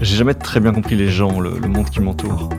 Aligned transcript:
J'ai 0.00 0.16
jamais 0.16 0.34
très 0.34 0.60
bien 0.60 0.72
compris 0.72 0.96
les 0.96 1.08
gens, 1.08 1.40
le, 1.40 1.50
monde 1.60 1.88
qui 1.88 2.00
m'entoure. 2.00 2.50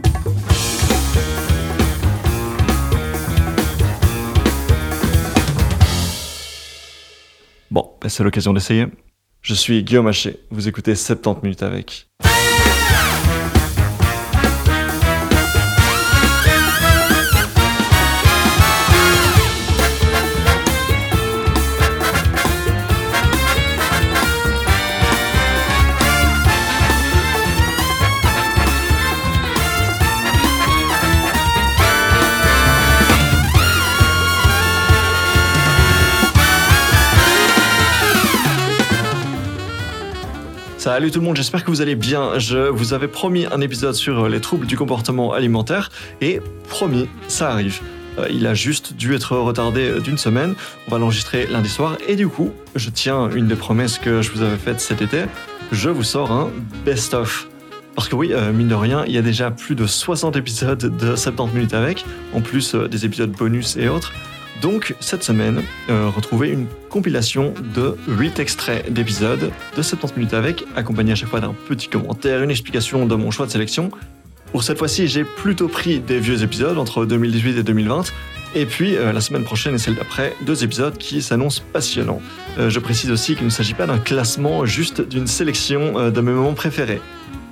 Bon, 7.70 7.92
ben, 8.02 8.10
c'est 8.10 8.24
l'occasion 8.24 8.54
d'essayer. 8.54 8.88
Je 9.42 9.54
suis 9.54 9.84
Guillaume 9.84 10.08
Haché, 10.08 10.40
vous 10.50 10.68
écoutez 10.68 10.96
70 10.96 11.44
minutes 11.44 11.64
avec. 11.64 12.08
Salut 40.86 41.10
tout 41.10 41.20
le 41.20 41.26
monde, 41.26 41.36
j'espère 41.36 41.64
que 41.64 41.72
vous 41.72 41.82
allez 41.82 41.96
bien. 41.96 42.38
Je 42.38 42.60
vous 42.60 42.94
avais 42.94 43.08
promis 43.08 43.48
un 43.48 43.60
épisode 43.60 43.96
sur 43.96 44.30
les 44.30 44.40
troubles 44.40 44.68
du 44.68 44.78
comportement 44.78 45.34
alimentaire 45.34 45.90
et 46.22 46.42
promis, 46.70 47.10
ça 47.28 47.50
arrive. 47.50 47.80
Euh, 48.20 48.28
il 48.30 48.46
a 48.46 48.54
juste 48.54 48.94
dû 48.94 49.16
être 49.16 49.36
retardé 49.36 50.00
d'une 50.00 50.20
semaine. 50.20 50.54
On 50.88 50.92
va 50.92 51.00
l'enregistrer 51.00 51.48
lundi 51.48 51.70
soir 51.70 51.98
et 52.08 52.16
du 52.16 52.28
coup, 52.28 52.52
je 52.76 52.92
tiens 52.92 53.32
une 53.32 53.48
des 53.48 53.56
promesses 53.56 53.98
que 53.98 54.22
je 54.22 54.30
vous 54.30 54.44
avais 54.44 54.58
faites 54.58 54.80
cet 54.80 55.02
été. 55.02 55.24
Je 55.72 55.90
vous 55.90 56.04
sors 56.04 56.32
un 56.32 56.52
best-of. 56.86 57.48
Parce 57.96 58.08
que 58.08 58.16
oui, 58.16 58.32
euh, 58.32 58.54
mine 58.54 58.68
de 58.68 58.76
rien, 58.76 59.06
il 59.08 59.14
y 59.14 59.18
a 59.18 59.24
déjà 59.24 59.50
plus 59.50 59.74
de 59.74 59.88
60 59.88 60.36
épisodes 60.36 60.96
de 60.96 61.16
70 61.16 61.56
minutes 61.56 61.74
avec, 61.74 62.06
en 62.32 62.42
plus 62.42 62.76
euh, 62.76 62.88
des 62.88 63.06
épisodes 63.06 63.32
bonus 63.32 63.76
et 63.76 63.90
autres. 63.90 64.14
Donc, 64.62 64.96
cette 65.00 65.24
semaine, 65.24 65.62
euh, 65.90 66.10
retrouvez 66.10 66.50
une 66.50 66.68
compilation 66.90 67.54
de 67.74 67.98
8 68.08 68.40
extraits 68.40 68.92
d'épisodes 68.92 69.52
de 69.76 69.82
70 69.82 70.18
minutes 70.18 70.34
avec, 70.34 70.64
accompagnés 70.76 71.12
à 71.12 71.16
chaque 71.16 71.30
fois 71.30 71.42
d'un 71.42 71.54
petit 71.68 71.88
commentaire, 71.88 72.42
une 72.42 72.52
explication 72.52 73.06
de 73.06 73.16
mon 73.16 73.32
choix 73.32 73.46
de 73.46 73.52
sélection. 73.52 73.92
Pour 74.52 74.64
cette 74.64 74.78
fois-ci, 74.78 75.08
j'ai 75.08 75.26
plutôt 75.26 75.68
pris 75.68 76.00
des 76.00 76.20
vieux 76.20 76.42
épisodes 76.44 76.78
entre 76.78 77.06
2018 77.06 77.58
et 77.58 77.64
2020. 77.64 78.06
Et 78.56 78.66
puis, 78.66 78.96
euh, 78.96 79.12
la 79.12 79.20
semaine 79.20 79.44
prochaine 79.44 79.76
et 79.76 79.78
celle 79.78 79.96
d'après, 79.96 80.34
deux 80.46 80.64
épisodes 80.64 80.98
qui 80.98 81.22
s'annoncent 81.22 81.62
passionnants. 81.74 82.22
Euh, 82.58 82.70
je 82.70 82.80
précise 82.80 83.12
aussi 83.12 83.36
qu'il 83.36 83.44
ne 83.44 83.50
s'agit 83.50 83.74
pas 83.74 83.86
d'un 83.86 83.98
classement, 83.98 84.66
juste 84.66 85.02
d'une 85.02 85.28
sélection 85.28 86.00
euh, 86.00 86.10
de 86.10 86.22
mes 86.22 86.32
moments 86.32 86.54
préférés. 86.54 87.02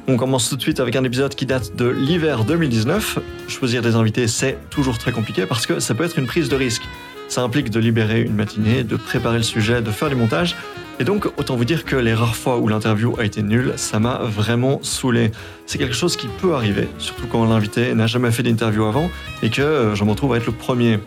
On 0.06 0.18
commence 0.18 0.50
tout 0.50 0.58
de 0.58 0.62
suite 0.62 0.82
avec 0.82 0.98
un 0.98 1.04
épisode 1.06 1.34
qui 1.34 1.46
date 1.46 1.78
de 1.78 1.88
l'hiver 1.88 2.44
2019. 2.44 3.20
Choisir 3.48 3.82
des 3.82 3.96
invités, 3.96 4.28
c'est 4.28 4.58
toujours 4.70 4.98
très 4.98 5.14
compliqué 5.14 5.46
parce 5.46 5.66
que 5.66 5.80
ça 5.80 5.96
peut 5.96 6.04
être 6.04 6.20
une 6.20 6.26
prise 6.26 6.50
de 6.50 6.58
risque. 6.58 6.84
Ça 7.30 7.42
implique 7.42 7.70
de 7.70 7.80
libérer 7.80 8.22
une 8.22 8.36
matinée, 8.36 8.84
de 8.84 8.98
préparer 8.98 9.38
le 9.38 9.44
sujet, 9.44 9.81
de 9.81 9.92
faire 9.92 10.09
du 10.09 10.16
montage. 10.16 10.58
Et 11.00 11.06
donc, 11.06 11.26
autant 11.38 11.56
vous 11.56 11.64
dire 11.64 11.86
que 11.86 11.96
les 11.96 12.14
rares 12.14 12.36
fois 12.36 12.58
où 12.58 12.68
l'interview 12.68 13.16
a 13.18 13.24
été 13.24 13.42
nulle, 13.42 13.74
ça 13.78 14.00
m'a 14.00 14.18
vraiment 14.24 14.80
saoulé. 14.84 15.31
C'est 15.66 15.78
quelque 15.78 15.96
chose 15.96 16.18
qui 16.18 16.28
peut 16.28 16.54
arriver, 16.54 16.90
surtout 16.98 17.28
quand 17.28 17.46
l'invité 17.46 17.94
n'a 17.96 18.06
jamais 18.06 18.31
fait 18.31 18.44
d'interview 18.44 18.84
avant 18.84 19.09
et 19.42 19.50
que 19.50 19.62
euh, 19.62 19.96
je 19.96 20.04
me 20.04 20.09
retrouve 20.09 20.34
à 20.34 20.38
être 20.38 20.46
le 20.46 20.52
premier. 20.52 21.00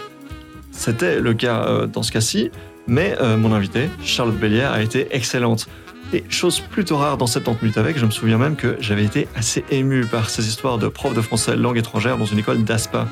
C'était 0.70 1.20
le 1.20 1.34
cas 1.34 1.66
euh, 1.66 1.86
dans 1.86 2.02
ce 2.02 2.12
cas-ci, 2.12 2.50
mais 2.86 3.14
euh, 3.20 3.36
mon 3.36 3.52
invité, 3.52 3.90
Charlotte 4.02 4.36
Bellière, 4.36 4.72
a 4.72 4.82
été 4.82 5.06
excellente. 5.10 5.68
Et 6.12 6.24
chose 6.28 6.60
plutôt 6.60 6.96
rare 6.96 7.16
dans 7.16 7.26
70 7.26 7.62
minutes 7.62 7.78
avec, 7.78 7.98
je 7.98 8.06
me 8.06 8.10
souviens 8.10 8.38
même 8.38 8.56
que 8.56 8.76
j'avais 8.80 9.04
été 9.04 9.28
assez 9.34 9.64
ému 9.70 10.06
par 10.06 10.30
ces 10.30 10.46
histoires 10.46 10.78
de 10.78 10.88
prof 10.88 11.14
de 11.14 11.20
français 11.20 11.56
langue 11.56 11.78
étrangère 11.78 12.16
dans 12.16 12.24
une 12.24 12.38
école 12.38 12.62
d'ASPA, 12.62 13.08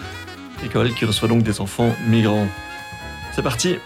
école 0.64 0.94
qui 0.94 1.04
reçoit 1.04 1.28
donc 1.28 1.42
des 1.42 1.60
enfants 1.60 1.94
migrants. 2.06 2.46
C'est 3.32 3.42
parti 3.42 3.76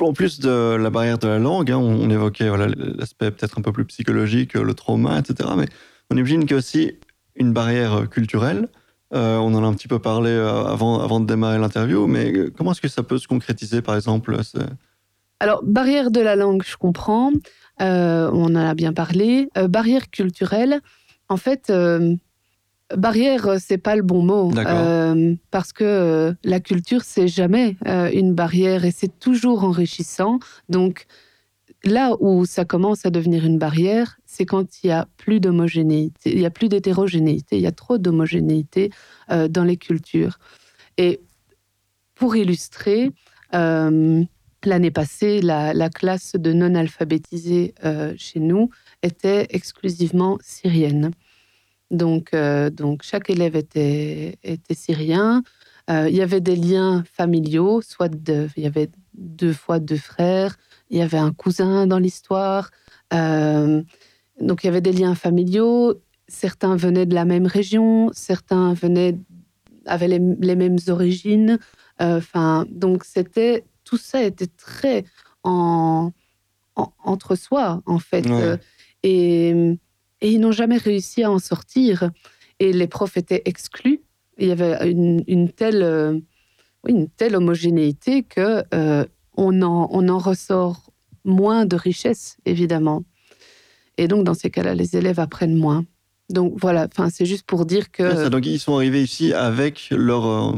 En 0.00 0.12
plus 0.12 0.40
de 0.40 0.76
la 0.76 0.90
barrière 0.90 1.18
de 1.18 1.28
la 1.28 1.38
langue, 1.38 1.70
hein, 1.70 1.78
on 1.78 2.08
évoquait 2.10 2.50
l'aspect 2.96 3.30
peut-être 3.30 3.58
un 3.58 3.62
peu 3.62 3.72
plus 3.72 3.84
psychologique, 3.84 4.54
le 4.54 4.74
trauma, 4.74 5.18
etc. 5.18 5.50
Mais 5.56 5.66
on 6.10 6.16
imagine 6.16 6.40
qu'il 6.42 6.52
y 6.52 6.54
a 6.54 6.58
aussi 6.58 6.98
une 7.36 7.52
barrière 7.52 8.08
culturelle. 8.08 8.68
Euh, 9.14 9.36
on 9.36 9.54
en 9.54 9.62
a 9.62 9.66
un 9.66 9.74
petit 9.74 9.88
peu 9.88 9.98
parlé 9.98 10.30
euh, 10.30 10.64
avant, 10.64 11.20
de 11.20 11.26
démarrer 11.26 11.58
l'interview, 11.58 12.06
mais 12.06 12.32
euh, 12.32 12.52
comment 12.56 12.72
est-ce 12.72 12.80
que 12.80 12.88
ça 12.88 13.02
peut 13.02 13.18
se 13.18 13.28
concrétiser, 13.28 13.80
par 13.80 13.94
exemple 13.94 14.36
Alors, 15.40 15.62
barrière 15.62 16.10
de 16.10 16.20
la 16.20 16.34
langue, 16.34 16.62
je 16.66 16.76
comprends. 16.76 17.30
On 17.80 18.44
en 18.44 18.56
a 18.56 18.74
bien 18.74 18.92
parlé. 18.92 19.48
Barrière 19.68 20.10
culturelle, 20.10 20.80
en 21.28 21.36
fait, 21.36 21.72
barrière, 22.96 23.46
euh, 23.46 23.56
c'est 23.60 23.78
pas 23.78 23.96
le 23.96 24.02
bon 24.02 24.22
mot. 24.22 24.52
Euh, 24.56 25.34
parce 25.50 25.72
que 25.72 25.84
euh, 25.84 26.32
la 26.44 26.60
culture, 26.60 27.02
c'est 27.02 27.28
jamais 27.28 27.76
euh, 27.86 28.10
une 28.12 28.34
barrière 28.34 28.84
et 28.84 28.90
c'est 28.90 29.18
toujours 29.18 29.64
enrichissant. 29.64 30.38
Donc, 30.68 31.06
là 31.84 32.16
où 32.20 32.44
ça 32.46 32.64
commence 32.64 33.06
à 33.06 33.10
devenir 33.10 33.44
une 33.44 33.58
barrière, 33.58 34.18
c'est 34.26 34.46
quand 34.46 34.82
il 34.82 34.88
y 34.88 34.90
a 34.90 35.06
plus 35.16 35.40
d'homogénéité, 35.40 36.32
il 36.32 36.40
y 36.40 36.46
a 36.46 36.50
plus 36.50 36.68
d'hétérogénéité, 36.68 37.56
il 37.56 37.62
y 37.62 37.66
a 37.66 37.72
trop 37.72 37.98
d'homogénéité 37.98 38.90
dans 39.28 39.64
les 39.64 39.76
cultures. 39.76 40.38
Et 40.96 41.20
pour 42.14 42.36
illustrer, 42.36 43.10
l'année 43.52 44.90
passée, 44.92 45.42
la, 45.42 45.74
la 45.74 45.90
classe 45.90 46.36
de 46.36 46.52
non-alphabétisés 46.52 47.74
chez 48.16 48.40
nous 48.40 48.70
était 49.02 49.46
exclusivement 49.50 50.38
syrienne. 50.40 51.10
Donc, 51.94 52.34
euh, 52.34 52.70
donc 52.70 53.02
chaque 53.02 53.30
élève 53.30 53.56
était, 53.56 54.38
était 54.42 54.74
syrien. 54.74 55.42
Euh, 55.90 56.08
il 56.08 56.16
y 56.16 56.22
avait 56.22 56.40
des 56.40 56.56
liens 56.56 57.04
familiaux, 57.12 57.80
soit 57.82 58.08
de- 58.08 58.48
il 58.56 58.62
y 58.62 58.66
avait 58.66 58.90
deux 59.14 59.52
fois 59.52 59.78
deux 59.78 59.96
frères, 59.98 60.56
il 60.90 60.98
y 60.98 61.02
avait 61.02 61.18
un 61.18 61.32
cousin 61.32 61.86
dans 61.86 61.98
l'histoire. 61.98 62.70
Euh, 63.12 63.82
donc 64.40 64.64
il 64.64 64.66
y 64.66 64.70
avait 64.70 64.80
des 64.80 64.92
liens 64.92 65.14
familiaux. 65.14 65.94
Certains 66.26 66.74
venaient 66.76 67.06
de 67.06 67.14
la 67.14 67.24
même 67.26 67.46
région, 67.46 68.10
certains 68.12 68.72
venaient 68.74 69.16
avaient 69.86 70.08
les, 70.08 70.20
les 70.40 70.56
mêmes 70.56 70.78
origines. 70.88 71.58
Enfin, 72.00 72.64
donc 72.70 73.04
c'était 73.04 73.64
tout 73.84 73.98
ça 73.98 74.22
était 74.22 74.48
très 74.48 75.04
en, 75.42 76.10
en- 76.76 76.92
entre 77.04 77.36
soi 77.36 77.82
en 77.86 77.98
fait, 77.98 78.26
Ouais. 78.26 78.58
Et, 79.02 79.78
et 80.20 80.30
ils 80.30 80.40
n'ont 80.40 80.52
jamais 80.52 80.76
réussi 80.76 81.22
à 81.22 81.30
en 81.30 81.38
sortir. 81.38 82.10
Et 82.60 82.72
les 82.72 82.86
profs 82.86 83.16
étaient 83.16 83.42
exclus. 83.44 84.02
Il 84.38 84.48
y 84.48 84.52
avait 84.52 84.90
une, 84.90 85.50
telle, 85.50 85.82
euh, 85.82 86.18
une 86.86 87.08
telle 87.08 87.36
homogénéité 87.36 88.22
que 88.22 88.64
euh, 88.74 89.04
on 89.36 89.62
en, 89.62 89.88
on 89.90 90.08
en 90.08 90.18
ressort 90.18 90.92
moins 91.24 91.66
de 91.66 91.76
richesse 91.76 92.36
évidemment. 92.44 93.04
Et 93.96 94.08
donc 94.08 94.24
dans 94.24 94.34
ces 94.34 94.50
cas-là, 94.50 94.74
les 94.74 94.96
élèves 94.96 95.20
apprennent 95.20 95.56
moins. 95.56 95.84
Donc 96.30 96.54
voilà, 96.56 96.88
c'est 97.10 97.26
juste 97.26 97.44
pour 97.46 97.66
dire 97.66 97.90
que 97.90 98.28
donc 98.28 98.46
ils 98.46 98.58
sont 98.58 98.76
arrivés 98.76 99.02
ici 99.02 99.32
avec 99.32 99.88
leur. 99.90 100.54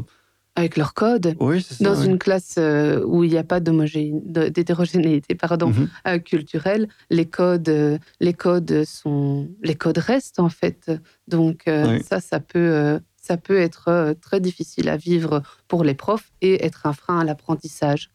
Avec 0.56 0.77
leur 0.77 0.94
code, 0.94 1.37
Oui, 1.39 1.62
c'est 1.62 1.75
ça. 1.75 1.84
dans 1.84 2.03
une 2.03 2.19
classe 2.19 2.55
euh, 2.59 3.05
où 3.05 3.22
il 3.25 3.31
n'y 3.31 3.37
a 3.37 3.44
pas 3.44 3.61
d'hétérogénéité 3.61 5.34
pardon, 5.34 5.69
Mhm. 5.69 5.89
euh, 6.09 6.19
culturelle, 6.19 6.89
les 7.11 7.27
codes, 7.27 7.69
euh, 7.69 7.99
les 8.21 8.33
codes 8.34 8.84
sont, 8.84 9.49
les 9.62 9.75
codes 9.75 9.99
restent 9.99 10.41
en 10.41 10.49
fait. 10.49 10.91
Donc 11.28 11.65
Oui. 11.66 12.03
ça, 12.03 12.21
ça 12.21 12.41
peut, 12.41 12.98
ça 13.21 13.36
peut 13.36 13.59
être 13.59 14.15
très 14.22 14.41
difficile 14.41 14.89
à 14.89 14.97
vivre 14.97 15.42
pour 15.69 15.84
les 15.84 15.95
profs 15.95 16.33
et 16.41 16.65
être 16.65 16.86
un 16.86 16.92
frein 16.92 17.21
à 17.21 17.25
l'apprentissage. 17.25 18.10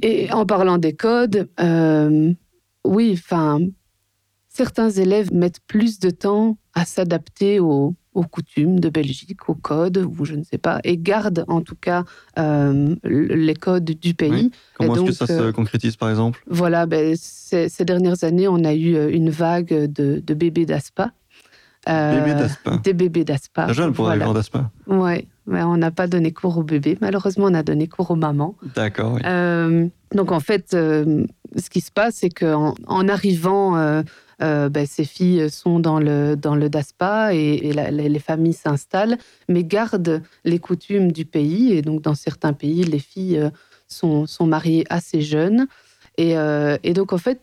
Et 0.00 0.32
en 0.32 0.46
parlant 0.46 0.78
des 0.78 0.94
codes, 0.94 1.48
euh, 1.60 2.32
oui, 2.84 3.12
enfin, 3.14 3.60
certains 4.48 4.90
élèves 4.90 5.32
mettent 5.32 5.60
plus 5.66 5.98
de 5.98 6.10
temps 6.10 6.56
à 6.74 6.84
s'adapter 6.84 7.60
aux, 7.60 7.94
aux 8.14 8.24
coutumes 8.24 8.78
de 8.78 8.88
Belgique, 8.88 9.48
aux 9.48 9.54
codes, 9.54 9.98
ou 9.98 10.24
je 10.24 10.34
ne 10.34 10.44
sais 10.44 10.58
pas, 10.58 10.80
et 10.84 10.98
gardent 10.98 11.44
en 11.48 11.62
tout 11.62 11.76
cas 11.80 12.04
euh, 12.38 12.94
les 13.04 13.54
codes 13.54 13.84
du 13.84 14.14
pays. 14.14 14.30
Oui. 14.30 14.50
Comment 14.74 14.94
est-ce 14.96 15.04
que 15.04 15.12
ça 15.12 15.26
se 15.26 15.32
euh, 15.32 15.52
concrétise, 15.52 15.96
par 15.96 16.10
exemple? 16.10 16.42
Voilà, 16.46 16.86
ben, 16.86 17.14
ces, 17.16 17.68
ces 17.68 17.84
dernières 17.84 18.22
années, 18.24 18.48
on 18.48 18.64
a 18.64 18.74
eu 18.74 18.96
euh, 18.96 19.10
une 19.10 19.30
vague 19.30 19.90
de, 19.90 20.22
de 20.24 20.34
bébés 20.34 20.66
d'ASPA. 20.66 21.12
Euh, 21.88 22.20
Bébé 22.20 22.34
d'Aspin. 22.34 22.80
Des 22.84 22.92
bébés 22.92 23.24
d'ASPA. 23.24 23.66
Pour 23.66 24.04
voilà. 24.04 24.10
arriver 24.10 24.26
en 24.26 24.34
d'Aspin. 24.34 24.70
Ouais, 24.86 25.26
mais 25.46 25.64
on 25.64 25.76
n'a 25.76 25.90
pas 25.90 26.06
donné 26.06 26.30
cours 26.32 26.58
aux 26.58 26.62
bébés. 26.62 26.96
Malheureusement, 27.00 27.46
on 27.46 27.54
a 27.54 27.64
donné 27.64 27.88
cours 27.88 28.12
aux 28.12 28.16
mamans. 28.16 28.54
D'accord, 28.76 29.14
oui. 29.14 29.22
Euh, 29.24 29.88
donc 30.14 30.30
en 30.30 30.38
fait, 30.38 30.66
ce 30.70 31.70
qui 31.70 31.80
se 31.80 31.90
passe, 31.90 32.16
c'est 32.16 32.30
qu'en 32.30 32.74
en 32.86 33.08
arrivant 33.08 34.02
euh, 34.42 34.68
ben, 34.68 34.86
ces 34.86 35.04
filles 35.04 35.50
sont 35.50 35.78
dans 35.78 36.00
le, 36.00 36.36
dans 36.36 36.54
le 36.54 36.68
DASPA 36.68 37.34
et, 37.34 37.72
les 37.72 38.18
familles 38.18 38.52
s'installent, 38.52 39.18
mais 39.48 39.64
gardent 39.64 40.22
les 40.44 40.58
coutumes 40.58 41.12
du 41.12 41.24
pays. 41.24 41.72
Et 41.72 41.82
donc, 41.82 42.02
dans 42.02 42.14
certains 42.14 42.52
pays, 42.52 42.84
les 42.84 42.98
filles 42.98 43.50
sont, 43.88 44.26
sont 44.26 44.46
mariées 44.46 44.84
assez 44.90 45.22
jeunes. 45.22 45.66
Et, 46.18 46.34
et, 46.82 46.92
donc, 46.92 47.12
en 47.12 47.18
fait, 47.18 47.40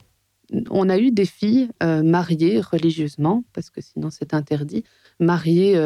on 0.69 0.89
a 0.89 0.97
eu 0.97 1.11
des 1.11 1.25
filles 1.25 1.69
mariées 1.81 2.59
religieusement, 2.59 3.43
parce 3.53 3.69
que 3.69 3.81
sinon 3.81 4.09
c'est 4.09 4.33
interdit, 4.33 4.83
mariées 5.19 5.79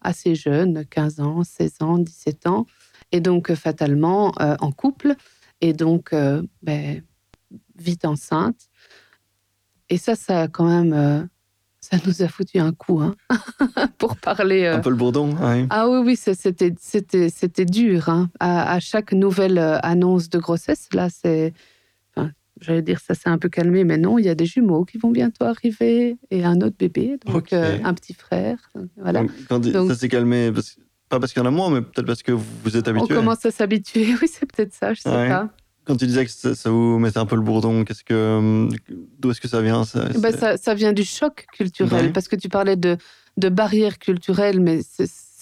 assez 0.00 0.34
jeunes, 0.34 0.84
15 0.86 1.20
ans, 1.20 1.44
16 1.44 1.72
ans, 1.80 1.98
17 1.98 2.46
ans, 2.46 2.66
et 3.12 3.20
donc 3.20 3.52
fatalement 3.54 4.32
en 4.38 4.72
couple, 4.72 5.14
et 5.60 5.72
donc 5.72 6.14
ben, 6.62 7.02
vite 7.78 8.04
enceinte. 8.04 8.68
Et 9.88 9.98
ça, 9.98 10.14
ça 10.14 10.42
a 10.42 10.48
quand 10.48 10.66
même. 10.66 10.92
Euh, 10.92 11.22
ça 11.80 11.98
nous 12.04 12.22
a 12.22 12.28
foutu 12.28 12.58
un 12.58 12.72
coup, 12.72 13.00
hein, 13.00 13.14
pour 13.98 14.16
parler. 14.16 14.66
Un 14.66 14.80
peu 14.80 14.90
le 14.90 14.96
bourdon, 14.96 15.36
oui. 15.40 15.66
Ah 15.70 15.88
oui, 15.88 16.00
oui, 16.04 16.16
c'était, 16.16 16.74
c'était, 16.80 17.28
c'était 17.30 17.64
dur. 17.64 18.08
Hein. 18.08 18.28
À, 18.40 18.80
chaque 18.80 19.12
nouvelle 19.12 19.58
euh, 19.58 19.78
annonce 19.82 20.28
de 20.28 20.38
grossesse, 20.38 20.88
là, 20.92 21.08
c'est. 21.10 21.52
Enfin, 22.10 22.32
j'allais 22.60 22.82
dire, 22.82 22.98
ça 22.98 23.14
s'est 23.14 23.28
un 23.28 23.38
peu 23.38 23.48
calmé, 23.48 23.84
mais 23.84 23.98
non, 23.98 24.18
il 24.18 24.24
y 24.24 24.28
a 24.28 24.34
des 24.34 24.46
jumeaux 24.46 24.84
qui 24.84 24.98
vont 24.98 25.10
bientôt 25.10 25.44
arriver 25.44 26.16
et 26.30 26.44
un 26.44 26.60
autre 26.60 26.76
bébé, 26.76 27.18
donc 27.24 27.52
euh, 27.52 27.78
un 27.84 27.94
petit 27.94 28.14
frère. 28.14 28.58
Voilà. 28.96 29.22
Quand 29.48 29.62
ça 29.62 29.94
s'est 29.94 30.08
calmé, 30.08 30.50
pas 31.08 31.20
parce 31.20 31.32
qu'il 31.32 31.40
y 31.40 31.44
en 31.44 31.48
a 31.48 31.52
moins, 31.52 31.70
mais 31.70 31.82
peut-être 31.82 32.06
parce 32.06 32.22
que 32.24 32.32
vous 32.32 32.76
êtes 32.76 32.88
habitué. 32.88 33.14
On 33.14 33.18
commence 33.20 33.44
à 33.46 33.52
s'habituer, 33.52 34.14
oui, 34.20 34.28
c'est 34.28 34.50
peut-être 34.50 34.74
ça, 34.74 34.92
je 34.92 35.02
sais 35.02 35.10
pas. 35.10 35.50
Quand 35.86 35.96
tu 35.96 36.06
disais 36.06 36.26
que 36.26 36.30
ça, 36.30 36.70
vous 36.70 36.98
mettait 36.98 37.18
un 37.18 37.26
peu 37.26 37.36
le 37.36 37.42
bourdon, 37.42 37.84
qu'est-ce 37.84 38.02
que, 38.04 38.68
d'où 39.18 39.30
est-ce 39.30 39.40
que 39.40 39.48
ça 39.48 39.62
vient 39.62 39.84
ça, 39.84 40.08
eh 40.14 40.18
ben, 40.18 40.56
ça, 40.56 40.74
vient 40.74 40.92
du 40.92 41.04
choc 41.04 41.46
culturel, 41.52 42.12
parce 42.12 42.28
que 42.28 42.36
tu 42.36 42.48
parlais 42.48 42.76
de, 42.76 42.96
de 43.36 43.48
barrières 43.48 43.98
culturelles, 43.98 44.60
mais 44.60 44.80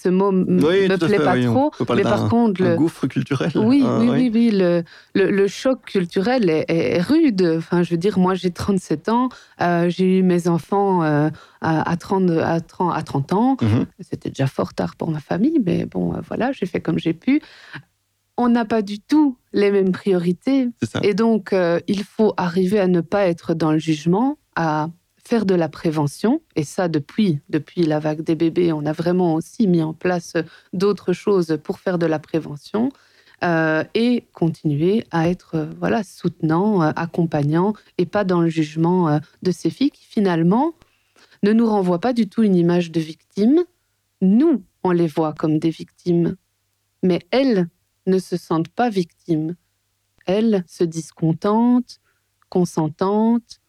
ce 0.05 0.09
mot 0.09 0.31
ne 0.31 0.43
me 0.45 0.97
plaît 0.97 1.17
pas 1.17 1.41
trop. 1.41 1.71
Mais 1.95 2.03
par 2.03 2.29
contre, 2.29 2.61
le 2.61 2.75
gouffre 2.75 3.07
culturel. 3.07 3.51
Oui, 3.55 3.83
ah, 3.85 3.99
oui, 3.99 4.09
oui, 4.09 4.31
oui, 4.33 4.49
le, 4.51 4.83
le, 5.15 5.47
choc 5.47 5.83
culturel 5.85 6.49
est, 6.49 7.01
rude. 7.01 7.55
Enfin, 7.57 7.81
je 7.81 7.91
veux 7.91 7.97
dire, 7.97 8.19
moi, 8.19 8.35
j'ai 8.35 8.51
37 8.51 9.09
ans, 9.09 9.29
euh, 9.61 9.89
j'ai 9.89 10.19
eu 10.19 10.23
mes 10.23 10.47
enfants 10.47 11.03
euh, 11.03 11.29
à, 11.61 11.97
30, 11.97 12.29
à, 12.29 12.61
30, 12.61 12.95
à 12.95 13.01
30 13.01 13.33
ans. 13.33 13.57
Mhm. 13.61 13.85
C'était 13.99 14.29
déjà 14.29 14.47
fort 14.47 14.73
tard 14.73 14.95
pour 14.95 15.09
ma 15.09 15.19
famille, 15.19 15.59
mais 15.65 15.85
bon, 15.85 16.13
euh, 16.13 16.19
voilà, 16.27 16.51
j'ai 16.51 16.67
fait 16.67 16.81
comme 16.81 16.99
j'ai 16.99 17.13
pu 17.13 17.41
on 18.37 18.49
n'a 18.49 18.65
pas 18.65 18.81
du 18.81 18.99
tout 18.99 19.37
les 19.53 19.71
mêmes 19.71 19.91
priorités. 19.91 20.69
Et 21.03 21.13
donc, 21.13 21.53
euh, 21.53 21.79
il 21.87 22.03
faut 22.03 22.33
arriver 22.37 22.79
à 22.79 22.87
ne 22.87 23.01
pas 23.01 23.27
être 23.27 23.53
dans 23.53 23.71
le 23.71 23.79
jugement, 23.79 24.37
à 24.55 24.89
faire 25.23 25.45
de 25.45 25.55
la 25.55 25.69
prévention. 25.69 26.41
Et 26.55 26.63
ça, 26.63 26.87
depuis, 26.87 27.39
depuis 27.49 27.83
la 27.83 27.99
vague 27.99 28.21
des 28.21 28.35
bébés, 28.35 28.73
on 28.73 28.85
a 28.85 28.91
vraiment 28.91 29.35
aussi 29.35 29.67
mis 29.67 29.81
en 29.81 29.93
place 29.93 30.33
d'autres 30.73 31.13
choses 31.13 31.57
pour 31.63 31.79
faire 31.79 31.97
de 31.97 32.05
la 32.05 32.19
prévention. 32.19 32.89
Euh, 33.43 33.83
et 33.93 34.25
continuer 34.31 35.03
à 35.11 35.27
être 35.27 35.55
euh, 35.55 35.65
voilà 35.77 36.03
soutenant, 36.03 36.79
accompagnant 36.79 37.73
et 37.97 38.05
pas 38.05 38.23
dans 38.23 38.39
le 38.39 38.47
jugement 38.47 39.19
de 39.43 39.51
ces 39.51 39.69
filles 39.69 39.91
qui 39.91 40.05
finalement 40.05 40.73
ne 41.43 41.51
nous 41.51 41.67
renvoient 41.67 41.99
pas 41.99 42.13
du 42.13 42.29
tout 42.29 42.43
une 42.43 42.55
image 42.55 42.91
de 42.91 43.01
victime. 43.01 43.65
Nous, 44.21 44.63
on 44.83 44.91
les 44.91 45.07
voit 45.07 45.33
comme 45.33 45.59
des 45.59 45.69
victimes, 45.69 46.37
mais 47.03 47.19
elles 47.29 47.67
ne 48.05 48.19
se 48.19 48.37
sentent 48.37 48.69
pas 48.69 48.89
victimes. 48.89 49.55
Elles 50.25 50.63
se 50.67 50.83
disent 50.83 51.11
contentes, 51.11 51.99
consentantes, 52.49 53.61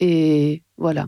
et 0.00 0.62
voilà. 0.76 1.06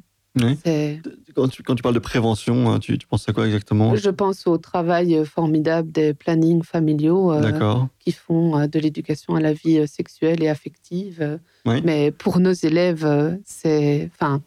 Quand, 1.34 1.48
tu, 1.48 1.62
parles 1.62 1.94
de 1.94 1.98
prévention, 1.98 2.70
hein, 2.70 2.78
tu, 2.78 2.96
penses 3.08 3.28
à 3.28 3.34
quoi 3.34 3.46
exactement? 3.46 3.94
Je 3.96 4.08
pense 4.08 4.46
au 4.46 4.56
travail 4.56 5.24
formidable 5.26 5.92
des 5.92 6.14
plannings 6.14 6.62
familiaux 6.62 7.32
euh, 7.32 7.84
qui 7.98 8.12
font 8.12 8.58
euh, 8.58 8.66
de 8.66 8.78
l'éducation 8.78 9.34
à 9.34 9.40
la 9.40 9.52
vie 9.52 9.78
euh, 9.78 9.86
sexuelle 9.86 10.42
et 10.42 10.48
affective. 10.48 11.38
Mais 11.66 12.12
pour 12.12 12.40
nos 12.40 12.52
élèves, 12.52 13.38
c'est, 13.44 14.10
enfin, 14.14 14.40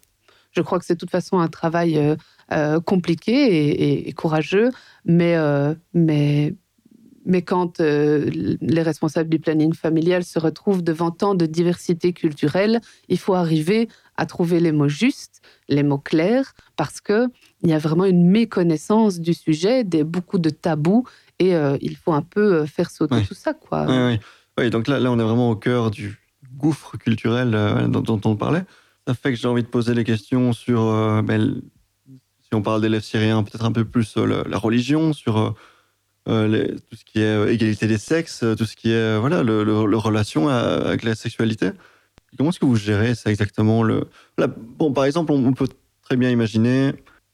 je 0.52 0.62
crois 0.62 0.80
que 0.80 0.86
c'est 0.86 0.96
de 0.96 1.00
toute 1.00 1.12
façon 1.12 1.40
un 1.40 1.48
travail 1.48 2.18
compliqué 2.86 4.08
et, 4.08 4.12
courageux, 4.14 4.72
mais, 5.06 5.36
mais 5.94 6.56
mais 7.25 7.42
quand 7.42 7.80
euh, 7.80 8.30
les 8.62 8.81
responsables 8.83 9.30
du 9.30 9.39
planning 9.39 9.74
familial 9.74 10.24
se 10.24 10.38
retrouvent 10.38 10.83
devant 10.83 11.12
tant 11.12 11.33
de 11.33 11.45
diversité 11.45 12.13
culturelle, 12.13 12.80
il 13.10 13.18
faut 13.18 13.33
arriver 13.33 13.89
à 14.16 14.25
trouver 14.27 14.60
les 14.60 14.72
mots 14.72 14.88
justes, 14.88 15.42
les 15.68 15.83
mots 15.83 15.98
clairs, 15.98 16.54
parce 16.75 17.01
qu'il 17.01 17.27
y 17.63 17.74
a 17.74 17.80
vraiment 17.80 18.06
une 18.06 18.30
méconnaissance 18.30 19.19
du 19.19 19.33
sujet, 19.33 19.83
des, 19.83 20.04
beaucoup 20.04 20.38
de 20.38 20.51
tabous, 20.51 21.06
et 21.39 21.56
euh, 21.56 21.77
il 21.81 21.98
faut 21.98 22.13
un 22.13 22.22
peu 22.22 22.54
euh, 22.54 22.66
faire 22.66 22.92
sauter 22.92 23.24
tout 23.27 23.33
ça. 23.33 23.54
Quoi. 23.54 23.88
Oui, 23.89 24.19
oui. 24.60 24.69
donc 24.69 24.88
là, 24.88 25.00
là, 25.00 25.12
on 25.12 25.19
est 25.19 25.24
vraiment 25.24 25.50
au 25.50 25.56
cœur 25.56 25.89
du 25.92 26.19
gouffre 26.56 26.98
culturel 26.98 27.51
dont, 27.89 28.22
on 28.24 28.36
parlait. 28.38 28.63
Ça 29.07 29.13
fait 29.13 29.31
que 29.31 29.38
j'ai 29.38 29.48
envie 29.48 29.63
de 29.63 29.68
poser 29.68 29.94
les 29.94 30.06
questions 30.06 30.54
sur, 30.54 30.86
ben, 31.22 31.62
si 32.07 32.54
on 32.54 32.62
parle 32.62 32.81
d'élèves 32.81 33.04
syriens, 33.04 33.44
peut-être 33.44 33.66
un 33.66 33.74
peu 33.74 33.83
plus 33.83 34.16
la 34.16 34.57
religion, 34.57 35.12
sur 35.12 35.54
euh, 36.27 36.68
tout 36.89 36.95
ce 36.95 37.06
qui 37.06 37.19
est 37.19 37.25
euh, 37.25 37.51
égalité 37.51 37.86
des 37.86 38.00
sexes, 38.00 38.42
euh, 38.42 38.56
tout 38.56 38.66
ce 38.66 38.75
qui 38.75 38.92
est 38.92 39.18
voilà 39.19 39.44
le, 39.44 39.63
le, 39.63 39.98
relation 39.98 40.50
avec 40.50 41.04
la 41.04 41.13
sexualité. 41.13 41.69
Comment 42.38 42.50
est-ce 42.50 42.60
que 42.60 42.66
vous 42.66 42.75
gérez 42.75 43.13
ça 43.16 43.30
exactement 43.30 43.83
le, 43.83 44.07
bon, 44.77 44.92
Par 44.92 45.06
exemple, 45.06 45.31
on, 45.31 45.54
peut 45.54 45.68
très 46.01 46.18
bien 46.18 46.30
imaginer 46.30 46.94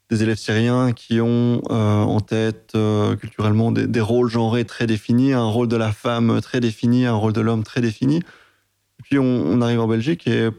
des 0.09 0.23
élèves 0.23 0.37
syriens 0.37 0.91
qui 0.91 1.21
ont 1.21 1.61
en 1.71 2.19
tête 2.19 2.77
culturellement 3.19 3.71
des, 3.71 3.87
des, 3.87 4.01
rôles 4.01 4.29
genrés 4.29 4.65
très 4.65 4.85
définis, 4.85 5.33
un 5.33 5.47
rôle 5.47 5.67
de 5.67 5.77
la 5.77 5.91
femme 5.91 6.39
très 6.41 6.59
défini, 6.59 7.07
un 7.07 7.15
rôle 7.15 7.33
de 7.33 7.41
l'homme 7.41 7.63
très 7.63 7.81
défini. 7.81 8.17
Et 8.17 9.03
puis 9.03 9.17
on, 9.17 9.59
arrive 9.61 9.79
en 9.79 9.87
Belgique 9.87 10.27
et 10.27 10.49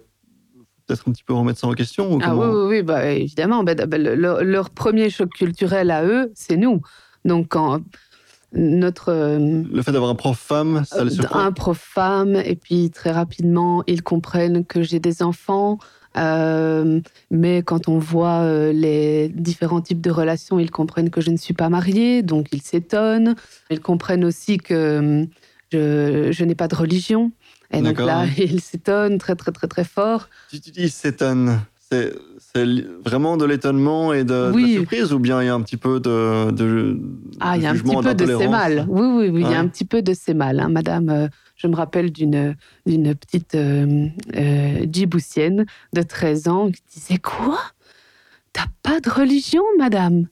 peut-être 0.86 1.08
un 1.08 1.12
petit 1.12 1.22
peu 1.22 1.34
remettre 1.34 1.60
ça 1.60 1.68
en 1.68 1.74
question 1.74 2.18
ah 2.22 2.34
oui, 2.34 2.46
oui, 2.46 2.66
oui 2.68 2.82
bah, 2.82 3.06
évidemment. 3.12 3.62
Bah, 3.62 3.74
bah, 3.74 3.98
leur, 3.98 4.42
leur, 4.42 4.70
premier 4.70 5.08
choc 5.10 5.30
culturel 5.30 5.92
à 5.92 6.04
eux, 6.04 6.32
c'est 6.34 6.56
nous. 6.56 6.80
Donc 7.24 7.48
quand 7.50 7.80
notre... 8.52 9.10
Euh, 9.10 9.62
le 9.72 9.82
fait 9.82 9.92
d'avoir 9.92 10.10
un 10.10 10.14
prof 10.14 10.38
femme, 10.38 10.82
ça 10.84 11.04
les 11.04 11.10
surprend 11.10 11.40
Un 11.40 11.52
prof 11.52 11.78
femme, 11.78 12.36
et 12.36 12.56
puis 12.56 12.90
très 12.90 13.10
rapidement, 13.10 13.82
ils 13.86 14.02
comprennent 14.02 14.64
que 14.64 14.82
j'ai 14.82 15.00
des 15.00 15.22
enfants. 15.22 15.78
Euh, 16.18 17.00
mais 17.30 17.62
quand 17.62 17.88
on 17.88 17.98
voit 17.98 18.40
euh, 18.40 18.72
les 18.72 19.28
différents 19.28 19.80
types 19.80 20.00
de 20.00 20.10
relations, 20.10 20.58
ils 20.58 20.70
comprennent 20.70 21.10
que 21.10 21.22
je 21.22 21.30
ne 21.30 21.36
suis 21.36 21.54
pas 21.54 21.70
mariée, 21.70 22.22
donc 22.22 22.48
ils 22.52 22.62
s'étonnent. 22.62 23.34
Ils 23.70 23.80
comprennent 23.80 24.24
aussi 24.24 24.58
que 24.58 25.26
je, 25.72 26.30
je 26.30 26.44
n'ai 26.44 26.54
pas 26.54 26.68
de 26.68 26.74
religion. 26.74 27.32
Et 27.72 27.80
donc 27.80 27.98
là, 27.98 28.26
ils 28.36 28.60
s'étonnent 28.60 29.18
très, 29.18 29.36
très, 29.36 29.52
très, 29.52 29.68
très 29.68 29.84
fort. 29.84 30.28
Dis 30.52 30.90
s'étonnent. 30.90 31.60
C'est 32.54 32.66
vraiment 33.02 33.38
de 33.38 33.46
l'étonnement 33.46 34.12
et 34.12 34.24
de, 34.24 34.52
la 34.54 34.68
surprise 34.68 35.12
ou 35.14 35.18
bien 35.18 35.42
il 35.42 35.46
y 35.46 35.48
a 35.48 35.54
un 35.54 35.62
petit 35.62 35.78
peu 35.78 36.00
de, 36.00 36.50
de 36.50 37.00
Ah, 37.40 37.56
il 37.56 37.62
y 37.62 37.66
a 37.66 37.70
un 37.70 37.74
petit 37.74 37.96
peu 37.96 38.14
de 38.14 38.26
c'est 38.26 38.48
mal. 38.48 38.86
Oui, 38.88 39.06
oui, 39.06 39.28
oui, 39.30 39.42
il 39.42 39.50
y 39.50 39.54
a 39.54 39.58
un 39.58 39.68
petit 39.68 39.86
peu 39.86 40.02
de 40.02 40.12
c'est 40.12 40.34
mal. 40.34 40.60
Hein. 40.60 40.68
Madame, 40.68 41.08
euh, 41.08 41.28
je 41.56 41.66
me 41.66 41.76
rappelle 41.76 42.12
d'une 42.12 42.56
d'une 42.84 43.14
petite 43.14 43.54
euh, 43.54 44.08
euh, 44.34 44.86
djiboutienne 44.90 45.64
de 45.94 46.02
13 46.02 46.48
ans 46.48 46.70
qui 46.70 46.82
disait 46.92 47.18
Quoi? 47.18 47.58
T'as 48.52 48.66
pas 48.82 49.00
de 49.00 49.08
religion, 49.08 49.62
madame? 49.78 50.26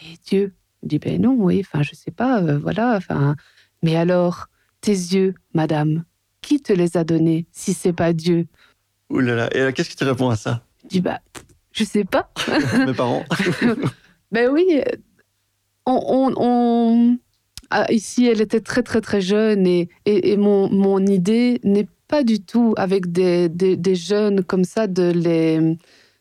Mais 0.00 0.16
Dieu 0.26 0.54
Je 0.82 0.88
dis 0.88 0.98
Ben 0.98 1.20
non, 1.20 1.36
oui, 1.38 1.62
enfin, 1.64 1.82
je 1.82 1.94
sais 1.94 2.10
pas, 2.10 2.42
euh, 2.42 2.58
voilà, 2.58 2.96
enfin. 2.96 3.36
Mais 3.82 3.94
alors, 3.94 4.46
tes 4.80 4.90
yeux, 4.90 5.34
madame, 5.54 6.04
qui 6.40 6.60
te 6.60 6.72
les 6.72 6.96
a 6.96 7.04
donnés 7.04 7.46
si 7.52 7.74
c'est 7.74 7.92
pas 7.92 8.12
Dieu? 8.12 8.46
Ouh 9.10 9.20
là 9.20 9.36
là. 9.36 9.48
Et 9.54 9.72
qu'est-ce 9.72 9.90
que 9.90 9.96
tu 9.96 10.04
réponds 10.04 10.30
à 10.30 10.36
ça? 10.36 10.65
Dis, 10.88 11.00
bah, 11.00 11.20
je 11.72 11.84
sais 11.84 12.04
pas. 12.04 12.30
Mes 12.86 12.94
parents. 12.94 13.24
ben 14.32 14.50
oui. 14.50 14.80
On, 15.84 16.32
on, 16.36 17.18
ah, 17.70 17.86
ici, 17.92 18.26
elle 18.26 18.40
était 18.40 18.60
très, 18.60 18.82
très, 18.82 19.00
très 19.00 19.20
jeune 19.20 19.66
et, 19.66 19.88
et, 20.04 20.36
mon, 20.36 20.70
mon 20.70 21.04
idée 21.04 21.60
n'est 21.64 21.88
pas 22.08 22.24
du 22.24 22.40
tout 22.40 22.74
avec 22.76 23.12
des, 23.12 23.48
des, 23.48 23.94
jeunes 23.94 24.42
comme 24.44 24.64
ça 24.64 24.86
de 24.86 25.10
les, 25.10 25.76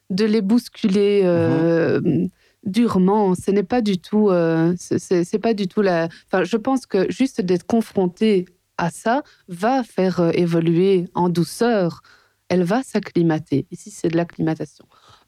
de 0.09 0.25
les 0.25 0.41
bousculer. 0.41 1.21
Euh, 1.23 2.01
mhm. 2.01 2.29
durement. 2.63 3.35
Ce 3.35 3.51
n'est 3.51 3.63
pas 3.63 3.81
du 3.81 3.99
tout, 3.99 4.29
euh, 4.29 4.73
c'est 4.77 5.39
pas 5.39 5.53
du 5.53 5.67
tout 5.67 5.81
la. 5.81 6.09
Enfin, 6.27 6.43
je 6.43 6.57
pense 6.57 6.85
que 6.85 7.09
juste 7.11 7.41
d'être 7.41 7.65
confronté 7.65 8.45
à 8.77 8.89
ça 8.89 9.23
va 9.47 9.83
faire 9.83 10.19
euh, 10.19 10.31
évoluer 10.33 11.05
en 11.13 11.29
douceur 11.29 12.01
elle 12.49 12.63
va 12.63 12.83
s'acclimater. 12.83 13.65
Ici, 13.71 13.91
c'est 13.91 14.09
de 14.09 14.17
l'acclimatation. 14.17 14.85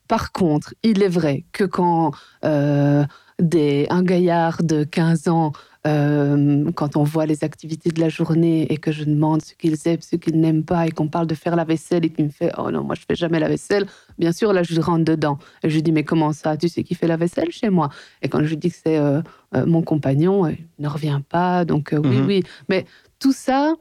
Par 0.07 0.31
contre, 0.31 0.73
il 0.83 1.03
est 1.03 1.09
vrai 1.09 1.43
que 1.51 1.63
quand 1.65 2.11
euh, 2.45 3.03
des, 3.39 3.87
un 3.89 4.03
gaillard 4.03 4.63
de 4.63 4.83
15 4.85 5.27
ans 5.27 5.51
euh, 5.85 6.69
quand 6.75 6.95
on 6.97 7.03
voit 7.03 7.25
les 7.25 7.43
activités 7.43 7.91
de 7.91 7.99
la 7.99 8.09
journée 8.09 8.71
et 8.71 8.77
que 8.77 8.91
je 8.91 9.03
demande 9.03 9.41
ce 9.41 9.53
qu'ils 9.53 9.77
aiment, 9.85 10.01
ce 10.01 10.15
qu'ils 10.15 10.39
n'aiment 10.39 10.63
pas, 10.63 10.85
et 10.87 10.91
qu'on 10.91 11.07
parle 11.07 11.27
de 11.27 11.35
faire 11.35 11.55
la 11.55 11.63
vaisselle 11.63 12.03
et 12.05 12.09
qu'il 12.09 12.25
me 12.25 12.29
fait 12.29 12.51
Oh 12.57 12.71
non, 12.71 12.83
moi 12.83 12.95
je 12.95 13.01
fais 13.07 13.15
jamais 13.15 13.39
la 13.39 13.47
vaisselle, 13.49 13.85
bien 14.17 14.31
sûr, 14.31 14.53
là 14.53 14.63
je 14.63 14.79
rentre 14.81 15.05
dedans. 15.05 15.37
Et 15.63 15.69
je 15.69 15.75
lui 15.75 15.83
dis 15.83 15.91
Mais 15.91 16.03
comment 16.03 16.33
ça? 16.33 16.55
Tu 16.57 16.67
sais 16.69 16.83
qui 16.83 16.95
fait 16.95 17.07
la 17.07 17.17
vaisselle 17.17 17.51
chez 17.51 17.69
moi? 17.69 17.89
Et 18.21 18.27
quand 18.29 18.39
je 18.43 18.47
lui 18.49 18.57
dis 18.57 18.69
que 18.69 18.77
c'est 18.83 18.97
euh, 18.97 19.21
mon 19.65 19.81
compagnon, 19.81 20.47
il 20.47 20.57
ne 20.79 20.87
revient 20.87 21.21
pas. 21.27 21.63
Donc 21.65 21.89
oui, 21.93 22.17
Mhm. 22.17 22.25
oui. 22.27 22.43
Mais 22.69 22.85
tout 23.19 23.33
ça 23.33 23.73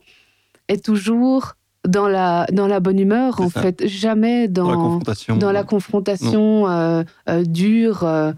est 0.69 0.85
toujours 0.85 1.55
dans 1.87 2.09
la, 2.09 2.47
dans 2.53 2.67
la 2.67 2.81
bonne 2.81 2.99
humeur, 2.99 3.41
en 3.41 3.49
ça. 3.51 3.63
fait. 3.63 3.87
Jamais 3.87 4.49
Dans 4.49 4.69
la 4.69 4.75
dans, 4.75 4.83
confrontation. 4.83 5.37
dans 5.37 5.53
la 5.53 5.65
confrontation 5.65 6.69
euh, 6.69 7.03
euh, 7.29 7.43
dure, 7.45 8.05
euh, 8.05 8.33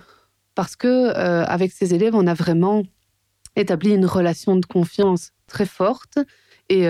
parce 0.54 0.76
que 0.76 1.10
avec 1.14 1.72
ces 1.72 1.94
élèves, 1.94 2.14
on 2.14 2.26
a 2.26 2.34
vraiment 2.34 2.82
établi 3.56 3.90
une 3.94 4.06
relation 4.06 4.56
de 4.56 4.66
confiance 4.66 5.30
très 5.46 5.66
forte. 5.66 6.18
Et 6.68 6.82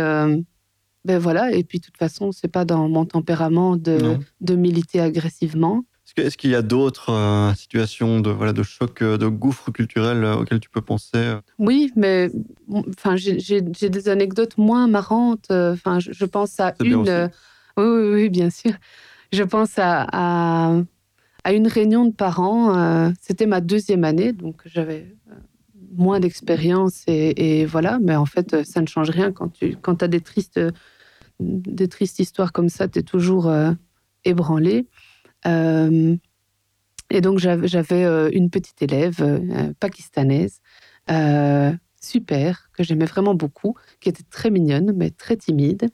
ben 1.05 1.19
voilà. 1.19 1.53
Et 1.53 1.65
puis, 1.65 1.79
de 1.79 1.85
toute 1.85 1.97
façon, 1.97 2.33
c'est 2.33 2.49
pas 2.49 2.65
dans 2.65 2.88
mon 2.88 3.05
tempérament 3.07 3.77
de, 3.77 3.99
Non. 3.99 4.19
de 4.41 4.55
militer 4.57 5.00
agressivement. 5.00 5.85
Est-ce 6.17 6.37
qu'il 6.37 6.50
y 6.50 6.55
a 6.55 6.62
d'autres 6.62 7.11
euh, 7.12 7.55
situations 7.55 8.21
de, 8.21 8.31
voilà, 8.31 8.53
de 8.53 8.62
choc, 8.62 9.03
euh, 9.03 9.17
de 9.19 9.27
gouffre 9.29 9.71
culturel 9.71 10.25
euh, 10.25 10.37
auxquelles 10.37 10.61
tu 10.61 10.71
peux 10.71 10.81
penser 10.81 11.35
Oui, 11.59 11.93
mais 11.97 12.31
enfin, 12.71 13.15
j'ai 13.17 13.61
des 13.61 14.09
anecdotes 14.09 14.59
moins 14.59 14.88
marrantes. 14.88 15.50
Enfin, 15.50 16.00
je, 16.00 16.12
je 16.12 16.25
pense 16.25 16.59
à 16.61 16.75
une. 16.83 17.09
euh, 17.09 17.29
oui, 17.77 17.85
oui, 17.85 18.15
oui, 18.15 18.29
bien 18.31 18.50
sûr. 18.50 18.73
Je 19.33 19.43
pense 19.43 19.79
à, 19.79 20.07
à, 20.11 20.81
à 21.45 21.53
une 21.53 21.69
réunion 21.69 22.05
de 22.07 22.12
parents. 22.12 22.77
euh, 22.77 23.11
C'était 23.21 23.47
ma 23.47 23.61
deuxième 23.61 24.05
année, 24.05 24.33
donc 24.33 24.62
j'avais 24.65 25.15
moins 25.95 26.21
d'expérience 26.21 27.03
et, 27.07 27.61
et 27.61 27.67
voilà. 27.67 27.99
Mais 28.00 28.17
en 28.17 28.27
fait, 28.27 28.65
ça 28.65 28.81
ne 28.81 28.87
change 28.87 29.11
rien 29.11 29.31
quand 29.31 29.49
tu 29.53 29.77
quand 29.77 30.03
as 30.03 30.09
des 30.09 30.21
tristes, 30.21 30.61
des 31.41 31.88
tristes 31.88 32.19
histoires 32.19 32.53
comme 32.53 32.69
ça. 32.69 32.88
Tu 32.88 32.99
es 33.00 33.03
toujours 33.03 33.53
ébranlé. 34.25 34.87
Euh, 35.47 36.16
et 37.11 37.21
donc, 37.21 37.38
j'avais 37.38 38.04
euh, 38.04 38.28
une 38.33 38.50
petite 38.50 38.83
élève 38.83 39.16
euh, 39.21 39.73
pakistanaise 39.80 40.61
super, 42.00 42.71
que 42.75 42.85
j'aimais 42.85 43.07
vraiment 43.07 43.35
beaucoup, 43.35 43.75
qui 44.00 44.09
était 44.09 44.23
très 44.30 44.50
mignonne, 44.50 44.92
mais 44.95 45.11
très 45.11 45.37
timide. 45.37 45.88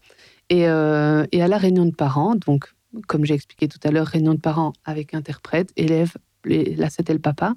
Et, 0.51 0.67
à 0.67 1.27
la 1.33 1.57
réunion 1.57 1.87
de 1.87 1.95
parents, 1.95 2.35
donc, 2.35 2.67
comme 3.07 3.25
j'ai 3.25 3.35
expliqué 3.35 3.69
tout 3.69 3.79
à 3.85 3.91
l'heure, 3.91 4.07
réunion 4.07 4.35
de 4.35 4.41
parents 4.41 4.73
avec 4.85 5.15
interprète, 5.15 5.71
élève, 5.77 6.13
là 6.45 6.91
c'était 6.91 7.15
le 7.15 7.21
papa. 7.21 7.55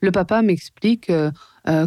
Le 0.00 0.10
papa 0.10 0.42
m'explique, 0.42 1.12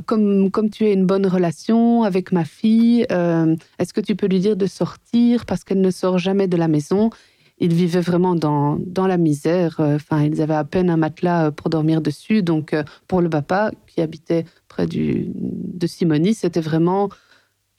comme, 0.05 0.51
comme 0.51 0.69
tu 0.69 0.85
as 0.85 0.91
une 0.91 1.05
bonne 1.05 1.27
relation 1.27 2.03
avec 2.03 2.31
ma 2.31 2.45
fille, 2.45 3.01
est-ce 3.01 3.93
que 3.93 4.01
tu 4.01 4.15
peux 4.15 4.27
lui 4.27 4.39
dire 4.39 4.55
de 4.55 4.65
sortir 4.65 5.45
parce 5.45 5.63
qu'elle 5.65 5.81
ne 5.81 5.91
sort 5.91 6.19
jamais 6.19 6.47
de 6.47 6.57
la 6.57 6.69
maison 6.69 7.09
Ils 7.59 7.73
vivaient 7.73 8.01
vraiment 8.01 8.35
dans, 8.35 8.77
dans 8.79 9.07
la 9.07 9.17
misère. 9.17 9.79
euh, 9.79 9.95
Enfin, 9.95 10.23
ils 10.23 10.41
avaient 10.41 10.53
à 10.53 10.63
peine 10.63 10.89
un 10.89 10.97
matelas 10.97 11.47
euh, 11.47 11.51
pour 11.51 11.69
dormir 11.69 12.01
dessus. 12.01 12.43
Donc, 12.43 12.73
euh, 12.73 12.83
pour 13.07 13.21
le 13.21 13.29
papa 13.29 13.71
qui 13.87 14.01
habitait 14.01 14.45
près 14.67 14.85
du, 14.85 15.31
de 15.33 15.87
Simonie, 15.87 16.35
c'était 16.35 16.61
vraiment 16.61 17.09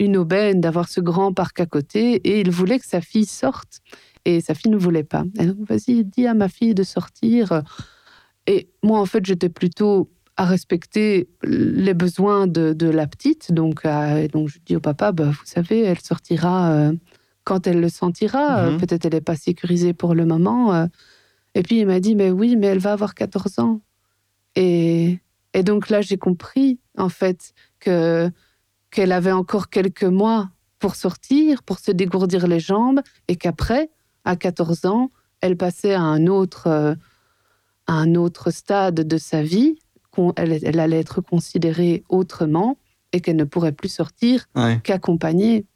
une 0.00 0.16
aubaine 0.16 0.60
d'avoir 0.60 0.88
ce 0.88 1.00
grand 1.00 1.32
parc 1.32 1.60
à 1.60 1.66
côté. 1.66 2.14
Et 2.28 2.40
il 2.40 2.50
voulait 2.50 2.78
que 2.78 2.86
sa 2.86 3.00
fille 3.00 3.26
sorte. 3.26 3.80
Et 4.24 4.40
sa 4.40 4.54
fille 4.54 4.70
ne 4.70 4.76
voulait 4.76 5.04
pas. 5.04 5.24
Vas-y, 5.68 6.04
dis 6.04 6.26
à 6.26 6.34
ma 6.34 6.48
fille 6.48 6.74
de 6.74 6.82
sortir. 6.82 7.62
Et 8.46 8.68
moi, 8.82 9.00
en 9.00 9.06
fait, 9.06 9.24
j'étais 9.24 9.48
plutôt 9.48 10.10
à 10.36 10.44
respecter 10.44 11.28
les 11.42 11.94
besoins 11.94 12.46
de, 12.46 12.72
de 12.72 12.88
la 12.88 13.06
petite. 13.06 13.52
Donc, 13.52 13.84
donc, 14.32 14.48
je 14.48 14.58
dis 14.66 14.76
au 14.76 14.80
papa, 14.80 15.12
bah, 15.12 15.30
vous 15.30 15.44
savez, 15.44 15.80
elle 15.80 16.00
sortira 16.00 16.90
quand 17.48 17.66
elle 17.66 17.80
le 17.80 17.88
sentira. 17.88 18.44
Euh, 18.60 18.70
Mhm. 18.72 18.78
Peut-être 18.80 19.04
elle 19.06 19.14
n'est 19.14 19.20
pas 19.32 19.36
sécurisée 19.36 19.94
pour 19.94 20.14
le 20.14 20.24
moment. 20.26 20.74
euh. 20.74 20.86
Et 21.54 21.62
puis, 21.62 21.76
il 21.80 21.86
m'a 21.86 21.98
dit, 21.98 22.14
mais 22.14 22.30
oui, 22.30 22.56
mais 22.56 22.66
elle 22.68 22.78
va 22.88 22.92
avoir 22.92 23.14
14 23.14 23.58
ans. 23.58 23.80
Et, 24.54 25.18
et 25.54 25.62
donc 25.62 25.88
là, 25.88 26.00
j'ai 26.02 26.16
compris, 26.18 26.78
en 26.96 27.08
fait, 27.08 27.52
que 27.80 28.30
qu'elle 28.90 29.12
avait 29.12 29.32
encore 29.32 29.68
quelques 29.68 30.04
mois 30.22 30.50
pour 30.78 30.94
sortir, 30.94 31.62
pour 31.62 31.78
se 31.78 31.90
dégourdir 31.90 32.46
les 32.46 32.60
jambes, 32.60 33.00
et 33.28 33.36
qu'après, 33.36 33.90
à 34.24 34.34
14 34.36 34.84
ans, 34.86 35.10
elle 35.42 35.56
passait 35.56 35.94
à 35.94 36.00
un 36.00 36.26
autre, 36.26 36.66
euh, 36.68 36.94
à 37.86 37.92
un 37.94 38.14
autre 38.14 38.50
stade 38.50 38.94
de 39.06 39.18
sa 39.18 39.42
vie, 39.42 39.78
qu'on- 40.10 40.32
elle, 40.36 40.58
elle 40.62 40.80
allait 40.80 41.00
être 41.00 41.20
considérée 41.20 42.02
autrement, 42.08 42.78
et 43.12 43.20
qu'elle 43.20 43.36
ne 43.36 43.44
pourrait 43.44 43.72
plus 43.72 43.88
sortir 43.92 44.46
Ouais, 44.54 44.80
qu'accompagnée. 44.84 45.66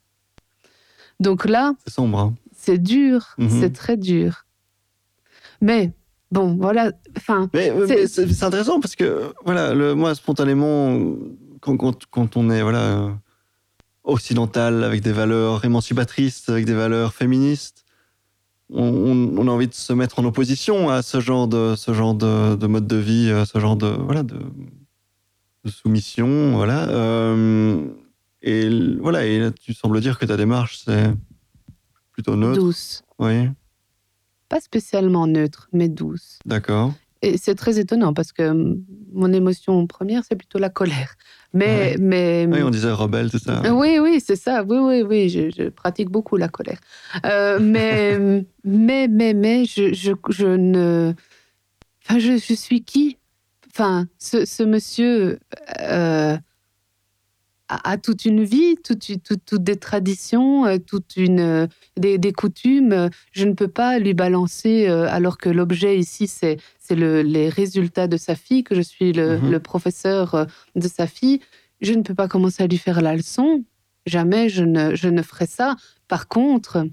Donc 1.20 1.44
là, 1.48 1.74
c'est 1.86 1.92
sombre. 1.92 2.18
hein. 2.18 2.34
c'est 2.56 2.78
dur, 2.78 3.34
Mhm. 3.38 3.48
c'est 3.60 3.72
très 3.72 3.96
dur. 3.96 4.44
Mais 5.60 5.92
bon, 6.30 6.56
voilà, 6.60 6.92
enfin, 7.16 7.48
Mais, 7.54 7.72
mais 7.88 8.06
C'est- 8.06 8.42
intéressant 8.42 8.80
parce 8.80 8.96
que, 8.96 9.32
voilà, 9.44 9.74
le, 9.74 9.94
moi, 9.94 10.14
spontanément, 10.14 10.98
quand, 11.60 11.76
quand, 11.76 12.06
quand 12.10 12.36
on 12.36 12.50
est 12.50 12.62
voilà, 12.62 12.80
euh, 12.82 13.10
occidental, 14.04 14.82
avec 14.84 15.00
des 15.02 15.12
valeurs 15.12 15.64
émancipatrices, 15.64 16.48
avec 16.48 16.64
des 16.64 16.74
valeurs 16.74 17.12
féministes, 17.14 17.84
on, 18.74 18.82
on- 18.84 19.38
on 19.38 19.48
a 19.48 19.50
envie 19.50 19.68
de 19.68 19.74
se 19.74 19.92
mettre 19.92 20.18
en 20.18 20.24
opposition 20.24 20.88
à 20.90 21.02
ce 21.02 21.20
genre 21.20 21.46
de, 21.46 21.74
ce 21.76 21.92
genre 21.92 22.14
de, 22.14 22.56
de 22.56 22.66
mode 22.66 22.86
de 22.86 22.96
vie, 22.96 23.30
à 23.30 23.44
ce 23.46 23.58
genre 23.60 23.76
de, 23.76 23.86
voilà, 23.86 24.22
de, 24.24 24.38
de 25.64 25.70
soumission. 25.70 26.56
Voilà. 26.56 26.88
Euh, 26.88 27.84
et 28.42 28.68
voilà, 29.00 29.24
et 29.26 29.38
là, 29.38 29.50
tu 29.50 29.72
sembles 29.74 30.00
dire 30.00 30.18
que 30.18 30.26
ta 30.26 30.36
démarche, 30.36 30.82
c'est 30.84 31.10
plutôt 32.12 32.36
neutre. 32.36 32.60
douce. 32.60 33.02
Oui, 33.18 33.48
Pas 34.48 34.60
spécialement 34.60 35.26
neutre, 35.26 35.68
mais 35.72 35.88
douce. 35.88 36.38
d'accord. 36.44 36.92
Et 37.24 37.38
c'est 37.38 37.54
très 37.54 37.78
étonnant 37.78 38.12
parce 38.14 38.32
que 38.32 38.42
hum, 38.42 38.82
mon 39.12 39.32
émotion 39.32 39.86
première, 39.86 40.24
c'est 40.28 40.34
plutôt 40.34 40.58
la 40.58 40.70
colère. 40.70 41.14
Mais, 41.54 41.96
mais 42.00 42.48
Oui, 42.50 42.62
on 42.62 42.70
disait 42.70 42.90
rebelle, 42.90 43.30
c'est 43.30 43.38
ça. 43.42 43.62
oui, 43.72 43.98
oui, 44.00 44.20
c'est 44.24 44.34
ça. 44.36 44.64
Oui, 44.64 44.78
oui, 44.78 45.02
oui. 45.02 45.28
Je, 45.28 45.50
je 45.50 45.68
pratique 45.68 46.08
beaucoup 46.10 46.36
la 46.36 46.48
colère. 46.48 46.80
Euh, 47.24 47.60
mais, 47.62 48.18
mais, 48.64 49.06
mais, 49.06 49.34
mais, 49.34 49.64
je, 49.66 49.92
je, 49.94 50.12
je 50.30 50.46
ne. 50.48 51.12
Enfin, 52.04 52.18
je, 52.18 52.38
je 52.38 52.54
suis 52.54 52.82
qui? 52.82 53.18
Enfin, 53.70 54.06
ce, 54.18 54.44
ce 54.44 54.64
monsieur 54.64 55.38
euh, 55.80 56.36
a 57.84 57.96
toute 57.98 58.24
une 58.24 58.42
vie, 58.44 58.76
toute, 58.82 59.08
une- 59.08 59.20
toute, 59.20 59.44
toutes 59.44 59.62
des 59.64 59.76
traditions, 59.76 60.66
euh, 60.66 60.78
toute 60.78 61.16
une, 61.16 61.40
euh, 61.40 61.66
des, 61.96 62.18
des 62.18 62.32
coutumes. 62.32 63.08
Je 63.32 63.44
ne 63.44 63.52
peux 63.54 63.68
pas 63.68 63.98
lui 63.98 64.14
balancer, 64.14 64.88
euh, 64.88 65.06
alors 65.08 65.38
que 65.38 65.48
l'objet 65.48 65.98
ici, 65.98 66.26
c'est 66.26 66.58
c'est 66.78 66.96
le, 66.96 67.22
les 67.22 67.48
résultats 67.48 68.08
de 68.08 68.16
sa 68.16 68.34
fille, 68.34 68.64
que 68.64 68.74
je 68.74 68.82
suis 68.82 69.12
le, 69.12 69.38
Mhm. 69.38 69.50
le 69.50 69.60
professeur 69.60 70.46
de 70.74 70.88
sa 70.88 71.06
fille. 71.06 71.40
Je 71.80 71.92
ne 71.94 72.02
peux 72.02 72.14
pas 72.14 72.28
commencer 72.28 72.62
à 72.62 72.66
lui 72.66 72.78
faire 72.78 73.00
la 73.00 73.14
leçon. 73.16 73.64
Jamais 74.06 74.48
je 74.48 74.64
ne, 74.64 74.94
je 74.94 75.08
ne 75.08 75.22
ferai 75.22 75.46
ça. 75.46 75.76
Par 76.08 76.26
contre, 76.28 76.84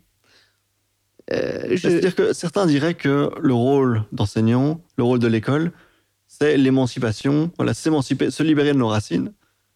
euh, 1.32 1.68
je- 1.72 1.76
C'est-à-dire 1.90 2.16
que 2.16 2.34
certains 2.34 2.66
diraient 2.66 2.94
que 2.96 3.32
le 3.40 3.54
rôle 3.54 4.04
d'enseignant, 4.12 4.82
le 4.98 5.04
rôle 5.04 5.20
de 5.20 5.28
l'école, 5.28 5.72
c'est 6.28 6.58
l'émancipation, 6.58 7.52
voilà, 7.58 7.74
s'émanciper, 7.74 8.32
se 8.32 8.44
libérer 8.44 8.74
de 8.74 8.78
nos 8.78 8.88
racines, 8.88 9.32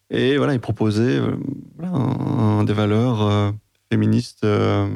et 0.10 0.38
voilà, 0.38 0.54
et 0.54 0.60
proposer 0.60 1.18
euh, 1.18 1.36
voilà, 1.78 1.92
un- 1.94 2.60
un- 2.60 2.64
des 2.64 2.74
valeurs 2.74 3.22
euh, 3.28 3.52
féministes, 3.92 4.44
euh, 4.44 4.88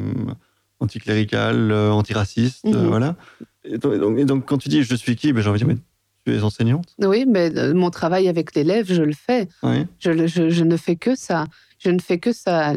anticléricales, 0.79 1.71
antiracistes, 1.71 2.65
Mhm. 2.65 2.87
voilà. 2.87 3.15
Et 3.63 3.77
donc, 3.77 4.17
et 4.17 4.25
quand 4.45 4.57
tu 4.57 4.69
dis 4.69 4.83
je 4.83 4.95
suis 4.95 5.15
qui, 5.15 5.33
ben, 5.33 5.41
j'ai 5.41 5.49
envie 5.49 5.59
de 5.59 5.65
dire, 5.65 5.75
mais 5.75 5.81
tu 6.25 6.37
es 6.37 6.43
enseignante, 6.43 6.93
oui, 6.99 7.25
mais 7.27 7.49
mon 7.73 7.89
travail 7.89 8.27
avec 8.27 8.53
l'élève, 8.55 8.85
je 8.91 9.01
le 9.01 9.13
fais. 9.13 9.47
oui. 9.63 9.85
Je, 9.99 10.11
le- 10.11 10.27
je- 10.27 10.49
je 10.49 10.63
ne 10.63 10.77
fais 10.77 10.95
que 10.95 11.15
ça. 11.15 11.45
Je 11.79 11.89
ne 11.91 11.99
fais 11.99 12.17
que 12.17 12.31
ça. 12.31 12.73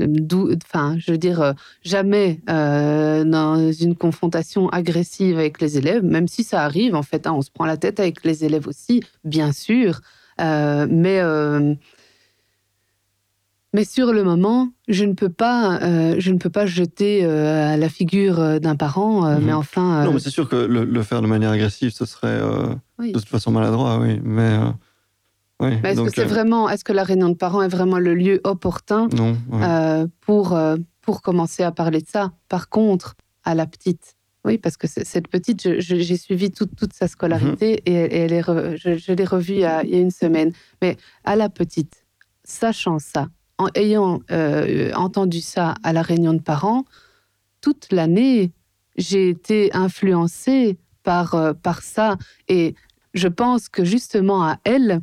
Enfin, 0.66 0.96
je 0.98 1.12
veux 1.12 1.18
dire, 1.18 1.54
jamais 1.82 2.40
euh, 2.50 3.24
dans 3.24 3.72
une 3.72 3.94
confrontation 3.96 4.68
agressive 4.70 5.38
avec 5.38 5.60
les 5.60 5.78
élèves, 5.78 6.02
même 6.04 6.28
si 6.28 6.44
ça 6.44 6.62
arrive, 6.64 6.94
en 6.94 7.02
fait, 7.02 7.26
hein, 7.26 7.32
on 7.34 7.40
se 7.42 7.50
prend 7.50 7.64
la 7.64 7.76
tête 7.78 7.98
avec 7.98 8.24
les 8.24 8.44
élèves 8.44 8.66
aussi, 8.68 9.02
bien 9.24 9.52
sûr. 9.52 10.00
Euh, 10.40 10.86
mais, 10.90 11.20
euh, 11.20 11.74
mais 13.72 13.84
sur 13.84 14.12
le 14.12 14.24
moment, 14.24 14.68
je 14.88 15.04
ne 15.04 15.12
peux 15.12 15.28
pas, 15.28 15.80
euh, 15.82 16.16
je 16.18 16.30
ne 16.32 16.38
peux 16.38 16.50
pas 16.50 16.66
jeter 16.66 17.24
euh, 17.24 17.74
à 17.74 17.76
la 17.76 17.88
figure 17.88 18.40
euh, 18.40 18.58
d'un 18.58 18.76
parent. 18.76 19.26
euh, 19.26 19.38
Mhm. 19.38 19.44
Mais 19.46 19.52
enfin, 19.52 20.04
Non, 20.04 20.12
mais 20.12 20.20
c'est 20.20 20.30
sûr 20.30 20.48
que 20.48 20.56
le, 20.56 20.84
le 20.84 21.02
faire 21.02 21.22
de 21.22 21.26
manière 21.26 21.50
agressive, 21.50 21.90
ce 21.90 22.04
serait 22.04 22.40
Oui. 22.98 23.12
de 23.12 23.18
toute 23.18 23.28
façon 23.28 23.50
maladroit, 23.52 23.98
oui. 24.00 24.20
Mais, 24.24 24.58
oui. 25.60 25.70
mais 25.82 25.92
est-ce 25.92 26.02
que 26.02 26.10
c'est 26.10 26.24
vraiment, 26.24 26.68
est-ce 26.68 26.84
que 26.84 26.92
la 26.92 27.04
réunion 27.04 27.28
de 27.28 27.34
parents 27.34 27.62
est 27.62 27.68
vraiment 27.68 27.98
le 27.98 28.14
lieu 28.14 28.40
opportun 28.44 29.08
Non, 29.12 29.36
ouais. 29.52 30.06
pour, 30.20 30.58
pour 31.02 31.22
commencer 31.22 31.62
à 31.62 31.70
parler 31.72 32.00
de 32.00 32.08
ça? 32.08 32.32
Par 32.48 32.68
contre, 32.70 33.14
à 33.44 33.54
la 33.54 33.66
petite, 33.66 34.16
oui, 34.44 34.56
parce 34.58 34.76
que 34.78 34.86
cette 34.88 35.28
petite, 35.28 35.78
j'ai 35.80 36.16
suivi 36.16 36.50
toute, 36.50 36.74
toute 36.74 36.94
sa 36.94 37.08
scolarité 37.08 37.82
et, 37.86 37.92
elle- 37.92 38.12
et 38.12 38.16
elle 38.20 38.32
est 38.32 38.40
re- 38.40 38.74
je, 38.76 38.96
je 38.96 39.12
l'ai 39.12 39.24
revue 39.24 39.52
il 39.54 39.60
y, 39.60 39.64
a, 39.64 39.82
il 39.84 39.90
y 39.90 39.94
a 39.94 39.98
une 40.00 40.10
semaine. 40.10 40.52
Mais 40.82 40.96
à 41.24 41.36
la 41.36 41.48
petite, 41.50 42.04
sachant 42.42 42.98
ça, 42.98 43.28
en 43.60 43.68
ayant 43.74 44.20
euh, 44.30 44.90
entendu 44.94 45.42
ça 45.42 45.74
à 45.82 45.92
la 45.92 46.00
réunion 46.00 46.32
de 46.32 46.40
parents, 46.40 46.86
toute 47.60 47.92
l'année, 47.92 48.52
j'ai 48.96 49.28
été 49.28 49.70
influencée 49.74 50.78
par, 51.02 51.34
euh, 51.34 51.52
par 51.52 51.82
ça. 51.82 52.16
Et 52.48 52.74
je 53.12 53.28
pense 53.28 53.68
que 53.68 53.84
justement 53.84 54.42
à 54.42 54.56
elle, 54.64 55.02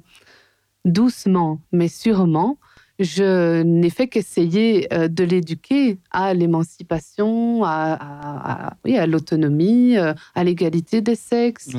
doucement 0.86 1.62
mais 1.72 1.88
sûrement, 1.88 2.58
je 2.98 3.62
n'ai 3.62 3.92
fait 3.92 4.08
qu'essayer 4.08 4.92
euh, 4.92 5.08
de 5.08 5.24
l'éduquer 5.24 6.00
à 6.10 6.34
l'émancipation, 6.34 7.64
à, 7.64 8.74
oui, 8.84 8.98
à 8.98 9.06
l'autonomie, 9.06 9.98
à 9.98 10.44
l'égalité 10.44 11.02
des 11.02 11.14
sexes, 11.14 11.76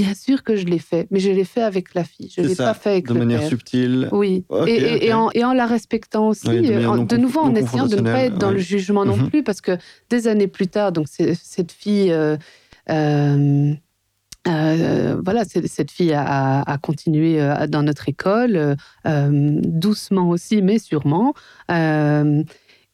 Bien 0.00 0.14
sûr 0.14 0.42
que 0.42 0.56
je 0.56 0.64
l'ai 0.64 0.78
fait, 0.78 1.06
mais 1.10 1.20
je 1.20 1.30
l'ai 1.30 1.44
fait 1.44 1.60
avec 1.60 1.92
la 1.92 2.04
fille. 2.04 2.32
Je 2.34 2.40
ne 2.40 2.46
l'ai 2.46 2.56
pas 2.56 2.72
fait 2.72 2.90
avec 2.90 3.06
de 3.06 3.12
manière 3.12 3.42
subtile. 3.42 4.08
Oui, 4.12 4.44
et, 4.66 5.12
en, 5.12 5.52
la 5.52 5.66
respectant 5.66 6.28
aussi, 6.28 6.48
de, 6.48 7.16
nouveau 7.18 7.40
en 7.40 7.54
essayant 7.54 7.86
de 7.86 7.96
ne 7.96 8.02
pas 8.02 8.22
être 8.22 8.38
dans 8.38 8.50
le 8.50 8.58
jugement 8.58 9.04
non 9.04 9.18
mhm. 9.18 9.28
plus, 9.28 9.42
parce 9.42 9.60
que 9.60 9.76
des 10.08 10.26
années 10.26 10.46
plus 10.46 10.68
tard, 10.68 10.92
donc 10.92 11.06
cette 11.08 11.72
fille, 11.72 12.12
euh, 12.12 12.38
euh, 12.88 13.74
euh, 14.48 15.16
voilà, 15.22 15.44
cette 15.44 15.90
fille 15.90 16.14
a, 16.14 16.62
a 16.62 16.78
continué 16.78 17.38
dans 17.68 17.82
notre 17.82 18.08
école, 18.08 18.76
doucement 19.04 20.30
aussi, 20.30 20.62
mais 20.62 20.78
sûrement. 20.78 21.34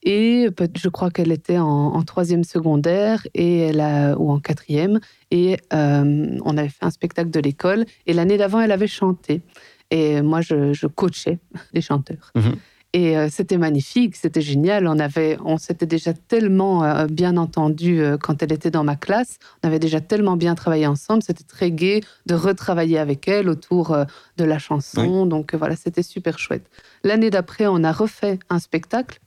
Et 0.08 0.48
je 0.76 0.88
crois 0.88 1.10
qu'elle 1.10 1.32
était 1.32 1.58
en, 1.58 2.00
troisième 2.04 2.44
secondaire 2.44 3.26
et 3.34 3.58
elle 3.58 3.80
a, 3.80 4.16
ou 4.16 4.30
en 4.30 4.38
quatrième. 4.38 5.00
Et 5.32 5.56
euh, 5.72 6.38
on 6.44 6.56
avait 6.56 6.68
fait 6.68 6.84
un 6.84 6.92
spectacle 6.92 7.30
de 7.30 7.40
l'école. 7.40 7.84
Et 8.06 8.12
l'année 8.12 8.38
d'avant, 8.38 8.60
elle 8.60 8.70
avait 8.70 8.86
chanté. 8.86 9.42
Et 9.90 10.22
moi, 10.22 10.42
je, 10.42 10.86
coachais 10.86 11.40
les 11.72 11.80
chanteurs. 11.80 12.30
Mhm. 12.36 12.54
Et 12.92 13.18
euh, 13.18 13.28
c'était 13.28 13.58
magnifique, 13.58 14.14
c'était 14.14 14.40
génial. 14.40 14.86
On 14.86 15.00
avait, 15.00 15.38
on 15.44 15.58
s'était 15.58 15.86
déjà 15.86 16.12
tellement 16.14 16.84
euh, 16.84 17.06
bien 17.06 17.36
entendu 17.36 18.00
quand 18.22 18.44
elle 18.44 18.52
était 18.52 18.70
dans 18.70 18.84
ma 18.84 18.94
classe. 18.94 19.38
On 19.64 19.66
avait 19.66 19.80
déjà 19.80 20.00
tellement 20.00 20.36
bien 20.36 20.54
travaillé 20.54 20.86
ensemble. 20.86 21.24
C'était 21.24 21.44
très 21.44 21.72
gai 21.72 22.00
de 22.26 22.36
retravailler 22.36 22.98
avec 22.98 23.26
elle 23.26 23.48
autour 23.48 23.96
de 24.36 24.44
la 24.44 24.60
chanson. 24.60 25.26
Donc 25.26 25.52
voilà, 25.56 25.74
c'était 25.74 26.04
super 26.04 26.38
chouette. 26.38 26.70
L'année 27.02 27.30
d'après, 27.30 27.66
on 27.66 27.82
a 27.82 27.90
refait 27.90 28.38
un 28.50 28.60
spectacle 28.60 29.18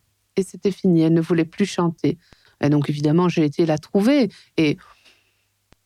c'était 0.42 0.70
fini. 0.70 1.02
Elle 1.02 1.14
ne 1.14 1.20
voulait 1.20 1.44
plus 1.44 1.66
chanter. 1.66 2.18
Et 2.62 2.68
donc, 2.68 2.90
évidemment, 2.90 3.28
j'ai 3.28 3.44
été 3.44 3.66
la 3.66 3.78
trouver. 3.78 4.30
Et, 4.56 4.76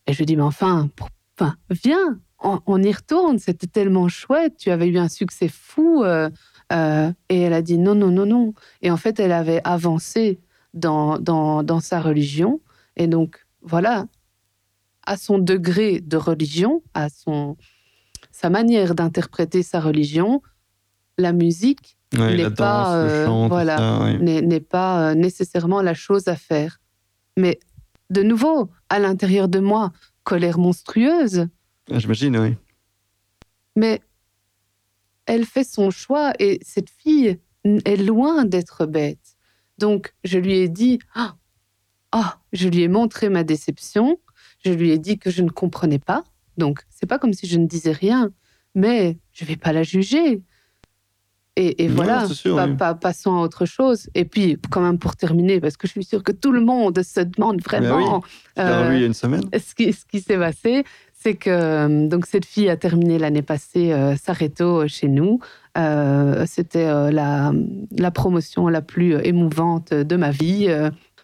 je 0.09 0.15
lui 0.17 0.23
ai 0.25 0.27
dit, 0.27 0.37
mais 0.37 0.43
enfin, 0.43 0.91
enfin 1.37 1.57
viens, 1.71 2.21
on, 2.41 2.83
y 2.83 2.93
retourne. 2.93 3.39
C'était 3.39 3.67
tellement 3.67 4.09
chouette. 4.09 4.57
Tu 4.59 4.71
avais 4.71 4.89
eu 4.89 4.99
un 4.99 5.09
succès 5.09 5.49
fou. 5.49 6.03
Euh, 6.03 6.29
euh, 6.73 7.13
et 7.29 7.41
elle 7.41 7.53
a 7.53 7.63
dit, 7.63 7.79
non, 7.79 7.95
non, 7.95 8.11
non, 8.11 8.27
non. 8.27 8.55
Et 8.83 8.91
en 8.91 8.97
fait, 8.97 9.21
elle 9.21 9.33
avait 9.33 9.61
avancé 9.65 10.41
dans, 10.75 11.19
dans, 11.19 11.63
dans 11.63 11.81
sa 11.81 12.01
religion. 12.01 12.61
Et 12.97 13.07
donc, 13.07 13.47
voilà, 13.63 14.07
à 15.07 15.17
son 15.17 15.39
degré 15.39 16.01
de 16.01 16.17
religion, 16.17 16.83
à 16.95 17.09
son, 17.09 17.57
sa 18.31 18.51
manière 18.51 18.95
d'interpréter 18.95 19.63
sa 19.63 19.81
religion, 19.81 20.43
la 21.19 21.33
musique 21.33 21.97
n'est 22.19 22.51
pas, 22.51 22.97
euh, 22.97 23.27
voilà, 23.49 24.17
n'est 24.19 24.61
pas 24.61 25.11
euh, 25.11 25.15
nécessairement 25.15 25.83
la 25.83 25.95
chose 25.95 26.29
à 26.29 26.37
faire. 26.37 26.81
Mais 27.37 27.59
de 28.11 28.23
nouveau, 28.23 28.71
à 28.89 28.99
l'intérieur 28.99 29.49
de 29.49 29.59
moi, 29.59 29.93
colère 30.23 30.59
monstrueuse. 30.59 31.47
Ah, 31.91 31.99
j'imagine, 31.99 32.37
oui. 32.39 32.55
Mais 33.77 34.01
elle 35.27 35.45
fait 35.45 35.65
son 35.65 35.91
choix 35.91 36.33
et 36.39 36.61
cette 36.63 36.91
fille 36.91 37.39
est 37.65 37.97
loin 37.97 38.45
d'être 38.45 38.87
bête. 38.87 39.37
Donc, 39.79 40.15
je 40.23 40.39
lui 40.39 40.59
ai 40.59 40.69
dit, 40.69 40.99
ah, 41.15 41.37
ah, 42.13 42.39
je 42.53 42.69
lui 42.69 42.83
ai 42.83 42.89
montré 42.89 43.29
ma 43.29 43.43
déception, 43.43 44.21
je 44.65 44.71
lui 44.71 44.91
ai 44.91 44.99
dit 44.99 45.19
que 45.19 45.31
je 45.31 45.43
ne 45.43 45.51
comprenais 45.51 45.99
pas. 45.99 46.25
Donc, 46.57 46.83
c'est 46.89 47.07
pas 47.07 47.19
comme 47.19 47.33
si 47.33 47.47
je 47.47 47.59
ne 47.59 47.67
disais 47.67 47.93
rien, 47.93 48.31
mais 48.75 49.19
je 49.33 49.45
vais 49.45 49.57
pas 49.57 49.73
la 49.73 49.83
juger. 49.83 50.43
Et, 51.57 51.87
voilà, 51.87 52.27
passons 53.01 53.37
à 53.37 53.41
autre 53.41 53.65
chose. 53.65 54.11
Et 54.17 54.25
puis, 54.25 54.59
quand 54.71 54.81
même, 54.81 54.99
pour 54.99 55.15
terminer, 55.15 55.61
parce 55.61 55.77
que 55.77 55.87
je 55.87 55.93
suis 55.93 56.05
sûre 56.05 56.25
que 56.25 56.33
tout 56.33 56.51
le 56.51 56.61
monde 56.61 57.01
se 57.03 57.21
demande 57.21 57.63
vraiment. 57.63 58.25
Euh, 58.59 58.91
il 58.93 59.01
y 59.01 59.03
a 59.05 59.07
une 59.07 59.15
semaine. 59.15 59.43
Ce 59.53 59.75
qui, 59.75 59.93
ce 59.93 60.05
qui 60.05 60.21
s'est 60.21 60.37
passé, 60.37 60.85
c'est 61.25 61.35
que 61.37 61.49
euh, 61.49 62.07
donc 62.07 62.27
cette 62.27 62.45
fille 62.45 62.69
a 62.69 62.77
terminé 62.77 63.19
l'année 63.19 63.43
passée 63.43 63.93
euh, 63.93 64.15
Sareto 64.15 64.87
chez 64.89 65.09
nous. 65.09 65.41
Euh, 65.79 66.45
C'était 66.47 66.87
la, 67.11 67.53
la, 67.97 68.11
promotion 68.11 68.69
la 68.69 68.83
plus 68.83 69.15
émouvante 69.25 69.95
de 69.95 70.17
ma 70.17 70.31
vie. 70.31 70.69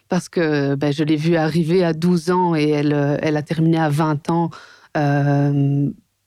parce 0.09 0.27
que 0.27 0.75
ben, 0.75 0.91
je 0.91 1.03
l'ai 1.03 1.15
vue 1.15 1.35
arriver 1.35 1.83
à 1.83 1.93
12 1.93 2.31
ans 2.31 2.55
et 2.55 2.69
elle, 2.69 3.19
elle 3.21 3.37
a 3.37 3.43
terminé 3.43 3.77
à 3.77 3.89
20 3.89 4.29
ans 4.29 4.49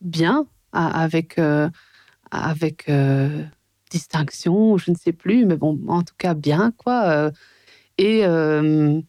bien, 0.00 0.46
avec, 0.72 1.38
avec 2.30 2.86
distinction, 3.90 4.76
je 4.76 4.90
ne 4.90 4.96
sais 4.96 5.12
plus, 5.12 5.46
mais 5.46 5.56
bon, 5.56 5.78
en 5.88 6.02
tout 6.02 6.14
cas 6.18 6.34
bien, 6.34 6.72
quoi. 6.76 7.04
Euh. 7.04 7.30
Et, 7.98 8.24
euh, 8.24 9.00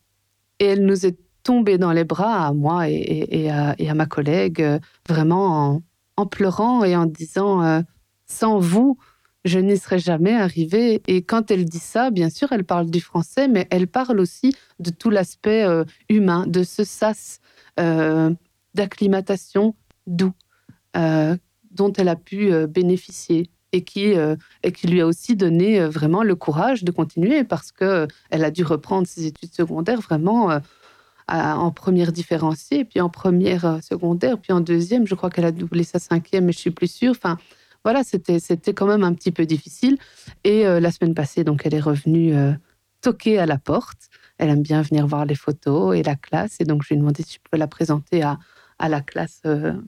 et 0.60 0.66
elle 0.66 0.86
nous 0.86 1.06
est 1.06 1.18
tombée 1.44 1.78
dans 1.78 1.92
les 1.92 2.04
bras, 2.04 2.48
à 2.48 2.54
moi 2.54 2.88
et, 2.90 3.50
à, 3.50 3.94
ma 3.94 4.06
collègue, 4.06 4.62
euh, 4.62 4.80
vraiment 5.08 5.82
en, 6.18 6.26
pleurant 6.26 6.84
et 6.84 6.96
en 6.96 7.06
disant 7.06 7.84
Sans 8.26 8.60
vous, 8.60 8.98
je 9.44 9.60
n'y 9.60 9.78
serais 9.78 10.00
jamais 10.00 10.34
arrivée. 10.34 11.02
Et 11.08 11.24
quand 11.24 11.52
elle 11.52 11.66
dit 11.66 11.80
ça, 11.80 12.10
bien 12.12 12.30
sûr, 12.30 12.52
elle 12.52 12.64
parle 12.64 12.90
du 12.90 13.02
français, 13.02 13.48
mais 13.48 13.68
elle 13.70 13.88
parle 13.88 14.20
aussi 14.20 14.56
de 14.80 14.92
tout 14.92 15.10
l'aspect 15.10 15.66
humain, 16.10 16.46
de 16.48 16.64
ce 16.64 16.84
sas 16.84 17.40
d'acclimatation 18.74 19.76
doux 20.08 20.34
dont 21.72 21.92
elle 21.98 22.08
a 22.08 22.16
pu 22.16 22.52
bénéficier 22.68 23.50
et 23.72 23.84
qui, 23.84 24.14
euh, 24.14 24.36
et 24.64 24.72
qui 24.72 24.88
lui 24.88 25.02
a 25.02 25.08
aussi 25.08 25.36
donné 25.36 25.82
euh, 25.82 25.90
vraiment 25.90 26.24
le 26.24 26.36
courage 26.36 26.84
de 26.84 26.92
continuer 26.92 27.44
parce 27.44 27.72
qu'elle 27.72 28.08
a 28.32 28.52
dû 28.52 28.64
reprendre 28.64 29.08
ses 29.08 29.26
études 29.26 29.54
secondaires 29.54 30.02
vraiment 30.02 30.52
euh, 30.52 30.60
en 31.28 31.72
première 31.72 32.12
différenciée, 32.12 32.86
puis 32.86 33.02
en 33.02 33.10
première 33.10 33.80
secondaire, 33.84 34.38
puis 34.38 34.54
en 34.54 34.62
deuxième, 34.62 35.08
je 35.08 35.16
crois 35.16 35.30
qu'elle 35.30 35.46
a 35.46 35.52
doublé 35.52 35.84
sa 35.84 36.00
cinquième, 36.00 36.46
mais 36.46 36.52
je 36.52 36.60
suis 36.60 36.72
plus 36.72 36.92
sûre. 36.92 37.12
Enfin, 37.12 37.38
voilà, 37.84 38.04
c'était, 38.04 38.40
c'était 38.40 38.74
quand 38.74 38.86
même 38.86 39.04
un 39.04 39.14
petit 39.14 39.32
peu 39.32 39.48
difficile. 39.48 39.98
Et 40.44 40.66
la 40.66 40.92
semaine 40.92 41.16
passée, 41.16 41.44
donc, 41.44 41.64
elle 41.66 41.74
est 41.74 41.80
revenue 41.80 42.36
toquer 43.02 43.40
à 43.40 43.48
la 43.48 43.58
porte. 43.58 44.10
Elle 44.38 44.52
aime 44.52 44.62
bien 44.62 44.84
venir 44.84 45.08
voir 45.08 45.26
les 45.26 45.34
photos 45.34 45.98
et 45.98 46.04
la 46.04 46.16
classe. 46.16 46.58
Et 46.60 46.64
donc, 46.64 46.84
je 46.84 46.90
lui 46.90 46.96
ai 46.96 47.00
demandé 47.00 47.24
si 47.24 47.34
je 47.34 47.40
pouvais 47.40 47.58
la 47.58 47.68
présenter 47.68 48.22
à, 48.22 48.38
à 48.78 48.88
la 48.88 49.02
classe 49.02 49.42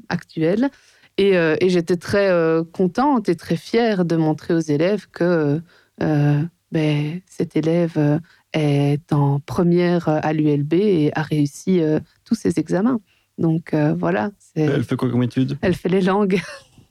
actuelle. 0.09 0.71
Euh, 1.19 1.55
et, 1.59 1.69
j'étais 1.69 1.97
très 1.97 2.29
euh, 2.29 2.63
contente 2.63 3.27
et 3.27 3.35
très 3.35 3.55
fière 3.55 4.05
de 4.05 4.15
montrer 4.15 4.53
aux 4.53 4.59
élèves 4.59 5.07
que 5.11 5.61
euh, 6.03 6.41
ben, 6.71 7.21
cet 7.25 7.55
élève 7.55 8.19
est 8.53 9.11
en 9.11 9.39
première 9.39 10.07
à 10.09 10.33
l'ULB 10.33 10.73
et 10.73 11.11
a 11.15 11.23
réussi 11.23 11.81
tous 12.23 12.35
ses 12.35 12.59
examens. 12.59 12.99
Donc 13.37 13.73
voilà. 13.97 14.31
Elle 14.55 14.83
fait 14.83 14.95
quoi 14.95 15.09
comme 15.09 15.23
étude? 15.23 15.57
Elle 15.61 15.75
fait 15.75 15.89
les 15.89 16.01
langues. 16.01 16.41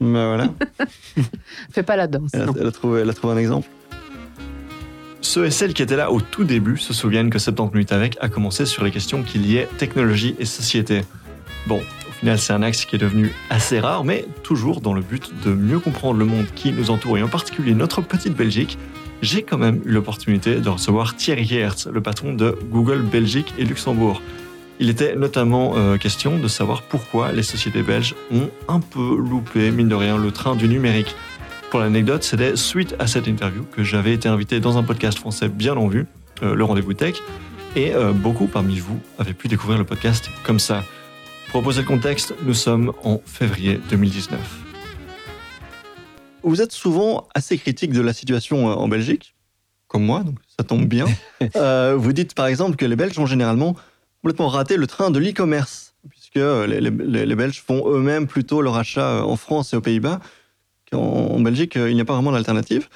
Ben 0.00 0.26
voilà. 0.26 0.52
elle 1.16 1.24
fait 1.70 1.82
pas 1.82 1.96
la 1.96 2.06
danse. 2.06 2.30
Elle 2.34 2.66
a, 2.66 2.70
trouvé, 2.70 3.00
elle 3.00 3.10
a 3.10 3.14
trouvé 3.14 3.34
un 3.34 3.38
exemple. 3.38 3.68
Ceux 5.22 5.46
et 5.46 5.50
celles 5.50 5.72
qui 5.72 5.82
étaient 5.82 5.96
là 5.96 6.12
au 6.12 6.20
tout 6.20 6.44
début 6.44 6.76
se 6.76 6.92
souviennent 6.92 7.30
que 7.30 7.38
70 7.38 7.72
minutes 7.72 7.92
avec 7.92 8.16
a 8.20 8.28
commencé 8.28 8.66
sur 8.66 8.84
les 8.84 8.90
questions 8.90 9.22
qui 9.22 9.38
liaient 9.38 9.68
technologie 9.78 10.36
et 10.38 10.44
société. 10.44 11.02
Bon, 11.66 11.80
final, 12.16 12.38
c'est 12.38 12.52
un 12.52 12.62
axe 12.62 12.84
qui 12.84 12.96
est 12.96 12.98
devenu 12.98 13.32
assez 13.50 13.80
rare, 13.80 14.04
mais 14.04 14.24
toujours 14.42 14.80
dans 14.80 14.94
le 14.94 15.02
but 15.02 15.30
de 15.44 15.52
mieux 15.52 15.78
comprendre 15.78 16.18
le 16.18 16.24
monde 16.24 16.46
qui 16.54 16.72
nous 16.72 16.90
entoure 16.90 17.18
et 17.18 17.22
en 17.22 17.28
particulier 17.28 17.74
notre 17.74 18.00
petite 18.00 18.34
Belgique. 18.34 18.78
J'ai 19.22 19.42
quand 19.42 19.58
même 19.58 19.80
eu 19.84 19.90
l'opportunité 19.90 20.56
de 20.56 20.68
recevoir 20.68 21.16
Thierry 21.16 21.54
Hertz, 21.54 21.86
le 21.86 22.00
patron 22.00 22.34
de 22.34 22.58
Google 22.70 23.02
Belgique 23.02 23.54
et 23.58 23.64
Luxembourg. 23.64 24.20
Il 24.78 24.90
était 24.90 25.16
notamment 25.16 25.72
euh, 25.76 25.96
question 25.96 26.38
de 26.38 26.48
savoir 26.48 26.82
pourquoi 26.82 27.32
les 27.32 27.42
sociétés 27.42 27.82
belges 27.82 28.14
ont 28.30 28.50
un 28.68 28.80
peu 28.80 29.16
loupé, 29.16 29.70
mine 29.70 29.88
de 29.88 29.94
rien, 29.94 30.18
le 30.18 30.30
train 30.32 30.54
du 30.54 30.68
numérique. 30.68 31.14
Pour 31.70 31.80
l'anecdote, 31.80 32.22
c'était 32.22 32.56
suite 32.56 32.94
à 32.98 33.06
cette 33.06 33.26
interview 33.26 33.64
que 33.72 33.82
j'avais 33.82 34.12
été 34.12 34.28
invité 34.28 34.60
dans 34.60 34.76
un 34.76 34.82
podcast 34.82 35.18
français 35.18 35.48
bien 35.48 35.76
en 35.76 35.88
vue, 35.88 36.06
euh, 36.42 36.54
le 36.54 36.64
Rendez-vous 36.64 36.92
Tech, 36.92 37.16
et 37.74 37.94
euh, 37.94 38.12
beaucoup 38.12 38.46
parmi 38.46 38.78
vous 38.78 39.00
avaient 39.18 39.32
pu 39.32 39.48
découvrir 39.48 39.78
le 39.78 39.84
podcast 39.84 40.30
comme 40.42 40.58
ça. 40.58 40.84
Pour 41.56 41.62
poser 41.62 41.80
le 41.80 41.86
contexte, 41.86 42.34
nous 42.42 42.52
sommes 42.52 42.92
en 43.02 43.18
février 43.24 43.80
2019. 43.88 44.38
Vous 46.42 46.60
êtes 46.60 46.72
souvent 46.72 47.28
assez 47.34 47.56
critique 47.56 47.94
de 47.94 48.02
la 48.02 48.12
situation 48.12 48.68
euh, 48.68 48.74
en 48.74 48.88
Belgique, 48.88 49.34
comme 49.88 50.04
moi, 50.04 50.22
donc 50.22 50.34
ça 50.58 50.64
tombe 50.66 50.84
bien. 50.84 51.06
Euh, 51.56 51.96
vous 51.96 52.12
dites 52.12 52.34
par 52.34 52.46
exemple 52.46 52.76
que 52.76 52.84
les 52.84 52.94
Belges 52.94 53.18
ont 53.18 53.24
généralement 53.24 53.74
complètement 54.20 54.48
raté 54.48 54.76
le 54.76 54.86
train 54.86 55.10
de 55.10 55.18
l'e-commerce, 55.18 55.94
puisque 56.10 56.34
les, 56.34 56.78
les, 56.82 57.34
Belges 57.34 57.62
font 57.66 57.88
eux-mêmes 57.88 58.26
plutôt 58.26 58.60
leur 58.60 58.76
achat 58.76 59.20
euh, 59.20 59.22
en 59.22 59.36
France 59.36 59.72
et 59.72 59.76
aux 59.78 59.80
Pays-Bas, 59.80 60.20
qu'en 60.92 61.40
Belgique, 61.40 61.76
il 61.76 61.94
n'y 61.94 62.02
a 62.02 62.04
pas 62.04 62.12
vraiment 62.12 62.32
d'alternative. 62.32 62.86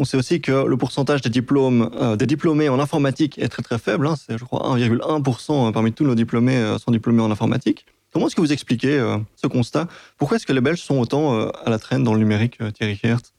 On 0.00 0.04
sait 0.04 0.16
aussi 0.16 0.40
que 0.40 0.66
le 0.66 0.76
pourcentage 0.78 1.20
des 1.20 1.28
diplômes, 1.28 1.90
euh, 2.00 2.16
des 2.16 2.24
diplômés 2.24 2.70
en 2.70 2.80
informatique 2.80 3.38
est 3.38 3.48
très 3.48 3.62
très 3.62 3.78
faible. 3.78 4.06
Hein. 4.06 4.16
C'est, 4.16 4.38
je 4.38 4.44
crois, 4.44 4.76
1,1% 4.78 5.72
parmi 5.72 5.92
tous 5.92 6.04
nos 6.04 6.14
diplômés 6.14 6.56
euh, 6.56 6.78
sont 6.78 6.90
diplômés 6.90 7.22
en 7.22 7.30
informatique. 7.30 7.84
Comment 8.12 8.26
est-ce 8.26 8.36
que 8.36 8.40
vous 8.40 8.52
expliquez 8.52 8.98
euh, 8.98 9.18
ce 9.36 9.46
constat? 9.46 9.86
Pourquoi 10.18 10.36
est-ce 10.36 10.46
que 10.46 10.52
les 10.52 10.60
Belges 10.60 10.80
sont 10.80 10.98
autant 10.98 11.48
à 11.48 11.70
la 11.70 11.78
traîne 11.78 12.02
dans 12.02 12.14
le 12.14 12.18
numérique, 12.18 12.58
Thierry 12.74 12.98
Hertz 13.02 13.32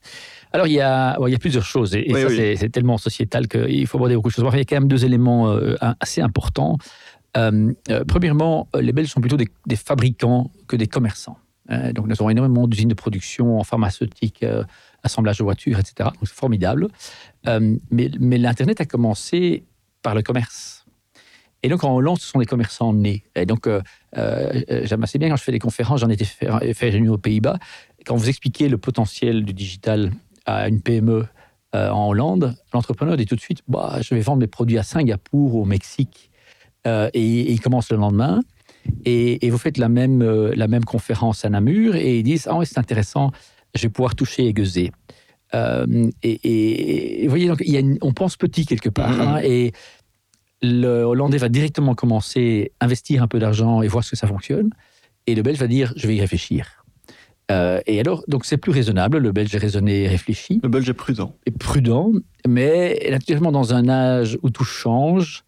alors, 0.53 0.67
il 0.67 0.73
y, 0.73 0.81
a, 0.81 1.17
il 1.25 1.31
y 1.31 1.35
a 1.35 1.39
plusieurs 1.39 1.63
choses, 1.63 1.95
et, 1.95 2.11
ça, 2.11 2.27
c'est, 2.57 2.67
tellement 2.67 2.97
sociétal 2.97 3.47
qu'il 3.47 3.87
faut 3.87 3.97
aborder 3.97 4.15
beaucoup 4.15 4.27
de 4.27 4.33
choses. 4.33 4.45
il 4.51 4.57
y 4.57 4.59
a 4.59 4.65
quand 4.65 4.75
même 4.75 4.89
deux 4.89 5.05
éléments 5.05 5.49
assez 6.01 6.19
importants. 6.19 6.77
premièrement, 8.05 8.67
les 8.77 8.91
Belges 8.91 9.07
sont 9.07 9.21
plutôt 9.21 9.37
des, 9.37 9.75
fabricants 9.77 10.51
que 10.67 10.75
des 10.75 10.87
commerçants. 10.87 11.37
donc, 11.93 12.05
nous 12.05 12.15
avons 12.19 12.29
énormément 12.29 12.67
d'usines 12.67 12.89
de 12.89 12.93
production 12.93 13.59
en 13.59 13.63
pharmaceutique, 13.63 14.43
assemblage 15.03 15.37
de 15.37 15.43
voitures, 15.43 15.79
etc. 15.79 16.09
Donc 16.13 16.27
c'est 16.27 16.35
formidable. 16.35 16.87
Euh, 17.47 17.77
mais, 17.89 18.09
mais 18.19 18.37
l'Internet 18.37 18.81
a 18.81 18.85
commencé 18.85 19.65
par 20.01 20.15
le 20.15 20.21
commerce. 20.21 20.85
Et 21.63 21.69
donc 21.69 21.83
en 21.83 21.95
Hollande, 21.95 22.19
ce 22.19 22.27
sont 22.27 22.39
des 22.39 22.45
commerçants 22.45 22.93
nés. 22.93 23.23
Et 23.35 23.45
donc 23.45 23.67
euh, 23.67 23.77
euh, 23.77 23.81
j'aime 24.15 25.03
assez 25.03 25.17
bien 25.17 25.29
quand 25.29 25.35
je 25.35 25.43
fais 25.43 25.51
des 25.51 25.59
conférences, 25.59 26.01
j'en 26.01 26.09
étais 26.09 26.25
fait, 26.25 26.73
fait 26.73 27.07
aux 27.07 27.17
Pays-Bas, 27.17 27.57
quand 28.05 28.15
vous 28.15 28.29
expliquez 28.29 28.69
le 28.69 28.77
potentiel 28.77 29.43
du 29.45 29.53
digital 29.53 30.11
à 30.45 30.67
une 30.67 30.81
PME 30.81 31.25
en 31.73 32.09
Hollande, 32.09 32.55
l'entrepreneur 32.73 33.15
dit 33.15 33.25
tout 33.25 33.35
de 33.35 33.41
suite 33.41 33.61
bah, 33.67 33.99
je 34.01 34.13
vais 34.13 34.21
vendre 34.21 34.39
mes 34.39 34.47
produits 34.47 34.77
à 34.77 34.83
Singapour, 34.83 35.55
au 35.55 35.65
Mexique. 35.65 36.29
Et, 36.85 37.51
il 37.51 37.61
commence 37.61 37.91
le 37.91 37.97
lendemain. 37.97 38.41
Et, 39.05 39.49
vous 39.49 39.57
faites 39.57 39.77
la 39.77 39.87
même, 39.87 40.23
la 40.23 40.67
même 40.67 40.83
conférence 40.83 41.45
à 41.45 41.49
Namur 41.49 41.95
et 41.95 42.19
ils 42.19 42.23
disent 42.23 42.47
ah 42.51 42.59
c'est 42.65 42.79
intéressant, 42.79 43.31
je 43.75 43.83
vais 43.83 43.89
pouvoir 43.89 44.15
toucher 44.15 44.45
et 44.47 44.53
gueuser. 44.53 44.91
Euh, 45.53 46.09
et, 46.23 47.23
vous 47.23 47.29
voyez, 47.29 47.47
donc, 47.47 47.61
il 47.65 47.71
y 47.71 47.77
a 47.77 47.81
on 48.01 48.13
pense 48.13 48.37
petit 48.37 48.65
quelque 48.65 48.89
part. 48.89 49.11
Mm-hmm. 49.11 49.27
Hein, 49.27 49.41
et 49.43 49.71
le 50.61 51.03
Hollandais 51.03 51.37
va 51.37 51.49
directement 51.49 51.95
commencer 51.95 52.71
à 52.79 52.85
investir 52.85 53.23
un 53.23 53.27
peu 53.27 53.39
d'argent 53.39 53.81
et 53.81 53.87
voir 53.87 54.03
ce 54.03 54.11
que 54.11 54.15
ça 54.15 54.27
fonctionne. 54.27 54.69
Et 55.27 55.35
le 55.35 55.41
Belge 55.41 55.59
va 55.59 55.67
dire, 55.67 55.93
je 55.95 56.07
vais 56.07 56.15
y 56.15 56.21
réfléchir. 56.21 56.83
Euh, 57.51 57.81
et 57.85 57.99
alors, 57.99 58.23
donc 58.27 58.45
c'est 58.45 58.57
plus 58.57 58.71
raisonnable. 58.71 59.17
Le 59.17 59.31
Belge 59.31 59.53
est 59.53 59.59
raisonné 59.59 60.03
et 60.03 60.07
réfléchi. 60.07 60.59
Le 60.63 60.69
Belge 60.69 60.89
est 60.89 60.93
prudent. 60.93 61.35
Et 61.45 61.51
prudent, 61.51 62.11
mais 62.47 63.07
naturellement, 63.09 63.51
dans 63.51 63.73
un 63.73 63.89
âge 63.89 64.37
où 64.41 64.49
tout 64.49 64.63
change, 64.63 65.43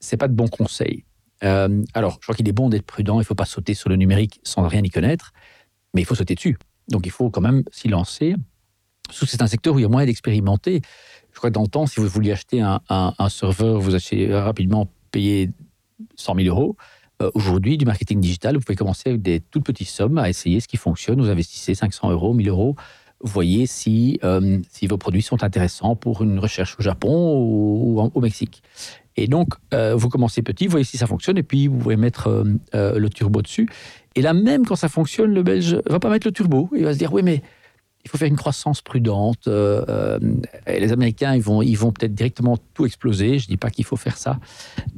c'est 0.00 0.16
pas 0.16 0.28
de 0.28 0.34
bons 0.34 0.48
conseils. 0.48 1.04
Euh, 1.42 1.82
alors, 1.94 2.18
je 2.20 2.26
crois 2.26 2.34
qu'il 2.34 2.48
est 2.48 2.52
bon 2.52 2.68
d'être 2.68 2.84
prudent. 2.84 3.14
Il 3.16 3.20
ne 3.20 3.24
faut 3.24 3.34
pas 3.34 3.46
sauter 3.46 3.74
sur 3.74 3.88
le 3.88 3.96
numérique 3.96 4.40
sans 4.42 4.66
rien 4.66 4.82
y 4.82 4.90
connaître, 4.90 5.32
mais 5.94 6.02
il 6.02 6.04
faut 6.04 6.14
sauter 6.14 6.34
dessus. 6.34 6.58
Donc 6.88 7.06
il 7.06 7.12
faut 7.12 7.30
quand 7.30 7.40
même 7.40 7.62
s'y 7.70 7.88
lancer. 7.88 8.34
C'est 9.10 9.42
un 9.42 9.46
secteur 9.46 9.74
où 9.74 9.78
il 9.78 9.82
y 9.82 9.84
a 9.84 9.88
moyen 9.88 10.06
d'expérimenter. 10.06 10.82
Dans 11.48 11.62
le 11.62 11.68
temps, 11.68 11.86
si 11.86 12.00
vous 12.00 12.08
vouliez 12.08 12.32
acheter 12.32 12.60
un, 12.60 13.28
serveur, 13.28 13.80
vous 13.80 13.94
achetez 13.94 14.32
rapidement 14.34 14.90
payer 15.10 15.50
100 16.16 16.34
000 16.36 16.48
euros. 16.48 16.76
Euh, 17.22 17.30
aujourd'hui, 17.34 17.78
du 17.78 17.84
marketing 17.84 18.20
digital, 18.20 18.56
vous 18.56 18.62
pouvez 18.62 18.76
commencer 18.76 19.10
avec 19.10 19.22
des 19.22 19.40
toutes 19.40 19.64
petites 19.64 19.88
sommes 19.88 20.18
à 20.18 20.28
essayer 20.28 20.60
ce 20.60 20.68
qui 20.68 20.76
fonctionne. 20.76 21.20
Vous 21.20 21.28
investissez 21.28 21.74
500 21.74 22.10
euros, 22.10 22.34
1000 22.34 22.48
euros. 22.48 22.76
Voyez 23.22 23.66
si, 23.66 24.18
euh, 24.24 24.58
si 24.70 24.86
vos 24.86 24.96
produits 24.96 25.22
sont 25.22 25.42
intéressants 25.42 25.94
pour 25.94 26.22
une 26.22 26.38
recherche 26.38 26.76
au 26.78 26.82
Japon 26.82 27.38
ou, 27.38 28.00
au 28.00 28.20
Mexique. 28.20 28.62
Et 29.16 29.26
donc, 29.26 29.54
euh, 29.74 29.94
vous 29.94 30.08
commencez 30.08 30.40
petit, 30.40 30.66
voyez 30.66 30.84
si 30.84 30.96
ça 30.96 31.06
fonctionne, 31.06 31.36
et 31.36 31.42
puis 31.42 31.66
vous 31.66 31.76
pouvez 31.76 31.96
mettre 31.96 32.44
le 32.72 33.08
turbo 33.08 33.42
dessus. 33.42 33.68
Et 34.14 34.22
là, 34.22 34.32
même 34.32 34.64
quand 34.64 34.76
ça 34.76 34.88
fonctionne, 34.88 35.34
le 35.34 35.42
Belge 35.42 35.78
va 35.86 36.00
pas 36.00 36.08
mettre 36.08 36.26
le 36.26 36.32
turbo. 36.32 36.70
Il 36.74 36.84
va 36.84 36.94
se 36.94 36.98
dire, 36.98 37.12
oui, 37.12 37.22
mais 37.22 37.42
il 38.04 38.10
faut 38.10 38.18
faire 38.18 38.28
une 38.28 38.36
croissance 38.36 38.80
prudente. 38.80 39.46
Euh, 39.46 39.84
euh, 39.88 40.18
les 40.66 40.92
Américains, 40.92 41.34
ils 41.34 41.42
vont, 41.42 41.60
ils 41.62 41.76
vont 41.76 41.92
peut-être 41.92 42.14
directement 42.14 42.56
tout 42.74 42.86
exploser. 42.86 43.38
Je 43.38 43.46
ne 43.46 43.48
dis 43.48 43.56
pas 43.56 43.70
qu'il 43.70 43.84
faut 43.84 43.96
faire 43.96 44.16
ça. 44.16 44.38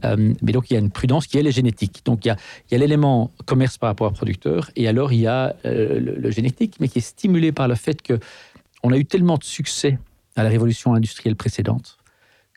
Euh, 0.04 0.34
mais 0.40 0.52
donc, 0.52 0.70
il 0.70 0.74
y 0.74 0.76
a 0.76 0.80
une 0.80 0.90
prudence 0.90 1.26
qui, 1.26 1.38
elle, 1.38 1.46
est 1.46 1.52
génétique. 1.52 2.02
Donc, 2.04 2.24
il 2.24 2.28
y 2.28 2.30
a, 2.30 2.36
il 2.68 2.72
y 2.72 2.74
a 2.76 2.78
l'élément 2.78 3.32
commerce 3.44 3.76
par 3.76 3.88
rapport 3.88 4.06
à 4.06 4.12
producteur. 4.12 4.70
Et 4.76 4.86
alors, 4.86 5.12
il 5.12 5.20
y 5.20 5.26
a 5.26 5.56
le, 5.64 5.98
le, 5.98 6.30
génétique, 6.30 6.76
mais 6.78 6.88
qui 6.88 6.98
est 6.98 7.02
stimulé 7.02 7.50
par 7.50 7.66
le 7.66 7.74
fait 7.74 8.00
que 8.02 8.18
on 8.84 8.92
a 8.92 8.96
eu 8.96 9.04
tellement 9.04 9.36
de 9.36 9.44
succès 9.44 9.98
à 10.36 10.42
la 10.42 10.48
révolution 10.48 10.94
industrielle 10.94 11.36
précédente 11.36 11.98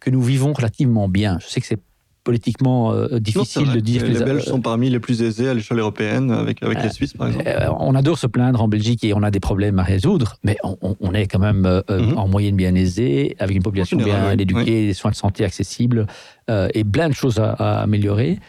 que 0.01 0.11
nous 0.11 0.21
vivons 0.21 0.53
relativement 0.53 1.09
bien. 1.09 1.39
Je 1.39 1.47
sais 1.47 1.59
que 1.59 1.67
c'est 1.67 1.81
politiquement 2.25 2.91
euh, 2.91 3.19
difficile 3.19 3.71
de 3.71 3.79
dire. 3.79 4.03
Les, 4.03 4.15
les 4.15 4.25
Belges 4.25 4.43
sont 4.43 4.59
parmi 4.59 4.89
les 4.89 4.99
plus 4.99 5.21
aisés 5.21 5.47
à 5.47 5.53
l'échelle 5.53 5.79
européenne, 5.79 6.31
avec, 6.31 6.61
avec 6.61 6.79
les 6.79 6.87
euh, 6.87 6.91
Suisses, 6.91 7.13
par 7.13 7.27
exemple. 7.27 7.47
Euh, 7.47 7.69
on 7.79 7.95
adore 7.95 8.17
se 8.17 8.27
plaindre 8.27 8.61
en 8.61 8.67
Belgique 8.67 9.05
et 9.05 9.13
on 9.13 9.23
a 9.23 9.31
des 9.31 9.39
problèmes 9.39 9.79
à 9.79 9.83
résoudre, 9.83 10.35
mais 10.43 10.57
on, 10.81 11.13
est 11.13 11.27
quand 11.27 11.39
même 11.39 11.81
mhm. 11.87 12.17
en 12.17 12.27
moyenne 12.27 12.57
bien 12.57 12.75
aisé, 12.75 13.35
avec 13.39 13.55
une 13.55 13.63
population 13.63 13.95
bien 13.95 14.31
éduquée, 14.37 14.87
des 14.87 14.93
soins 14.93 15.11
de 15.11 15.15
santé 15.15 15.45
accessibles 15.45 16.07
et 16.49 16.83
plein 16.83 17.07
de 17.07 17.13
choses 17.13 17.39
à, 17.39 17.81
améliorer. 17.81 18.39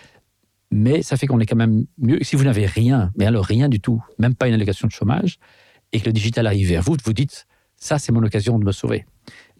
Mais 0.72 1.02
ça 1.02 1.16
fait 1.16 1.28
qu'on 1.28 1.38
est 1.38 1.46
quand 1.46 1.56
même 1.56 1.84
mieux. 1.98 2.18
Si 2.22 2.34
vous 2.34 2.44
n'avez 2.44 2.66
rien, 2.66 3.12
mais 3.16 3.26
alors 3.26 3.44
rien 3.44 3.68
du 3.68 3.78
tout, 3.78 4.02
même 4.18 4.34
pas 4.34 4.48
une 4.48 4.54
allocation 4.54 4.88
de 4.88 4.92
chômage, 4.92 5.38
et 5.92 6.00
que 6.00 6.06
le 6.06 6.12
digital 6.12 6.46
arrive 6.46 6.68
vers 6.68 6.82
vous, 6.82 6.96
vous 7.04 7.12
dites, 7.12 7.46
ça 7.76 7.98
c'est 7.98 8.10
mon 8.10 8.22
occasion 8.24 8.58
de 8.58 8.64
me 8.64 8.72
sauver. 8.72 9.04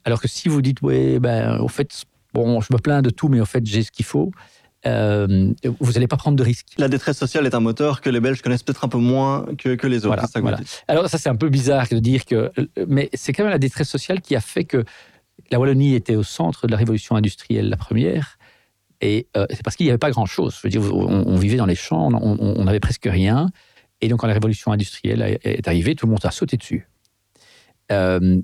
Alors 0.05 0.21
que 0.21 0.29
si 0.29 0.49
vous 0.49 0.63
dites, 0.63 0.79
oui, 0.83 1.19
ben, 1.19 1.59
au 1.59 1.69
fait, 1.69 2.05
bon, 2.45 2.61
je 2.61 2.73
me 2.73 2.79
plains 2.79 3.03
de 3.03 3.11
tout, 3.11 3.29
mais 3.29 3.41
en 3.41 3.47
fait, 3.47 3.65
j'ai 3.65 3.83
ce 3.83 3.91
qu'il 3.91 4.05
faut. 4.05 4.31
Euh, 4.87 5.53
vous 5.81 5.93
n'allez 5.93 6.07
pas 6.07 6.17
prendre 6.17 6.37
de 6.37 6.43
risques. 6.43 6.69
La 6.79 6.89
détresse 6.89 7.17
sociale 7.17 7.47
est 7.47 7.55
un 7.55 7.61
moteur 7.61 8.01
que 8.01 8.11
les 8.11 8.21
Belges 8.21 8.43
connaissent 8.43 8.63
peut-être 8.63 8.85
un 8.85 8.89
peu 8.89 8.99
moins 8.99 9.47
que, 9.59 9.75
que 9.75 9.87
les 9.87 10.07
autres. 10.07 10.25
Alors 10.87 11.09
ça, 11.09 11.19
c'est 11.19 11.29
un 11.29 11.35
peu 11.35 11.49
bizarre 11.49 11.89
de 11.91 11.99
dire 11.99 12.25
que... 12.25 12.53
Mais 12.87 13.09
c'est 13.15 13.33
quand 13.33 13.43
même 13.43 13.51
la 13.51 13.59
détresse 13.59 13.89
sociale 13.89 14.21
qui 14.21 14.37
a 14.37 14.41
fait 14.41 14.65
que 14.65 14.85
la 15.51 15.59
Wallonie 15.59 15.95
était 15.95 16.15
au 16.15 16.23
centre 16.23 16.67
de 16.67 16.73
la 16.73 16.77
révolution 16.77 17.17
industrielle, 17.17 17.69
la 17.69 17.77
première. 17.77 18.39
Et 19.01 19.27
euh, 19.37 19.47
c'est 19.51 19.63
parce 19.65 19.77
qu'il 19.77 19.87
n'y 19.87 19.91
avait 19.91 19.99
pas 19.99 20.11
grand-chose. 20.11 20.57
Je 20.57 20.67
veux 20.67 20.71
dire, 20.71 20.83
on, 20.95 21.37
vivait 21.37 21.57
dans 21.57 21.67
les 21.67 21.75
champs, 21.75 22.09
on 22.13 22.65
n'avait 22.65 22.81
presque 22.81 23.09
rien. 23.11 23.51
Et 24.01 24.09
donc, 24.09 24.21
quand 24.21 24.27
la 24.27 24.35
révolution 24.35 24.73
industrielle 24.73 25.39
est 25.43 25.67
arrivée, 25.67 25.95
tout 25.95 26.07
le 26.07 26.11
monde 26.11 26.25
a 26.25 26.31
sauté 26.31 26.57
dessus. 26.57 26.89
Euh, 27.91 28.41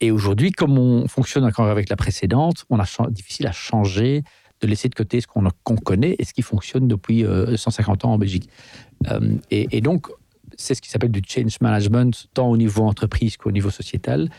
et 0.00 0.10
aujourd'hui, 0.10 0.50
comme 0.50 0.78
on 0.78 1.06
fonctionne 1.08 1.44
encore 1.44 1.68
avec 1.68 1.88
la 1.90 1.96
précédente, 1.96 2.64
on 2.70 2.78
a 2.78 2.86
difficile 3.10 3.46
à 3.46 3.52
changer, 3.52 4.22
de 4.60 4.66
laisser 4.66 4.88
de 4.88 4.94
côté 4.94 5.20
ce 5.20 5.26
qu'on 5.26 5.76
connaît 5.76 6.16
et 6.18 6.24
ce 6.24 6.32
qui 6.32 6.42
fonctionne 6.42 6.88
depuis 6.88 7.24
150 7.56 8.04
euh, 8.04 8.08
ans 8.08 8.12
en 8.12 8.18
Belgique. 8.18 8.48
Euh, 9.10 9.36
et, 9.50 9.80
donc, 9.80 10.08
c'est 10.56 10.74
ce 10.74 10.82
qui 10.82 10.90
s'appelle 10.90 11.10
du 11.10 11.22
change 11.26 11.60
management, 11.60 12.28
tant 12.34 12.50
au 12.50 12.56
niveau 12.56 12.82
entreprise 12.82 13.36
qu'au 13.36 13.50
niveau 13.50 13.70
sociétal. 13.70 14.30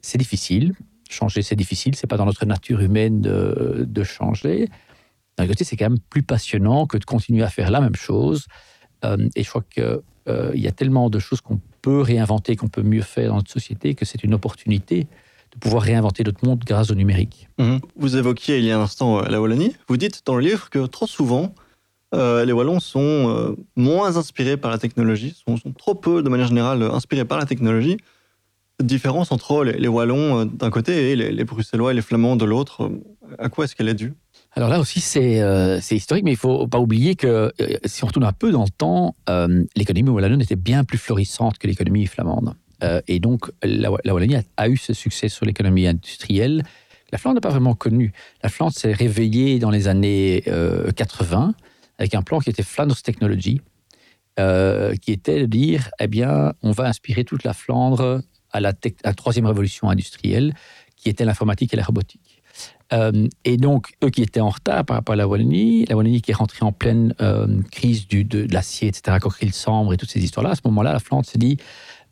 C'est 0.00 0.18
difficile. 0.18 0.74
Changer, 1.10 1.42
c'est 1.42 1.56
difficile. 1.56 1.94
C'est 1.94 2.06
pas 2.06 2.16
dans 2.16 2.26
notre 2.26 2.46
nature 2.46 2.80
humaine 2.80 3.20
de, 3.20 4.04
changer. 4.04 4.68
D'un 5.36 5.46
côté, 5.46 5.64
c'est 5.64 5.76
quand 5.76 5.90
même 5.90 6.00
plus 6.10 6.22
passionnant 6.22 6.86
que 6.86 6.96
de 6.96 7.04
continuer 7.04 7.42
à 7.42 7.48
faire 7.48 7.70
la 7.70 7.80
même 7.80 7.96
chose. 7.96 8.46
Euh, 9.04 9.28
et 9.36 9.42
je 9.42 9.48
crois 9.48 9.64
qu'il 9.70 10.60
y 10.60 10.66
a 10.66 10.72
tellement 10.72 11.10
de 11.10 11.18
choses 11.18 11.40
qu'on 11.40 11.60
peut 11.82 12.00
réinventer, 12.00 12.56
qu'on 12.56 12.68
peut 12.68 12.82
mieux 12.82 13.02
faire 13.02 13.30
dans 13.30 13.36
notre 13.36 13.50
société, 13.50 13.94
que 13.94 14.04
c'est 14.04 14.24
une 14.24 14.34
opportunité 14.34 15.06
de 15.52 15.58
pouvoir 15.58 15.82
réinventer 15.82 16.24
notre 16.24 16.46
monde 16.46 16.62
grâce 16.64 16.90
au 16.90 16.94
numérique. 16.94 17.48
Mhm. 17.58 17.80
Vous 17.96 18.16
évoquiez 18.16 18.58
il 18.58 18.64
y 18.64 18.70
a 18.70 18.78
un 18.78 18.82
instant 18.82 19.18
euh, 19.18 19.28
la 19.28 19.40
Wallonie. 19.40 19.76
Vous 19.88 19.96
dites 19.96 20.22
dans 20.24 20.36
le 20.36 20.42
livre 20.42 20.70
que 20.70 20.86
trop 20.86 21.06
souvent, 21.06 21.54
euh, 22.14 22.44
les 22.44 22.52
Wallons 22.52 22.80
sont 22.80 23.00
euh, 23.00 23.56
moins 23.76 24.16
inspirés 24.16 24.56
par 24.56 24.70
la 24.70 24.78
technologie, 24.78 25.34
sont, 25.46 25.56
trop 25.76 25.94
peu, 25.94 26.22
de 26.22 26.28
manière 26.28 26.46
générale, 26.46 26.82
inspirés 26.82 27.24
par 27.24 27.38
la 27.38 27.44
technologie. 27.44 27.98
Différence 28.82 29.30
entre 29.30 29.64
les, 29.64 29.88
Wallons 29.88 30.44
d'un 30.46 30.70
côté 30.70 31.12
et 31.12 31.16
les, 31.16 31.30
les, 31.30 31.44
Bruxellois 31.44 31.92
et 31.92 31.94
les 31.94 32.02
Flamands 32.02 32.36
de 32.36 32.44
l'autre, 32.44 32.90
à 33.38 33.48
quoi 33.48 33.64
est-ce 33.64 33.76
qu'elle 33.76 33.88
est 33.88 33.94
due? 33.94 34.14
Alors 34.54 34.68
là 34.68 34.78
aussi, 34.80 35.02
euh, 35.16 35.78
c'est 35.80 35.96
historique, 35.96 36.24
mais 36.24 36.32
il 36.32 36.36
faut 36.36 36.66
pas 36.68 36.78
oublier 36.78 37.16
que 37.16 37.52
euh, 37.58 37.78
si 37.86 38.04
on 38.04 38.08
retourne 38.08 38.26
un 38.26 38.32
peu 38.32 38.52
dans 38.52 38.64
le 38.64 38.70
temps, 38.70 39.16
euh, 39.30 39.64
l'économie 39.76 40.10
wallonne 40.10 40.42
était 40.42 40.56
bien 40.56 40.84
plus 40.84 40.98
florissante 40.98 41.56
que 41.56 41.66
l'économie 41.66 42.06
flamande. 42.06 42.54
et 43.06 43.20
donc, 43.20 43.50
la, 43.62 43.90
Wallonie 43.90 44.36
a, 44.56 44.68
eu 44.68 44.76
ce 44.76 44.92
succès 44.92 45.28
sur 45.28 45.46
l'économie 45.46 45.86
industrielle. 45.86 46.64
La 47.12 47.18
Flandre 47.18 47.36
n'a 47.36 47.40
pas 47.40 47.50
vraiment 47.50 47.74
connu. 47.74 48.12
La 48.42 48.48
Flandre 48.48 48.74
s'est 48.74 48.92
réveillée 48.92 49.58
dans 49.58 49.70
les 49.70 49.86
années 49.86 50.42
80 50.96 51.54
avec 51.98 52.14
un 52.14 52.22
plan 52.22 52.40
qui 52.40 52.50
était 52.50 52.64
Flanders 52.64 53.00
Technology, 53.00 53.60
qui 54.36 55.12
était 55.12 55.40
de 55.42 55.46
dire, 55.46 55.90
eh 56.00 56.08
bien, 56.08 56.54
on 56.62 56.72
va 56.72 56.86
inspirer 56.86 57.24
toute 57.24 57.44
la 57.44 57.52
Flandre 57.52 58.20
à 58.50 58.60
la, 58.60 58.70
à 58.70 58.72
la 59.04 59.14
troisième 59.14 59.46
révolution 59.46 59.88
industrielle, 59.88 60.52
qui 60.96 61.08
était 61.08 61.24
l'informatique 61.24 61.72
et 61.72 61.76
la 61.76 61.84
robotique. 61.84 62.31
Euh, 62.92 63.28
et 63.44 63.56
donc, 63.56 63.94
eux 64.04 64.10
qui 64.10 64.22
étaient 64.22 64.40
en 64.40 64.50
retard 64.50 64.84
par 64.84 64.96
rapport 64.96 65.14
à 65.14 65.16
la 65.16 65.26
Wallonie, 65.26 65.84
la 65.86 65.96
Wallonie 65.96 66.20
qui 66.20 66.30
est 66.30 66.34
rentrée 66.34 66.64
en 66.64 66.72
pleine 66.72 67.14
euh, 67.20 67.46
crise 67.70 68.06
du, 68.06 68.24
de, 68.24 68.46
l'acier, 68.52 68.88
etc., 68.88 69.16
coqueril 69.20 69.52
sambre 69.52 69.94
et 69.94 69.96
toutes 69.96 70.10
ces 70.10 70.22
histoires-là, 70.22 70.50
à 70.50 70.54
ce 70.54 70.60
moment-là, 70.66 70.92
la 70.92 70.98
Flandre 70.98 71.26
s'est 71.26 71.38
dit 71.38 71.56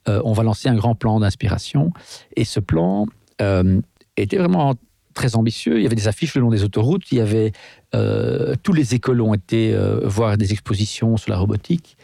euh, 0.08 0.22
on 0.24 0.32
va 0.32 0.42
lancer 0.42 0.68
un 0.68 0.74
grand 0.74 0.94
plan 0.94 1.20
d'inspiration. 1.20 1.92
Et 2.36 2.44
ce 2.44 2.60
plan 2.60 3.06
était 4.18 4.36
vraiment 4.36 4.74
très 5.14 5.34
ambitieux. 5.34 5.78
Il 5.78 5.82
y 5.82 5.86
avait 5.86 5.96
des 5.96 6.08
affiches 6.08 6.34
le 6.34 6.42
long 6.42 6.50
des 6.50 6.62
autoroutes, 6.62 7.10
il 7.10 7.16
y 7.16 7.20
avait 7.22 7.52
tous 8.62 8.72
les 8.74 8.94
écoles 8.94 9.22
ont 9.22 9.32
été 9.32 9.74
voir 10.04 10.36
des 10.36 10.52
expositions 10.52 11.16
sur 11.16 11.30
la 11.30 11.38
robotique, 11.38 11.96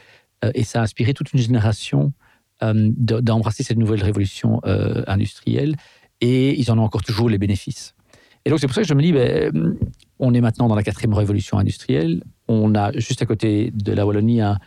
et 0.55 0.65
ça 0.65 0.81
a 0.81 0.83
inspiré 0.83 1.13
toute 1.13 1.35
une 1.35 1.41
génération 1.41 2.15
d'embrasser 2.63 3.65
cette 3.65 3.77
nouvelle 3.77 4.03
révolution 4.03 4.63
industrielle. 5.07 5.77
et 6.23 6.59
ils 6.59 6.71
en 6.71 6.79
ont 6.79 6.85
encore 6.85 7.03
toujours 7.03 7.29
les 7.29 7.37
bénéfices. 7.37 7.96
Et 8.47 8.49
donc 8.49 8.61
c'est 8.61 8.69
pour 8.69 8.77
ça 8.77 8.83
que 8.83 8.87
je 8.87 8.95
me 8.95 9.03
dis, 9.03 9.13
ben, 9.13 9.77
on 10.21 10.33
est 10.33 10.41
maintenant 10.41 10.69
dans 10.69 10.77
la 10.77 10.85
quatrième 10.85 11.15
révolution 11.15 11.59
industrielle, 11.59 12.23
on 12.47 12.77
a 12.77 12.93
juste 12.93 13.21
à 13.21 13.27
côté 13.27 13.73
de 13.75 13.93
la 13.93 14.07
Wallonie 14.07 14.41
un, 14.41 14.59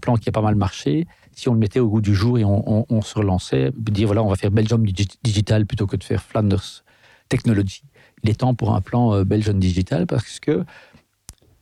plan 0.00 0.16
qui 0.16 0.28
a 0.28 0.32
pas 0.32 0.42
mal 0.42 0.56
marché. 0.56 1.06
Si 1.30 1.48
on 1.48 1.52
le 1.52 1.60
mettait 1.60 1.78
au 1.78 1.88
goût 1.88 2.00
du 2.00 2.16
jour 2.16 2.36
et 2.36 2.44
on, 2.44 3.02
se 3.02 3.16
relançait, 3.16 3.70
dire 3.76 4.08
voilà, 4.08 4.24
on 4.24 4.28
va 4.28 4.34
faire 4.34 4.50
Belgium 4.50 4.84
Digital 4.84 5.66
plutôt 5.66 5.86
que 5.86 5.96
de 5.96 6.02
faire 6.02 6.20
Flanders 6.20 6.82
Technology. 7.28 7.82
Il 8.24 8.30
est 8.30 8.40
temps 8.40 8.54
pour 8.54 8.74
un 8.74 8.80
plan 8.80 9.14
euh, 9.14 9.24
Belgium 9.24 9.60
Digital 9.60 10.06
parce 10.08 10.40
que 10.40 10.64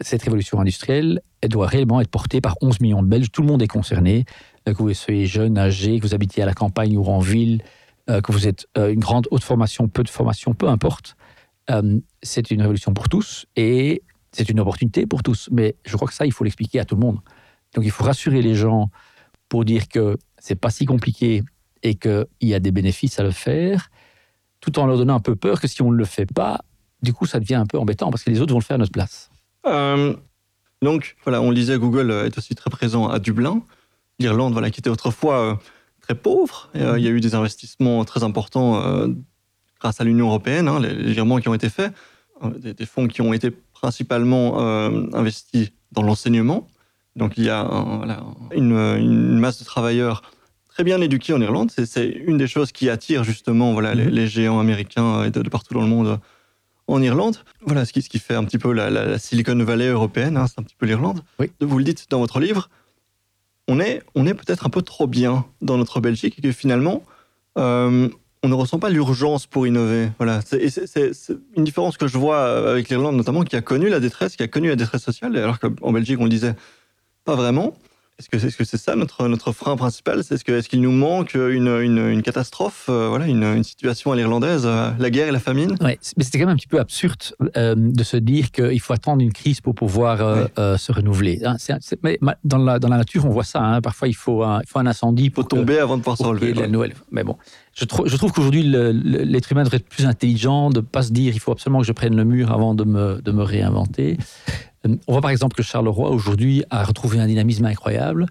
cette 0.00 0.22
révolution 0.22 0.60
industrielle, 0.60 1.20
elle 1.42 1.50
doit 1.50 1.66
réellement 1.66 2.00
être 2.00 2.10
portée 2.10 2.40
par 2.40 2.56
11 2.62 2.80
millions 2.80 3.02
de 3.02 3.08
Belges. 3.08 3.30
Tout 3.30 3.42
le 3.42 3.48
monde 3.48 3.60
est 3.60 3.68
concerné, 3.68 4.24
euh, 4.66 4.72
que 4.72 4.82
vous 4.82 4.94
soyez 4.94 5.26
jeune, 5.26 5.58
âgé, 5.58 5.98
que 5.98 6.06
vous 6.06 6.14
habitiez 6.14 6.42
à 6.42 6.46
la 6.46 6.54
campagne 6.54 6.96
ou 6.96 7.04
en 7.04 7.18
ville, 7.18 7.62
euh, 8.08 8.22
que 8.22 8.32
vous 8.32 8.48
êtes 8.48 8.66
une 8.76 9.00
grande 9.00 9.28
haute 9.30 9.44
formation, 9.44 9.88
peu 9.88 10.02
de 10.02 10.08
formation, 10.08 10.54
peu 10.54 10.68
importe. 10.68 11.16
C'est 12.22 12.50
une 12.50 12.60
révolution 12.60 12.92
pour 12.92 13.08
tous 13.08 13.46
et 13.56 14.02
c'est 14.32 14.48
une 14.48 14.60
opportunité 14.60 15.06
pour 15.06 15.22
tous. 15.22 15.48
Mais 15.52 15.76
je 15.84 15.96
crois 15.96 16.08
que 16.08 16.14
ça, 16.14 16.26
il 16.26 16.32
faut 16.32 16.44
l'expliquer 16.44 16.80
à 16.80 16.84
tout 16.84 16.96
le 16.96 17.00
monde. 17.00 17.20
Donc 17.74 17.84
il 17.84 17.90
faut 17.90 18.04
rassurer 18.04 18.42
les 18.42 18.54
gens 18.54 18.90
pour 19.48 19.64
dire 19.64 19.88
que 19.88 20.16
c'est 20.38 20.56
pas 20.56 20.70
si 20.70 20.84
compliqué 20.84 21.42
et 21.82 21.94
qu'il 21.94 22.26
y 22.40 22.54
a 22.54 22.60
des 22.60 22.72
bénéfices 22.72 23.18
à 23.18 23.22
le 23.22 23.30
faire, 23.30 23.90
tout 24.60 24.78
en 24.78 24.86
leur 24.86 24.96
donnant 24.96 25.16
un 25.16 25.20
peu 25.20 25.36
peur 25.36 25.60
que 25.60 25.68
si 25.68 25.82
on 25.82 25.90
ne 25.90 25.96
le 25.96 26.04
fait 26.04 26.30
pas, 26.32 26.60
du 27.02 27.12
coup 27.12 27.26
ça 27.26 27.40
devient 27.40 27.56
un 27.56 27.66
peu 27.66 27.78
embêtant 27.78 28.10
parce 28.10 28.24
que 28.24 28.30
les 28.30 28.40
autres 28.40 28.52
vont 28.52 28.58
le 28.58 28.64
faire 28.64 28.76
à 28.76 28.78
notre 28.78 28.92
place. 28.92 29.30
Euh, 29.66 30.14
donc 30.82 31.16
voilà, 31.24 31.40
on 31.40 31.50
le 31.50 31.54
disait, 31.54 31.78
Google 31.78 32.10
est 32.10 32.36
aussi 32.38 32.54
très 32.54 32.70
présent 32.70 33.08
à 33.08 33.18
Dublin, 33.18 33.62
l'Irlande, 34.18 34.52
voilà, 34.52 34.70
qui 34.70 34.80
était 34.80 34.90
autrefois 34.90 35.38
euh, 35.38 35.54
très 36.00 36.14
pauvre. 36.14 36.70
Euh, 36.76 36.98
il 36.98 37.04
y 37.04 37.08
a 37.08 37.10
eu 37.10 37.20
des 37.20 37.34
investissements 37.34 38.04
très 38.04 38.22
importants 38.22 39.08
grâce 39.84 40.00
à 40.00 40.04
l'Union 40.04 40.28
européenne, 40.28 40.66
hein, 40.66 40.80
les, 40.80 41.12
virements 41.12 41.38
qui 41.38 41.48
ont 41.50 41.54
été 41.54 41.68
faits, 41.68 41.92
des, 42.56 42.72
des, 42.72 42.86
fonds 42.86 43.06
qui 43.06 43.20
ont 43.20 43.34
été 43.34 43.50
principalement 43.50 44.58
investis 45.12 45.72
dans 45.92 46.02
l'enseignement. 46.02 46.66
Donc 47.16 47.34
il 47.36 47.44
y 47.44 47.50
a 47.50 47.68
une, 48.54 49.38
masse 49.38 49.58
de 49.58 49.64
travailleurs 49.64 50.22
très 50.68 50.84
bien 50.84 51.02
éduqués 51.02 51.34
en 51.34 51.40
Irlande. 51.42 51.70
C'est 51.70 52.08
une 52.08 52.38
des 52.38 52.46
choses 52.46 52.72
qui 52.72 52.88
attire 52.88 53.24
justement 53.24 53.74
voilà, 53.74 53.94
les, 53.94 54.06
mhm. 54.06 54.26
géants 54.26 54.58
américains 54.58 55.24
et 55.24 55.30
de, 55.30 55.46
partout 55.50 55.74
dans 55.74 55.82
le 55.82 55.86
monde 55.86 56.18
en 56.86 57.02
Irlande. 57.02 57.36
Voilà 57.66 57.84
ce 57.84 57.92
qui, 57.92 58.00
ce 58.00 58.08
qui 58.08 58.18
fait 58.18 58.34
un 58.34 58.44
petit 58.44 58.58
peu 58.58 58.72
la, 58.72 59.18
Silicon 59.18 59.62
Valley 59.62 59.88
européenne, 59.88 60.38
hein, 60.38 60.46
c'est 60.48 60.58
un 60.58 60.64
petit 60.64 60.76
peu 60.76 60.86
l'Irlande. 60.86 61.20
Oui. 61.38 61.50
Vous 61.60 61.76
le 61.76 61.84
dites 61.84 62.06
dans 62.10 62.20
votre 62.20 62.40
livre, 62.40 62.70
on 63.68 63.80
est, 63.80 64.02
on 64.14 64.26
est 64.26 64.34
peut-être 64.34 64.64
un 64.64 64.70
peu 64.70 64.80
trop 64.80 65.06
bien 65.06 65.44
dans 65.60 65.76
notre 65.76 66.00
Belgique 66.00 66.38
et 66.38 66.42
que 66.42 66.52
finalement, 66.52 67.02
euh, 67.58 68.08
on 68.44 68.48
ne 68.48 68.54
ressent 68.54 68.78
pas 68.78 68.90
l'urgence 68.90 69.46
pour 69.46 69.66
innover. 69.66 70.10
Voilà, 70.18 70.40
c'est 70.44 70.60
une 71.56 71.64
différence 71.64 71.96
que 71.96 72.06
je 72.06 72.18
vois 72.18 72.70
avec 72.70 72.90
l'Irlande 72.90 73.16
notamment, 73.16 73.42
qui 73.42 73.56
a 73.56 73.62
connu 73.62 73.88
la 73.88 74.00
détresse, 74.00 74.36
qui 74.36 74.42
a 74.42 74.48
connu 74.48 74.68
la 74.68 74.76
détresse 74.76 75.02
sociale, 75.02 75.34
alors 75.38 75.58
qu'en 75.58 75.92
Belgique, 75.92 76.20
on 76.20 76.24
le 76.24 76.30
disait, 76.30 76.54
pas 77.24 77.36
vraiment. 77.36 77.74
Est-ce 78.16 78.28
que 78.28 78.38
c'est 78.38 78.46
-ce 78.46 78.64
c'est 78.64 78.76
ça 78.76 78.94
notre, 78.94 79.26
notre 79.26 79.50
frein 79.50 79.76
principal? 79.76 80.20
Est-ce 80.20 80.44
qu'il 80.44 80.54
est 80.54 80.68
qu'il 80.68 80.80
nous 80.80 80.92
manque 80.92 81.34
une, 81.34 81.66
une, 81.66 82.22
catastrophe, 82.22 82.86
euh, 82.88 83.08
voilà, 83.08 83.26
une, 83.26 83.64
situation 83.64 84.12
à 84.12 84.16
l'irlandaise, 84.16 84.62
euh, 84.66 84.90
la 85.00 85.10
guerre 85.10 85.26
et 85.26 85.32
la 85.32 85.40
famine? 85.40 85.72
Ouais, 85.80 85.98
Mais 86.16 86.22
c'était 86.22 86.38
quand 86.38 86.46
même 86.46 86.54
un 86.54 86.56
petit 86.56 86.68
peu 86.68 86.78
absurde 86.78 87.20
euh, 87.56 87.74
de 87.76 88.04
se 88.04 88.16
dire 88.16 88.52
qu'il 88.52 88.78
faut 88.78 88.92
attendre 88.92 89.20
une 89.20 89.32
crise 89.32 89.60
pour 89.60 89.74
pouvoir 89.74 90.18
se 90.56 90.92
renouveler. 90.92 91.40
Hein, 91.44 91.56
mais 92.04 92.18
dans, 92.44 92.58
la, 92.58 92.78
dans 92.78 92.88
la 92.88 92.98
nature, 92.98 93.24
on 93.26 93.30
voit 93.30 93.42
ça. 93.42 93.60
Hein. 93.60 93.80
parfois, 93.80 94.06
il 94.06 94.14
faut 94.14 94.44
un, 94.44 94.60
il 94.60 94.68
faut 94.68 94.78
un 94.78 94.86
incendie 94.86 95.30
pour 95.30 95.48
tomber 95.48 95.78
avant 95.78 95.96
de 95.96 96.02
pouvoir 96.02 96.18
se 96.18 96.22
relever. 96.22 96.54
La 96.54 96.68
nouvelle. 96.68 96.94
Mais 97.10 97.24
bon, 97.24 97.36
je, 97.74 97.84
je 97.84 98.16
trouve 98.16 98.30
qu'aujourd'hui, 98.30 98.62
l'être 98.62 99.50
humain 99.50 99.64
devrait 99.64 99.78
être 99.78 99.88
plus 99.88 100.06
intelligent, 100.06 100.70
de 100.70 100.80
ne 100.80 100.84
pas 100.84 101.02
se 101.02 101.10
dire 101.10 101.34
il 101.34 101.40
faut 101.40 101.50
absolument 101.50 101.80
que 101.80 101.86
je 101.86 101.92
prenne 101.92 102.14
le 102.14 102.24
mur 102.24 102.52
avant 102.52 102.76
de 102.76 102.84
me, 102.84 103.20
de 103.20 103.32
me 103.32 103.42
réinventer. 103.42 104.18
Euh, 104.86 104.96
on 105.06 105.12
voit 105.12 105.22
par 105.22 105.30
exemple 105.30 105.56
que 105.56 105.62
Charleroi 105.62 106.10
aujourd'hui 106.10 106.64
a 106.70 106.84
retrouvé 106.84 107.18
un 107.18 107.26
dynamisme 107.26 107.64
incroyable. 107.64 108.26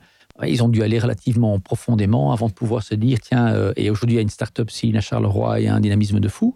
Ils 0.45 0.63
ont 0.63 0.69
dû 0.69 0.81
aller 0.81 0.97
relativement 0.97 1.59
profondément 1.59 2.31
avant 2.31 2.47
de 2.47 2.53
pouvoir 2.53 2.81
se 2.81 2.95
dire 2.95 3.19
tiens, 3.21 3.53
euh, 3.53 3.71
et 3.75 3.91
aujourd'hui 3.91 4.15
il 4.15 4.17
y 4.17 4.19
a 4.19 4.23
une 4.23 4.29
start-up 4.29 4.71
scene 4.71 4.95
à 4.97 5.01
Charleroi 5.01 5.61
et 5.61 5.67
un 5.67 5.79
dynamisme 5.79 6.19
de 6.19 6.27
fou. 6.27 6.55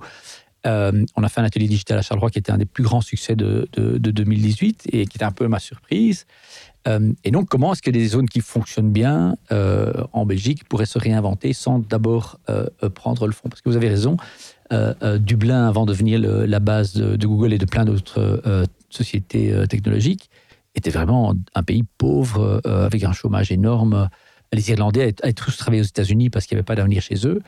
Euh, 0.66 1.06
on 1.16 1.24
a 1.24 1.30
fait 1.30 1.42
un 1.42 1.44
atelier 1.44 1.68
digital 1.68 2.00
à 2.00 2.02
Charleroi 2.02 2.32
qui 2.32 2.40
était 2.40 2.52
un 2.52 2.58
des 2.58 2.66
plus 2.66 2.84
grands 2.84 3.02
succès 3.02 3.36
de, 3.36 3.70
2018 3.78 4.88
et 4.92 5.06
qui 5.06 5.18
était 5.18 5.24
un 5.24 5.32
peu 5.32 5.48
ma 5.48 5.60
surprise. 5.60 6.26
et 7.24 7.32
donc, 7.32 7.50
comment 7.50 7.74
est-ce 7.74 7.82
que 7.82 7.92
des 7.92 8.08
zones 8.08 8.28
qui 8.28 8.42
fonctionnent 8.42 8.92
bien 8.92 9.36
en 9.52 10.26
Belgique 10.26 10.68
pourraient 10.68 10.86
se 10.86 10.98
réinventer 10.98 11.54
sans 11.54 11.80
d'abord 11.80 12.40
prendre 12.96 13.28
le 13.28 13.34
fond? 13.34 13.50
Parce 13.50 13.62
que 13.62 13.70
vous 13.70 13.78
avez 13.78 13.90
raison, 13.90 14.18
Dublin, 15.20 15.68
avant 15.68 15.86
de 15.86 15.92
devenir 15.92 16.20
la 16.20 16.60
base 16.60 16.94
de, 16.94 17.28
Google 17.28 17.54
et 17.54 17.60
de 17.60 17.66
plein 17.66 17.86
d'autres 17.86 18.66
société 18.98 19.52
euh, 19.52 19.66
technologique, 19.66 20.30
était 20.76 20.90
vraiment 20.90 21.34
un 21.56 21.64
pays 21.64 21.84
pauvre, 21.98 22.62
euh, 22.66 22.86
avec 22.86 23.04
un 23.04 23.14
chômage 23.14 23.52
énorme. 23.52 24.10
Les 24.54 24.70
Irlandais 24.70 25.16
avaient 25.24 25.34
tous 25.34 25.58
travaillé 25.58 25.82
aux 25.82 25.86
États-Unis 25.86 26.30
parce 26.30 26.46
qu'il 26.46 26.56
n'y 26.56 26.60
avait 26.60 26.66
pas 26.66 26.76
d'avenir 26.76 27.02
chez 27.02 27.28
eux. 27.28 27.42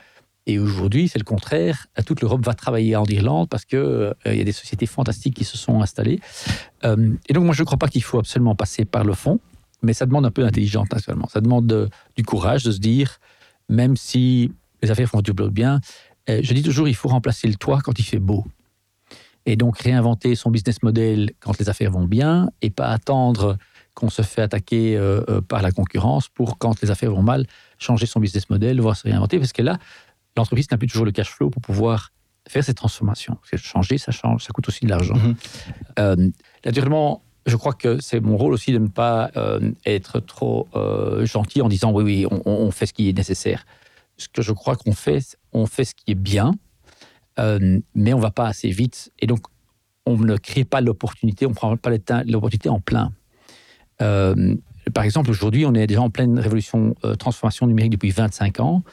Et 0.47 0.57
aujourd'hui, 0.57 1.07
c'est 1.07 1.19
le 1.19 1.25
contraire. 1.25 1.87
Toute 2.05 2.21
l'Europe 2.21 2.43
va 2.43 2.55
travailler 2.55 2.95
en 2.95 3.05
Irlande 3.05 3.49
parce 3.49 3.65
qu'il 3.65 3.77
euh, 3.77 4.13
il 4.25 4.35
y 4.35 4.41
a 4.41 4.43
des 4.43 4.51
sociétés 4.51 4.87
fantastiques 4.87 5.35
qui 5.35 5.43
se 5.43 5.57
sont 5.57 5.81
installées. 5.81 6.19
et 6.83 7.33
donc, 7.33 7.43
moi, 7.43 7.53
je 7.53 7.61
ne 7.61 7.65
crois 7.65 7.77
pas 7.77 7.87
qu'il 7.87 8.03
faut 8.03 8.19
absolument 8.19 8.55
passer 8.55 8.85
par 8.85 9.03
le 9.03 9.13
fond, 9.13 9.39
mais 9.83 9.93
ça 9.93 10.05
demande 10.05 10.25
un 10.25 10.31
peu 10.31 10.41
d'intelligence, 10.41 10.87
naturellement. 10.91 11.27
Ça 11.27 11.41
demande 11.41 11.89
du 12.15 12.23
courage 12.23 12.63
de 12.63 12.71
se 12.71 12.79
dire, 12.79 13.19
même 13.67 13.95
si 13.95 14.51
les 14.81 14.89
affaires 14.89 15.09
font 15.09 15.21
du 15.21 15.33
bien, 15.33 15.81
je 16.27 16.53
dis 16.53 16.63
toujours, 16.63 16.87
il 16.87 16.95
faut 16.95 17.09
remplacer 17.09 17.47
le 17.47 17.55
toit 17.55 17.81
quand 17.83 17.99
il 17.99 18.03
fait 18.03 18.19
beau 18.19 18.45
et 19.49 19.55
donc 19.55 19.79
réinventer 19.79 20.35
son 20.35 20.51
business 20.51 20.83
model 20.83 21.31
quand 21.39 21.57
les 21.59 21.69
affaires 21.69 21.89
vont 21.89 22.05
bien 22.05 22.49
et 22.61 22.69
pas 22.69 22.89
attendre 22.89 23.57
qu'on 23.95 24.11
se 24.11 24.21
fait 24.21 24.43
attaquer 24.43 24.95
euh, 24.95 25.21
euh, 25.27 25.41
par 25.41 25.63
la 25.63 25.71
concurrence 25.71 26.29
pour 26.29 26.59
quand 26.59 26.79
les 26.83 26.91
affaires 26.91 27.11
vont 27.11 27.23
mal, 27.23 27.47
changer 27.79 28.05
son 28.05 28.19
business 28.19 28.49
model, 28.51 28.79
voir 28.79 28.95
se 28.95 29.03
réinventer, 29.03 29.39
parce 29.39 29.51
que 29.51 29.63
là, 29.63 29.79
l'entreprise 30.37 30.69
n'a 30.69 30.77
plus 30.77 30.87
toujours 30.87 31.05
le 31.05 31.11
cash 31.11 31.31
flow 31.31 31.49
pour 31.49 31.63
pouvoir 31.63 32.11
faire 32.47 32.63
cette 32.63 32.77
transformation. 32.77 33.35
Parce 33.41 33.49
que 33.49 33.57
changer, 33.57 33.97
ça 33.97 34.11
change, 34.11 34.43
ça 34.43 34.51
coûte 34.53 34.67
aussi 34.67 34.85
de 34.85 34.89
l'argent. 34.91 35.15
Mm-hmm. 35.15 35.35
Euh, 35.97 36.29
naturellement, 36.63 37.23
je 37.47 37.55
crois 37.55 37.73
que 37.73 37.99
c'est 37.99 38.19
mon 38.19 38.37
rôle 38.37 38.53
aussi 38.53 38.71
de 38.71 38.77
ne 38.77 38.87
pas 38.87 39.31
être 39.85 40.19
trop 40.19 40.67
gentil 41.23 41.63
en 41.63 41.69
disant 41.69 41.91
oui, 41.91 42.03
oui, 42.03 42.25
on, 42.29 42.41
on, 42.45 42.69
fait 42.69 42.85
ce 42.85 42.93
qui 42.93 43.09
est 43.09 43.13
nécessaire. 43.13 43.65
Ce 44.17 44.27
que 44.27 44.43
je 44.43 44.51
crois 44.51 44.75
qu'on 44.75 44.91
fait, 44.91 45.35
on 45.51 45.65
fait 45.65 45.85
ce 45.85 45.95
qui 45.95 46.11
est 46.11 46.15
bien, 46.15 46.53
euh, 47.39 47.79
mais 47.95 48.13
on 48.13 48.19
va 48.19 48.31
pas 48.31 48.47
assez 48.47 48.69
vite. 48.69 49.11
Et 49.19 49.27
donc, 49.27 49.39
on 50.05 50.17
ne 50.17 50.37
crée 50.37 50.65
pas 50.65 50.81
l'opportunité, 50.81 51.45
on 51.45 51.49
ne 51.49 51.55
prend 51.55 51.75
pas 51.77 51.91
l'opportunité 52.25 52.69
en 52.69 52.79
plein. 52.79 53.11
Euh, 54.01 54.55
par 54.93 55.03
exemple, 55.03 55.29
aujourd'hui, 55.29 55.65
on 55.65 55.73
est 55.73 55.87
déjà 55.87 56.01
en 56.01 56.09
pleine 56.09 56.39
révolution, 56.39 56.95
euh, 57.05 57.15
transformation 57.15 57.67
numérique 57.67 57.91
depuis 57.91 58.11
25 58.11 58.59
ans. 58.59 58.83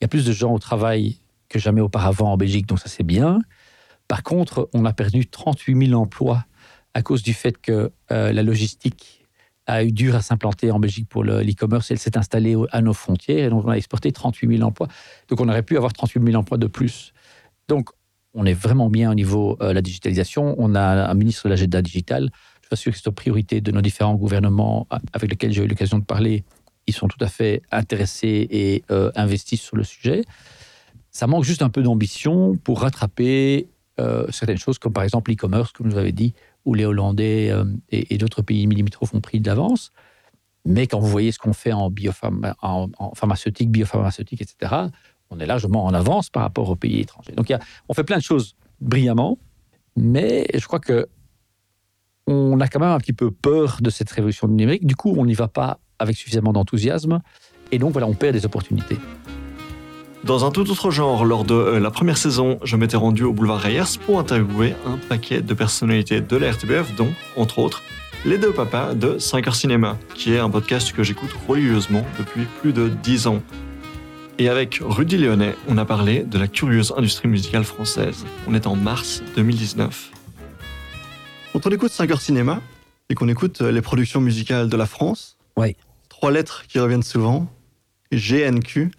Il 0.00 0.04
y 0.04 0.06
a 0.06 0.08
plus 0.08 0.24
de 0.24 0.32
gens 0.32 0.52
au 0.52 0.58
travail 0.58 1.18
que 1.48 1.58
jamais 1.58 1.80
auparavant 1.80 2.32
en 2.32 2.36
Belgique, 2.36 2.66
donc 2.66 2.78
ça 2.78 2.88
c'est 2.88 3.02
bien. 3.02 3.40
Par 4.08 4.22
contre, 4.22 4.68
on 4.72 4.84
a 4.84 4.92
perdu 4.92 5.26
38 5.26 5.88
000 5.88 6.00
emplois 6.00 6.44
à 6.94 7.02
cause 7.02 7.22
du 7.22 7.34
fait 7.34 7.58
que 7.58 7.92
la 8.10 8.42
logistique 8.42 9.22
a 9.66 9.84
eu 9.84 9.92
dur 9.92 10.14
à 10.14 10.22
s'implanter 10.22 10.70
en 10.70 10.80
Belgique 10.80 11.08
pour 11.08 11.24
l'e-commerce. 11.24 11.90
Elle 11.90 11.98
s'est 11.98 12.18
installée 12.18 12.56
à 12.72 12.82
nos 12.82 12.92
frontières 12.92 13.46
et 13.46 13.50
donc 13.50 13.64
on 13.64 13.68
a 13.68 13.76
exporté 13.76 14.12
38 14.12 14.56
000 14.56 14.68
emplois. 14.68 14.88
Donc 15.28 15.40
on 15.40 15.48
aurait 15.48 15.62
pu 15.62 15.76
avoir 15.76 15.92
38 15.92 16.22
000 16.22 16.36
emplois 16.36 16.58
de 16.58 16.66
plus. 16.66 17.12
Donc, 17.68 17.90
on 18.34 18.46
est 18.46 18.54
vraiment 18.54 18.88
bien 18.88 19.10
au 19.10 19.14
niveau 19.14 19.56
de 19.60 19.66
euh, 19.66 19.72
la 19.72 19.82
digitalisation. 19.82 20.54
On 20.58 20.74
a 20.74 21.08
un 21.10 21.14
ministre 21.14 21.44
de 21.44 21.50
l'agenda 21.50 21.82
digital. 21.82 22.30
Je 22.62 22.76
suis 22.76 22.84
sûr 22.84 22.92
que 22.92 22.98
c'est 22.98 23.06
une 23.06 23.14
priorité 23.14 23.60
de 23.60 23.70
nos 23.70 23.82
différents 23.82 24.14
gouvernements 24.14 24.86
avec 25.12 25.30
lesquels 25.30 25.52
j'ai 25.52 25.62
eu 25.62 25.66
l'occasion 25.66 25.98
de 25.98 26.04
parler. 26.04 26.44
Ils 26.86 26.94
sont 26.94 27.06
tout 27.06 27.22
à 27.22 27.28
fait 27.28 27.62
intéressés 27.70 28.46
et 28.50 28.84
euh, 28.90 29.12
investis 29.14 29.60
sur 29.60 29.76
le 29.76 29.84
sujet. 29.84 30.24
Ça 31.10 31.26
manque 31.26 31.44
juste 31.44 31.62
un 31.62 31.68
peu 31.68 31.82
d'ambition 31.82 32.56
pour 32.56 32.80
rattraper 32.80 33.68
euh, 34.00 34.26
certaines 34.30 34.56
choses, 34.56 34.78
comme 34.78 34.94
par 34.94 35.02
exemple 35.02 35.30
l'e-commerce, 35.30 35.72
comme 35.72 35.90
vous 35.90 35.98
avais 35.98 36.12
dit, 36.12 36.32
où 36.64 36.72
les 36.72 36.86
Hollandais 36.86 37.52
et, 37.90 38.16
d'autres 38.16 38.40
pays 38.40 38.66
limitrophes 38.66 39.12
ont 39.12 39.20
pris 39.20 39.40
de 39.40 39.48
l'avance. 39.48 39.92
Mais 40.64 40.86
quand 40.86 41.00
vous 41.00 41.08
voyez 41.08 41.32
ce 41.32 41.38
qu'on 41.38 41.52
fait 41.52 41.72
en, 41.72 41.92
en, 42.62 42.90
en 42.98 43.14
pharmaceutique, 43.14 43.70
biopharmaceutique, 43.70 44.40
etc., 44.40 44.86
on 45.32 45.40
est 45.40 45.46
largement 45.46 45.84
en 45.84 45.94
avance 45.94 46.30
par 46.30 46.42
rapport 46.42 46.68
aux 46.68 46.76
pays 46.76 47.00
étrangers. 47.00 47.32
Donc, 47.32 47.52
on 47.88 47.94
fait 47.94 48.04
plein 48.04 48.18
de 48.18 48.22
choses 48.22 48.54
brillamment, 48.80 49.38
mais 49.96 50.46
je 50.54 50.66
crois 50.66 50.80
que 50.80 51.08
on 52.26 52.60
a 52.60 52.68
quand 52.68 52.78
même 52.78 52.90
un 52.90 52.98
petit 52.98 53.12
peu 53.12 53.30
peur 53.30 53.78
de 53.80 53.90
cette 53.90 54.10
révolution 54.10 54.46
numérique. 54.46 54.86
Du 54.86 54.94
coup, 54.94 55.14
on 55.16 55.26
n'y 55.26 55.34
va 55.34 55.48
pas 55.48 55.80
avec 55.98 56.16
suffisamment 56.16 56.52
d'enthousiasme, 56.52 57.20
et 57.72 57.78
donc 57.78 57.92
voilà, 57.92 58.06
on 58.06 58.14
perd 58.14 58.34
des 58.34 58.44
opportunités. 58.44 58.98
Dans 60.24 60.44
un 60.44 60.52
tout 60.52 60.70
autre 60.70 60.92
genre, 60.92 61.24
lors 61.24 61.44
de 61.44 61.54
euh, 61.54 61.80
la 61.80 61.90
première 61.90 62.16
saison, 62.16 62.60
je 62.62 62.76
m'étais 62.76 62.96
rendu 62.96 63.24
au 63.24 63.32
boulevard 63.32 63.58
Reyers 63.58 63.98
pour 64.06 64.20
interviewer 64.20 64.74
un 64.86 64.96
paquet 65.08 65.40
de 65.40 65.52
personnalités 65.52 66.20
de 66.20 66.36
la 66.36 66.52
RTBF, 66.52 66.94
dont, 66.94 67.12
entre 67.36 67.58
autres, 67.58 67.82
les 68.24 68.38
deux 68.38 68.52
papas 68.52 68.94
de 68.94 69.18
5 69.18 69.48
heures 69.48 69.56
cinéma, 69.56 69.98
qui 70.14 70.32
est 70.32 70.38
un 70.38 70.48
podcast 70.48 70.92
que 70.92 71.02
j'écoute 71.02 71.30
religieusement 71.48 72.04
depuis 72.20 72.46
plus 72.60 72.72
de 72.72 72.88
10 72.88 73.26
ans. 73.26 73.42
Et 74.42 74.48
avec 74.48 74.80
Rudy 74.84 75.18
Léonet, 75.18 75.54
on 75.68 75.78
a 75.78 75.84
parlé 75.84 76.24
de 76.24 76.36
la 76.36 76.48
curieuse 76.48 76.92
industrie 76.96 77.28
musicale 77.28 77.62
française. 77.62 78.24
On 78.48 78.54
est 78.54 78.66
en 78.66 78.74
mars 78.74 79.22
2019. 79.36 80.10
Quand 81.52 81.64
on 81.64 81.70
écoute 81.70 81.92
5 81.92 82.10
heures 82.10 82.20
cinéma 82.20 82.60
et 83.08 83.14
qu'on 83.14 83.28
écoute 83.28 83.60
les 83.60 83.80
productions 83.82 84.20
musicales 84.20 84.68
de 84.68 84.76
la 84.76 84.86
France, 84.86 85.36
Ouais. 85.56 85.76
trois 86.08 86.32
lettres 86.32 86.64
qui 86.66 86.80
reviennent 86.80 87.04
souvent, 87.04 87.46
GNQ. 88.10 88.90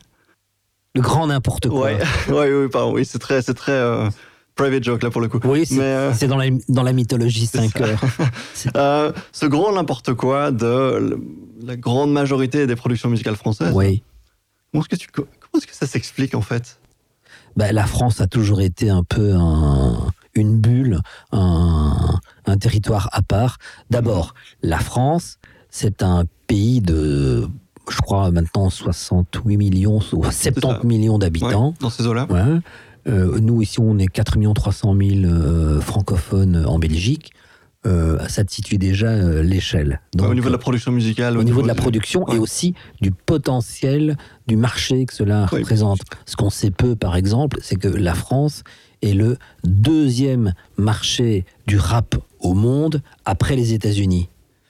Le 0.96 1.02
grand 1.02 1.28
n'importe 1.28 1.68
quoi. 1.68 1.88
Ouais, 1.92 1.98
ouais, 2.30 2.54
oui, 2.54 2.70
pardon, 2.70 2.94
oui, 2.94 3.04
c'est 3.04 3.20
très, 3.20 3.42
c'est 3.42 3.54
très 3.54 3.74
euh, 3.74 4.08
private 4.56 4.82
joke 4.86 5.04
là 5.04 5.10
pour 5.10 5.20
le 5.20 5.28
coup. 5.28 5.42
Oui, 5.44 5.66
c'est 5.66 5.78
euh, 5.82 6.14
dans, 6.30 6.38
la, 6.38 6.46
dans 6.70 6.84
la 6.84 6.94
mythologie 6.94 7.48
C'est 7.48 7.58
5 7.70 7.78
ça. 7.80 7.84
heures. 7.84 8.02
euh, 8.78 9.12
ce 9.34 9.46
grand 9.46 9.74
n'importe 9.74 10.14
quoi 10.14 10.52
de 10.52 11.20
la 11.66 11.76
grande 11.76 12.14
majorité 12.14 12.66
des 12.66 12.78
productions 12.78 13.10
musicales 13.10 13.36
françaises. 13.36 13.74
Oui. 13.76 14.04
Comment 14.74 14.84
est-ce 14.84 14.90
que 14.90 14.96
tu, 14.96 15.08
comment 15.14 15.28
est-ce 15.56 15.68
que 15.68 15.76
ça 15.76 15.86
s'explique 15.88 16.34
en 16.36 16.42
fait? 16.42 16.80
Bah, 17.56 17.72
la 17.72 17.86
France 17.86 18.20
a 18.22 18.28
toujours 18.28 18.60
été 18.62 18.90
un 18.90 19.04
peu 19.04 19.34
un- 19.36 20.12
une 20.34 20.58
bulle, 20.60 21.00
un, 21.32 22.20
un 22.48 22.58
territoire 22.58 23.08
à 23.12 23.22
part. 23.22 23.60
D'abord, 23.92 24.34
la 24.64 24.80
France, 24.80 25.38
c'est 25.70 26.02
un 26.02 26.24
pays 26.48 26.82
de, 26.82 27.48
je 27.88 27.98
crois 27.98 28.32
maintenant 28.32 28.72
68 28.72 29.58
millions 29.58 30.00
ou 30.14 30.24
70 30.24 30.88
millions 30.88 31.20
d'habitants. 31.20 31.70
Ouais, 31.70 31.74
dans 31.80 31.90
ces 31.92 32.08
eaux-là 32.08 32.26
Ouais. 32.32 32.60
Euh, 33.08 33.38
nous, 33.40 33.62
ici, 33.62 33.80
on 33.80 34.00
est 34.00 34.08
4 34.08 34.40
300 34.54 34.96
000 35.00 35.26
euh, 35.26 35.82
francophones 35.82 36.66
en 36.66 36.80
Belgique. 36.80 37.34
Euh, 37.86 38.18
ça 38.30 38.46
te 38.46 38.52
situe 38.54 38.78
déjà 38.78 39.08
euh, 39.08 39.44
l'échelle. 39.44 40.00
Ouais, 40.16 40.22
Au 40.22 40.26
Donc, 40.28 40.36
niveau 40.36 40.48
de 40.48 40.54
la 40.54 40.58
production 40.58 40.94
musicale, 40.94 41.38
au 41.38 41.44
niveau 41.44 41.62
de 41.62 41.68
la 41.68 41.74
du- 41.74 41.82
production 41.82 42.24
Ouais. 42.30 42.36
et 42.36 42.40
aussi 42.40 42.76
du 43.02 43.12
potentiel 43.12 44.16
du 44.48 44.56
marché 44.56 45.06
que 45.06 45.14
cela 45.14 45.46
représente. 45.48 46.00
Ce 46.26 46.38
qu'on 46.38 46.50
sait 46.50 46.72
peu, 46.72 46.96
par 46.96 47.18
exemple, 47.18 47.60
c'est 47.62 47.76
que 47.76 47.90
la 47.90 48.14
France 48.14 48.64
est 49.02 49.14
le 49.14 49.38
deuxième 49.66 50.54
marché 50.78 51.44
du 51.68 51.78
rap 51.78 52.16
au 52.40 52.54
monde 52.54 53.02
après 53.26 53.56
les 53.58 53.74
États-Unis. 53.74 54.30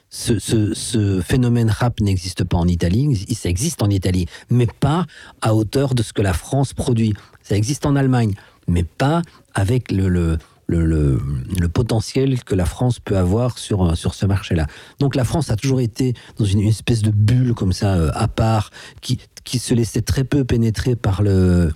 Ce, 0.09 0.39
ce- 0.39 0.73
ce 0.73 1.21
phénomène 1.21 1.69
rap 1.69 1.99
n'existe 2.01 2.43
pas 2.43 2.57
en 2.57 2.67
Italie, 2.67 3.25
ça 3.35 3.47
existe 3.49 3.81
en 3.83 3.89
Italie, 3.89 4.25
mais 4.49 4.67
pas 4.79 5.05
à 5.41 5.53
hauteur 5.55 5.93
de 5.93 6.01
ce 6.03 6.13
que 6.13 6.21
la 6.23 6.33
France 6.33 6.73
produit. 6.73 7.13
Ça 7.43 7.55
existe 7.55 7.85
en 7.85 7.95
Allemagne, 7.95 8.33
mais 8.67 8.83
pas 8.83 9.21
avec 9.53 9.91
le, 9.91 10.07
le, 10.09 10.37
le, 10.73 10.85
le- 10.85 11.21
le 11.59 11.69
potentiel 11.69 12.43
que 12.43 12.55
la 12.55 12.65
France 12.65 12.99
peut 12.99 13.17
avoir 13.17 13.57
sur, 13.57 13.83
euh, 13.85 13.95
sur 13.95 14.13
ce 14.13 14.25
marché-là. 14.25 14.65
Donc 14.99 15.15
la 15.15 15.23
France 15.23 15.49
a 15.51 15.55
toujours 15.55 15.79
été 15.81 16.13
dans 16.37 16.45
une, 16.45 16.61
une 16.61 16.69
espèce 16.69 17.01
de 17.01 17.11
bulle 17.11 17.53
comme 17.53 17.73
ça, 17.73 17.93
euh, 17.95 18.09
à 18.13 18.27
part, 18.27 18.71
qui, 19.01 19.19
qui 19.43 19.59
se 19.59 19.73
laissait 19.73 20.01
très 20.01 20.23
peu 20.23 20.43
pénétrer 20.43 20.95
par 20.95 21.21
le, 21.21 21.71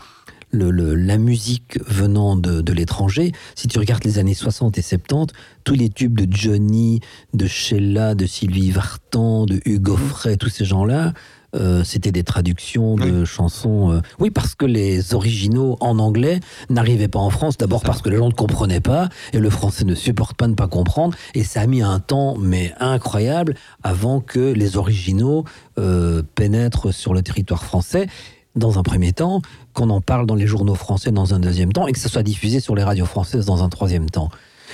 le- 0.51 0.71
le- 0.71 0.95
la 0.95 1.17
musique 1.17 1.77
venant 1.88 2.36
de, 2.36 2.62
de 2.62 2.73
l'étranger. 2.73 3.31
Si 3.55 3.67
tu 3.67 3.77
regardes 3.79 4.03
les 4.05 4.17
années 4.19 4.33
60 4.33 4.77
et 4.77 4.81
70, 4.81 5.33
tous 5.63 5.73
les 5.75 5.89
tubes 5.89 6.19
de 6.19 6.27
Johnny, 6.36 6.99
de 7.33 7.45
Sheila, 7.47 8.15
de 8.15 8.25
Sylvie 8.25 8.71
Vartan, 8.71 9.45
de 9.45 9.60
Hugo 9.65 9.95
Frey, 9.97 10.38
tous 10.38 10.49
ces 10.49 10.65
gens-là, 10.65 11.13
euh, 11.55 11.83
c'était 11.83 12.12
des 12.12 12.23
traductions 12.23 12.95
de 12.95 13.25
chansons. 13.25 13.91
euh, 13.91 14.01
Oui, 14.19 14.29
parce 14.31 14.55
que 14.55 14.65
les 14.65 15.13
originaux 15.13 15.77
en 15.79 15.97
anglais 15.99 16.39
n'arrivaient 16.69 17.07
pas 17.07 17.19
en 17.19 17.29
France. 17.29 17.57
D'abord 17.57 17.81
parce 17.81 18.01
que 18.01 18.10
les 18.10 18.17
gens 18.17 18.27
ne 18.27 18.33
comprenaient 18.33 18.81
pas 18.81 19.10
et 19.33 19.39
le 19.39 19.49
français 19.49 19.86
ne 19.86 19.95
supporte 19.95 20.36
pas 20.36 20.47
ne 20.47 20.55
pas 20.55 20.67
comprendre. 20.67 21.15
Et 21.36 21.43
ça 21.43 21.62
a 21.62 21.67
mis 21.67 21.81
un 21.81 21.99
temps, 21.99 22.36
mais 22.38 22.73
incroyable, 22.79 23.55
avant 23.83 24.19
que 24.19 24.51
les 24.53 24.77
originaux 24.77 25.45
euh, 25.79 26.21
pénètrent 26.36 26.93
sur 26.93 27.13
le 27.13 27.21
territoire 27.21 27.63
français. 27.63 28.07
Dans 28.55 28.79
un 28.79 28.83
premier 28.83 29.13
temps, 29.13 29.41
qu'on 29.73 29.89
en 29.91 30.01
parle 30.01 30.25
dans 30.25 30.33
les 30.36 30.47
journaux 30.47 30.73
français 30.75 31.12
dans 31.12 31.33
un 31.36 31.39
deuxième 31.39 31.71
temps 31.71 31.86
et 31.88 31.91
que 31.91 31.99
ça 31.99 32.10
soit 32.10 32.23
diffusé 32.23 32.60
sur 32.60 32.75
les 32.75 32.83
radios 32.83 33.05
françaises 33.05 33.45
dans 33.45 33.63
un 33.63 33.69
troisième 33.69 34.10
temps. 34.10 34.29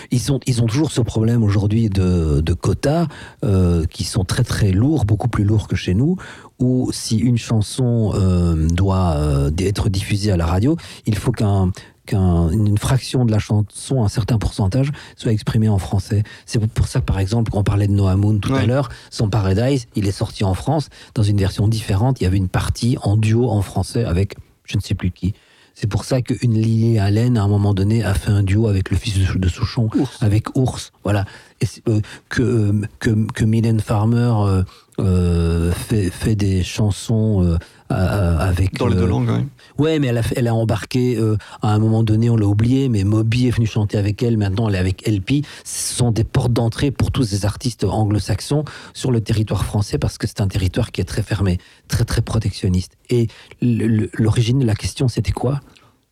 Ils, 0.10 0.20
sont, 0.20 0.40
ils 0.48 0.62
ont 0.64 0.66
toujours 0.66 0.92
ce 0.92 1.02
problème 1.02 1.44
aujourd'hui 1.44 1.90
de, 1.90 2.42
de 2.42 2.54
quotas 2.54 3.08
euh, 3.46 3.86
qui 3.86 4.06
sont 4.06 4.24
très 4.24 4.44
très 4.44 4.72
lourds, 4.72 5.06
beaucoup 5.06 5.28
plus 5.28 5.44
lourds 5.44 5.68
que 5.68 5.76
chez 5.76 5.94
nous, 5.94 6.16
où 6.60 6.90
si 6.92 7.18
une 7.18 7.38
chanson 7.38 8.14
euh, 8.16 8.68
doit 8.68 9.16
euh, 9.18 9.52
être 9.58 9.90
diffusée 9.90 10.32
à 10.32 10.38
la 10.38 10.46
radio, 10.46 10.78
il 11.06 11.16
faut 11.16 11.32
qu'un 11.32 11.72
qu'une 12.06 12.78
fraction 12.78 13.24
de 13.24 13.32
la 13.32 13.40
chanson, 13.40 14.04
un 14.04 14.10
certain 14.10 14.38
pourcentage, 14.38 14.92
soit 15.16 15.32
exprimée 15.32 15.70
en 15.70 15.78
français. 15.78 16.24
C'est 16.46 16.60
pour 16.68 16.88
ça 16.88 17.00
par 17.00 17.18
exemple, 17.20 17.50
quand 17.50 17.60
on 17.60 17.64
parlait 17.64 17.88
de 17.88 17.94
Noah 17.94 18.18
Moon 18.18 18.40
tout 18.40 18.54
à 18.54 18.66
l'heure, 18.66 18.90
son 19.10 19.30
Paradise, 19.30 19.86
il 19.96 20.06
est 20.06 20.12
sorti 20.12 20.44
en 20.44 20.54
France 20.54 20.90
dans 21.16 21.24
une 21.24 21.38
version 21.38 21.68
différente. 21.70 22.20
Il 22.20 22.26
y 22.26 22.28
avait 22.28 22.38
une 22.38 22.50
partie 22.50 22.98
en 23.04 23.16
duo 23.16 23.50
en 23.50 23.62
français 23.62 24.04
avec 24.04 24.36
je 24.66 24.78
ne 24.78 24.82
sais 24.82 24.96
plus 24.96 25.12
qui. 25.12 25.34
C'est 25.76 25.88
pour 25.88 26.06
ça 26.06 26.22
qu'une 26.22 26.54
Lily 26.54 27.00
Allen, 27.00 27.38
à 27.38 27.44
un 27.44 27.48
moment 27.48 27.74
donné, 27.74 28.04
a 28.04 28.14
fait 28.14 28.30
un 28.30 28.44
duo 28.44 28.68
avec 28.68 28.92
le 28.92 28.98
fils 28.98 29.16
de, 29.36 29.50
Souchon, 29.50 29.90
Ours. 29.96 30.18
avec 30.22 30.56
Ours. 30.56 30.92
Voilà. 31.04 31.26
Et 31.62 31.66
euh, 31.90 32.00
que, 32.30 32.42
euh, 32.44 32.82
que, 33.00 33.10
que 33.34 33.44
Mylène 33.44 33.80
Farmer 33.80 34.64
euh, 35.00 35.72
fait, 35.72 36.12
fait 36.12 36.36
des 36.36 36.62
chansons 36.64 37.42
à- 37.42 37.58
à- 37.58 37.60
avec. 37.94 38.76
Dans 38.78 38.88
les 38.88 38.96
deux 38.96 39.04
euh, 39.04 39.08
langues, 39.08 39.30
ouais. 39.30 39.46
Ouais, 39.78 40.00
mais 40.00 40.08
elle 40.08 40.18
a, 40.18 40.24
fait- 40.24 40.36
elle 40.38 40.48
a 40.48 40.54
embarqué, 40.56 41.18
euh, 41.18 41.38
à 41.62 41.74
un 41.74 41.80
moment 41.80 42.04
donné, 42.04 42.30
on 42.30 42.36
l'a 42.38 42.46
oublié, 42.46 42.90
mais 42.90 43.04
Moby 43.04 43.48
est 43.48 43.52
venu 43.52 43.66
chanter 43.66 43.98
avec 43.98 44.22
elle, 44.22 44.38
maintenant 44.38 44.70
elle 44.70 44.76
est 44.76 44.80
avec 44.80 45.08
LP. 45.08 45.46
Ce 45.64 45.96
sont 45.96 46.12
des 46.12 46.24
portes 46.24 46.54
d'entrée 46.54 46.92
pour 46.92 47.12
tous 47.12 47.24
ces 47.24 47.46
artistes 47.46 47.84
anglo-saxons 47.84 48.66
sur 48.94 49.12
le 49.12 49.22
territoire 49.22 49.66
français, 49.66 49.98
parce 49.98 50.18
que 50.18 50.28
c'est 50.28 50.42
un 50.42 50.48
territoire 50.48 50.92
qui 50.92 51.02
est 51.02 51.06
très 51.06 51.24
fermé, 51.24 51.58
très 51.88 52.06
très 52.06 52.22
protectionniste. 52.22 52.98
Et 53.10 53.28
l'origine 53.62 54.60
de 54.60 54.66
la 54.66 54.76
question, 54.76 55.08
c'était 55.08 55.32
quoi? 55.32 55.60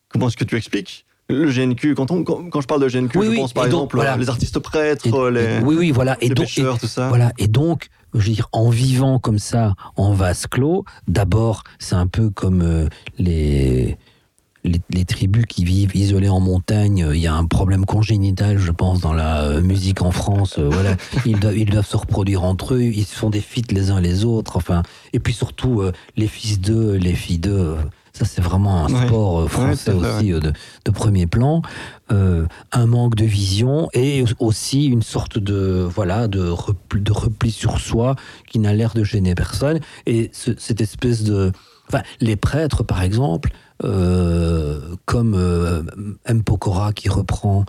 Comment 0.08 0.28
est-ce 0.28 0.36
que 0.36 0.44
tu 0.44 0.56
expliques? 0.56 1.06
Le 1.28 1.50
GNQ 1.50 1.94
quand, 1.94 2.10
on, 2.10 2.24
quand, 2.24 2.50
quand 2.50 2.60
je 2.60 2.66
parle 2.66 2.82
de 2.82 2.88
GNQ, 2.88 3.16
Oui, 3.18 3.26
je 3.26 3.30
oui, 3.30 3.36
pense 3.38 3.52
par 3.52 3.64
donc, 3.64 3.70
exemple 3.72 3.96
voilà. 3.96 4.16
les 4.16 4.28
artistes 4.28 4.58
prêtres, 4.58 5.06
Et- 5.06 5.30
les, 5.32 5.58
Oui, 5.64 5.76
oui, 5.78 5.90
voilà. 5.90 6.18
Et 6.20 6.28
les 6.28 6.34
donc, 6.34 6.46
pêcheurs, 6.46 6.78
tout 6.78 6.88
ça. 6.88 7.08
Voilà, 7.08 7.32
et 7.38 7.46
donc, 7.48 7.88
je 8.14 8.28
veux 8.28 8.34
dire, 8.34 8.48
en 8.52 8.68
vivant 8.70 9.18
comme 9.18 9.38
ça, 9.38 9.74
en 9.96 10.12
vase 10.12 10.46
clos, 10.46 10.84
d'abord, 11.08 11.64
c'est 11.78 11.94
un 11.94 12.06
peu 12.06 12.30
comme 12.30 12.62
euh, 12.62 12.88
les, 13.18 13.96
les, 14.64 14.80
les 14.90 15.04
tribus 15.04 15.46
qui 15.46 15.64
vivent 15.64 15.96
isolées 15.96 16.28
en 16.28 16.40
montagne. 16.40 17.08
Il 17.12 17.20
y 17.20 17.26
a 17.26 17.34
un 17.34 17.46
problème 17.46 17.84
congénital, 17.84 18.58
je 18.58 18.70
pense, 18.70 19.00
dans 19.00 19.12
la 19.12 19.42
euh, 19.42 19.62
musique 19.62 20.02
en 20.02 20.10
France. 20.10 20.58
euh, 20.58 20.68
voilà, 20.70 20.96
ils 21.26 21.38
doivent, 21.38 21.56
ils 21.56 21.70
doivent 21.70 21.86
se 21.86 21.96
reproduire 21.96 22.44
entre 22.44 22.74
eux, 22.74 22.82
ils 22.82 23.04
se 23.04 23.16
font 23.16 23.30
des 23.30 23.40
feats 23.40 23.62
les 23.70 23.90
uns 23.90 24.00
les 24.00 24.24
autres. 24.24 24.56
Enfin, 24.56 24.82
et 25.12 25.20
puis 25.20 25.32
surtout, 25.32 25.82
les 26.16 26.28
fils 26.28 26.60
d'eux, 26.60 26.94
les 26.94 27.14
filles 27.14 27.38
d'eux. 27.38 27.76
Ça, 28.12 28.24
c'est 28.26 28.42
vraiment 28.42 28.84
un 28.84 29.06
sport 29.06 29.38
euh, 29.38 29.42
Ouais, 29.44 29.48
français 29.48 29.92
aussi 29.92 30.32
euh, 30.32 30.40
de, 30.40 30.52
de 30.84 30.90
premier 30.90 31.26
plan. 31.26 31.62
Euh, 32.10 32.46
un 32.72 32.86
manque 32.86 33.14
de 33.14 33.24
vision 33.24 33.88
et 33.94 34.24
aussi 34.38 34.84
une 34.86 35.02
sorte 35.02 35.38
de 35.38 35.86
voilà 35.88 36.28
de 36.28 36.46
repli, 36.46 37.00
de 37.00 37.12
repli 37.12 37.50
sur 37.50 37.78
soi 37.80 38.16
qui 38.48 38.58
n'a 38.58 38.74
l'air 38.74 38.92
de 38.94 39.02
gêner 39.02 39.34
personne. 39.34 39.80
Et 40.06 40.30
ce- 40.34 40.54
cette 40.58 40.80
espèce 40.82 41.22
de 41.22 41.52
enfin 41.88 42.02
les 42.20 42.36
prêtres 42.36 42.82
par 42.82 43.02
exemple 43.02 43.50
euh, 43.84 44.80
comme 45.06 45.34
euh, 45.34 45.82
M. 46.26 46.42
Pokora 46.42 46.92
qui 46.92 47.08
reprend 47.08 47.64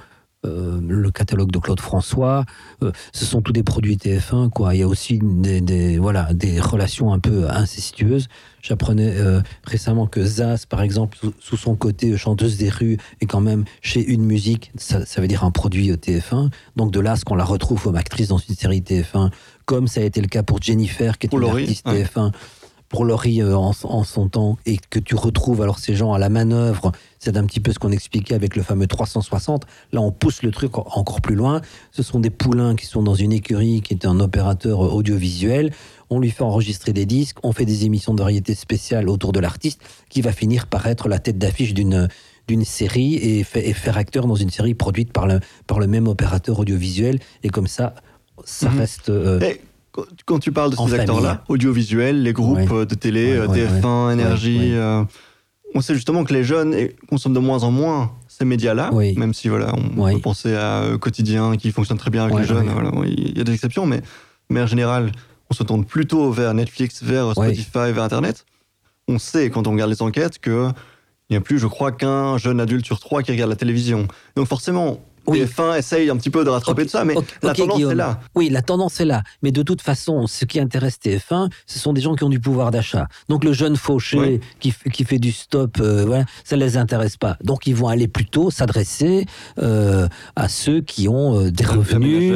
euh, 0.45 0.79
le 0.86 1.10
catalogue 1.12 1.51
de 1.51 1.60
Claude 1.60 1.79
François, 1.79 2.45
euh, 2.84 2.91
ce 3.13 3.25
sont 3.25 3.41
tous 3.41 3.53
des 3.53 3.63
produits 3.63 3.95
TF1 3.97 4.49
quoi. 4.49 4.75
Il 4.75 4.79
y 4.79 4.84
a 4.84 4.88
aussi 4.88 5.19
des, 5.21 5.62
des- 5.62 5.97
voilà 5.97 6.34
des 6.34 6.60
relations 6.60 7.13
un 7.13 7.19
peu 7.19 7.49
incestueuses. 7.49 8.27
J'apprenais 8.62 9.13
euh, 9.17 9.41
récemment 9.65 10.08
que 10.08 10.23
Zaz, 10.23 10.65
par 10.65 10.82
exemple, 10.82 11.17
sous, 11.19 11.34
sous 11.39 11.58
son 11.58 11.75
côté 11.75 12.15
chanteuse 12.17 12.58
des 12.58 12.69
rues, 12.69 12.97
est 13.21 13.25
quand 13.25 13.41
même 13.41 13.65
chez 13.82 14.03
Une 14.06 14.23
Musique, 14.23 14.71
ça, 14.77 15.06
ça 15.06 15.19
veut 15.21 15.27
dire 15.27 15.43
un 15.43 15.51
produit 15.51 15.91
euh, 15.91 15.95
TF1. 15.97 16.49
Donc 16.77 16.91
de 16.91 16.99
là, 16.99 17.15
ce 17.15 17.25
qu'on 17.25 17.36
la 17.36 17.43
retrouve 17.43 17.82
comme 17.84 17.95
actrice 17.97 18.29
dans 18.29 18.38
une 18.38 18.56
série 18.56 18.79
TF1, 18.82 19.32
comme 19.65 19.88
ça 19.88 20.01
a 20.01 20.03
été 20.03 20.21
le 20.21 20.27
cas 20.27 20.43
pour 20.43 20.62
Jennifer, 20.62 21.17
qui 21.17 21.27
est 21.27 21.29
Pour 21.29 21.39
une 21.39 21.45
Laurie, 21.47 21.63
artiste 21.63 21.88
ouais. 21.88 22.03
TF1, 22.03 22.32
pour 22.93 23.06
Laurie 23.06 23.41
euh, 23.41 23.58
en, 23.58 23.71
en 23.86 24.03
son 24.03 24.29
temps, 24.29 24.60
et 24.67 24.77
que 24.91 24.99
tu 24.99 25.15
retrouves 25.15 25.63
alors 25.63 25.79
ces 25.79 25.95
gens 25.95 26.13
à 26.13 26.19
la 26.19 26.29
manœuvre, 26.29 26.91
c'est 27.17 27.36
un 27.38 27.43
petit 27.45 27.60
peu 27.60 27.73
ce 27.73 27.79
qu'on 27.79 27.91
expliquait 27.91 28.36
avec 28.36 28.56
le 28.56 28.62
fameux 28.62 28.86
360. 28.86 29.65
Là, 29.93 29.99
on 30.01 30.12
pousse 30.12 30.43
le 30.43 30.51
truc 30.51 30.77
en- 30.77 30.86
encore 30.93 31.19
plus 31.19 31.34
loin. 31.34 31.62
Ce 31.91 32.03
sont 32.03 32.19
des 32.19 32.29
poulains 32.29 32.75
qui 32.75 32.85
sont 32.85 33.02
dans 33.02 33.15
une 33.15 33.33
écurie, 33.33 33.81
qui 33.81 33.96
est 33.96 34.06
un 34.06 34.19
opérateur 34.19 34.85
euh, 34.85 34.89
audiovisuel. 34.89 35.71
On 36.12 36.19
lui 36.19 36.29
fait 36.29 36.44
enregistrer 36.44 36.94
des 36.94 37.08
disques, 37.08 37.37
on 37.41 37.52
fait 37.52 37.65
des 37.65 37.85
émissions 37.85 38.13
de 38.13 38.19
variété 38.21 38.54
spéciales 38.54 39.10
autour 39.10 39.31
de 39.31 39.39
l'artiste, 39.39 39.81
qui 40.12 40.21
va 40.21 40.31
finir 40.31 40.67
par 40.67 40.85
être 40.85 41.08
la 41.10 41.17
tête 41.17 41.39
d'affiche 41.39 41.73
d'une 41.73 42.08
d'une 42.48 42.63
série 42.65 43.15
et, 43.15 43.44
fait- 43.44 43.67
et 43.67 43.73
faire 43.73 43.98
acteur 43.98 44.27
dans 44.27 44.35
une 44.35 44.52
série 44.52 44.75
produite 44.75 45.12
par 45.13 45.25
le, 45.25 45.39
par 45.65 45.79
le 45.79 45.87
même 45.87 46.08
opérateur 46.08 46.60
audiovisuel. 46.60 47.19
Et 47.41 47.50
comme 47.50 47.67
ça, 47.67 47.96
ça 48.44 48.69
Mhm. 48.69 48.77
reste... 48.77 49.10
euh, 49.10 49.39
Et 49.39 49.62
quand- 50.25 50.39
tu 50.39 50.52
parles 50.52 50.71
de 50.71 50.75
ces 50.75 50.94
acteurs-là, 50.94 51.44
audiovisuels, 51.48 52.21
les 52.23 52.33
groupes 52.33 52.58
Ouais. 52.58 52.67
euh, 52.71 52.85
de 52.85 52.96
télé, 52.96 53.33
Ouais, 53.33 53.39
euh, 53.39 53.48
ouais, 53.48 53.54
TF1, 53.81 54.12
Énergie, 54.12 54.73
euh, 54.73 55.04
on 55.75 55.81
sait 55.81 55.94
justement 55.96 56.23
que 56.23 56.33
les 56.33 56.44
jeunes 56.44 56.75
consomment 57.10 57.33
de 57.35 57.39
moins 57.39 57.63
en 57.63 57.71
moins 57.71 58.12
ces 58.27 58.46
médias-là, 58.46 58.89
Oui. 58.94 59.13
même 59.17 59.33
si 59.33 59.48
voilà, 59.50 59.73
on 59.75 60.02
Oui. 60.04 60.13
peut 60.15 60.19
penser 60.21 60.56
à 60.56 60.83
Quotidien 61.00 61.56
qui 61.58 61.71
fonctionne 61.71 61.98
très 61.98 62.10
bien 62.12 62.25
avec 62.25 62.37
les 62.37 62.46
jeunes. 62.46 62.67
voilà, 62.69 62.91
il 63.06 63.37
y 63.37 63.41
a 63.41 63.44
des 63.44 63.54
exceptions, 63.54 63.85
mais, 63.85 64.02
mais 64.50 64.62
en 64.62 64.67
général, 64.67 65.12
on 65.50 65.54
se 65.54 65.63
tourne 65.63 65.85
plutôt 65.85 66.31
vers 66.31 66.54
Netflix, 66.54 67.04
vers. 67.04 67.31
Spotify, 67.31 67.91
vers 67.91 68.04
Internet. 68.04 68.46
on 69.10 69.19
sait 69.19 69.50
quand 69.50 69.67
on 69.67 69.71
regarde 69.71 69.91
les 69.91 70.02
enquêtes 70.02 70.39
que 70.39 70.69
il 71.29 71.33
n'y 71.33 71.37
a 71.37 71.41
plus, 71.41 71.58
je 71.60 71.67
crois, 71.67 71.91
qu'un 71.91 72.37
jeune 72.37 72.60
adulte 72.62 72.85
sur 72.85 73.00
trois 73.00 73.21
qui 73.23 73.31
regarde 73.31 73.50
la 73.50 73.56
télévision. 73.56 74.08
Donc 74.35 74.48
forcément, 74.48 75.00
Oui. 75.28 75.42
TF1 75.44 75.78
essaye 75.78 76.10
un 76.10 76.17
petit 76.17 76.30
peu 76.30 76.44
de 76.44 76.50
rattraper 76.50 76.82
Ok, 76.82 76.88
de 76.88 76.92
ça, 76.92 77.06
mais 77.06 77.15
la 77.42 77.54
tendance 77.54 77.76
Guillaume. 77.78 77.92
est 77.92 77.96
là. 77.96 78.19
Oui, 78.36 78.50
la 78.50 78.62
tendance 78.62 79.00
est 79.00 79.06
là. 79.06 79.24
Mais 79.42 79.52
de 79.52 79.63
toute 79.63 79.82
façon, 79.82 80.28
ce 80.28 80.46
qui 80.46 80.60
intéresse 80.60 80.98
TF1, 81.04 81.50
ce 81.65 81.80
sont 81.80 81.94
des 81.94 82.02
gens 82.02 82.15
qui 82.15 82.24
ont 82.24 82.30
du 82.30 82.40
pouvoir 82.40 82.71
d'achat. 82.71 83.08
Donc 83.30 83.44
le 83.44 83.54
jeune 83.54 83.76
fauché 83.78 84.17
Oui. 84.19 84.40
qui, 84.60 84.74
qui 84.92 85.04
fait 85.06 85.19
du 85.19 85.32
stop, 85.32 85.78
euh, 85.80 86.04
voilà, 86.06 86.26
ça 86.44 86.56
ne 86.58 86.63
les 86.63 86.78
intéresse 86.78 87.17
pas. 87.17 87.38
Donc 87.44 87.67
ils 87.67 87.76
vont 87.76 87.88
aller 87.88 88.08
plutôt 88.08 88.52
s'adresser 88.52 89.26
euh, 89.62 90.08
à 90.36 90.50
ceux 90.50 90.82
qui 90.82 91.08
ont 91.08 91.40
euh, 91.40 91.52
des 91.52 91.65
revenus, 91.65 92.34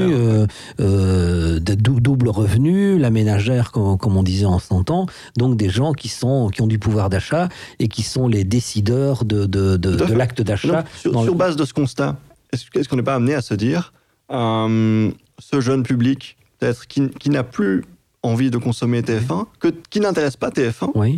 de 0.80 1.74
dou- 1.76 2.00
double 2.00 2.30
revenu, 2.30 2.98
la 2.98 3.10
ménagère, 3.10 3.72
comme, 3.72 3.98
comme 3.98 4.18
on 4.18 4.24
disait 4.24 4.46
en 4.46 4.60
son 4.60 4.84
temps. 4.84 5.06
Donc 5.38 5.58
des 5.58 5.70
gens 5.70 5.94
qui, 5.94 6.08
sont, 6.10 6.50
qui 6.50 6.62
ont 6.62 6.68
du 6.68 6.80
pouvoir 6.80 7.10
d'achat 7.10 7.50
et 7.80 7.88
qui 7.88 8.04
sont 8.04 8.28
les 8.28 8.44
décideurs 8.44 9.26
de, 9.26 9.46
de, 9.46 10.14
l'acte 10.14 10.42
d'achat. 10.42 10.86
Sur, 11.00 11.12
dans 11.12 11.24
sur 11.24 11.34
le- 11.34 11.38
base 11.38 11.56
de 11.56 11.66
ce 11.66 11.74
constat, 11.74 12.16
est-ce 12.54 12.88
qu'on 12.90 12.96
n'est 12.96 13.04
pas 13.04 13.16
amené 13.16 13.34
à 13.34 13.42
se 13.42 13.54
dire, 13.54 13.94
euh, 14.32 15.12
ce 15.40 15.62
jeune 15.62 15.84
public, 15.84 16.38
peut-être, 16.60 16.88
qui, 16.88 17.10
qui 17.10 17.30
n'a 17.30 17.44
plus 17.44 17.84
envie 18.24 18.50
de 18.52 18.58
consommer 18.58 19.02
TF1, 19.02 19.46
que, 19.60 19.68
qui 19.90 20.00
n'intéresse 20.00 20.36
pas 20.38 20.50
TF1, 20.50 20.92
Oui. 20.96 21.18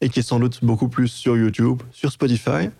et 0.00 0.08
qui 0.08 0.20
est 0.20 0.22
sans 0.22 0.40
doute 0.40 0.64
beaucoup 0.64 0.88
plus 0.88 1.08
sur 1.08 1.36
YouTube, 1.36 1.82
sur 1.92 2.10
Spotify, 2.10 2.70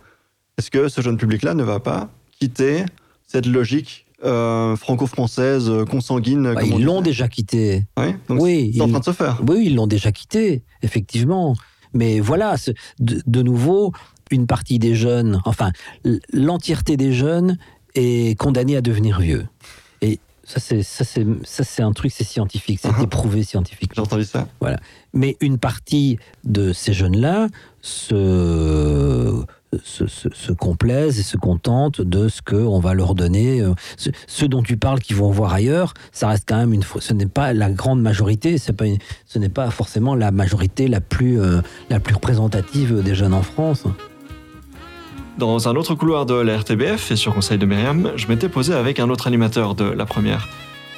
est-ce 0.58 0.70
que 0.70 0.88
ce 0.88 1.00
jeune 1.00 1.16
public-là 1.16 1.54
ne 1.54 1.62
va 1.62 1.80
pas 1.80 2.10
quitter 2.38 2.84
cette 3.26 3.46
logique 3.46 4.06
euh, 4.24 4.76
franco-française, 4.76 5.70
euh, 5.70 5.84
consanguine 5.86 6.52
Bah, 6.54 6.62
ils 6.62 6.84
l'ont 6.84 7.00
déjà 7.00 7.26
quitté. 7.28 7.84
Ouais, 7.96 8.16
Oui, 8.28 8.72
c'est 8.74 8.82
en 8.82 8.88
train 8.88 8.98
de 8.98 9.04
se 9.04 9.12
faire. 9.12 9.40
Oui, 9.48 9.62
ils 9.66 9.74
l'ont 9.74 9.86
déjà 9.86 10.12
quitté, 10.12 10.62
effectivement. 10.82 11.54
Mais 11.94 12.20
voilà, 12.20 12.56
de, 12.98 13.22
de 13.26 13.42
nouveau, 13.42 13.92
une 14.30 14.46
partie 14.46 14.78
des 14.78 14.94
jeunes, 14.94 15.40
enfin, 15.44 15.70
l'entièreté 16.32 16.96
des 16.98 17.12
jeunes 17.12 17.56
est 17.94 18.38
condamnée 18.38 18.76
à 18.76 18.80
devenir 18.80 19.20
vieux. 19.20 19.46
Et 20.02 20.18
ça, 20.44 20.58
c'est 20.60 20.82
ça, 20.82 21.04
c'est 21.04 21.24
ça, 21.44 21.62
c'est 21.64 21.82
un 21.82 21.92
truc, 21.92 22.10
c'est 22.12 22.24
scientifique, 22.24 22.80
c'est 22.82 22.92
Mhm. 22.92 23.04
éprouvé 23.04 23.42
scientifiquement. 23.44 23.94
J'ai 23.94 24.00
entendu 24.02 24.24
ça. 24.24 24.48
Mais 25.12 25.36
une 25.40 25.58
partie 25.58 26.18
de 26.44 26.72
ces 26.72 26.92
jeunes-là 26.92 27.48
se, 27.82 29.42
se, 29.84 30.06
se- 30.06 30.28
se 30.32 30.52
complaisent 30.52 31.18
et 31.20 31.22
se 31.22 31.36
contentent 31.36 32.00
de 32.00 32.28
ce 32.28 32.42
qu'on 32.42 32.80
va 32.80 32.94
leur 32.94 33.14
donner. 33.14 33.60
Euh, 33.60 33.74
ce- 33.96 34.10
Ceux 34.26 34.48
dont 34.48 34.62
tu 34.62 34.76
parles 34.76 35.00
qui 35.00 35.14
vont 35.14 35.30
voir 35.30 35.52
ailleurs, 35.54 35.94
ça 36.12 36.28
reste 36.28 36.44
quand 36.48 36.56
même 36.56 36.72
une. 36.72 36.82
Ce 36.98 37.12
n'est 37.12 37.26
pas 37.26 37.52
la 37.52 37.70
grande 37.70 38.00
majorité, 38.02 38.58
c'est 38.58 38.72
pas 38.72 38.86
une- 38.86 38.98
ce 39.26 39.38
n'est 39.38 39.48
pas 39.48 39.70
forcément 39.70 40.14
la 40.14 40.30
majorité 40.32 40.88
la 40.88 41.00
plus, 41.00 41.40
euh, 41.40 41.60
la 41.88 42.00
plus 42.00 42.14
représentative 42.14 43.02
des 43.02 43.14
jeunes 43.14 43.34
en 43.34 43.42
France. 43.42 43.84
Dans 45.40 45.68
un 45.68 45.76
autre 45.76 45.94
couloir 45.94 46.26
de 46.26 46.34
la 46.34 46.58
RTBF, 46.58 47.12
et 47.12 47.16
sur 47.16 47.32
conseil 47.32 47.56
de 47.56 47.64
Myriam, 47.64 48.12
je 48.14 48.26
m'étais 48.26 48.50
posé 48.50 48.74
avec 48.74 49.00
un 49.00 49.08
autre 49.08 49.26
animateur 49.26 49.74
de 49.74 49.84
la 49.84 50.04
première. 50.04 50.50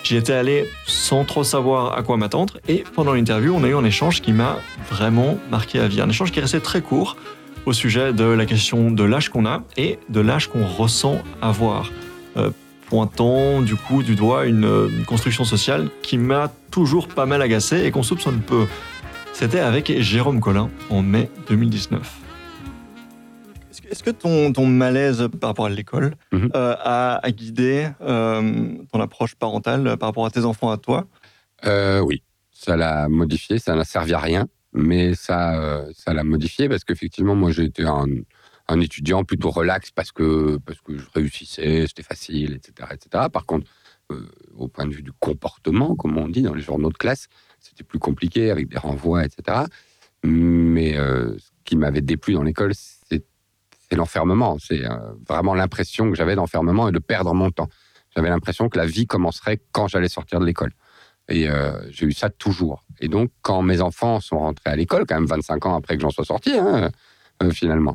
J'y 0.02 0.16
étais 0.16 0.32
allé 0.32 0.68
sans 0.84 1.24
trop 1.24 1.44
savoir 1.44 1.96
à 1.96 2.02
quoi 2.02 2.16
m'attendre, 2.16 2.58
et 2.66 2.82
pendant 2.96 3.12
l'interview, 3.14 3.54
on 3.54 3.62
a 3.62 3.68
eu 3.68 3.76
un 3.76 3.84
échange 3.84 4.20
qui 4.20 4.32
m'a 4.32 4.58
vraiment 4.90 5.38
marqué 5.52 5.78
à 5.78 5.86
vie. 5.86 6.00
Un 6.00 6.08
échange 6.08 6.32
qui 6.32 6.40
restait 6.40 6.58
très 6.58 6.80
court 6.80 7.16
au 7.66 7.72
sujet 7.72 8.12
de 8.12 8.24
la 8.24 8.44
question 8.44 8.90
de 8.90 9.04
l'âge 9.04 9.28
qu'on 9.28 9.46
a 9.46 9.62
et 9.76 10.00
de 10.08 10.20
l'âge 10.20 10.48
qu'on 10.48 10.66
ressent 10.66 11.22
avoir. 11.40 11.92
Euh, 12.36 12.50
pointant 12.88 13.62
du 13.62 13.76
coup 13.76 14.02
du 14.02 14.16
doigt 14.16 14.46
une, 14.46 14.88
une 14.98 15.04
construction 15.04 15.44
sociale 15.44 15.88
qui 16.02 16.18
m'a 16.18 16.50
toujours 16.72 17.06
pas 17.06 17.26
mal 17.26 17.42
agacé 17.42 17.84
et 17.84 17.92
qu'on 17.92 18.02
soupçonne 18.02 18.40
peu. 18.40 18.66
C'était 19.32 19.60
avec 19.60 20.00
Jérôme 20.00 20.40
Collin 20.40 20.68
en 20.90 21.00
mai 21.00 21.30
2019. 21.48 22.21
Est-ce 23.92 24.02
que, 24.02 24.10
ton, 24.10 24.52
ton 24.54 24.64
malaise 24.66 25.28
par 25.38 25.48
rapport 25.50 25.66
à 25.66 25.70
l'école 25.70 26.14
Mhm. 26.32 26.50
euh, 26.56 26.74
a, 26.78 27.20
a 27.22 27.30
guidé 27.30 27.88
euh, 28.00 28.74
ton 28.90 29.00
approche 29.00 29.34
parentale 29.34 29.86
euh, 29.86 29.96
par 29.96 30.08
rapport 30.08 30.24
à 30.24 30.30
tes 30.30 30.44
enfants, 30.46 30.70
à 30.70 30.78
toi? 30.78 31.06
Euh, 31.66 32.00
oui, 32.00 32.22
ça 32.50 32.74
l'a 32.76 33.08
modifié, 33.10 33.58
ça 33.58 33.74
n'a 33.76 33.84
servi 33.84 34.14
à 34.14 34.18
rien, 34.18 34.48
mais 34.72 35.14
ça, 35.14 35.84
ça 35.94 36.14
l'a 36.14 36.24
modifié 36.24 36.68
parce 36.70 36.84
qu'effectivement, 36.84 37.34
moi, 37.34 37.50
j'ai 37.50 37.64
été 37.64 37.84
un, 37.84 38.06
un 38.68 38.80
étudiant 38.80 39.24
plutôt 39.24 39.50
relax 39.50 39.90
parce 39.90 40.10
que, 40.10 40.56
parce 40.64 40.80
que 40.80 40.96
je 40.96 41.04
réussissais, 41.14 41.84
c'était 41.86 42.02
facile, 42.02 42.54
etc., 42.54 42.88
etc. 42.94 43.26
Par 43.30 43.44
contre, 43.44 43.66
au 44.56 44.68
point 44.68 44.86
de 44.86 44.92
vue 44.94 45.02
du 45.02 45.12
comportement, 45.12 45.94
comme 45.96 46.16
on 46.18 46.28
dit 46.28 46.42
dans 46.42 46.54
les 46.54 46.62
journaux 46.62 46.90
de 46.90 46.96
classe, 46.98 47.28
c'était 47.60 47.84
plus 47.84 47.98
compliqué 47.98 48.50
avec 48.50 48.68
des 48.68 48.78
renvois, 48.78 49.24
etc. 49.24 49.60
Mais 50.24 50.94
ce 50.94 51.48
qui 51.64 51.76
m'avait 51.76 52.00
déplu 52.02 52.34
dans 52.34 52.42
l'école, 52.42 52.72
c'est 53.92 53.96
l'enfermement. 53.98 54.56
C'est 54.58 54.86
euh, 54.86 54.96
vraiment 55.28 55.52
l'impression 55.52 56.08
que 56.08 56.16
j'avais 56.16 56.34
d'enfermement 56.34 56.88
et 56.88 56.92
de 56.92 56.98
perdre 56.98 57.34
mon 57.34 57.50
temps. 57.50 57.68
J'avais 58.16 58.30
l'impression 58.30 58.70
que 58.70 58.78
la 58.78 58.86
vie 58.86 59.06
commencerait 59.06 59.60
quand 59.72 59.86
j'allais 59.86 60.08
sortir 60.08 60.40
de 60.40 60.46
l'école. 60.46 60.70
Et 61.28 61.46
euh, 61.50 61.72
j'ai 61.90 62.06
eu 62.06 62.12
ça 62.12 62.30
toujours. 62.30 62.84
Et 63.00 63.08
donc, 63.08 63.30
quand 63.42 63.60
mes 63.60 63.82
enfants 63.82 64.18
sont 64.20 64.38
rentrés 64.38 64.70
à 64.70 64.76
l'école, 64.76 65.04
quand 65.06 65.16
même 65.16 65.26
25 65.26 65.66
ans 65.66 65.76
après 65.76 65.96
que 65.96 66.02
j'en 66.02 66.08
sois 66.08 66.24
sorti, 66.24 66.54
hein, 66.54 66.90
euh, 67.42 67.50
finalement. 67.50 67.94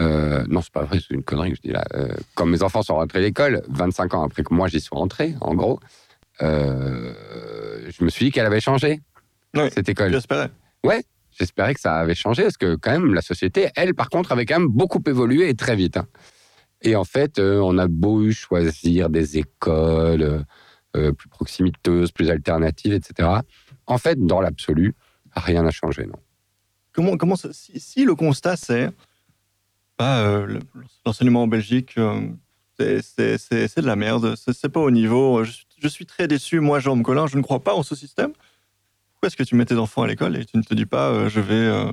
Euh, 0.00 0.42
non, 0.48 0.62
c'est 0.62 0.72
pas 0.72 0.84
vrai, 0.84 1.00
c'est 1.06 1.14
une 1.14 1.22
connerie 1.22 1.50
que 1.50 1.56
je 1.56 1.62
dis 1.62 1.72
là. 1.72 1.84
Quand 2.34 2.46
mes 2.46 2.62
enfants 2.62 2.82
sont 2.82 2.94
rentrés 2.94 3.18
à 3.18 3.22
l'école, 3.22 3.62
25 3.68 4.14
ans 4.14 4.24
après 4.24 4.42
que 4.42 4.54
moi 4.54 4.68
j'y 4.68 4.80
sois 4.80 4.98
rentré, 4.98 5.34
en 5.42 5.54
gros, 5.54 5.80
je 6.40 8.04
me 8.04 8.08
suis 8.08 8.26
dit 8.26 8.30
qu'elle 8.30 8.46
avait 8.46 8.60
changé, 8.60 9.00
Oui, 9.54 9.68
cette 9.72 9.88
école. 9.88 10.12
J'espérais. 10.12 10.50
J'espérais 11.38 11.74
que 11.74 11.80
ça 11.80 11.96
avait 11.96 12.14
changé, 12.14 12.42
parce 12.44 12.56
que 12.56 12.76
quand 12.76 12.90
même, 12.92 13.12
la 13.14 13.20
société, 13.22 13.68
elle, 13.76 13.94
par 13.94 14.08
contre, 14.08 14.32
avait 14.32 14.46
quand 14.46 14.58
même 14.58 14.68
beaucoup 14.68 15.02
évolué 15.06 15.48
et 15.48 15.54
très 15.54 15.76
vite. 15.76 15.96
hein. 15.98 16.06
Et 16.82 16.94
en 16.96 17.04
fait, 17.04 17.38
euh, 17.38 17.58
on 17.60 17.78
a 17.78 17.88
beau 17.88 18.30
choisir 18.30 19.08
des 19.10 19.38
écoles 19.38 20.22
euh, 20.22 20.40
euh, 20.96 21.12
plus 21.12 21.28
proximiteuses, 21.28 22.10
plus 22.12 22.30
alternatives, 22.30 22.92
etc. 22.92 23.28
En 23.86 23.98
fait, 23.98 24.18
dans 24.18 24.40
l'absolu, 24.40 24.94
rien 25.34 25.62
n'a 25.62 25.70
changé, 25.70 26.06
non. 26.06 26.18
Comment, 26.92 27.16
comment 27.18 27.34
si, 27.36 28.04
le 28.04 28.14
constat 28.14 28.56
c'est 28.56 28.90
bah, 29.98 30.44
le- 30.46 30.60
l'enseignement 31.04 31.42
en 31.42 31.46
Belgique, 31.48 31.94
c'est- 32.78 33.80
de 33.80 33.86
la 33.86 33.96
merde, 33.96 34.34
c'est 34.36 34.68
pas 34.68 34.80
au 34.80 34.90
niveau. 34.90 35.44
Je 35.44 35.88
suis 35.88 36.06
très 36.06 36.28
déçu, 36.28 36.60
moi, 36.60 36.78
Jérôme 36.80 37.02
Collin, 37.02 37.26
je 37.26 37.36
ne 37.36 37.42
crois 37.42 37.60
pas 37.60 37.74
en 37.74 37.82
ce 37.82 37.94
système. 37.94 38.32
Pourquoi 39.16 39.28
est-ce 39.28 39.36
que 39.36 39.42
tu 39.42 39.54
mets 39.56 39.64
tes 39.64 39.76
enfants 39.76 40.02
à 40.02 40.06
l'école 40.06 40.36
et 40.36 40.44
tu 40.44 40.56
ne 40.58 40.62
te 40.62 40.74
dis 40.74 40.86
pas 40.86 41.08
euh, 41.10 41.28
je 41.28 41.40
vais. 41.40 41.54
euh, 41.54 41.90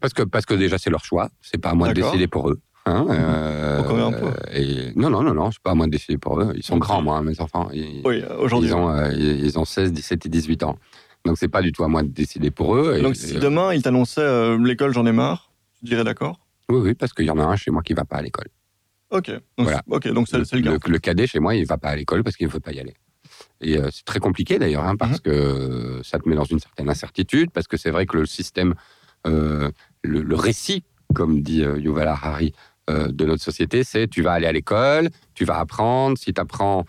Parce 0.00 0.12
que, 0.14 0.22
parce 0.22 0.46
que 0.46 0.54
déjà, 0.54 0.78
c'est 0.78 0.90
leur 0.90 1.04
choix. 1.04 1.28
C'est 1.42 1.58
pas 1.60 1.70
à 1.70 1.74
moi 1.74 1.88
de 1.88 1.94
D'accord. 1.94 2.12
décider 2.12 2.28
pour 2.28 2.48
eux. 2.50 2.60
hein, 2.86 3.06
euh, 3.10 3.82
même 3.92 4.00
un 4.00 4.12
peu. 4.12 4.30
et, 4.52 4.92
non, 4.94 5.10
non, 5.10 5.22
non, 5.22 5.34
non, 5.34 5.50
c'est 5.50 5.60
pas 5.62 5.72
à 5.72 5.74
moi 5.74 5.86
de 5.86 5.90
décider 5.90 6.16
pour 6.16 6.40
eux. 6.40 6.52
Ils 6.54 6.62
sont 6.62 6.78
grands, 6.78 7.02
moi, 7.02 7.20
mes 7.22 7.40
enfants. 7.40 7.68
Ils, 7.72 8.02
Oui, 8.04 8.22
euh, 8.22 8.36
aujourd'hui. 8.38 8.68
ils, 8.68 8.74
ont, 8.74 8.88
euh, 8.88 9.10
ils 9.12 9.44
ils 9.44 9.58
ont 9.58 9.64
16, 9.64 9.92
17 9.92 10.26
et 10.26 10.28
18 10.28 10.62
ans. 10.62 10.78
Donc, 11.24 11.38
c'est 11.38 11.48
pas 11.48 11.60
du 11.62 11.72
tout 11.72 11.82
à 11.82 11.88
moi 11.88 12.02
de 12.02 12.08
décider 12.08 12.50
pour 12.50 12.76
eux. 12.76 12.96
Et- 12.98 13.02
Donc, 13.02 13.16
si 13.16 13.36
euh, 13.36 13.40
demain 13.40 13.74
il 13.74 13.82
t'annonçait 13.82 14.20
euh, 14.20 14.56
l'école, 14.64 14.92
j'en 14.92 15.06
ai 15.06 15.12
marre, 15.12 15.50
tu 15.78 15.86
dirais 15.86 16.04
d'accord? 16.04 16.38
Oui, 16.68 16.78
oui, 16.80 16.94
parce 16.94 17.12
qu'il 17.12 17.24
y 17.26 17.30
en 17.30 17.38
a 17.38 17.44
un 17.44 17.56
chez 17.56 17.70
moi 17.72 17.82
qui 17.82 17.94
va 17.94 18.04
pas 18.04 18.16
à 18.18 18.22
l'école. 18.22 18.46
Ok. 19.10 19.28
Donc, 19.30 19.40
Voilà. 19.58 19.82
ok, 19.88 20.08
donc 20.08 20.28
c'est 20.28 20.44
c'est 20.44 20.56
le 20.56 20.78
cas. 20.78 20.88
le 20.88 20.98
cadet 20.98 21.26
chez 21.26 21.38
moi, 21.40 21.54
il 21.54 21.66
va 21.66 21.78
pas 21.78 21.88
à 21.90 21.96
l'école 21.96 22.22
parce 22.24 22.36
qu'il 22.36 22.46
ne 22.46 22.52
veut 22.52 22.60
pas 22.60 22.72
y 22.72 22.80
aller. 22.80 22.94
Et 23.60 23.78
euh, 23.78 23.88
c'est 23.92 24.04
très 24.04 24.18
compliqué 24.20 24.58
d'ailleurs, 24.58 24.84
hein, 24.84 24.96
parce 24.96 25.12
Mhm. 25.12 25.20
que 25.20 26.00
ça 26.02 26.18
te 26.18 26.28
met 26.28 26.34
dans 26.36 26.44
une 26.44 26.58
certaine 26.58 26.88
incertitude, 26.90 27.50
parce 27.50 27.66
que 27.68 27.76
c'est 27.76 27.90
vrai 27.90 28.04
que 28.06 28.16
le 28.16 28.26
système, 28.26 28.74
euh, 29.26 29.70
le, 30.02 30.22
le 30.22 30.34
récit, 30.36 30.84
comme 31.14 31.40
dit 31.42 31.62
euh, 31.62 31.78
Yuval 31.78 32.08
Harari, 32.08 32.52
euh, 32.90 33.08
de 33.08 33.24
notre 33.24 33.42
société, 33.42 33.84
c'est 33.84 34.08
tu 34.08 34.20
vas 34.22 34.32
aller 34.32 34.46
à 34.46 34.52
l'école, 34.52 35.08
tu 35.34 35.44
vas 35.44 35.58
apprendre, 35.58 36.18
si 36.18 36.32
tu 36.34 36.40
apprends, 36.40 36.84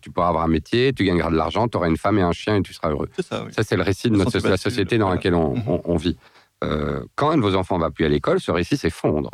tu 0.00 0.10
pourras 0.10 0.28
avoir 0.28 0.44
un 0.44 0.48
métier, 0.48 0.94
tu 0.94 1.04
gagneras 1.04 1.30
de 1.30 1.36
l'argent, 1.36 1.68
tu 1.68 1.76
auras 1.76 1.88
une 1.88 1.98
femme 1.98 2.18
et 2.18 2.22
un 2.22 2.32
chien 2.32 2.56
et 2.56 2.62
tu 2.62 2.72
seras 2.72 2.88
heureux. 2.90 3.10
Ça, 3.20 3.44
oui. 3.44 3.52
Ça, 3.52 3.62
c'est 3.62 3.76
le 3.76 3.82
récit 3.82 4.08
de 4.08 4.16
notre, 4.16 4.38
la 4.48 4.56
société 4.56 4.96
dans 4.96 5.10
laquelle 5.10 5.34
on, 5.34 5.56
on- 5.66 5.82
on 5.84 5.96
vit. 5.96 6.16
Euh, 6.64 7.04
quand 7.16 7.28
un 7.32 7.36
de 7.36 7.42
vos 7.42 7.54
enfants 7.54 7.76
va 7.76 7.90
plus 7.90 8.06
à 8.06 8.08
l'école, 8.08 8.40
ce 8.40 8.50
récit 8.50 8.78
s'effondre. 8.78 9.28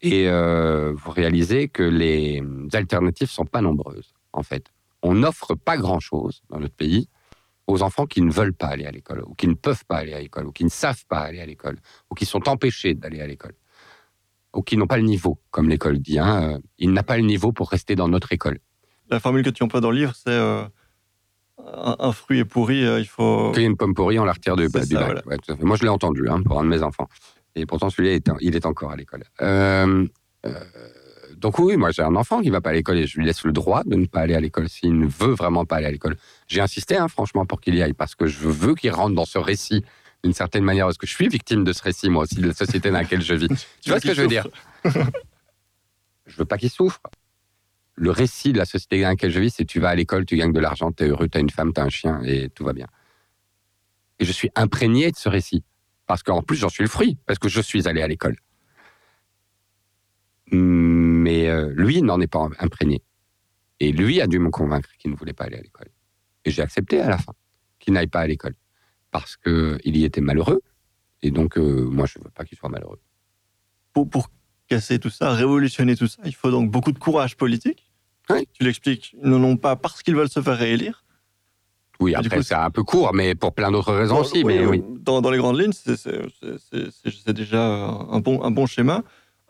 Et 0.00 0.28
euh, 0.28 0.92
vous 0.96 1.10
réalisez 1.10 1.68
que 1.68 1.82
les 1.82 2.42
alternatives 2.72 3.28
sont 3.30 3.44
pas 3.44 3.60
nombreuses, 3.60 4.14
en 4.32 4.42
fait. 4.42 4.64
On 5.02 5.14
n'offre 5.14 5.54
pas 5.54 5.76
grand-chose 5.76 6.42
dans 6.50 6.58
notre 6.60 6.74
pays 6.74 7.08
aux 7.66 7.82
enfants 7.82 8.06
qui 8.06 8.22
ne 8.22 8.30
veulent 8.30 8.54
pas 8.54 8.66
aller 8.68 8.86
à 8.86 8.90
l'école, 8.90 9.22
ou 9.26 9.34
qui 9.34 9.46
ne 9.48 9.54
peuvent 9.54 9.84
pas 9.86 9.96
aller 9.98 10.12
à 10.14 10.20
l'école, 10.20 10.46
ou 10.46 10.52
qui 10.52 10.64
ne 10.64 10.68
savent 10.70 11.04
pas 11.08 11.20
aller 11.20 11.40
à 11.40 11.46
l'école, 11.46 11.78
ou 12.10 12.14
qui 12.14 12.26
sont 12.26 12.48
empêchés 12.48 12.94
d'aller 12.94 13.20
à 13.20 13.26
l'école, 13.26 13.54
ou 14.54 14.62
qui 14.62 14.76
n'ont 14.76 14.86
pas 14.86 14.96
le 14.96 15.04
niveau, 15.04 15.40
comme 15.50 15.68
l'école 15.68 15.98
dit. 15.98 16.18
Hein. 16.18 16.54
euh, 16.54 16.58
Il 16.78 16.92
n'a 16.92 17.02
pas 17.02 17.16
le 17.16 17.22
niveau 17.22 17.52
pour 17.52 17.70
rester 17.70 17.94
dans 17.94 18.08
notre 18.08 18.32
école. 18.32 18.58
La 19.10 19.20
formule 19.20 19.42
que 19.44 19.50
tu 19.50 19.62
emploies 19.62 19.80
dans 19.80 19.90
le 19.90 19.98
livre, 19.98 20.14
c'est 20.14 20.30
euh, 20.30 20.64
un, 21.58 21.96
un 21.98 22.12
fruit 22.12 22.38
est 22.40 22.44
pourri, 22.44 22.84
euh, 22.84 22.98
il 23.00 23.06
faut. 23.06 23.52
A 23.54 23.60
une 23.60 23.76
pomme 23.76 23.94
pourrie, 23.94 24.18
on 24.18 24.24
la 24.24 24.32
retire 24.32 24.56
de, 24.56 24.66
bah, 24.68 24.80
du 24.80 24.94
ça, 24.94 25.00
bac. 25.00 25.04
voilà. 25.06 25.22
Ouais, 25.26 25.36
tout 25.38 25.52
à 25.52 25.56
fait. 25.56 25.64
Moi, 25.64 25.76
je 25.76 25.82
l'ai 25.84 25.88
entendu 25.88 26.28
hein, 26.28 26.42
pour 26.42 26.58
un 26.60 26.64
de 26.64 26.68
mes 26.68 26.82
enfants. 26.82 27.08
Et 27.54 27.64
pourtant, 27.66 27.90
celui-là, 27.90 28.14
est- 28.14 28.30
il 28.40 28.56
est 28.56 28.66
encore 28.66 28.90
à 28.90 28.96
l'école. 28.96 29.24
Euh, 29.40 30.06
donc 31.42 31.58
oui, 31.58 31.76
moi, 31.76 31.90
j'ai 31.90 32.02
un 32.02 32.14
enfant 32.14 32.40
qui 32.40 32.50
va 32.50 32.60
pas 32.60 32.70
à 32.70 32.72
l'école 32.72 32.98
et 32.98 33.06
je 33.08 33.18
lui 33.18 33.26
laisse 33.26 33.42
le 33.42 33.50
droit 33.50 33.82
de 33.84 33.96
ne 33.96 34.06
pas 34.06 34.20
aller 34.20 34.36
à 34.36 34.40
l'école 34.40 34.68
s'il 34.68 34.96
ne 34.96 35.06
veut 35.06 35.32
vraiment 35.32 35.64
pas 35.64 35.76
aller 35.76 35.86
à 35.86 35.90
l'école. 35.90 36.16
J'ai 36.46 36.60
insisté, 36.60 36.96
hein, 36.96 37.08
franchement, 37.08 37.44
pour 37.46 37.60
qu'il 37.60 37.74
y 37.74 37.82
aille, 37.82 37.94
parce 37.94 38.14
que 38.14 38.28
je 38.28 38.46
veux 38.48 38.76
qu'il 38.76 38.92
rentre 38.92 39.16
dans 39.16 39.24
ce 39.24 39.38
récit 39.38 39.84
d'une 40.22 40.34
certaine 40.34 40.62
manière, 40.62 40.86
parce 40.86 40.98
que 40.98 41.06
je 41.06 41.12
suis 41.12 41.26
victime 41.26 41.64
de 41.64 41.72
ce 41.72 41.82
récit, 41.82 42.08
moi 42.10 42.22
aussi, 42.22 42.36
de 42.36 42.46
la 42.46 42.54
société 42.54 42.90
dans 42.92 42.98
laquelle 42.98 43.22
je 43.22 43.34
vis. 43.34 43.48
tu 43.82 43.90
vois 43.90 43.98
ce 43.98 44.06
que 44.06 44.14
je 44.14 44.22
veux 44.22 44.28
dire? 44.28 44.46
Je 46.26 46.36
veux 46.36 46.44
pas 46.44 46.56
qu'il 46.56 46.70
souffre. 46.70 47.00
Le 47.96 48.12
récit 48.12 48.52
de 48.52 48.58
la 48.58 48.64
société 48.64 49.02
dans 49.02 49.08
laquelle 49.08 49.32
je 49.32 49.40
vis, 49.40 49.50
c'est 49.50 49.64
tu 49.64 49.80
vas 49.80 49.88
à 49.88 49.94
l'école, 49.96 50.24
tu 50.24 50.36
gagnes 50.36 50.52
de 50.52 50.60
l'argent, 50.60 50.92
tu 50.92 51.02
es 51.02 51.08
heureux, 51.08 51.28
tu 51.28 51.36
as 51.36 51.40
une 51.40 51.50
femme, 51.50 51.72
tu 51.74 51.80
as 51.80 51.84
un 51.84 51.88
chien 51.88 52.22
et 52.22 52.48
tout 52.48 52.64
va 52.64 52.72
bien. 52.72 52.86
Et 54.20 54.24
je 54.24 54.30
suis 54.30 54.48
imprégné 54.54 55.10
de 55.10 55.16
ce 55.16 55.28
récit. 55.28 55.64
Parce 56.06 56.22
qu'en 56.22 56.40
plus, 56.40 56.56
j'en 56.56 56.68
suis 56.68 56.84
le 56.84 56.88
fruit, 56.88 57.18
parce 57.26 57.40
que 57.40 57.48
je 57.48 57.60
suis 57.60 57.88
allé 57.88 58.00
à 58.00 58.06
l'école. 58.06 58.36
Mais 60.52 61.48
euh, 61.48 61.72
lui 61.74 62.02
n'en 62.02 62.20
est 62.20 62.26
pas 62.26 62.48
imprégné. 62.58 63.02
Et 63.80 63.90
lui 63.90 64.20
a 64.20 64.26
dû 64.26 64.38
me 64.38 64.50
convaincre 64.50 64.88
qu'il 64.98 65.10
ne 65.10 65.16
voulait 65.16 65.32
pas 65.32 65.44
aller 65.44 65.56
à 65.56 65.62
l'école. 65.62 65.88
Et 66.44 66.50
j'ai 66.50 66.62
accepté 66.62 67.00
à 67.00 67.08
la 67.08 67.18
fin 67.18 67.32
qu'il 67.78 67.94
n'aille 67.94 68.06
pas 68.06 68.20
à 68.20 68.26
l'école. 68.26 68.54
Parce 69.10 69.36
qu'il 69.36 69.96
y 69.96 70.04
était 70.04 70.20
malheureux. 70.20 70.60
Et 71.22 71.30
donc, 71.30 71.56
euh, 71.58 71.84
moi, 71.90 72.06
je 72.06 72.18
ne 72.18 72.24
veux 72.24 72.30
pas 72.30 72.44
qu'il 72.44 72.56
soit 72.58 72.68
malheureux. 72.68 73.00
Pour, 73.92 74.08
pour 74.08 74.30
casser 74.68 74.98
tout 74.98 75.10
ça, 75.10 75.32
révolutionner 75.32 75.96
tout 75.96 76.06
ça, 76.06 76.22
il 76.24 76.34
faut 76.34 76.50
donc 76.50 76.70
beaucoup 76.70 76.92
de 76.92 76.98
courage 76.98 77.36
politique. 77.36 77.90
Oui. 78.30 78.46
Tu 78.52 78.62
l'expliques, 78.64 79.14
ils 79.22 79.28
n'en 79.28 79.42
ont 79.42 79.56
pas 79.56 79.76
parce 79.76 80.02
qu'ils 80.02 80.14
veulent 80.16 80.28
se 80.30 80.40
faire 80.40 80.56
réélire. 80.56 81.04
Oui, 82.00 82.14
après, 82.14 82.42
c'est 82.42 82.54
un 82.54 82.70
peu 82.70 82.82
court, 82.82 83.12
mais 83.14 83.34
pour 83.34 83.54
plein 83.54 83.70
d'autres 83.70 83.94
raisons 83.94 84.14
Dans- 84.16 84.20
aussi. 84.22 84.42
mais 84.44 84.64
oui. 84.66 84.82
Dans, 85.00 85.20
dans 85.20 85.30
les 85.30 85.38
grandes 85.38 85.60
lignes, 85.60 85.72
c'est- 85.72 87.32
déjà 87.32 87.62
un 87.62 88.18
bon, 88.20 88.42
un 88.42 88.50
bon 88.50 88.66
schéma. 88.66 89.02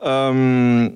Euh, 0.04 0.88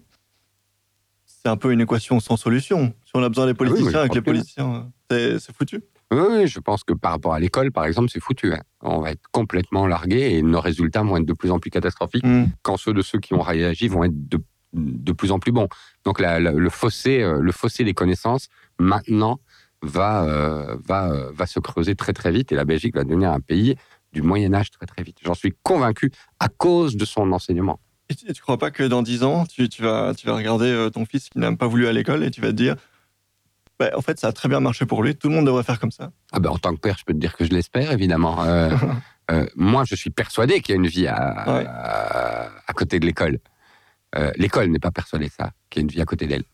c'est 1.27 1.49
un 1.49 1.57
peu 1.57 1.73
une 1.73 1.81
équation 1.81 2.19
sans 2.21 2.37
solution. 2.37 2.93
Si 3.05 3.13
on 3.15 3.23
a 3.23 3.29
besoin 3.29 3.47
des 3.47 3.53
mais 3.53 3.57
politiciens, 3.57 4.01
avec 4.01 4.15
les 4.15 4.23
politiciens, 4.23 4.91
c'est 5.11 5.53
foutu. 5.57 5.81
Oui, 6.13 6.47
je 6.47 6.61
pense 6.61 6.85
que 6.85 6.93
par 6.93 7.13
rapport 7.13 7.35
à 7.35 7.41
l'école, 7.41 7.73
par 7.73 7.85
exemple, 7.85 8.11
c'est 8.13 8.21
foutu. 8.21 8.53
hein. 8.53 8.61
On 8.81 9.01
va 9.01 9.11
être 9.13 9.23
complètement 9.33 9.87
largué 9.87 10.37
et 10.37 10.43
nos 10.43 10.61
résultats 10.61 11.03
vont 11.03 11.17
être 11.17 11.27
de 11.27 11.33
plus 11.33 11.51
en 11.51 11.59
plus 11.59 11.71
catastrophiques 11.71 12.25
Mm. 12.27 12.47
quand 12.63 12.77
ceux 12.77 12.93
de 12.95 13.03
ceux 13.03 13.19
qui 13.19 13.35
ont 13.35 13.41
réagi 13.41 13.89
vont 13.89 14.05
être 14.05 14.29
de, 14.29 14.39
de 14.73 15.13
plus 15.13 15.33
en 15.33 15.39
plus 15.41 15.51
bons. 15.53 15.69
Donc 16.05 16.21
la- 16.21 16.39
la- 16.39 16.53
le, 16.53 16.71
fossé, 16.71 17.23
euh, 17.23 17.39
le 17.41 17.51
fossé 17.53 17.83
des 17.85 17.95
connaissances, 17.95 18.49
maintenant, 18.79 19.41
va, 19.83 20.25
euh, 20.25 20.77
va, 20.87 21.11
euh, 21.11 21.31
va 21.33 21.47
se 21.47 21.59
creuser 21.61 21.95
très 21.97 22.13
très 22.13 22.31
vite 22.31 22.51
et 22.53 22.55
la 22.55 22.65
Belgique 22.65 22.95
va 22.95 23.05
devenir 23.05 23.31
un 23.33 23.41
pays 23.41 23.77
du 24.13 24.23
Moyen 24.23 24.55
Âge 24.55 24.71
très 24.71 24.87
très 24.87 25.03
vite. 25.03 25.19
J'en 25.23 25.35
suis 25.35 25.55
convaincu 25.63 26.11
à 26.41 26.49
cause 26.49 26.97
de 26.97 27.05
son 27.05 27.31
enseignement. 27.33 27.79
Et 28.09 28.15
tu, 28.15 28.27
tu 28.33 28.41
crois 28.43 28.59
pas 28.59 28.71
que 28.71 28.83
dans 28.85 29.03
10 29.03 29.23
ans, 29.25 29.47
tu, 29.47 29.69
tu 29.69 29.83
vas, 29.83 30.15
tu 30.15 30.27
vas 30.27 30.35
regarder 30.37 30.67
euh, 30.67 30.91
ton 30.91 31.05
fils 31.07 31.29
qui 31.29 31.39
n'a 31.39 31.55
pas 31.57 31.67
voulu 31.67 31.87
à 31.89 31.93
l'école 31.93 32.23
et 32.25 32.31
tu 32.31 32.41
vas 32.41 32.49
te 32.49 32.53
dire 32.53 32.77
bah, 33.79 33.91
en 33.95 34.01
fait, 34.01 34.19
ça 34.19 34.29
a 34.29 34.33
très 34.33 34.49
bien 34.49 34.61
marché 34.61 34.87
pour 34.87 35.03
lui, 35.03 35.15
tout 35.17 35.29
le 35.29 35.35
monde 35.35 35.45
devrait 35.45 35.63
faire 35.65 35.79
comme 35.79 35.91
ça. 35.91 36.11
Ah 36.33 36.41
ben, 36.41 36.49
en 36.51 36.57
tant 36.57 36.75
que 36.75 36.81
père, 36.81 36.97
je 36.99 37.05
peux 37.05 37.13
te 37.13 37.19
dire 37.19 37.37
que 37.37 37.45
je 37.45 37.51
l'espère, 37.51 37.93
évidemment. 37.93 38.43
Euh, 38.45 38.75
euh, 39.31 39.47
moi, 39.55 39.85
je 39.85 39.95
suis 39.95 40.09
persuadé 40.11 40.61
qu'il 40.63 40.75
y 40.75 40.79
a 40.79 40.81
une 40.81 40.87
vie 40.87 41.07
à, 41.09 41.45
Ouais. 41.59 41.67
à, 41.67 42.51
à 42.67 42.73
côté 42.73 42.99
de 43.01 43.05
l'école. 43.07 43.39
Euh, 44.15 44.33
l'école 44.37 44.69
n'est 44.71 44.79
pas 44.79 44.93
persuadée 44.93 45.27
de 45.27 45.33
ça, 45.33 45.51
qu'il 45.69 45.81
y 45.81 45.83
a 45.83 45.85
une 45.85 45.91
vie 45.91 46.01
à 46.01 46.07
côté 46.07 46.27
d'elle. 46.27 46.45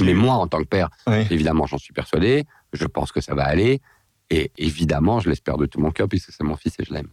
Mais 0.00 0.14
moi, 0.14 0.34
en 0.34 0.46
tant 0.46 0.58
que 0.58 0.68
père, 0.68 0.90
Ouais. 1.08 1.26
évidemment, 1.30 1.66
j'en 1.66 1.78
suis 1.78 1.92
persuadé. 1.92 2.44
Je 2.72 2.86
pense 2.86 3.10
que 3.10 3.20
ça 3.20 3.34
va 3.34 3.44
aller. 3.46 3.80
Et 4.30 4.52
évidemment, 4.56 5.18
je 5.18 5.28
l'espère 5.30 5.56
de 5.58 5.66
tout 5.66 5.80
mon 5.80 5.90
cœur, 5.90 6.08
puisque 6.08 6.30
c'est 6.30 6.44
mon 6.44 6.56
fils 6.56 6.74
et 6.78 6.84
je 6.84 6.94
l'aime. 6.94 7.08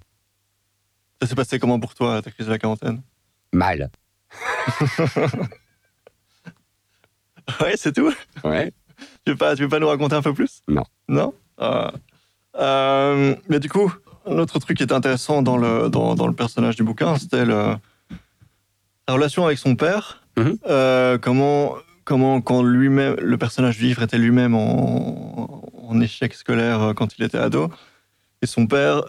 Ça 1.20 1.28
s'est 1.28 1.36
passé 1.36 1.58
comment 1.58 1.80
pour 1.80 1.96
toi, 1.96 2.22
ta 2.22 2.30
crise 2.30 2.46
de 2.46 2.52
la 2.52 2.60
quarantaine? 2.60 3.02
Mal. 3.54 3.90
Ouais, 7.60 7.74
c'est 7.76 7.92
tout? 7.94 8.14
Ouais. 8.44 8.72
Tu 9.26 9.32
veux 9.32 9.38
pas, 9.38 9.56
tu 9.56 9.64
veux 9.64 9.70
pas 9.70 9.80
nous 9.80 9.88
raconter 9.88 10.16
un 10.16 10.22
peu 10.22 10.34
plus? 10.34 10.62
Non. 10.68 10.84
Non? 11.08 11.34
Euh, 11.60 11.92
euh, 12.58 13.36
Mais 13.50 13.60
du 13.60 13.68
coup, 13.70 13.94
un 14.26 14.38
autre 14.38 14.60
truc 14.60 14.78
qui 14.78 14.84
était 14.84 14.94
intéressant 14.94 15.42
dans 15.42 15.58
le, 15.58 15.90
dans, 15.90 16.16
dans 16.16 16.28
le 16.28 16.34
personnage 16.34 16.76
du 16.76 16.84
bouquin, 16.84 17.18
c'était 17.18 17.46
le- 17.46 17.76
la 19.08 19.14
relation 19.14 19.46
avec 19.46 19.58
son 19.58 19.76
père. 19.76 20.24
Mhm. 20.38 20.58
Euh, 20.68 21.18
comment, 21.18 21.76
comment, 22.06 22.42
quand 22.42 22.64
lui-même, 22.64 23.16
le 23.20 23.38
personnage 23.38 23.78
du 23.78 23.84
livre 23.86 24.04
était 24.04 24.18
lui-même 24.20 24.56
en, 24.56 25.64
en 25.90 26.00
échec 26.00 26.34
scolaire 26.34 26.82
euh, 26.82 26.94
quand 26.94 27.18
il 27.18 27.24
était 27.24 27.38
ado, 27.40 27.70
et 28.42 28.46
son 28.46 28.66
père 28.68 29.02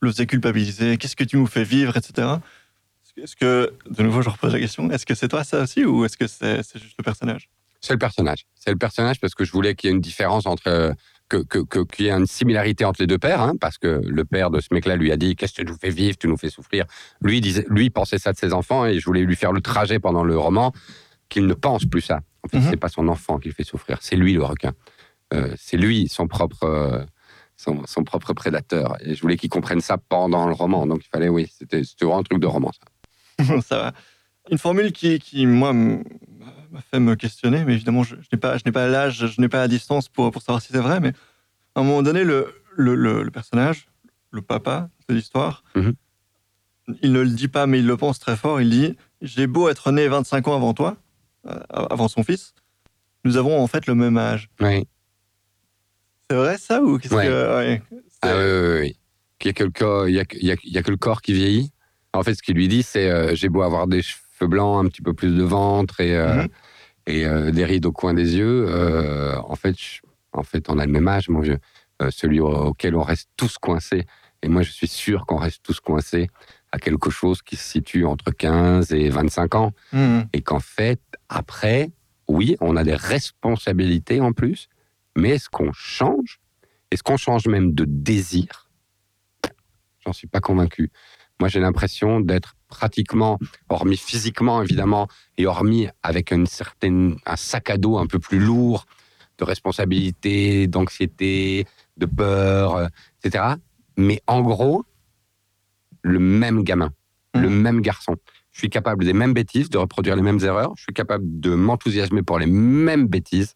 le 0.00 0.10
faisait 0.10 0.26
culpabiliser. 0.26 0.96
Qu'est-ce 0.98 1.16
que 1.16 1.24
tu 1.24 1.36
nous 1.36 1.46
fais 1.46 1.64
vivre, 1.64 1.96
etc. 1.96 2.28
Est-ce 3.16 3.36
que- 3.36 3.72
de 3.90 4.02
nouveau, 4.02 4.22
je 4.22 4.30
repose 4.30 4.52
la 4.52 4.60
question, 4.60 4.90
est-ce 4.90 5.06
que 5.06 5.14
c'est 5.14 5.28
toi 5.28 5.44
ça 5.44 5.62
aussi, 5.62 5.84
ou 5.84 6.04
est-ce 6.04 6.16
que 6.16 6.26
c'est 6.26 6.56
juste 6.78 6.94
le 6.98 7.04
personnage? 7.04 7.48
C'est 7.80 7.94
le 7.94 7.98
personnage. 7.98 8.46
C'est 8.54 8.70
le 8.70 8.76
personnage 8.76 9.20
parce 9.20 9.34
que 9.34 9.44
je 9.44 9.52
voulais 9.52 9.74
qu'il 9.74 9.88
y 9.88 9.92
ait 9.92 9.94
une 9.96 10.00
différence 10.02 10.46
entre. 10.46 10.68
euh, 10.68 10.92
que, 11.28 11.36
que, 11.44 11.58
que- 11.60 11.84
qu'il 11.84 12.06
y 12.06 12.08
ait 12.08 12.12
une 12.12 12.26
similarité 12.26 12.84
entre 12.84 13.00
les 13.00 13.06
deux 13.06 13.16
pères, 13.18 13.40
hein, 13.40 13.54
parce 13.60 13.78
que 13.78 14.00
le 14.04 14.24
père 14.24 14.50
de 14.50 14.58
ce 14.60 14.66
mec-là 14.72 14.96
lui 14.96 15.12
a 15.12 15.16
dit 15.16 15.36
Qu'est-ce 15.36 15.52
que 15.54 15.62
tu 15.62 15.68
nous 15.68 15.76
fais 15.78 15.90
vivre 15.90 16.18
Tu 16.18 16.26
nous 16.26 16.36
fais 16.36 16.50
souffrir. 16.50 16.86
Lui, 17.22 17.40
disait, 17.40 17.64
lui 17.68 17.88
pensait 17.88 18.18
ça 18.18 18.32
de 18.32 18.36
ses 18.36 18.52
enfants 18.52 18.84
et 18.84 18.98
je 18.98 19.04
voulais 19.04 19.22
lui 19.22 19.36
faire 19.36 19.52
le 19.52 19.60
trajet 19.60 20.00
pendant 20.00 20.24
le 20.24 20.36
roman 20.36 20.72
qu'il 21.28 21.46
ne 21.46 21.54
pense 21.54 21.84
plus 21.84 22.00
ça. 22.00 22.18
En 22.42 22.48
fait, 22.48 22.58
Mhm. 22.58 22.70
c'est 22.70 22.76
pas 22.76 22.88
son 22.88 23.06
enfant 23.06 23.38
qui 23.38 23.46
le 23.48 23.54
fait 23.54 23.62
souffrir, 23.62 23.98
c'est 24.00 24.16
lui 24.16 24.32
le 24.32 24.42
requin. 24.42 24.72
Euh, 25.32 25.54
c'est 25.56 25.76
lui 25.76 26.08
son 26.08 26.26
propre. 26.26 26.64
euh, 26.64 27.04
son, 27.56 27.82
son 27.86 28.02
propre 28.04 28.32
prédateur. 28.32 28.96
Et 29.02 29.14
je 29.14 29.20
voulais 29.20 29.36
qu'il 29.36 29.50
comprenne 29.50 29.82
ça 29.82 29.98
pendant 29.98 30.46
le 30.46 30.52
roman. 30.54 30.86
Donc 30.86 31.02
il 31.04 31.08
fallait, 31.10 31.28
oui, 31.28 31.46
c'était 31.56 31.84
c'était 31.84 32.06
vraiment 32.06 32.20
un 32.20 32.22
truc 32.24 32.40
de 32.40 32.46
roman, 32.46 32.72
ça. 32.72 32.80
ça 33.62 33.76
va. 33.78 33.92
Une 34.50 34.58
formule 34.58 34.92
qui, 34.92 35.18
qui 35.18 35.46
moi, 35.46 35.72
m'a 35.72 36.80
fait 36.90 36.98
me 37.00 37.14
questionner, 37.14 37.64
mais 37.64 37.74
évidemment, 37.74 38.02
je, 38.02 38.16
je 38.16 38.28
n'ai 38.32 38.38
pas, 38.38 38.56
je 38.56 38.62
n'ai 38.66 38.72
pas 38.72 38.88
l'âge, 38.88 39.26
je 39.26 39.40
n'ai 39.40 39.48
pas 39.48 39.58
la 39.58 39.68
distance 39.68 40.08
pour, 40.08 40.30
pour 40.30 40.42
savoir 40.42 40.62
si 40.62 40.72
c'est 40.72 40.78
vrai, 40.78 41.00
mais 41.00 41.12
à 41.74 41.80
un 41.80 41.84
moment 41.84 42.02
donné, 42.02 42.24
le, 42.24 42.52
le, 42.76 42.94
le- 42.94 43.22
le 43.22 43.30
personnage, 43.30 43.86
le 44.30 44.42
papa 44.42 44.88
de 45.08 45.14
l'histoire, 45.14 45.62
Mhm. 45.74 45.94
il 47.02 47.12
ne 47.12 47.20
le 47.20 47.28
dit 47.30 47.48
pas, 47.48 47.66
mais 47.66 47.78
il 47.80 47.86
le 47.86 47.96
pense 47.96 48.18
très 48.18 48.36
fort. 48.36 48.60
Il 48.60 48.70
dit 48.70 48.96
J'ai 49.20 49.46
beau 49.46 49.68
être 49.68 49.92
né 49.92 50.08
25 50.08 50.48
ans 50.48 50.56
avant 50.56 50.74
toi, 50.74 50.96
euh, 51.46 51.58
avant 51.70 52.08
son 52.08 52.22
fils, 52.24 52.54
nous 53.24 53.36
avons 53.36 53.60
en 53.60 53.66
fait 53.66 53.86
le 53.86 53.94
même 53.94 54.16
âge. 54.16 54.48
Oui. 54.60 54.86
C'est 56.30 56.36
vrai 56.36 56.58
ça 56.58 56.82
ou 56.82 56.98
qu'est-ce 56.98 57.14
Ouais. 57.14 57.26
que. 57.26 57.56
ouais. 57.56 57.82
Ah 58.22 58.36
oui, 58.36 58.42
oui, 58.44 58.80
oui. 58.80 58.96
Qu'il 59.38 59.48
y 59.48 59.50
a 59.50 59.52
que 59.54 59.64
le 59.64 59.70
corps- 59.70 60.08
il 60.08 60.14
y 60.14 60.20
a, 60.20 60.24
que- 60.24 60.36
il 60.38 60.46
y 60.46 60.52
a- 60.52 60.56
il 60.64 60.72
y 60.72 60.78
a 60.78 60.82
que 60.82 60.90
le 60.90 60.96
corps 60.96 61.22
qui 61.22 61.32
vieillit? 61.32 61.72
En 62.12 62.22
fait, 62.22 62.34
ce 62.34 62.42
qu'il 62.42 62.56
lui 62.56 62.68
dit, 62.68 62.82
c'est 62.82 63.08
euh, 63.10 63.34
j'ai 63.34 63.48
beau 63.48 63.62
avoir 63.62 63.86
des 63.86 64.02
cheveux 64.02 64.48
blancs, 64.48 64.84
un 64.84 64.88
petit 64.88 65.02
peu 65.02 65.14
plus 65.14 65.34
de 65.36 65.42
ventre 65.42 66.00
et, 66.00 66.16
euh, 66.16 66.42
Mhm. 66.42 66.48
et 67.06 67.26
euh, 67.26 67.50
des 67.50 67.64
rides 67.64 67.86
au 67.86 67.92
coin 67.92 68.14
des 68.14 68.36
yeux. 68.36 68.66
en, 69.44 69.54
fait, 69.56 69.78
je- 69.78 70.00
en 70.32 70.42
fait, 70.42 70.68
on 70.68 70.78
a 70.78 70.86
le 70.86 70.92
même 70.92 71.08
âge, 71.08 71.28
mon 71.28 71.40
vieux. 71.40 71.58
Celui 72.10 72.40
au- 72.40 72.48
auquel 72.68 72.94
on 72.96 73.02
reste 73.02 73.28
tous 73.36 73.58
coincés. 73.58 74.06
Et 74.42 74.48
moi, 74.48 74.62
je 74.62 74.70
suis 74.70 74.88
sûr 74.88 75.26
qu'on 75.26 75.36
reste 75.36 75.62
tous 75.62 75.80
coincés 75.80 76.30
à 76.72 76.78
quelque 76.78 77.10
chose 77.10 77.42
qui 77.42 77.56
se 77.56 77.64
situe 77.64 78.06
entre 78.06 78.30
15 78.30 78.92
et 78.92 79.08
25 79.10 79.54
ans. 79.54 79.72
Mhm. 79.92 80.26
Et 80.32 80.40
qu'en 80.40 80.60
fait, 80.60 81.00
après, 81.28 81.90
oui, 82.26 82.56
on 82.60 82.76
a 82.76 82.84
des 82.84 82.94
responsabilités 82.94 84.20
en 84.20 84.32
plus, 84.32 84.68
mais 85.16 85.30
est-ce 85.30 85.50
qu'on 85.50 85.72
change? 85.72 86.40
Est-ce 86.90 87.02
qu'on 87.02 87.16
change 87.18 87.46
même 87.48 87.74
de 87.74 87.84
désir? 87.86 88.68
J'en 90.04 90.12
suis 90.14 90.26
pas 90.28 90.40
convaincu. 90.40 90.90
Moi, 91.40 91.48
j'ai 91.48 91.60
l'impression 91.60 92.20
d'être 92.20 92.54
pratiquement, 92.68 93.38
hormis 93.68 93.96
physiquement 93.96 94.62
évidemment, 94.62 95.08
et 95.38 95.46
hormis 95.46 95.88
avec 96.02 96.30
une 96.30 96.46
certaine, 96.46 97.16
un 97.26 97.36
sac 97.36 97.70
à 97.70 97.78
dos 97.78 97.98
un 97.98 98.06
peu 98.06 98.18
plus 98.18 98.38
lourd 98.38 98.84
de 99.38 99.44
responsabilité, 99.44 100.66
d'anxiété, 100.66 101.66
de 101.96 102.06
peur, 102.06 102.76
euh, 102.76 102.86
etc. 103.24 103.54
Mais 103.96 104.20
en 104.26 104.42
gros, 104.42 104.84
le 106.02 106.18
même 106.18 106.62
gamin, 106.62 106.92
le 107.34 107.48
Mhm. 107.48 107.60
même 107.62 107.80
garçon. 107.80 108.16
Je 108.52 108.58
suis 108.58 108.70
capable 108.70 109.04
des 109.04 109.12
mêmes 109.14 109.32
bêtises, 109.32 109.70
de 109.70 109.78
reproduire 109.78 110.14
les 110.16 110.22
mêmes 110.22 110.40
erreurs. 110.42 110.72
Je 110.76 110.82
suis 110.82 110.92
capable 110.92 111.24
de 111.40 111.54
m'enthousiasmer 111.54 112.22
pour 112.22 112.38
les 112.38 112.46
mêmes 112.46 113.06
bêtises. 113.06 113.54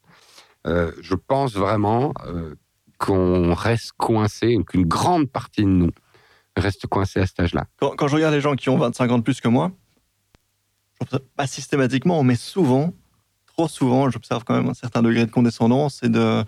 Euh, 0.67 0.93
je 1.03 1.15
pense 1.15 1.55
vraiment 1.55 2.15
euh, 2.27 2.55
qu'on 2.99 3.53
reste 3.55 3.93
coincé, 3.99 4.57
qu'une 4.67 4.87
grande 4.87 5.29
partie 5.31 5.63
de 5.63 5.69
nous 5.69 5.91
reste 6.57 6.87
coincé 6.87 7.21
à 7.21 7.27
cet 7.27 7.41
âge-là. 7.41 7.67
quand, 7.77 7.91
quand 7.97 8.09
je 8.09 8.15
regarde 8.15 8.35
les 8.35 8.41
gens 8.41 8.55
qui 8.55 8.69
ont 8.69 8.79
25 8.79 9.11
ans 9.11 9.19
de 9.19 9.23
plus 9.23 9.41
que 9.41 9.49
moi, 9.49 9.73
pas 11.37 11.47
systématiquement, 11.47 12.23
mais 12.23 12.37
souvent, 12.37 12.93
trop 13.47 13.69
souvent, 13.69 14.11
j'observe 14.11 14.45
quand 14.45 14.55
même 14.55 14.69
un 14.69 14.75
certain 14.75 15.03
degré 15.03 15.27
de 15.27 15.31
condescendance 15.31 16.03
et 16.03 16.09
de. 16.09 16.45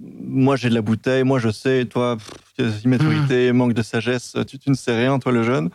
Moi, 0.00 0.56
j'ai 0.56 0.70
de 0.70 0.74
la 0.74 0.82
bouteille, 0.82 1.24
moi, 1.24 1.38
je 1.38 1.50
sais, 1.50 1.84
toi, 1.84 2.16
pff, 2.16 2.84
immaturité, 2.84 3.52
manque 3.52 3.74
de 3.74 3.82
sagesse, 3.82 4.36
tu, 4.46 4.58
tu 4.58 4.70
ne 4.70 4.74
sais 4.74 4.96
rien, 4.96 5.18
toi, 5.18 5.32
le 5.32 5.42
jeune. 5.42 5.70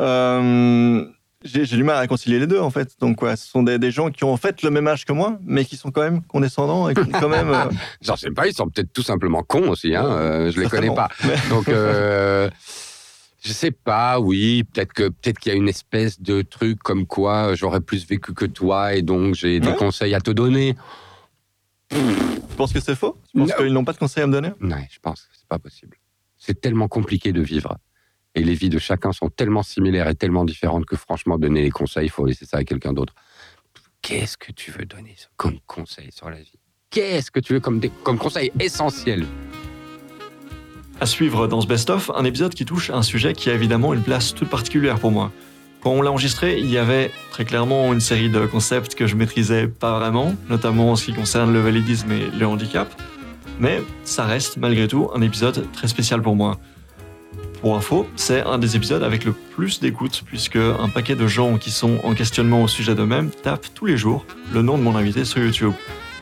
Euh, 0.00 1.04
j'ai 1.46 1.64
du 1.66 1.82
mal 1.84 1.96
à 1.96 2.00
réconcilier 2.00 2.38
les 2.38 2.46
deux, 2.46 2.60
en 2.60 2.70
fait. 2.70 2.94
Donc, 3.00 3.18
ce 3.22 3.36
sont 3.36 3.62
des, 3.62 3.78
des 3.78 3.90
gens 3.90 4.10
qui 4.10 4.24
ont 4.24 4.32
en 4.32 4.36
fait 4.36 4.62
le 4.62 4.70
même 4.70 4.86
âge 4.88 5.04
que 5.04 5.12
moi, 5.12 5.38
mais 5.44 5.64
qui 5.64 5.76
sont 5.76 5.90
quand 5.90 6.02
même 6.02 6.22
condescendants 6.22 6.88
et 6.88 6.94
qui, 6.94 7.10
quand 7.10 7.28
même. 7.28 7.50
euh, 7.50 7.64
J'en 8.02 8.16
sais 8.16 8.30
pas, 8.30 8.46
ils 8.46 8.54
sont 8.54 8.68
peut-être 8.68 8.92
tout 8.92 9.02
simplement 9.02 9.42
cons 9.42 9.68
aussi. 9.70 9.94
Hein, 9.94 10.04
euh, 10.06 10.50
je 10.50 10.60
les 10.60 10.66
connais 10.68 10.94
pas. 10.94 11.08
Mais- 11.24 11.36
Donc, 11.48 11.68
euh, 11.68 12.50
je 13.44 13.52
sais 13.52 13.70
pas, 13.70 14.18
oui, 14.20 14.64
peut-être 14.64 14.92
que 14.92 15.08
peut-être 15.08 15.38
qu'il 15.38 15.52
y 15.52 15.54
a 15.54 15.58
une 15.58 15.68
espèce 15.68 16.20
de 16.20 16.42
truc 16.42 16.80
comme 16.82 17.06
quoi 17.06 17.54
j'aurais 17.54 17.80
plus 17.80 18.06
vécu 18.06 18.34
que 18.34 18.44
toi 18.44 18.94
et 18.94 19.02
donc 19.02 19.34
j'ai 19.36 19.60
des 19.60 19.72
conseils 19.74 20.14
à 20.14 20.20
te 20.20 20.32
donner. 20.32 20.74
Tu 21.90 22.56
penses 22.56 22.72
que 22.72 22.80
c'est 22.80 22.96
faux? 22.96 23.16
Tu 23.30 23.38
penses 23.38 23.54
qu'ils 23.54 23.72
n'ont 23.72 23.84
pas 23.84 23.92
de 23.92 23.98
conseils 23.98 24.24
à 24.24 24.26
me 24.26 24.32
donner? 24.32 24.50
Non, 24.60 24.76
je 24.90 24.98
pense 25.00 25.20
que 25.22 25.28
c'est 25.38 25.46
pas 25.48 25.58
possible. 25.58 25.96
C'est 26.38 26.60
tellement 26.60 26.88
compliqué 26.88 27.32
de 27.32 27.40
vivre. 27.40 27.76
Et 28.36 28.44
les 28.44 28.54
vies 28.54 28.68
de 28.68 28.78
chacun 28.78 29.12
sont 29.12 29.30
tellement 29.30 29.62
similaires 29.62 30.08
et 30.08 30.14
tellement 30.14 30.44
différentes 30.44 30.84
que 30.84 30.94
franchement, 30.94 31.38
donner 31.38 31.62
les 31.62 31.70
conseils, 31.70 32.06
il 32.06 32.10
faut 32.10 32.26
laisser 32.26 32.44
ça 32.44 32.58
à 32.58 32.64
quelqu'un 32.64 32.92
d'autre. 32.92 33.14
Qu'est-ce 34.02 34.36
que 34.36 34.52
tu 34.52 34.70
veux 34.70 34.84
donner 34.84 35.16
comme 35.38 35.58
conseil 35.66 36.12
sur 36.12 36.28
la 36.28 36.36
vie? 36.36 36.52
Qu'est-ce 36.90 37.30
que 37.30 37.40
tu 37.40 37.54
veux 37.54 37.60
comme, 37.60 37.80
comme 38.04 38.18
conseil 38.18 38.52
essentiel? 38.60 39.26
À 41.00 41.06
suivre 41.06 41.46
dans 41.46 41.62
ce 41.62 41.66
best-of, 41.66 42.10
un 42.14 42.24
épisode 42.24 42.54
qui 42.54 42.66
touche 42.66 42.90
un 42.90 43.02
sujet 43.02 43.32
qui 43.32 43.48
a 43.48 43.54
évidemment 43.54 43.94
une 43.94 44.02
place 44.02 44.34
toute 44.34 44.50
particulière 44.50 44.98
pour 44.98 45.10
moi. 45.10 45.32
Quand 45.82 45.92
on 45.92 46.02
l'a 46.02 46.10
enregistré, 46.10 46.58
il 46.58 46.70
y 46.70 46.76
avait 46.76 47.10
très 47.30 47.46
clairement 47.46 47.92
une 47.94 48.00
série 48.00 48.28
de 48.28 48.44
concepts 48.44 48.94
que 48.94 49.06
je 49.06 49.16
maîtrisais 49.16 49.66
pas 49.66 49.98
vraiment, 49.98 50.34
notamment 50.50 50.92
en 50.92 50.96
ce 50.96 51.06
qui 51.06 51.14
concerne 51.14 51.54
le 51.54 51.60
validisme 51.60 52.12
et 52.12 52.30
le 52.30 52.46
handicap. 52.46 52.88
Mais 53.60 53.82
ça 54.04 54.26
reste 54.26 54.58
malgré 54.58 54.88
tout 54.88 55.10
un 55.14 55.22
épisode 55.22 55.70
très 55.72 55.88
spécial 55.88 56.20
pour 56.20 56.36
moi. 56.36 56.58
Pour 57.66 57.74
info, 57.74 58.06
c'est 58.14 58.42
un 58.42 58.58
des 58.58 58.76
épisodes 58.76 59.02
avec 59.02 59.24
le 59.24 59.32
plus 59.32 59.80
d'écoute 59.80 60.22
puisque 60.24 60.54
un 60.54 60.88
paquet 60.88 61.16
de 61.16 61.26
gens 61.26 61.58
qui 61.58 61.72
sont 61.72 61.98
en 62.04 62.14
questionnement 62.14 62.62
au 62.62 62.68
sujet 62.68 62.94
d'eux-mêmes 62.94 63.30
tapent 63.42 63.66
tous 63.74 63.86
les 63.86 63.96
jours 63.96 64.24
le 64.54 64.62
nom 64.62 64.78
de 64.78 64.84
mon 64.84 64.94
invité 64.94 65.24
sur 65.24 65.42
YouTube. 65.42 65.72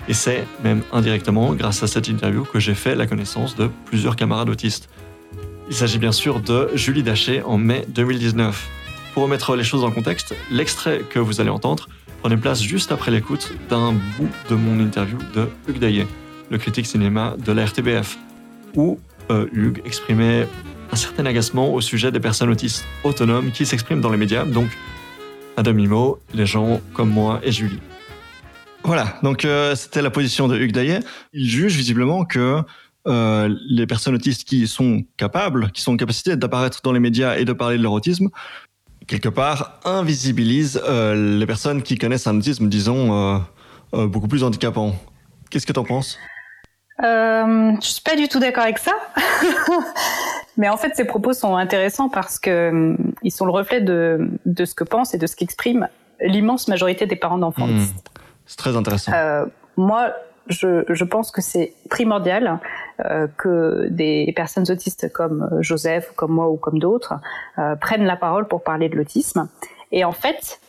Et 0.08 0.14
c'est 0.14 0.46
même 0.62 0.80
indirectement 0.90 1.52
grâce 1.52 1.82
à 1.82 1.86
cette 1.86 2.08
interview 2.08 2.44
que 2.44 2.60
j'ai 2.60 2.72
fait 2.72 2.94
la 2.94 3.06
connaissance 3.06 3.56
de 3.56 3.68
plusieurs 3.84 4.16
camarades 4.16 4.48
autistes. 4.48 4.88
Il 5.68 5.74
s'agit 5.74 5.98
bien 5.98 6.12
sûr 6.12 6.40
de 6.40 6.70
Julie 6.72 7.02
Daché 7.02 7.42
en 7.42 7.58
mai 7.58 7.84
2019. 7.88 8.66
Pour 9.12 9.24
remettre 9.24 9.54
les 9.54 9.64
choses 9.64 9.84
en 9.84 9.90
contexte, 9.90 10.34
l'extrait 10.50 11.00
que 11.00 11.18
vous 11.18 11.42
allez 11.42 11.50
entendre 11.50 11.90
prenait 12.22 12.38
place 12.38 12.62
juste 12.62 12.90
après 12.90 13.10
l'écoute 13.10 13.52
d'un 13.68 13.92
bout 13.92 14.30
de 14.48 14.54
mon 14.54 14.80
interview 14.80 15.18
de 15.34 15.50
Hugues 15.68 15.78
Daillet, 15.78 16.06
le 16.48 16.56
critique 16.56 16.86
cinéma 16.86 17.36
de 17.36 17.52
la 17.52 17.66
RTBF, 17.66 18.16
où 18.76 18.98
euh, 19.30 19.46
Hugues 19.52 19.82
exprimait 19.84 20.48
un 20.94 20.96
certain 20.96 21.26
agacement 21.26 21.74
au 21.74 21.80
sujet 21.80 22.12
des 22.12 22.20
personnes 22.20 22.50
autistes 22.50 22.84
autonomes 23.02 23.50
qui 23.50 23.66
s'expriment 23.66 24.00
dans 24.00 24.12
les 24.12 24.16
médias, 24.16 24.44
donc 24.44 24.68
à 25.56 25.64
demi-mot, 25.64 26.20
les 26.32 26.46
gens 26.46 26.80
comme 26.92 27.10
moi 27.10 27.40
et 27.42 27.50
Julie. 27.50 27.80
Voilà, 28.84 29.18
donc 29.24 29.44
euh, 29.44 29.74
c'était 29.74 30.02
la 30.02 30.10
position 30.10 30.46
de 30.46 30.56
Hugues 30.56 30.70
Daillet. 30.70 31.00
Il 31.32 31.48
juge 31.48 31.74
visiblement 31.74 32.24
que 32.24 32.62
euh, 33.08 33.52
les 33.68 33.88
personnes 33.88 34.14
autistes 34.14 34.44
qui 34.44 34.68
sont 34.68 35.02
capables, 35.16 35.72
qui 35.72 35.82
sont 35.82 35.94
en 35.94 35.96
capacité 35.96 36.36
d'apparaître 36.36 36.80
dans 36.84 36.92
les 36.92 37.00
médias 37.00 37.38
et 37.38 37.44
de 37.44 37.52
parler 37.52 37.76
de 37.76 37.82
leur 37.82 37.90
autisme, 37.90 38.28
quelque 39.08 39.28
part 39.28 39.80
invisibilisent 39.84 40.80
euh, 40.86 41.38
les 41.40 41.46
personnes 41.46 41.82
qui 41.82 41.98
connaissent 41.98 42.28
un 42.28 42.38
autisme, 42.38 42.68
disons, 42.68 43.42
beaucoup 43.92 44.28
plus 44.28 44.44
handicapant. 44.44 44.94
Qu'est-ce 45.50 45.66
que 45.66 45.72
tu 45.72 45.80
en 45.80 45.84
penses? 45.84 46.20
Euh, 47.02 47.72
Je 47.80 47.86
suis 47.86 48.02
pas 48.02 48.14
du 48.14 48.28
tout 48.28 48.38
d'accord 48.38 48.62
avec 48.62 48.78
ça. 48.78 48.92
Mais 50.56 50.68
en 50.68 50.76
fait, 50.76 50.94
ces 50.94 51.04
propos 51.04 51.32
sont 51.32 51.56
intéressants 51.56 52.08
parce 52.08 52.38
que 52.38 52.70
hum, 52.70 52.96
ils 53.22 53.32
sont 53.32 53.44
le 53.44 53.52
reflet 53.52 53.80
de, 53.80 54.30
de 54.46 54.64
ce 54.64 54.74
que 54.74 54.84
pensent 54.84 55.14
et 55.14 55.18
de 55.18 55.26
ce 55.26 55.36
qu'expriment 55.36 55.88
l'immense 56.20 56.68
majorité 56.68 57.06
des 57.06 57.16
parents 57.16 57.38
d'enfants 57.38 57.66
Mmh. 57.66 57.86
C'est 58.46 58.58
très 58.58 58.76
intéressant. 58.76 59.12
Euh, 59.14 59.46
moi, 59.76 60.12
je, 60.48 60.84
je 60.88 61.04
pense 61.04 61.30
que 61.30 61.40
c'est 61.40 61.72
primordial 61.88 62.60
euh, 63.04 63.26
que 63.38 63.88
des 63.90 64.32
personnes 64.36 64.70
autistes 64.70 65.12
comme 65.12 65.48
Joseph, 65.60 66.12
comme 66.14 66.32
moi 66.32 66.50
ou 66.50 66.56
comme 66.56 66.78
d'autres 66.78 67.14
euh, 67.58 67.74
prennent 67.76 68.04
la 68.04 68.16
parole 68.16 68.46
pour 68.46 68.62
parler 68.62 68.88
de 68.88 68.96
l'autisme. 68.96 69.48
Et 69.92 70.04
en 70.04 70.12
fait, 70.12 70.60
euh, 70.62 70.63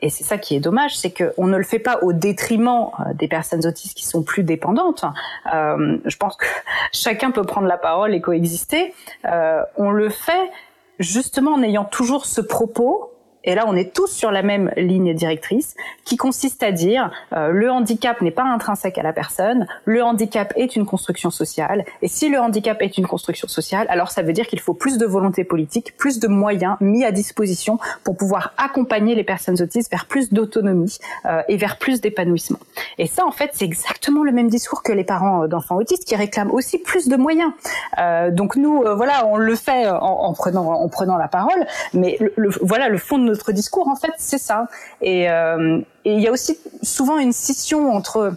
et 0.00 0.10
c'est 0.10 0.24
ça 0.24 0.38
qui 0.38 0.54
est 0.54 0.60
dommage, 0.60 0.96
c'est 0.96 1.10
qu'on 1.10 1.46
ne 1.46 1.56
le 1.56 1.64
fait 1.64 1.78
pas 1.78 1.98
au 2.02 2.12
détriment 2.12 2.90
euh, 3.00 3.14
des 3.14 3.28
personnes 3.28 3.66
autistes 3.66 3.96
qui 3.96 4.04
sont 4.04 4.22
plus 4.22 4.44
dépendantes. 4.44 5.04
Euh, 5.52 5.98
je 6.04 6.16
pense 6.16 6.36
que 6.36 6.46
chacun 6.92 7.30
peut 7.30 7.44
prendre 7.44 7.66
la 7.66 7.78
parole 7.78 8.14
et 8.14 8.20
coexister. 8.20 8.94
Euh, 9.24 9.62
on 9.76 9.90
le 9.90 10.08
fait 10.08 10.50
justement 10.98 11.54
en 11.54 11.62
ayant 11.62 11.84
toujours 11.84 12.26
ce 12.26 12.40
propos 12.40 13.12
et 13.44 13.54
là 13.54 13.64
on 13.66 13.74
est 13.74 13.92
tous 13.94 14.08
sur 14.08 14.30
la 14.30 14.42
même 14.42 14.70
ligne 14.76 15.14
directrice, 15.14 15.74
qui 16.04 16.16
consiste 16.16 16.62
à 16.62 16.72
dire 16.72 17.10
euh, 17.32 17.50
le 17.50 17.70
handicap 17.70 18.20
n'est 18.20 18.30
pas 18.30 18.44
intrinsèque 18.44 18.98
à 18.98 19.02
la 19.02 19.12
personne, 19.12 19.66
le 19.84 20.02
handicap 20.02 20.52
est 20.56 20.76
une 20.76 20.86
construction 20.86 21.30
sociale, 21.30 21.84
et 22.02 22.08
si 22.08 22.28
le 22.28 22.38
handicap 22.38 22.80
est 22.82 22.98
une 22.98 23.06
construction 23.06 23.48
sociale, 23.48 23.86
alors 23.90 24.10
ça 24.10 24.22
veut 24.22 24.32
dire 24.32 24.46
qu'il 24.46 24.60
faut 24.60 24.74
plus 24.74 24.98
de 24.98 25.06
volonté 25.06 25.44
politique, 25.44 25.96
plus 25.96 26.18
de 26.18 26.28
moyens 26.28 26.76
mis 26.80 27.04
à 27.04 27.12
disposition 27.12 27.78
pour 28.04 28.16
pouvoir 28.16 28.52
accompagner 28.56 29.14
les 29.14 29.24
personnes 29.24 29.60
autistes 29.60 29.90
vers 29.90 30.06
plus 30.06 30.32
d'autonomie 30.32 30.98
euh, 31.26 31.42
et 31.48 31.56
vers 31.56 31.78
plus 31.78 32.00
d'épanouissement. 32.00 32.58
Et 32.98 33.06
ça 33.06 33.24
en 33.26 33.32
fait 33.32 33.50
c'est 33.54 33.64
exactement 33.64 34.22
le 34.22 34.32
même 34.32 34.48
discours 34.48 34.82
que 34.82 34.92
les 34.92 35.04
parents 35.04 35.44
euh, 35.44 35.46
d'enfants 35.46 35.76
autistes 35.76 36.04
qui 36.04 36.16
réclament 36.16 36.50
aussi 36.50 36.78
plus 36.78 37.08
de 37.08 37.16
moyens. 37.16 37.52
Euh, 37.98 38.30
donc 38.30 38.56
nous 38.56 38.82
euh, 38.82 38.94
voilà 38.94 39.26
on 39.26 39.36
le 39.36 39.54
fait 39.54 39.88
en, 39.88 39.96
en, 39.98 40.32
prenant 40.34 40.72
en 40.72 40.88
prenant 40.88 41.16
la 41.16 41.28
parole, 41.28 41.66
mais 41.94 42.16
le, 42.20 42.32
le, 42.36 42.50
voilà 42.62 42.88
le 42.88 42.98
fond 42.98 43.18
de 43.18 43.29
notre 43.30 43.52
discours, 43.52 43.88
en 43.88 43.96
fait, 43.96 44.12
c'est 44.18 44.38
ça. 44.38 44.66
Et, 45.00 45.30
euh, 45.30 45.80
et 46.04 46.12
il 46.12 46.20
y 46.20 46.28
a 46.28 46.32
aussi 46.32 46.58
souvent 46.82 47.18
une 47.18 47.32
scission 47.32 47.92
entre 47.92 48.34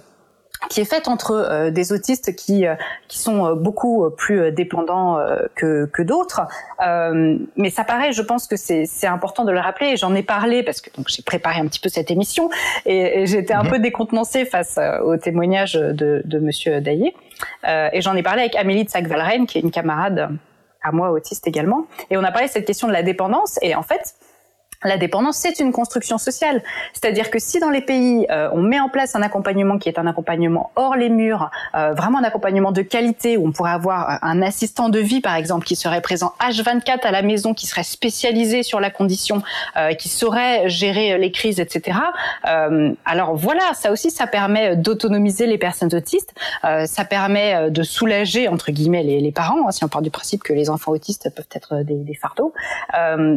qui 0.69 0.79
est 0.79 0.85
faite 0.85 1.09
entre 1.09 1.31
euh, 1.33 1.71
des 1.71 1.91
autistes 1.91 2.37
qui 2.37 2.65
euh, 2.65 2.75
qui 3.09 3.19
sont 3.19 3.53
beaucoup 3.53 4.09
plus 4.11 4.49
dépendants 4.53 5.19
que 5.55 5.85
que 5.85 6.01
d'autres. 6.01 6.41
Mais 7.57 7.69
ça 7.69 7.83
paraît 7.83 8.13
je 8.13 8.21
pense 8.21 8.47
que 8.47 8.55
c'est 8.55 8.85
c'est 8.85 9.07
important 9.07 9.43
de 9.43 9.51
le 9.51 9.59
rappeler. 9.59 9.97
J'en 9.97 10.15
ai 10.15 10.23
parlé 10.23 10.63
parce 10.63 10.79
que 10.79 10.89
donc 10.95 11.07
j'ai 11.09 11.21
préparé 11.21 11.59
un 11.59 11.67
petit 11.67 11.81
peu 11.81 11.89
cette 11.89 12.11
émission. 12.11 12.49
Et, 12.85 13.21
et 13.21 13.27
j'étais 13.27 13.53
un 13.53 13.63
mmh. 13.63 13.69
peu 13.69 13.79
décontenancée 13.79 14.45
face 14.45 14.79
au 15.03 15.17
témoignage 15.17 15.73
de 15.73 16.21
de 16.23 16.39
monsieur 16.39 16.79
Daillé 16.79 17.13
et 17.65 18.01
j'en 18.01 18.15
ai 18.15 18.23
parlé 18.23 18.41
avec 18.41 18.55
Amélie 18.55 18.85
de 18.85 18.89
Sac-Valren 18.89 19.45
qui 19.47 19.57
est 19.57 19.61
une 19.61 19.71
camarade 19.71 20.29
à 20.83 20.91
moi 20.91 21.11
autiste 21.11 21.47
également. 21.47 21.87
Et 22.09 22.17
on 22.17 22.23
a 22.23 22.31
parlé 22.31 22.47
de 22.47 22.51
cette 22.51 22.65
question 22.65 22.87
de 22.87 22.93
la 22.93 23.03
dépendance. 23.03 23.57
Et 23.61 23.73
en 23.73 23.83
fait 23.83 24.15
la 24.83 24.97
dépendance, 24.97 25.37
c'est 25.37 25.59
une 25.59 25.71
construction 25.71 26.17
sociale. 26.17 26.61
C'est-à-dire 26.93 27.29
que 27.29 27.39
si 27.39 27.59
dans 27.59 27.69
les 27.69 27.81
pays, 27.81 28.25
euh, 28.29 28.49
on 28.53 28.61
met 28.61 28.79
en 28.79 28.89
place 28.89 29.15
un 29.15 29.21
accompagnement 29.21 29.77
qui 29.77 29.89
est 29.89 29.99
un 29.99 30.07
accompagnement 30.07 30.71
hors 30.75 30.95
les 30.95 31.09
murs, 31.09 31.49
euh, 31.75 31.93
vraiment 31.93 32.19
un 32.19 32.23
accompagnement 32.23 32.71
de 32.71 32.81
qualité, 32.81 33.37
où 33.37 33.47
on 33.47 33.51
pourrait 33.51 33.71
avoir 33.71 34.19
un 34.21 34.41
assistant 34.41 34.89
de 34.89 34.99
vie, 34.99 35.21
par 35.21 35.35
exemple, 35.35 35.65
qui 35.65 35.75
serait 35.75 36.01
présent 36.01 36.33
H24 36.39 37.01
à 37.03 37.11
la 37.11 37.21
maison, 37.21 37.53
qui 37.53 37.67
serait 37.67 37.83
spécialisé 37.83 38.63
sur 38.63 38.79
la 38.79 38.89
condition, 38.89 39.41
euh, 39.77 39.93
qui 39.93 40.09
saurait 40.09 40.69
gérer 40.69 41.17
les 41.17 41.31
crises, 41.31 41.59
etc. 41.59 41.97
alors 43.05 43.35
voilà, 43.35 43.73
ça 43.73 43.91
aussi, 43.91 44.11
ça 44.11 44.27
permet 44.27 44.75
d'autonomiser 44.75 45.47
les 45.47 45.57
personnes 45.57 45.93
autistes, 45.93 46.33
ça 46.61 47.05
permet 47.05 47.69
de 47.69 47.83
soulager, 47.83 48.47
entre 48.47 48.71
guillemets, 48.71 49.03
les, 49.03 49.19
les 49.19 49.31
parents, 49.31 49.67
hein, 49.67 49.71
si 49.71 49.83
on 49.83 49.87
part 49.87 50.01
du 50.01 50.11
principe 50.11 50.43
que 50.43 50.53
les 50.53 50.69
enfants 50.69 50.91
autistes 50.91 51.29
peuvent 51.35 51.47
être 51.53 51.83
des, 51.83 51.95
des 51.95 52.13
fardeaux. 52.13 52.53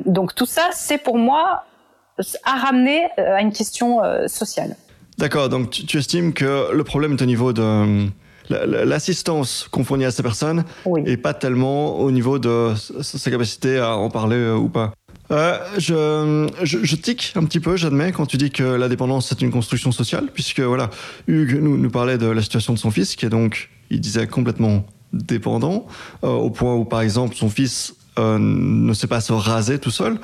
donc 0.07 0.34
tout 0.34 0.47
ça, 0.47 0.68
c'est 0.72 0.99
pour 0.99 1.18
moi 1.18 1.36
à 1.37 2.57
ramener 2.57 3.05
à 3.18 3.41
une 3.43 3.53
question 3.53 4.01
sociale. 4.26 4.76
D'accord, 5.18 5.49
donc 5.49 5.70
tu, 5.70 5.87
tu, 5.87 5.99
estimes 5.99 6.32
que 6.32 6.72
le 6.72 6.84
problème 6.84 7.14
est 7.14 7.22
au 7.22 7.26
niveau 7.26 7.53
de 7.53 8.09
l'assistance 8.51 9.68
qu'on 9.70 9.84
fournit 9.84 10.05
à 10.05 10.11
ces 10.11 10.22
personnes 10.22 10.64
oui. 10.84 11.03
et 11.07 11.16
pas 11.16 11.34
tellement 11.34 11.99
au 11.99 12.11
niveau 12.11 12.39
de 12.39 12.74
sa 12.76 13.30
capacité 13.30 13.78
à 13.78 13.97
en 13.97 14.11
parler 14.11 14.37
euh, 14.37 14.57
ou 14.57 14.68
pas. 14.68 14.93
Euh, 15.32 15.59
je, 15.76 16.49
je, 16.62 16.78
je, 16.84 16.97
tique 16.97 17.32
un 17.34 17.45
petit 17.45 17.59
peu, 17.59 17.76
j'admets, 17.76 18.12
quand 18.12 18.26
tu 18.26 18.37
dis 18.37 18.51
que 18.51 18.62
la 18.62 18.89
dépendance 18.89 19.28
c'est 19.28 19.43
une 19.43 19.51
construction 19.51 19.91
sociale, 19.91 20.28
puisque 20.32 20.61
voilà, 20.61 20.91
Hugues 21.26 21.59
nous, 21.61 21.76
nous 21.76 21.91
parlait 21.91 22.18
de 22.18 22.26
la 22.26 22.43
situation 22.43 22.72
de 22.72 22.78
son 22.78 22.93
fils, 22.93 23.16
qui 23.16 23.26
est 23.26 23.30
donc, 23.30 23.70
il 23.91 24.01
disait, 24.01 24.28
complètement 24.28 24.84
dépendant, 25.12 25.87
euh, 26.22 26.28
au 26.28 26.51
point 26.51 26.74
où, 26.74 26.84
par 26.84 27.01
exemple, 27.01 27.34
son 27.34 27.51
fils 27.51 27.95
euh, 28.18 28.39
ne 28.39 28.93
sait 28.93 29.09
pas 29.09 29.20
se 29.20 29.32
raser 29.32 29.80
tout 29.80 29.91
seul. 29.91 30.18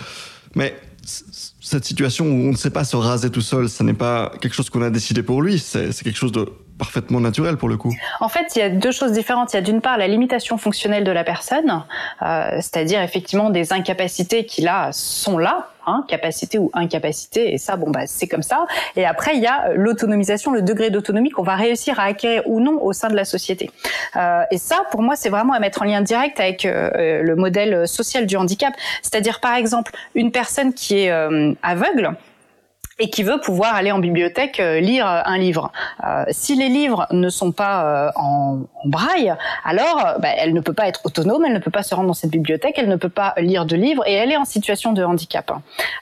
Mais 0.55 0.77
s- 1.05 1.52
cette 1.63 1.85
situation 1.85 2.27
où 2.27 2.49
on 2.49 2.51
ne 2.51 2.57
sait 2.57 2.71
pas 2.71 2.85
se 2.85 2.97
raser 2.97 3.31
tout 3.31 3.41
seul, 3.41 3.69
ce 3.69 3.83
n'est 3.83 3.95
pas 3.95 4.33
quelque 4.41 4.55
chose 4.55 4.69
qu'on 4.69 4.83
a 4.83 4.91
décidé 4.91 5.23
pour 5.23 5.43
lui, 5.43 5.59
c'est 5.59 5.95
quelque 6.03 6.17
chose 6.17 6.33
de 6.33 6.47
parfaitement 6.83 7.21
naturel 7.21 7.57
pour 7.57 7.69
le 7.69 7.77
coup. 7.77 7.95
En 8.19 8.29
fait, 8.29 8.57
il 8.57 8.59
y 8.59 8.63
a 8.63 8.69
deux 8.69 8.91
choses 8.91 9.13
différentes. 9.13 9.53
Il 9.53 9.57
y 9.57 9.59
a 9.59 9.63
d'une 9.63 9.81
part 9.81 9.99
la 9.99 10.09
limitation 10.09 10.59
fonctionnelle 10.59 11.05
de 11.05 11.13
la 11.13 11.23
personne, 11.23 11.85
euh, 12.23 12.51
c'est-à-dire 12.57 13.01
effectivement 13.03 13.51
des 13.51 13.73
incapacités 13.73 14.47
qui 14.47 14.63
là 14.63 14.91
sont 14.91 15.39
là, 15.39 15.69
hein, 15.87 16.05
capacité 16.09 16.59
ou 16.59 16.71
incapacité, 16.75 17.55
et 17.55 17.59
ça, 17.59 17.77
bon 17.77 17.91
bah 17.91 18.07
c'est 18.07 18.27
comme 18.27 18.43
ça. 18.43 18.67
Et 18.97 19.05
après, 19.05 19.37
il 19.37 19.43
y 19.43 19.47
a 19.47 19.75
l'autonomisation, 19.75 20.51
le 20.51 20.63
degré 20.63 20.91
d'autonomie 20.91 21.31
qu'on 21.31 21.45
va 21.45 21.55
réussir 21.55 22.01
à 22.01 22.05
acquérir 22.05 22.43
ou 22.47 22.59
non 22.59 22.83
au 22.83 22.93
sein 22.93 23.09
de 23.09 23.17
la 23.17 23.25
société. 23.25 23.71
Euh, 24.17 24.43
et 24.51 24.59
ça, 24.59 24.83
pour 24.91 25.03
moi, 25.03 25.15
c'est 25.15 25.29
vraiment 25.29 25.53
à 25.53 25.61
mettre 25.61 25.83
en 25.83 25.85
lien 25.85 26.01
direct 26.01 26.41
avec 26.41 26.65
euh, 26.65 27.23
le 27.23 27.37
modèle 27.37 27.87
social 27.87 28.27
du 28.27 28.37
handicap. 28.37 28.75
C'est-à-dire, 29.03 29.39
par 29.39 29.55
exemple, 29.55 29.93
une 30.17 30.33
personne 30.33 30.75
qui 30.75 30.99
est 30.99 31.52
aveugle 31.63 32.17
et 32.99 33.11
qui 33.11 33.23
veut 33.23 33.41
pouvoir 33.41 33.75
aller 33.75 33.91
en 33.91 33.99
bibliothèque 33.99 34.61
euh, 34.61 34.81
lire 34.81 35.07
un 35.07 35.39
livre. 35.39 35.73
Euh, 36.05 36.25
si 36.31 36.55
les 36.55 36.69
livres 36.69 37.07
ne 37.11 37.29
sont 37.31 37.51
pas 37.53 37.85
euh, 37.85 38.11
en, 38.15 38.61
braille, 38.85 39.33
alors 39.65 40.17
bah, 40.21 40.29
elle 40.37 40.55
ne 40.55 40.61
peut 40.61 40.73
pas 40.73 40.89
être 40.89 41.01
autonome, 41.05 41.45
elle 41.45 41.53
ne 41.53 41.59
peut 41.59 41.71
pas 41.71 41.83
se 41.83 41.95
rendre 41.95 42.09
dans 42.09 42.15
cette 42.15 42.31
bibliothèque, 42.31 42.75
elle 42.79 42.89
ne 42.89 42.97
peut 42.97 43.09
pas 43.09 43.35
lire 43.39 43.65
de 43.65 43.77
livres 43.77 44.03
et 44.07 44.13
elle 44.13 44.31
est 44.31 44.37
en 44.37 44.45
situation 44.45 44.93
de 44.93 45.03
handicap. 45.03 45.53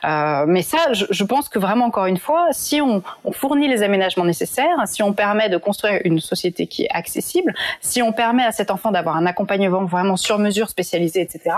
Mais 0.02 0.62
ça, 0.62 0.78
je, 0.92 1.24
pense 1.24 1.48
que 1.48 1.58
vraiment, 1.58 1.86
encore 1.86 2.06
une 2.06 2.16
fois, 2.16 2.48
si 2.52 2.80
on, 2.80 3.02
fournit 3.32 3.68
les 3.68 3.82
aménagements 3.82 4.24
nécessaires, 4.24 4.76
si 4.86 5.02
on 5.02 5.12
permet 5.12 5.48
de 5.48 5.56
construire 5.56 6.00
une 6.04 6.20
société 6.20 6.66
qui 6.66 6.84
est 6.84 6.90
accessible, 6.90 7.54
si 7.80 8.02
on 8.02 8.12
permet 8.12 8.44
à 8.44 8.52
cet 8.52 8.70
enfant 8.70 8.90
d'avoir 8.90 9.16
un 9.16 9.26
accompagnement 9.26 9.84
vraiment 9.84 10.16
sur 10.16 10.38
mesure, 10.38 10.68
spécialisé, 10.68 11.20
etc., 11.20 11.54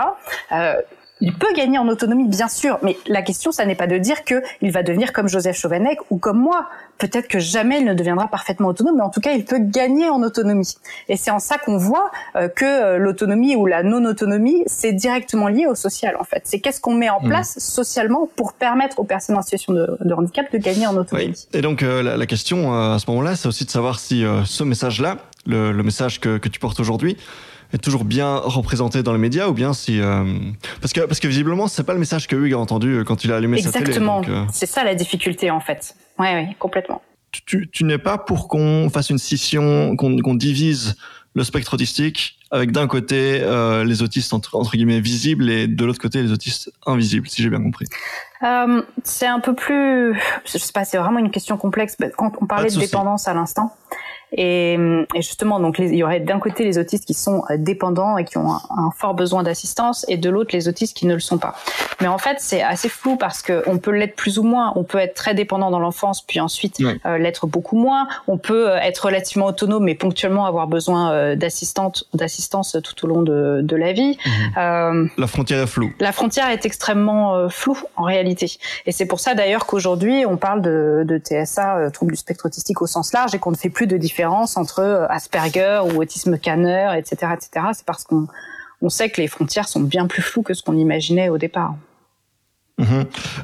il 1.23 1.33
peut 1.33 1.53
gagner 1.55 1.77
en 1.77 1.87
autonomie, 1.87 2.27
bien 2.27 2.49
sûr, 2.49 2.79
mais 2.81 2.97
la 3.07 3.21
question, 3.21 3.53
ça 3.53 3.65
n'est 3.65 3.75
pas 3.75 3.87
de 3.87 3.97
dire 3.97 4.25
que 4.25 4.43
il 4.61 4.73
va 4.73 4.83
devenir 4.83 5.13
comme 5.13 5.29
Joseph 5.29 5.57
Chauvenec 5.57 5.97
ou 6.09 6.17
comme 6.17 6.37
moi. 6.37 6.67
Peut-être 6.97 7.29
que 7.29 7.39
jamais 7.39 7.79
il 7.79 7.85
ne 7.85 7.93
deviendra 7.93 8.27
parfaitement 8.27 8.67
autonome, 8.67 8.97
mais 8.97 9.03
en 9.03 9.09
tout 9.09 9.21
cas, 9.21 9.31
il 9.31 9.45
peut 9.45 9.59
gagner 9.59 10.09
en 10.09 10.21
autonomie. 10.21 10.75
Et 11.07 11.15
c'est 11.15 11.31
en 11.31 11.39
ça 11.39 11.57
qu'on 11.57 11.77
voit 11.77 12.11
euh, 12.35 12.49
que 12.49 12.65
euh, 12.65 12.97
l'autonomie 12.97 13.55
ou 13.55 13.65
la 13.65 13.83
non-autonomie, 13.83 14.63
c'est 14.65 14.91
directement 14.91 15.47
lié 15.47 15.65
au 15.65 15.75
social, 15.75 16.17
en 16.19 16.25
fait. 16.25 16.41
C'est 16.43 16.59
qu'est-ce 16.59 16.81
qu'on 16.81 16.93
met 16.93 17.09
en 17.09 17.21
mmh. 17.21 17.29
place 17.29 17.57
socialement 17.57 18.29
pour 18.35 18.51
permettre 18.51 18.99
aux 18.99 19.05
personnes 19.05 19.37
en 19.37 19.41
situation 19.41 19.71
de, 19.71 19.97
de 20.01 20.13
handicap 20.13 20.51
de 20.51 20.57
gagner 20.57 20.87
en 20.87 20.97
autonomie. 20.97 21.47
Oui. 21.53 21.57
Et 21.57 21.61
donc, 21.61 21.83
euh, 21.83 22.03
la, 22.03 22.17
la, 22.17 22.25
question 22.25 22.73
à 22.73 22.99
ce 22.99 23.09
moment-là, 23.11 23.37
c'est 23.37 23.47
aussi 23.47 23.63
de 23.63 23.69
savoir 23.69 23.97
si 23.99 24.25
ce 24.45 24.63
message-là, 24.65 25.19
le, 25.45 25.71
le, 25.71 25.83
message 25.83 26.19
que, 26.19 26.37
que 26.37 26.49
tu 26.49 26.59
portes 26.59 26.81
aujourd'hui, 26.81 27.15
est 27.73 27.79
toujours 27.79 28.05
bien 28.05 28.37
représenté 28.37 29.03
dans 29.03 29.13
les 29.13 29.19
médias 29.19 29.47
ou 29.47 29.53
bien 29.53 29.73
si 29.73 29.99
euh... 29.99 30.23
parce 30.79 30.93
que 30.93 31.01
parce 31.01 31.19
que 31.19 31.27
visiblement 31.27 31.67
c'est 31.67 31.83
pas 31.83 31.93
le 31.93 31.99
message 31.99 32.27
que 32.27 32.35
Hugues 32.35 32.53
a 32.53 32.59
entendu 32.59 32.99
euh, 32.99 33.03
quand 33.03 33.23
il 33.23 33.31
a 33.31 33.37
allumé 33.37 33.57
Exactement. 33.57 33.79
sa 33.79 33.85
télé. 33.85 33.97
Exactement. 33.97 34.43
Euh... 34.43 34.51
C'est 34.53 34.65
ça 34.65 34.83
la 34.83 34.95
difficulté 34.95 35.51
en 35.51 35.59
fait. 35.59 35.95
Ouais, 36.19 36.33
ouais, 36.33 36.55
complètement. 36.59 37.01
Tu, 37.45 37.67
tu 37.71 37.83
n'es 37.83 37.97
pas 37.97 38.19
pour 38.19 38.47
qu'on 38.47 38.91
fasse 38.93 39.09
une 39.09 39.17
scission, 39.17 39.95
qu'on 39.95 40.35
divise 40.35 40.95
le 41.33 41.43
spectre 41.43 41.73
autistique 41.73 42.37
avec 42.51 42.71
d'un 42.71 42.87
côté 42.87 43.39
euh, 43.41 43.83
les 43.83 44.03
autistes 44.03 44.33
entre, 44.33 44.55
entre, 44.55 44.73
guillemets 44.73 44.99
visibles 44.99 45.49
et 45.49 45.67
de 45.67 45.85
l'autre 45.85 45.99
côté 45.99 46.21
les 46.21 46.31
autistes 46.31 46.71
invisibles, 46.85 47.27
si 47.27 47.41
j'ai 47.41 47.49
bien 47.49 47.61
compris. 47.61 47.87
Euh, 48.43 48.83
c'est 49.03 49.25
un 49.25 49.39
peu 49.39 49.55
plus, 49.55 50.13
je 50.45 50.57
sais 50.59 50.71
pas, 50.71 50.85
c'est 50.85 50.97
vraiment 50.97 51.17
une 51.17 51.31
question 51.31 51.57
complexe. 51.57 51.97
Quand 52.15 52.33
on 52.39 52.45
parlait 52.45 52.69
de, 52.69 52.75
de 52.75 52.79
dépendance 52.79 53.27
à 53.27 53.33
l'instant, 53.33 53.75
et, 54.33 54.73
et, 54.73 55.21
justement, 55.21 55.59
donc 55.59 55.77
les, 55.77 55.89
il 55.89 55.97
y 55.97 56.03
aurait 56.03 56.19
d'un 56.19 56.39
côté 56.39 56.63
les 56.63 56.77
autistes 56.77 57.05
qui 57.05 57.13
sont 57.13 57.43
dépendants 57.57 58.17
et 58.17 58.25
qui 58.25 58.37
ont 58.37 58.51
un, 58.51 58.61
un 58.69 58.91
fort 58.95 59.13
besoin 59.13 59.43
d'assistance, 59.43 60.05
et 60.07 60.17
de 60.17 60.29
l'autre 60.29 60.51
les 60.53 60.67
autistes 60.67 60.95
qui 60.95 61.05
ne 61.05 61.13
le 61.13 61.19
sont 61.19 61.37
pas. 61.37 61.55
Mais 62.01 62.07
en 62.07 62.17
fait, 62.17 62.37
c'est 62.39 62.61
assez 62.61 62.89
flou 62.89 63.15
parce 63.15 63.41
que 63.41 63.63
on 63.67 63.77
peut 63.77 63.91
l'être 63.91 64.15
plus 64.15 64.39
ou 64.39 64.43
moins. 64.43 64.73
On 64.75 64.83
peut 64.83 64.97
être 64.97 65.13
très 65.13 65.33
dépendant 65.33 65.71
dans 65.71 65.79
l'enfance, 65.79 66.21
puis 66.21 66.39
ensuite 66.39 66.81
euh, 66.81 67.17
l'être 67.17 67.47
beaucoup 67.47 67.77
moins. 67.77 68.07
On 68.27 68.37
peut 68.37 68.69
être 68.81 69.05
relativement 69.05 69.47
autonome, 69.47 69.83
mais 69.83 69.95
ponctuellement 69.95 70.45
avoir 70.45 70.67
besoin 70.67 71.11
euh, 71.11 71.35
d'assistante, 71.35 72.05
d'assistance 72.13 72.77
tout 72.83 73.05
au 73.05 73.07
long 73.07 73.21
de, 73.21 73.61
de 73.61 73.75
la 73.75 73.93
vie. 73.93 74.17
Mmh. 74.25 74.29
Euh, 74.57 75.07
la 75.17 75.27
frontière 75.27 75.61
est 75.61 75.67
floue. 75.67 75.91
La 75.99 76.11
frontière 76.11 76.49
est 76.49 76.65
extrêmement 76.65 77.35
euh, 77.35 77.49
floue 77.49 77.79
en 77.95 78.03
réalité, 78.03 78.51
et 78.85 78.91
c'est 78.91 79.05
pour 79.05 79.19
ça 79.19 79.35
d'ailleurs 79.35 79.65
qu'aujourd'hui 79.65 80.25
on 80.25 80.37
parle 80.37 80.61
de, 80.61 81.03
de 81.05 81.17
TSA, 81.17 81.77
euh, 81.77 81.89
trouble 81.89 82.11
du 82.11 82.17
spectre 82.17 82.45
autistique 82.45 82.81
au 82.81 82.87
sens 82.87 83.13
large, 83.13 83.35
et 83.35 83.39
qu'on 83.39 83.51
ne 83.51 83.55
fait 83.55 83.69
plus 83.69 83.87
de 83.87 83.97
différence 83.97 84.22
entre 84.25 84.79
euh, 84.79 85.07
Asperger 85.09 85.81
ou 85.83 86.01
autisme 86.01 86.37
canner, 86.37 86.93
etc., 86.97 87.33
etc. 87.33 87.67
C'est 87.73 87.85
parce 87.85 88.03
qu'on 88.03 88.27
on 88.81 88.89
sait 88.89 89.09
que 89.09 89.21
les 89.21 89.27
frontières 89.27 89.67
sont 89.67 89.81
bien 89.81 90.07
plus 90.07 90.21
floues 90.21 90.43
que 90.43 90.53
ce 90.53 90.63
qu'on 90.63 90.77
imaginait 90.77 91.29
au 91.29 91.37
départ. 91.37 91.75
Mmh. 92.79 92.85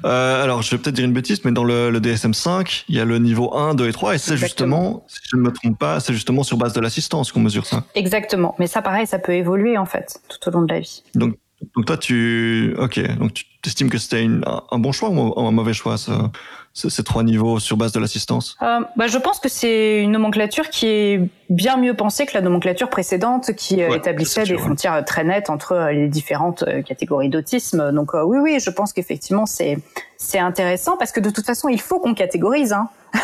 Euh, 0.05 0.43
alors, 0.43 0.63
je 0.63 0.71
vais 0.71 0.81
peut-être 0.81 0.95
dire 0.95 1.05
une 1.05 1.13
bêtise, 1.13 1.45
mais 1.45 1.51
dans 1.51 1.63
le, 1.63 1.91
le, 1.91 1.99
DSM-5, 1.99 2.85
il 2.89 2.95
y 2.95 2.99
a 2.99 3.05
le 3.05 3.19
niveau 3.19 3.55
1, 3.55 3.75
2 3.75 3.87
et 3.87 3.91
3, 3.91 4.15
et 4.15 4.17
c'est 4.17 4.37
justement, 4.37 5.05
si 5.07 5.19
je 5.31 5.37
ne 5.37 5.43
me 5.43 5.51
trompe 5.51 5.77
pas, 5.77 5.99
c'est 5.99 6.13
justement 6.13 6.41
sur 6.41 6.57
base 6.57 6.73
de 6.73 6.79
l'assistance 6.79 7.31
qu'on 7.31 7.39
mesure 7.39 7.65
ça. 7.65 7.83
Exactement. 7.93 8.55
Mais 8.57 8.65
ça, 8.65 8.81
pareil, 8.81 9.05
ça 9.05 9.19
peut 9.19 9.33
évoluer, 9.33 9.77
en 9.77 9.85
fait, 9.85 10.19
tout 10.29 10.49
au 10.49 10.51
long 10.51 10.63
de 10.63 10.73
la 10.73 10.79
vie. 10.79 11.03
Donc, 11.13 11.35
donc 11.75 11.85
toi, 11.85 11.97
tu, 11.97 12.75
ok, 12.79 13.17
donc 13.17 13.33
tu 13.33 13.45
estimes 13.65 13.89
que 13.89 13.97
c'était 13.97 14.25
un 14.71 14.79
bon 14.79 14.91
choix 14.91 15.09
ou 15.09 15.45
un 15.45 15.51
mauvais 15.51 15.73
choix, 15.73 15.95
ces 16.73 17.03
trois 17.03 17.23
niveaux 17.23 17.59
sur 17.59 17.75
base 17.75 17.91
de 17.91 17.99
l'assistance? 17.99 18.57
Euh, 18.61 18.79
bah, 18.95 19.07
Je 19.07 19.17
pense 19.17 19.39
que 19.39 19.49
c'est 19.49 20.01
une 20.01 20.11
nomenclature 20.11 20.69
qui 20.69 20.87
est 20.87 21.29
bien 21.49 21.77
mieux 21.77 21.95
pensée 21.95 22.25
que 22.25 22.33
la 22.33 22.41
nomenclature 22.41 22.89
précédente 22.89 23.53
qui 23.53 23.75
ouais, 23.75 23.97
établissait 23.97 24.43
des 24.43 24.57
frontières 24.57 25.03
très 25.03 25.23
nettes 25.23 25.49
entre 25.49 25.89
les 25.91 26.07
différentes 26.07 26.63
catégories 26.85 27.29
d'autisme. 27.29 27.91
Donc 27.91 28.13
euh, 28.13 28.23
oui, 28.23 28.37
oui, 28.39 28.59
je 28.59 28.69
pense 28.69 28.93
qu'effectivement 28.93 29.45
c'est 29.45 29.77
c'est 30.17 30.39
intéressant 30.39 30.97
parce 30.97 31.11
que 31.11 31.19
de 31.19 31.29
toute 31.29 31.45
façon 31.45 31.69
il 31.69 31.81
faut 31.81 31.99
qu'on 31.99 32.13
catégorise. 32.13 32.71
Hein. 32.71 32.89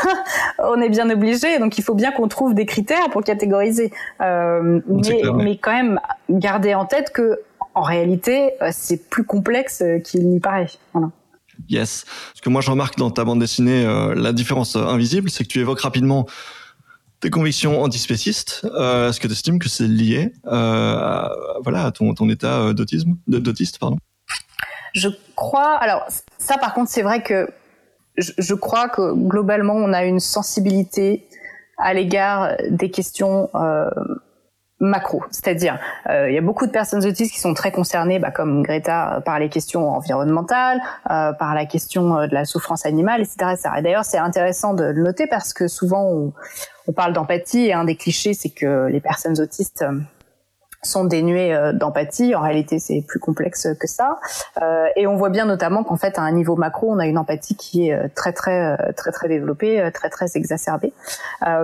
on 0.59 0.81
est 0.81 0.89
bien 0.89 1.09
obligé, 1.09 1.59
donc 1.59 1.77
il 1.77 1.83
faut 1.83 1.93
bien 1.93 2.11
qu'on 2.11 2.27
trouve 2.27 2.53
des 2.53 2.65
critères 2.65 3.09
pour 3.11 3.23
catégoriser. 3.23 3.91
Euh, 4.21 4.81
mais, 4.87 5.01
clair, 5.01 5.35
ouais. 5.35 5.43
mais 5.43 5.57
quand 5.57 5.73
même 5.73 5.99
garder 6.29 6.73
en 6.73 6.85
tête 6.85 7.11
que 7.11 7.39
en 7.75 7.83
réalité 7.83 8.53
c'est 8.71 9.09
plus 9.09 9.25
complexe 9.25 9.83
qu'il 10.03 10.27
n'y 10.27 10.39
paraît. 10.39 10.67
Voilà. 10.93 11.11
Yes. 11.69 12.05
Ce 12.33 12.41
que 12.41 12.49
moi 12.49 12.61
je 12.61 12.69
remarque 12.69 12.97
dans 12.97 13.11
ta 13.11 13.23
bande 13.23 13.39
dessinée, 13.39 13.85
euh, 13.85 14.13
la 14.15 14.33
différence 14.33 14.75
invisible, 14.75 15.29
c'est 15.29 15.43
que 15.43 15.49
tu 15.49 15.59
évoques 15.59 15.81
rapidement 15.81 16.25
tes 17.21 17.29
convictions 17.29 17.81
antispécistes. 17.81 18.65
Euh, 18.65 19.09
Est-ce 19.09 19.19
que 19.19 19.27
tu 19.27 19.33
estimes 19.33 19.59
que 19.59 19.69
c'est 19.69 19.87
lié 19.87 20.33
euh, 20.45 20.51
à, 20.51 21.35
voilà, 21.63 21.85
à 21.85 21.91
ton, 21.91 22.13
ton 22.13 22.29
état 22.29 22.73
d'autisme, 22.73 23.15
d'autiste, 23.27 23.79
pardon 23.79 23.97
Je 24.93 25.09
crois. 25.35 25.75
Alors 25.75 26.05
ça, 26.37 26.57
par 26.57 26.73
contre, 26.73 26.91
c'est 26.91 27.03
vrai 27.03 27.23
que 27.23 27.49
je, 28.17 28.31
je, 28.37 28.53
crois 28.53 28.89
que 28.89 29.13
globalement, 29.13 29.75
on 29.75 29.91
a 29.93 30.05
une 30.05 30.19
sensibilité 30.19 31.27
à 31.77 31.93
l'égard 31.93 32.55
des 32.69 32.89
questions 32.89 33.49
euh, 33.55 33.89
macro, 34.85 35.23
c'est-à-dire 35.31 35.79
euh, 36.09 36.29
il 36.29 36.35
y 36.35 36.37
a 36.37 36.41
beaucoup 36.41 36.65
de 36.65 36.71
personnes 36.71 37.05
autistes 37.05 37.33
qui 37.33 37.39
sont 37.39 37.53
très 37.53 37.71
concernées, 37.71 38.19
bah, 38.19 38.31
comme 38.31 38.63
Greta, 38.63 39.21
par 39.25 39.39
les 39.39 39.49
questions 39.49 39.89
environnementales, 39.89 40.79
euh, 41.09 41.33
par 41.33 41.53
la 41.55 41.65
question 41.65 42.17
euh, 42.17 42.27
de 42.27 42.33
la 42.33 42.45
souffrance 42.45 42.85
animale, 42.85 43.21
etc. 43.21 43.51
etc. 43.53 43.69
Et 43.77 43.81
d'ailleurs, 43.81 44.05
c'est 44.05 44.17
intéressant 44.17 44.73
de 44.73 44.85
le 44.85 45.03
noter 45.03 45.27
parce 45.27 45.53
que 45.53 45.67
souvent 45.67 46.03
on, 46.03 46.33
on 46.87 46.91
parle 46.91 47.13
d'empathie 47.13 47.65
et 47.65 47.73
un 47.73 47.83
des 47.83 47.95
clichés, 47.95 48.33
c'est 48.33 48.49
que 48.49 48.87
les 48.87 49.01
personnes 49.01 49.39
autistes 49.39 49.83
sont 50.85 51.05
dénués 51.05 51.53
euh, 51.53 51.73
d'empathie. 51.73 52.35
En 52.35 52.41
réalité, 52.41 52.79
c'est 52.79 53.01
plus 53.01 53.19
complexe 53.19 53.67
que 53.79 53.87
ça. 53.87 54.19
Euh, 54.61 54.87
et 54.95 55.07
on 55.07 55.15
voit 55.15 55.29
bien 55.29 55.45
notamment 55.45 55.83
qu'en 55.83 55.97
fait, 55.97 56.17
à 56.17 56.21
un 56.21 56.31
niveau 56.31 56.55
macro, 56.55 56.91
on 56.91 56.99
a 56.99 57.05
une 57.05 57.17
empathie 57.17 57.55
qui 57.55 57.89
est 57.89 57.93
euh, 57.93 58.07
très 58.15 58.33
très 58.33 58.77
très 58.93 59.11
très 59.11 59.27
développée, 59.27 59.89
très 59.93 60.09
très 60.09 60.35
exacerbée. 60.35 60.93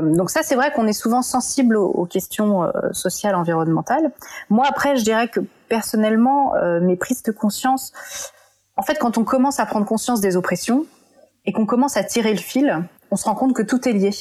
Donc 0.03 0.29
ça, 0.29 0.41
c'est 0.43 0.55
vrai 0.55 0.71
qu'on 0.71 0.87
est 0.87 0.93
souvent 0.93 1.21
sensible 1.21 1.75
aux, 1.75 2.05
questions 2.05 2.71
sociales, 2.91 3.35
environnementales. 3.35 4.11
Moi, 4.49 4.65
après, 4.67 4.95
je 4.97 5.03
dirais 5.03 5.27
que 5.27 5.39
personnellement, 5.69 6.53
mes 6.81 6.95
prises 6.95 7.23
de 7.23 7.31
conscience, 7.31 7.93
en 8.77 8.83
fait, 8.83 8.95
quand 8.95 9.17
on 9.17 9.23
commence 9.23 9.59
à 9.59 9.65
prendre 9.65 9.85
conscience 9.85 10.21
des 10.21 10.37
oppressions 10.37 10.85
et 11.45 11.53
qu'on 11.53 11.65
commence 11.65 11.97
à 11.97 12.03
tirer 12.03 12.31
le 12.31 12.39
fil, 12.39 12.83
on 13.11 13.15
se 13.15 13.25
rend 13.25 13.35
compte 13.35 13.53
que 13.53 13.63
tout 13.63 13.87
est 13.87 13.93
lié. 13.93 14.11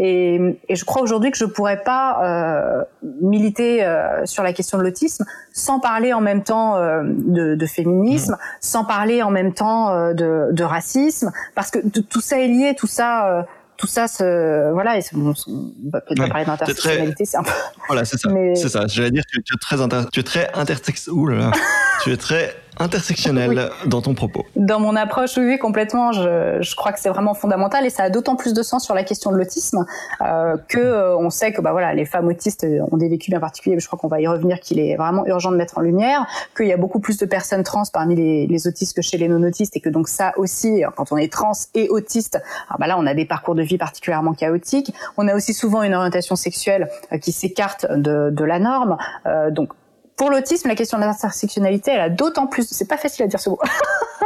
Et, 0.00 0.60
et, 0.68 0.76
je 0.76 0.84
crois 0.84 1.02
aujourd'hui 1.02 1.32
que 1.32 1.36
je 1.36 1.44
pourrais 1.44 1.82
pas 1.82 2.20
euh, 2.22 2.84
militer 3.20 3.84
euh, 3.84 4.24
sur 4.26 4.44
la 4.44 4.52
question 4.52 4.78
de 4.78 4.84
l'autisme 4.84 5.24
sans 5.58 5.80
parler 5.80 6.12
en 6.12 6.20
même 6.20 6.42
temps 6.42 6.76
euh, 6.76 7.02
de, 7.04 7.54
de, 7.54 7.66
féminisme, 7.66 8.34
mmh. 8.34 8.38
sans 8.60 8.84
parler 8.84 9.22
en 9.22 9.30
même 9.30 9.52
temps 9.52 9.90
euh, 9.90 10.14
de, 10.14 10.48
de, 10.52 10.64
racisme, 10.64 11.32
parce 11.54 11.70
que 11.70 11.80
tout 11.80 12.20
ça 12.20 12.40
est 12.40 12.48
lié, 12.48 12.74
tout 12.78 12.86
ça. 12.86 13.28
Euh, 13.28 13.42
tout 13.76 13.86
ça, 13.86 14.08
se, 14.08 14.72
voilà, 14.72 14.98
et 14.98 15.02
bon, 15.12 15.32
on 15.46 15.90
va 15.92 16.00
peut-être 16.00 16.28
parler 16.28 16.44
d'intersectionnalité, 16.44 17.24
c'est 17.24 17.36
un 17.36 17.44
peu. 17.44 17.52
Voilà, 17.86 18.04
c'est 18.04 18.18
ça. 18.18 18.28
Mais... 18.32 18.56
C'est 18.56 18.68
ça. 18.68 18.88
J'allais 18.88 19.12
dire 19.12 19.22
que 19.22 19.40
tu 19.40 19.54
es 19.54 19.56
très 19.56 19.80
inter... 19.80 20.00
tu 20.12 20.18
es 20.18 20.24
très 20.24 20.50
intersex. 20.52 21.06
Là 21.06 21.36
là. 21.36 21.50
tu 22.02 22.10
es 22.10 22.16
très 22.16 22.56
intersectionnel 22.78 23.50
oui. 23.50 23.88
dans 23.88 24.02
ton 24.02 24.14
propos. 24.14 24.44
Dans 24.56 24.80
mon 24.80 24.96
approche, 24.96 25.36
oui, 25.36 25.46
oui 25.46 25.58
complètement. 25.58 26.12
Je, 26.12 26.58
je 26.60 26.76
crois 26.76 26.92
que 26.92 27.00
c'est 27.00 27.08
vraiment 27.08 27.34
fondamental 27.34 27.86
et 27.86 27.90
ça 27.90 28.04
a 28.04 28.10
d'autant 28.10 28.36
plus 28.36 28.54
de 28.54 28.62
sens 28.62 28.84
sur 28.84 28.94
la 28.94 29.04
question 29.04 29.30
de 29.32 29.36
l'autisme 29.36 29.84
euh, 30.20 30.56
que 30.68 30.78
euh, 30.78 31.16
on 31.16 31.30
sait 31.30 31.52
que 31.52 31.60
bah 31.60 31.72
voilà, 31.72 31.94
les 31.94 32.04
femmes 32.04 32.28
autistes 32.28 32.66
ont 32.90 32.96
des 32.96 33.08
vécus 33.08 33.30
bien 33.30 33.40
particuliers. 33.40 33.76
Mais 33.76 33.80
je 33.80 33.86
crois 33.86 33.98
qu'on 33.98 34.08
va 34.08 34.20
y 34.20 34.26
revenir 34.26 34.60
qu'il 34.60 34.78
est 34.80 34.96
vraiment 34.96 35.26
urgent 35.26 35.50
de 35.50 35.56
mettre 35.56 35.78
en 35.78 35.80
lumière, 35.80 36.26
qu'il 36.56 36.66
y 36.66 36.72
a 36.72 36.76
beaucoup 36.76 37.00
plus 37.00 37.18
de 37.18 37.26
personnes 37.26 37.62
trans 37.62 37.84
parmi 37.92 38.14
les, 38.14 38.46
les 38.46 38.66
autistes 38.66 38.94
que 38.94 39.02
chez 39.02 39.18
les 39.18 39.28
non-autistes 39.28 39.76
et 39.76 39.80
que 39.80 39.88
donc 39.88 40.08
ça 40.08 40.32
aussi, 40.36 40.82
quand 40.96 41.12
on 41.12 41.16
est 41.16 41.32
trans 41.32 41.52
et 41.74 41.88
autiste, 41.88 42.40
bah 42.78 42.86
là 42.86 42.96
on 42.98 43.06
a 43.06 43.14
des 43.14 43.24
parcours 43.24 43.54
de 43.54 43.62
vie 43.62 43.78
particulièrement 43.78 44.32
chaotiques. 44.32 44.94
On 45.16 45.28
a 45.28 45.34
aussi 45.34 45.54
souvent 45.54 45.82
une 45.82 45.94
orientation 45.94 46.36
sexuelle 46.36 46.88
euh, 47.12 47.18
qui 47.18 47.32
s'écarte 47.32 47.86
de, 47.90 48.30
de 48.30 48.44
la 48.44 48.58
norme. 48.58 48.96
Euh, 49.26 49.50
donc 49.50 49.70
pour 50.18 50.30
l'autisme, 50.30 50.68
la 50.68 50.74
question 50.74 50.98
de 50.98 51.04
l'intersectionnalité, 51.04 51.92
elle 51.92 52.00
a 52.00 52.10
d'autant 52.10 52.46
plus, 52.46 52.66
c'est 52.70 52.88
pas 52.88 52.98
facile 52.98 53.24
à 53.24 53.28
dire 53.28 53.40
ce 53.40 53.48
mot, 53.48 53.58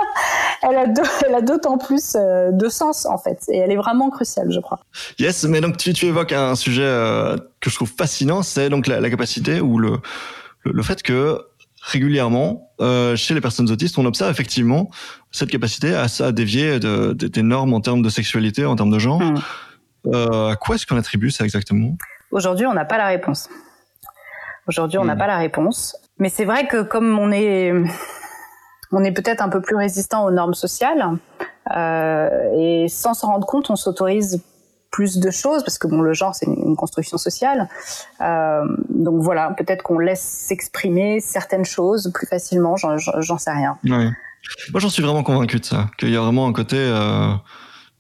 elle 0.63 1.35
a 1.35 1.41
d'autant 1.41 1.79
plus 1.79 2.17
euh, 2.17 2.51
de 2.51 2.69
sens 2.69 3.07
en 3.07 3.19
fait, 3.19 3.45
et 3.49 3.59
elle 3.59 3.71
est 3.71 3.77
vraiment 3.77 4.11
cruciale, 4.11 4.51
je 4.51 4.61
crois. 4.61 4.81
Yes, 5.19 5.45
mais 5.45 5.61
donc 5.61 5.77
tu, 5.77 5.93
tu 5.93 6.07
évoques 6.07 6.33
un 6.33 6.57
sujet 6.57 6.83
euh, 6.83 7.37
que 7.61 7.71
je 7.71 7.77
trouve 7.77 7.93
fascinant, 7.97 8.43
c'est 8.43 8.69
donc 8.69 8.87
la, 8.87 9.01
la, 9.01 9.11
capacité 9.11 9.61
ou 9.61 9.79
le, 9.79 9.99
le, 10.65 10.73
le 10.73 10.83
fait 10.83 11.03
que 11.03 11.41
régulièrement, 11.83 12.71
euh, 12.81 13.17
chez 13.17 13.35
les 13.35 13.41
personnes 13.41 13.71
autistes, 13.71 13.99
on 13.99 14.07
observe 14.07 14.31
effectivement 14.31 14.91
cette 15.31 15.51
capacité 15.51 15.95
à, 15.95 16.07
à 16.21 16.33
dévier 16.33 16.79
de, 16.79 17.13
de, 17.13 17.27
des 17.27 17.43
normes 17.43 17.75
en 17.75 17.81
termes 17.81 18.03
de 18.03 18.09
sexualité, 18.09 18.65
en 18.65 18.77
termes 18.77 18.91
de 18.91 18.99
genre. 18.99 19.21
Hmm. 19.21 19.35
Euh, 20.07 20.49
à 20.49 20.57
quoi 20.57 20.77
est-ce 20.77 20.87
qu'on 20.87 20.97
attribue 20.97 21.31
ça 21.31 21.45
exactement? 21.45 21.97
Aujourd'hui, 22.31 22.67
on 22.67 22.75
n'a 22.75 22.85
pas 22.85 22.99
la 22.99 23.07
réponse. 23.07 23.49
Aujourd'hui, 24.69 24.99
on 24.99 25.05
n'a 25.05 25.15
Hmm. 25.15 25.19
pas 25.19 25.27
la 25.27 25.39
réponse. 25.39 25.97
Mais 26.19 26.29
c'est 26.29 26.45
vrai 26.45 26.67
que 26.67 26.83
comme 26.83 27.19
on 27.19 27.33
est, 27.33 27.73
on 28.93 29.03
est 29.05 29.13
peut-être 29.13 29.43
un 29.43 29.49
peu 29.49 29.61
plus 29.61 29.77
résistant 29.77 30.25
aux 30.25 30.31
normes 30.31 30.55
sociales, 30.55 31.05
euh, 31.75 32.29
et 32.57 32.89
sans 32.89 33.15
s'en 33.15 33.29
rendre 33.29 33.47
compte, 33.47 33.71
on 33.71 33.77
s'autorise 33.77 34.43
plus 34.91 35.19
de 35.19 35.31
choses 35.31 35.65
parce 35.65 35.79
que 35.79 35.87
bon, 35.89 36.03
le 36.03 36.13
genre 36.13 36.35
c'est 36.35 36.47
une, 36.47 36.77
construction 36.77 37.17
sociale. 37.17 37.69
Euh, 38.21 38.63
donc 38.91 39.23
voilà, 39.23 39.55
peut-être 39.57 39.83
qu'on 39.83 39.99
laisse 39.99 40.21
s'exprimer 40.23 41.19
certaines 41.21 41.65
choses 41.65 42.11
plus 42.15 42.27
facilement. 42.27 42.77
J'en, 42.77 43.39
sais 43.39 43.51
rien. 43.51 43.79
Moi, 43.85 44.11
j'en 44.75 44.89
suis 44.91 45.03
vraiment 45.03 45.23
convaincu 45.23 45.61
de 45.61 45.65
ça, 45.65 45.87
qu'il 45.99 46.11
y 46.11 46.17
a 46.17 46.21
vraiment 46.21 46.47
un 46.47 46.53
côté, 46.53 46.77
euh, 46.77 47.33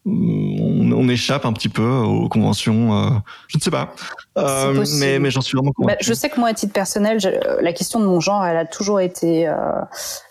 on, 0.04 0.92
on 0.92 1.08
échappe 1.08 1.44
un 1.46 1.52
petit 1.52 1.68
peu 1.68 1.86
aux 1.88 2.28
conventions. 2.28 2.92
euh, 2.94 3.10
je 3.48 3.58
ne 3.58 3.62
sais 3.62 3.70
pas, 3.70 3.94
Euh, 4.38 4.84
mais, 4.98 5.18
mais 5.18 5.30
j'en 5.30 5.40
suis 5.40 5.56
vraiment 5.56 5.70
Bah, 5.70 5.84
convaincu. 5.84 6.04
je 6.04 6.14
sais 6.14 6.28
que 6.28 6.40
moi, 6.40 6.48
à 6.48 6.54
titre 6.54 6.72
personnel, 6.72 7.20
je- 7.20 7.28
euh, 7.28 7.60
la 7.60 7.72
question 7.72 8.00
de 8.00 8.06
mon 8.06 8.20
genre, 8.20 8.44
elle 8.44 8.56
a 8.56 8.64
toujours 8.66 9.00
été. 9.00 9.46
euh, 9.48 9.54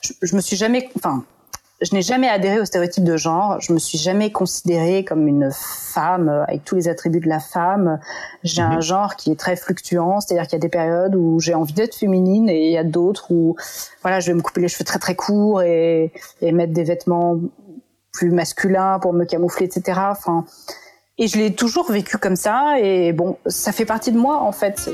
je, 0.01 0.13
je 0.21 0.35
me 0.35 0.41
suis 0.41 0.55
jamais, 0.57 0.89
enfin, 0.97 1.23
je 1.81 1.95
n'ai 1.95 2.01
jamais 2.03 2.27
adhéré 2.29 2.59
au 2.59 2.65
stéréotype 2.65 3.03
de 3.03 3.17
genre. 3.17 3.59
Je 3.59 3.73
me 3.73 3.79
suis 3.79 3.97
jamais 3.97 4.31
considérée 4.31 5.03
comme 5.03 5.27
une 5.27 5.49
femme 5.51 6.29
avec 6.47 6.63
tous 6.63 6.75
les 6.75 6.87
attributs 6.87 7.21
de 7.21 7.27
la 7.29 7.39
femme. 7.39 7.99
J'ai 8.43 8.61
un 8.61 8.81
genre 8.81 9.15
qui 9.15 9.31
est 9.31 9.35
très 9.39 9.55
fluctuant, 9.55 10.19
c'est-à-dire 10.21 10.43
qu'il 10.45 10.53
y 10.53 10.61
a 10.61 10.61
des 10.61 10.69
périodes 10.69 11.15
où 11.15 11.39
j'ai 11.39 11.55
envie 11.55 11.73
d'être 11.73 11.95
féminine 11.95 12.49
et 12.49 12.67
il 12.67 12.71
y 12.71 12.77
a 12.77 12.83
d'autres 12.83 13.31
où, 13.31 13.55
voilà, 14.03 14.19
je 14.19 14.27
vais 14.27 14.35
me 14.35 14.41
couper 14.43 14.61
les 14.61 14.67
cheveux 14.67 14.85
très 14.85 14.99
très 14.99 15.15
courts 15.15 15.63
et, 15.63 16.11
et 16.41 16.51
mettre 16.51 16.73
des 16.73 16.83
vêtements 16.83 17.37
plus 18.11 18.31
masculins 18.31 18.99
pour 18.99 19.13
me 19.13 19.25
camoufler, 19.25 19.65
etc. 19.65 19.99
Enfin. 20.09 20.45
Et 21.17 21.27
je 21.27 21.37
l'ai 21.37 21.53
toujours 21.53 21.91
vécu 21.91 22.17
comme 22.17 22.35
ça, 22.35 22.79
et 22.79 23.13
bon, 23.13 23.37
ça 23.45 23.71
fait 23.71 23.85
partie 23.85 24.11
de 24.11 24.17
moi 24.17 24.41
en 24.41 24.51
fait. 24.51 24.89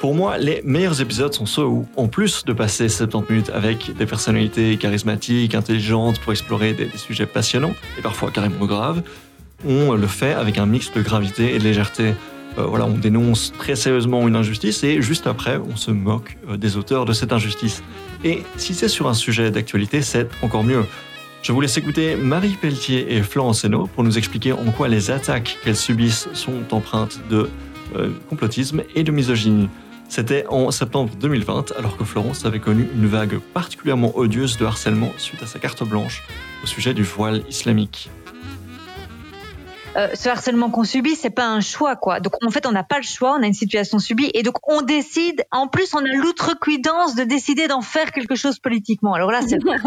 Pour 0.00 0.14
moi, 0.14 0.36
les 0.38 0.60
meilleurs 0.64 1.00
épisodes 1.00 1.32
sont 1.32 1.46
ceux 1.46 1.64
où, 1.64 1.86
en 1.96 2.08
plus 2.08 2.44
de 2.44 2.52
passer 2.52 2.88
70 2.88 3.32
minutes 3.32 3.50
avec 3.54 3.96
des 3.96 4.06
personnalités 4.06 4.76
charismatiques, 4.76 5.54
intelligentes 5.54 6.20
pour 6.20 6.32
explorer 6.32 6.74
des, 6.74 6.86
des 6.86 6.98
sujets 6.98 7.26
passionnants 7.26 7.72
et 7.98 8.02
parfois 8.02 8.30
carrément 8.30 8.66
graves, 8.66 9.02
on 9.66 9.94
le 9.94 10.06
fait 10.06 10.34
avec 10.34 10.58
un 10.58 10.66
mix 10.66 10.92
de 10.92 11.00
gravité 11.02 11.54
et 11.54 11.58
de 11.58 11.64
légèreté. 11.64 12.14
Euh, 12.58 12.66
voilà, 12.66 12.84
on 12.84 12.96
dénonce 12.96 13.52
très 13.58 13.74
sérieusement 13.74 14.28
une 14.28 14.36
injustice 14.36 14.84
et 14.84 15.02
juste 15.02 15.26
après, 15.26 15.56
on 15.56 15.76
se 15.76 15.90
moque 15.90 16.36
euh, 16.48 16.56
des 16.56 16.76
auteurs 16.76 17.04
de 17.04 17.12
cette 17.12 17.32
injustice. 17.32 17.82
Et 18.22 18.42
si 18.56 18.74
c'est 18.74 18.88
sur 18.88 19.08
un 19.08 19.14
sujet 19.14 19.50
d'actualité, 19.50 20.02
c'est 20.02 20.28
encore 20.42 20.64
mieux. 20.64 20.84
Je 21.44 21.52
vous 21.52 21.60
laisse 21.60 21.76
écouter 21.76 22.16
Marie 22.16 22.56
Pelletier 22.58 23.14
et 23.14 23.22
Florence 23.22 23.64
Hainaut 23.64 23.86
pour 23.86 24.02
nous 24.02 24.16
expliquer 24.16 24.52
en 24.52 24.72
quoi 24.72 24.88
les 24.88 25.10
attaques 25.10 25.58
qu'elles 25.62 25.76
subissent 25.76 26.26
sont 26.32 26.64
empreintes 26.72 27.20
de 27.28 27.50
euh, 27.96 28.12
complotisme 28.30 28.82
et 28.94 29.04
de 29.04 29.12
misogynie. 29.12 29.68
C'était 30.08 30.46
en 30.48 30.70
septembre 30.70 31.12
2020, 31.20 31.74
alors 31.76 31.98
que 31.98 32.04
Florence 32.04 32.46
avait 32.46 32.60
connu 32.60 32.88
une 32.94 33.06
vague 33.06 33.38
particulièrement 33.52 34.16
odieuse 34.16 34.56
de 34.56 34.64
harcèlement 34.64 35.12
suite 35.18 35.42
à 35.42 35.46
sa 35.46 35.58
carte 35.58 35.84
blanche 35.84 36.22
au 36.62 36.66
sujet 36.66 36.94
du 36.94 37.02
voile 37.02 37.42
islamique. 37.46 38.08
Euh, 39.96 40.08
ce 40.14 40.28
harcèlement 40.28 40.70
qu'on 40.70 40.84
subit, 40.84 41.14
c'est 41.14 41.30
pas 41.30 41.46
un 41.46 41.60
choix, 41.60 41.96
quoi. 41.96 42.20
Donc 42.20 42.34
en 42.44 42.50
fait, 42.50 42.66
on 42.66 42.72
n'a 42.72 42.82
pas 42.82 42.96
le 42.96 43.04
choix, 43.04 43.36
on 43.38 43.42
a 43.42 43.46
une 43.46 43.54
situation 43.54 43.98
subie, 43.98 44.30
et 44.34 44.42
donc 44.42 44.56
on 44.68 44.82
décide. 44.82 45.44
En 45.50 45.68
plus, 45.68 45.94
on 45.94 45.98
a 45.98 46.12
l'outrecuidance 46.14 47.14
de 47.14 47.24
décider 47.24 47.68
d'en 47.68 47.80
faire 47.80 48.10
quelque 48.10 48.34
chose 48.34 48.58
politiquement. 48.58 49.14
Alors 49.14 49.30
là, 49.30 49.40
c'est 49.42 49.58
vraiment 49.62 49.78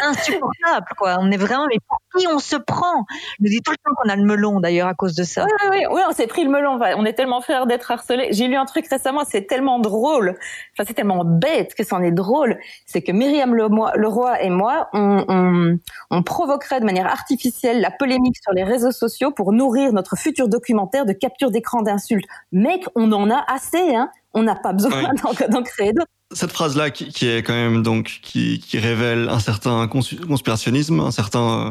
insupportable, 0.00 0.86
quoi. 0.96 1.16
On 1.20 1.30
est 1.30 1.36
vraiment, 1.36 1.66
mais 1.68 1.78
qui 2.16 2.26
on 2.28 2.38
se 2.38 2.56
prend 2.56 3.00
On 3.00 3.04
nous 3.40 3.48
dit 3.48 3.60
tout 3.62 3.72
le 3.72 3.76
temps 3.78 3.94
qu'on 3.96 4.08
a 4.08 4.16
le 4.16 4.24
melon, 4.24 4.60
d'ailleurs, 4.60 4.88
à 4.88 4.94
cause 4.94 5.14
de 5.14 5.24
ça. 5.24 5.44
Oui, 5.44 5.68
oui, 5.70 5.84
oui, 5.90 6.00
on 6.08 6.12
s'est 6.12 6.26
pris 6.26 6.44
le 6.44 6.50
melon. 6.50 6.74
Enfin, 6.76 6.94
On 6.96 7.04
est 7.04 7.14
tellement 7.14 7.40
fiers 7.40 7.66
d'être 7.66 7.90
harcelés. 7.90 8.28
J'ai 8.32 8.48
lu 8.48 8.56
un 8.56 8.64
truc 8.66 8.86
récemment, 8.88 9.22
c'est 9.26 9.46
tellement 9.46 9.78
drôle. 9.78 10.36
Enfin, 10.72 10.84
c'est 10.86 10.94
tellement 10.94 11.24
bête 11.24 11.74
que 11.74 11.84
c'en 11.84 12.02
est 12.02 12.12
drôle. 12.12 12.58
C'est 12.86 13.02
que 13.02 13.12
Myriam 13.12 13.54
Leroy 13.54 14.42
et 14.42 14.50
moi, 14.50 14.88
on, 14.92 15.24
on, 15.28 15.78
on 16.10 16.22
provoquerait 16.22 16.80
de 16.80 16.84
manière 16.84 17.06
artificielle 17.06 17.80
la 17.80 17.90
polémique 17.90 18.36
sur 18.42 18.52
les 18.52 18.64
réseaux 18.64 18.92
sociaux 18.92 19.30
pour 19.30 19.52
nourrir 19.52 19.92
notre 19.92 20.16
futur 20.16 20.48
documentaire 20.48 21.06
de 21.06 21.12
capture 21.12 21.50
d'écran 21.50 21.82
d'insultes. 21.82 22.26
Mec, 22.52 22.84
on 22.94 23.12
en 23.12 23.30
a 23.30 23.44
assez, 23.48 23.94
hein. 23.94 24.10
On 24.34 24.42
n'a 24.42 24.54
pas 24.54 24.72
besoin 24.72 24.92
Oui. 24.92 25.46
d'en 25.48 25.62
créer 25.62 25.92
d'autres. 25.92 26.10
Cette 26.32 26.50
phrase-là, 26.50 26.90
qui, 26.90 27.08
qui 27.10 27.28
est 27.28 27.44
quand 27.44 27.52
même 27.54 27.84
donc 27.84 28.18
qui, 28.20 28.58
qui 28.58 28.78
révèle 28.80 29.28
un 29.28 29.38
certain 29.38 29.86
cons- 29.86 30.00
conspirationnisme, 30.26 30.98
un 30.98 31.12
certain 31.12 31.68
euh, 31.68 31.70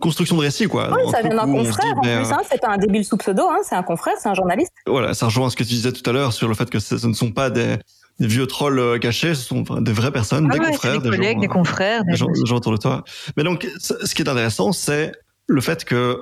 construction 0.00 0.36
de 0.36 0.40
récit, 0.42 0.66
quoi. 0.66 0.90
Oui, 0.92 1.08
ça 1.12 1.20
vient 1.20 1.30
d'un 1.30 1.44
confrère 1.46 1.84
dit, 1.84 1.98
en 1.98 2.00
mais, 2.02 2.16
plus. 2.22 2.30
euh, 2.32 2.34
Hein. 2.34 2.40
C'est 2.50 2.60
pas 2.60 2.70
un 2.70 2.78
débile 2.78 3.04
sous 3.04 3.16
pseudo, 3.16 3.42
hein. 3.48 3.58
c'est 3.62 3.76
un 3.76 3.84
confrère, 3.84 4.14
c'est 4.20 4.28
un 4.28 4.34
journaliste. 4.34 4.72
Voilà, 4.88 5.14
ça 5.14 5.26
rejoint 5.26 5.48
ce 5.50 5.54
que 5.56 5.62
tu 5.62 5.68
disais 5.70 5.92
tout 5.92 6.08
à 6.10 6.12
l'heure 6.12 6.32
sur 6.32 6.48
le 6.48 6.54
fait 6.54 6.68
que 6.68 6.80
ce, 6.80 6.98
ce 6.98 7.06
ne 7.06 7.12
sont 7.12 7.30
pas 7.30 7.48
des, 7.48 7.76
des 8.18 8.26
vieux 8.26 8.48
trolls 8.48 8.80
euh, 8.80 8.98
cachés, 8.98 9.36
ce 9.36 9.44
sont 9.44 9.62
des 9.62 9.92
vraies 9.92 10.10
personnes, 10.10 10.48
Ah 10.50 10.54
des 10.54 10.58
ouais, 10.58 10.64
c'est 10.66 10.72
confrères, 10.72 11.00
des 11.00 11.10
collègues, 11.10 11.34
gens, 11.36 11.40
des 11.40 11.46
euh, 11.46 11.50
confrères. 11.50 12.04
des 12.04 12.10
des- 12.10 12.16
gens, 12.16 12.26
des 12.26 12.44
gens 12.44 12.56
autour 12.56 12.72
de 12.72 12.78
toi. 12.78 13.04
Mais 13.36 13.44
donc, 13.44 13.68
ce 13.78 14.14
qui 14.16 14.22
est 14.22 14.28
intéressant, 14.28 14.72
c'est 14.72 15.12
le 15.46 15.60
fait 15.60 15.84
que 15.84 16.20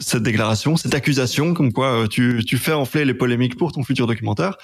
cette 0.00 0.24
déclaration, 0.24 0.76
cette 0.76 0.94
accusation, 0.94 1.54
comme 1.54 1.72
quoi 1.72 2.06
tu, 2.10 2.42
tu 2.44 2.58
fais 2.58 2.72
enfler 2.72 3.04
les 3.04 3.14
polémiques 3.14 3.56
pour 3.56 3.70
ton 3.70 3.84
futur 3.84 4.08
documentaire, 4.08 4.56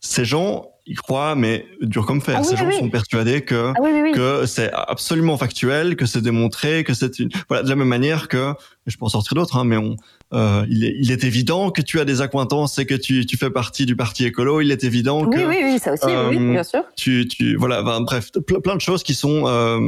ces 0.00 0.24
gens 0.24 0.66
y 0.86 0.94
croient, 0.94 1.36
mais 1.36 1.66
dur 1.82 2.04
comme 2.06 2.20
fer. 2.20 2.36
Ah 2.40 2.42
ces 2.42 2.52
oui, 2.52 2.56
gens 2.58 2.66
oui. 2.68 2.74
sont 2.78 2.88
persuadés 2.90 3.42
que 3.42 3.72
Ah 3.76 3.80
oui, 3.82 4.12
que 4.12 4.46
c'est 4.46 4.72
absolument 4.72 5.36
factuel, 5.36 5.94
que 5.94 6.06
c'est 6.06 6.22
démontré, 6.22 6.82
que 6.84 6.94
c'est 6.94 7.18
une... 7.18 7.28
Voilà, 7.48 7.62
de 7.62 7.68
la 7.68 7.76
même 7.76 7.86
manière 7.86 8.26
que, 8.28 8.54
je 8.86 8.96
peux 8.96 9.04
en 9.04 9.08
sortir 9.10 9.34
d'autres, 9.34 9.56
hein, 9.56 9.64
mais 9.64 9.76
on, 9.76 9.94
euh, 10.32 10.64
il, 10.68 10.84
est, 10.84 10.96
il 10.98 11.12
est 11.12 11.22
évident 11.22 11.70
que 11.70 11.80
tu 11.82 12.00
as 12.00 12.04
des 12.04 12.22
accointances 12.22 12.78
et 12.78 12.86
que 12.86 12.94
tu, 12.94 13.24
tu 13.26 13.36
fais 13.36 13.50
partie 13.50 13.86
du 13.86 13.94
parti 13.94 14.24
écolo, 14.24 14.60
il 14.62 14.72
est 14.72 14.82
évident 14.82 15.26
que 15.28 15.38
Oui, 15.38 15.44
oui, 15.48 15.58
oui, 15.64 15.78
ça 15.78 15.92
aussi, 15.92 16.06
oui, 16.06 16.12
oui, 16.30 16.36
Euh, 16.38 16.52
bien 16.52 16.64
sûr. 16.64 16.82
tu, 16.96 17.28
tu 17.28 17.54
voilà, 17.56 17.82
ben, 17.82 18.00
bref, 18.00 18.30
ple- 18.32 18.60
plein 18.60 18.74
de 18.74 18.80
choses 18.80 19.02
qui 19.04 19.14
sont 19.14 19.44
euh, 19.46 19.78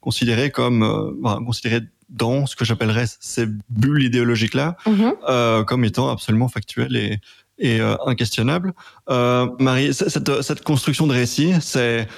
considérées 0.00 0.50
comme, 0.50 1.14
ben, 1.22 1.44
considérées 1.44 1.82
dans 2.08 2.46
ce 2.46 2.56
que 2.56 2.64
j'appellerais 2.64 3.04
ces 3.20 3.46
bulles 3.68 4.02
idéologiques-là, 4.02 4.76
Mhm. 4.86 5.12
euh, 5.28 5.62
comme 5.64 5.84
étant 5.84 6.08
absolument 6.10 6.48
factuelles 6.48 6.96
et, 6.96 7.18
et 7.60 7.80
euh, 7.80 7.94
inquestionnables. 8.06 8.72
Euh, 9.10 9.46
Marie, 9.60 9.94
cette, 9.94 10.64
construction 10.64 11.06
de 11.06 11.12
récit, 11.12 11.52
c'est, 11.60 12.08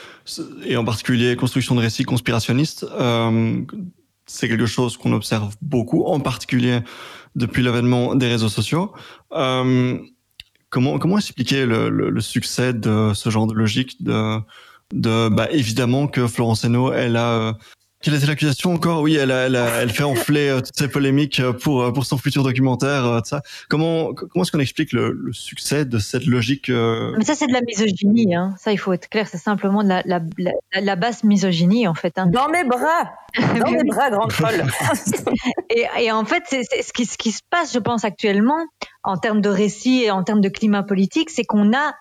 et 0.65 0.77
en 0.77 0.85
particulier 0.85 1.37
construction 1.37 1.75
de 1.75 1.81
récit 1.81 2.05
conspirationniste, 2.05 2.87
euh, 2.99 3.61
c'est 4.27 4.49
quelque 4.49 4.67
chose 4.67 4.97
qu'on 4.97 5.13
observe 5.13 5.55
beaucoup, 5.61 6.05
en 6.05 6.21
particulier 6.21 6.81
depuis 7.35 7.63
l'avènement 7.63 8.15
des 8.15 8.29
réseaux 8.29 8.49
sociaux. 8.49 8.93
Comment, 9.31 11.19
expliquer 11.19 11.67
le, 11.67 12.21
succès 12.21 12.73
de 12.73 13.13
ce 13.15 13.29
genre 13.29 13.47
de 13.47 13.53
logique 13.53 14.03
de, 14.03 15.29
bah, 15.29 15.49
évidemment 15.51 16.07
que 16.07 16.27
Florence 16.27 16.65
Hainaut, 16.65 16.93
elle 16.93 17.17
a 17.17 17.59
quelle 18.03 18.15
était 18.15 18.27
l'accusation 18.27 18.75
encore? 18.75 19.01
Oui, 19.03 19.15
elle, 19.17 19.91
fait 19.91 20.03
enfler 20.03 20.49
euh, 20.49 20.61
toutes 20.61 20.77
ces 20.77 20.89
polémiques 20.89 21.41
euh, 21.41 21.53
pour 21.53 21.83
euh, 21.83 21.93
pour 21.93 22.05
son 22.05 22.19
futur 22.19 22.43
documentaire. 22.43 23.05
euh, 23.07 23.19
tout 23.21 23.29
ça. 23.29 23.43
Comment 23.69 24.13
comment 24.13 24.43
est-ce 24.43 24.53
qu'on 24.53 24.61
explique 24.61 24.93
le, 24.93 25.13
le 25.13 25.33
succès 25.33 25.85
de 25.85 25.99
cette 25.99 26.27
logique 26.27 26.69
euh, 26.69 27.15
Mais 27.17 27.25
ça, 27.25 27.35
c'est 27.35 27.47
de 27.47 27.53
la 27.53 27.61
misogynie. 27.63 28.35
Hein. 28.35 28.55
Ça, 28.59 28.73
il 28.73 28.79
faut 28.79 28.93
être 28.93 29.09
clair. 29.09 29.27
C'est 29.29 29.39
simplement 29.39 29.83
de 29.83 29.89
la, 29.89 30.03
la, 30.05 30.21
la, 30.39 30.53
la 30.81 30.97
basse 30.97 31.25
misogynie, 31.25 31.87
en 31.89 31.95
fait. 31.95 32.19
Hein. 32.19 32.27
Dans 32.27 32.49
mes 32.49 32.65
bras 32.65 33.13
Dans 33.39 33.71
mes 33.71 33.85
bras, 33.85 34.11
grande 34.11 34.33
folle 34.33 34.63
Et, 35.71 35.87
et 36.01 36.13
en 36.13 36.25
fait, 36.27 36.43
c'est, 36.47 36.63
c'est 36.71 36.83
ce, 36.83 36.93
qui, 36.93 37.07
ce 37.07 37.17
qui 37.17 37.33
se 37.33 37.41
passe, 37.49 37.73
je 37.73 37.79
pense, 37.79 38.05
actuellement, 38.05 38.59
en 39.05 39.17
termes 39.17 39.41
de 39.41 39.49
récit 39.49 40.03
et 40.05 40.11
en 40.11 40.23
termes 40.23 40.43
de 40.43 40.51
climat 40.51 40.83
politique, 40.83 41.31
c'est 41.31 41.45
qu'on 41.45 41.73
a, 41.73 41.95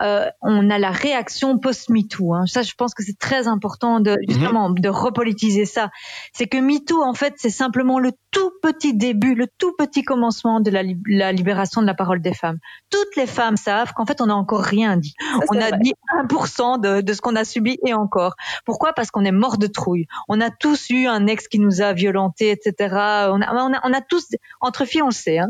euh, 0.00 0.26
on 0.40 0.70
a 0.70 0.78
la 0.78 0.90
réaction 0.90 1.58
post-MeToo. 1.58 2.32
Hein. 2.34 2.46
Ça, 2.46 2.62
je 2.62 2.72
pense 2.74 2.94
que 2.94 3.02
c'est 3.02 3.18
très 3.18 3.46
important 3.46 4.00
de 4.00 4.16
justement 4.28 4.70
de 4.70 4.88
repolitiser 4.88 5.64
ça. 5.66 5.90
C'est 6.32 6.46
que 6.46 6.56
MeToo, 6.56 7.02
en 7.02 7.14
fait, 7.14 7.34
c'est 7.36 7.50
simplement 7.50 7.98
le 7.98 8.12
tout 8.30 8.50
petit 8.62 8.94
début, 8.94 9.34
le 9.34 9.46
tout 9.58 9.72
petit 9.76 10.02
commencement 10.02 10.60
de 10.60 10.70
la, 10.70 10.82
li- 10.82 10.98
la 11.06 11.32
libération 11.32 11.82
de 11.82 11.86
la 11.86 11.94
parole 11.94 12.22
des 12.22 12.32
femmes. 12.32 12.58
Toutes 12.90 13.14
les 13.16 13.26
femmes 13.26 13.56
savent 13.58 13.92
qu'en 13.92 14.06
fait, 14.06 14.20
on 14.22 14.26
n'a 14.26 14.34
encore 14.36 14.62
rien 14.62 14.96
dit. 14.96 15.14
Ça, 15.20 15.38
On 15.50 15.56
a 15.56 15.68
vrai. 15.68 15.78
dit 15.82 15.92
1% 16.24 16.80
de, 16.80 17.00
de 17.02 17.12
ce 17.12 17.20
qu'on 17.20 17.36
a 17.36 17.44
subi 17.44 17.78
et 17.84 17.92
encore. 17.92 18.34
Pourquoi? 18.64 18.92
Parce 18.94 19.10
qu'on 19.10 19.24
est 19.24 19.32
mort 19.32 19.58
de 19.58 19.66
trouille. 19.66 20.06
On 20.28 20.40
a 20.40 20.48
tous 20.50 20.88
eu 20.90 21.06
un 21.06 21.26
ex 21.26 21.48
qui 21.48 21.58
nous 21.58 21.82
a 21.82 21.92
violentés, 21.92 22.50
etc. 22.50 22.94
On 23.30 23.42
a, 23.42 23.52
on 23.54 23.74
a, 23.74 23.80
on 23.84 23.92
a 23.92 24.00
tous, 24.00 24.28
entre 24.60 24.84
filles, 24.86 25.02
on 25.02 25.06
le 25.08 25.12
sait, 25.12 25.38
hein. 25.38 25.48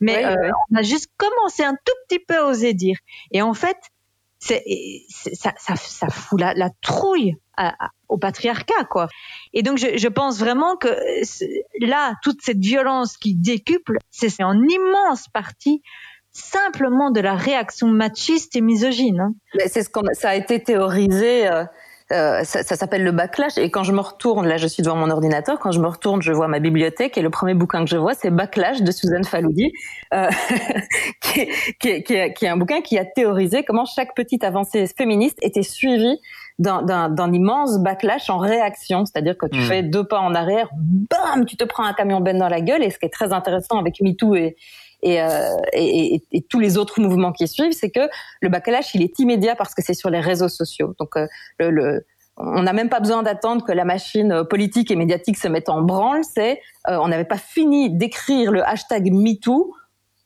mais 0.00 0.16
Oui, 0.18 0.24
euh, 0.24 0.34
oui. 0.42 0.48
on 0.72 0.76
a 0.78 0.82
juste 0.82 1.08
commencé 1.16 1.62
un 1.62 1.74
tout 1.74 1.92
petit 2.08 2.18
peu 2.18 2.36
à 2.36 2.46
oser 2.46 2.74
dire. 2.74 2.96
Et 3.30 3.40
en 3.42 3.54
fait, 3.54 3.76
c'est- 4.46 5.34
ça, 5.34 5.52
ça, 5.58 5.76
ça 5.76 6.08
fout 6.08 6.40
la, 6.40 6.54
la 6.54 6.70
trouille 6.82 7.36
à- 7.56 7.74
au 8.08 8.18
patriarcat, 8.18 8.84
quoi. 8.90 9.08
Et 9.52 9.62
donc, 9.62 9.78
je, 9.78 9.96
je 9.96 10.08
pense 10.08 10.38
vraiment 10.38 10.76
que 10.76 10.88
là, 11.80 12.14
toute 12.22 12.42
cette 12.42 12.58
violence 12.58 13.16
qui 13.16 13.34
décuple, 13.34 13.98
c'est 14.10 14.42
en 14.42 14.54
immense 14.54 15.28
partie 15.28 15.82
simplement 16.30 17.10
de 17.10 17.20
la 17.20 17.34
réaction 17.34 17.86
machiste 17.88 18.56
et 18.56 18.60
misogyne. 18.60 19.20
Hein. 19.20 19.34
C'est 19.68 19.84
ce 19.84 19.88
qu'on 19.90 20.02
ça 20.14 20.30
a 20.30 20.34
été 20.34 20.62
théorisé. 20.62 21.46
Euh, 21.48 21.64
ça, 22.10 22.44
ça 22.44 22.76
s'appelle 22.76 23.02
le 23.02 23.12
backlash. 23.12 23.56
Et 23.58 23.70
quand 23.70 23.82
je 23.82 23.92
me 23.92 24.00
retourne, 24.00 24.46
là, 24.46 24.56
je 24.56 24.66
suis 24.66 24.82
devant 24.82 24.96
mon 24.96 25.10
ordinateur. 25.10 25.58
Quand 25.58 25.72
je 25.72 25.80
me 25.80 25.86
retourne, 25.86 26.22
je 26.22 26.32
vois 26.32 26.48
ma 26.48 26.58
bibliothèque 26.58 27.16
et 27.16 27.22
le 27.22 27.30
premier 27.30 27.54
bouquin 27.54 27.84
que 27.84 27.90
je 27.90 27.96
vois, 27.96 28.14
c'est 28.14 28.30
Backlash 28.30 28.82
de 28.82 28.90
Suzanne 28.90 29.24
Faloudi, 29.24 29.72
euh, 30.12 30.28
qui, 31.20 31.40
est, 31.40 31.48
qui, 31.78 31.88
est, 31.88 32.02
qui, 32.02 32.14
est, 32.14 32.34
qui, 32.34 32.44
est, 32.44 32.48
un 32.48 32.56
bouquin 32.56 32.80
qui 32.82 32.98
a 32.98 33.04
théorisé 33.04 33.64
comment 33.64 33.84
chaque 33.84 34.14
petite 34.14 34.44
avancée 34.44 34.86
féministe 34.86 35.38
était 35.42 35.62
suivie 35.62 36.18
d'un 36.58 37.32
immense 37.32 37.80
backlash 37.80 38.30
en 38.30 38.38
réaction, 38.38 39.04
c'est-à-dire 39.06 39.36
que 39.36 39.46
tu 39.46 39.58
mmh. 39.58 39.64
fais 39.64 39.82
deux 39.82 40.04
pas 40.04 40.20
en 40.20 40.34
arrière, 40.34 40.68
bam, 40.76 41.46
tu 41.46 41.56
te 41.56 41.64
prends 41.64 41.84
un 41.84 41.94
camion 41.94 42.20
ben 42.20 42.38
dans 42.38 42.48
la 42.48 42.60
gueule. 42.60 42.84
Et 42.84 42.90
ce 42.90 42.98
qui 42.98 43.06
est 43.06 43.12
très 43.12 43.32
intéressant 43.32 43.78
avec 43.78 44.00
MeToo 44.00 44.36
et, 44.36 44.56
euh, 45.04 45.56
et, 45.72 46.22
tous 46.48 46.60
les 46.60 46.78
autres 46.78 47.00
mouvements 47.00 47.32
qui 47.32 47.46
suivent, 47.48 47.72
c'est 47.72 47.90
que 47.90 48.08
le 48.40 48.48
backlash, 48.48 48.94
il 48.94 49.02
est 49.02 49.18
immédiat 49.18 49.54
parce 49.54 49.74
que 49.74 49.82
c'est 49.82 49.94
sur 49.94 50.10
les 50.10 50.20
réseaux 50.20 50.48
sociaux. 50.48 50.94
Donc, 50.98 51.16
euh, 51.16 52.00
on 52.36 52.62
n'a 52.62 52.72
même 52.72 52.88
pas 52.88 53.00
besoin 53.00 53.22
d'attendre 53.22 53.64
que 53.64 53.72
la 53.72 53.84
machine 53.84 54.44
politique 54.48 54.90
et 54.90 54.96
médiatique 54.96 55.36
se 55.36 55.48
mette 55.48 55.68
en 55.68 55.82
branle. 55.82 56.22
C'est, 56.24 56.60
euh, 56.88 56.98
on 57.00 57.08
n'avait 57.08 57.24
pas 57.24 57.38
fini 57.38 57.90
d'écrire 57.90 58.50
le 58.50 58.66
hashtag 58.66 59.12
MeToo 59.12 59.72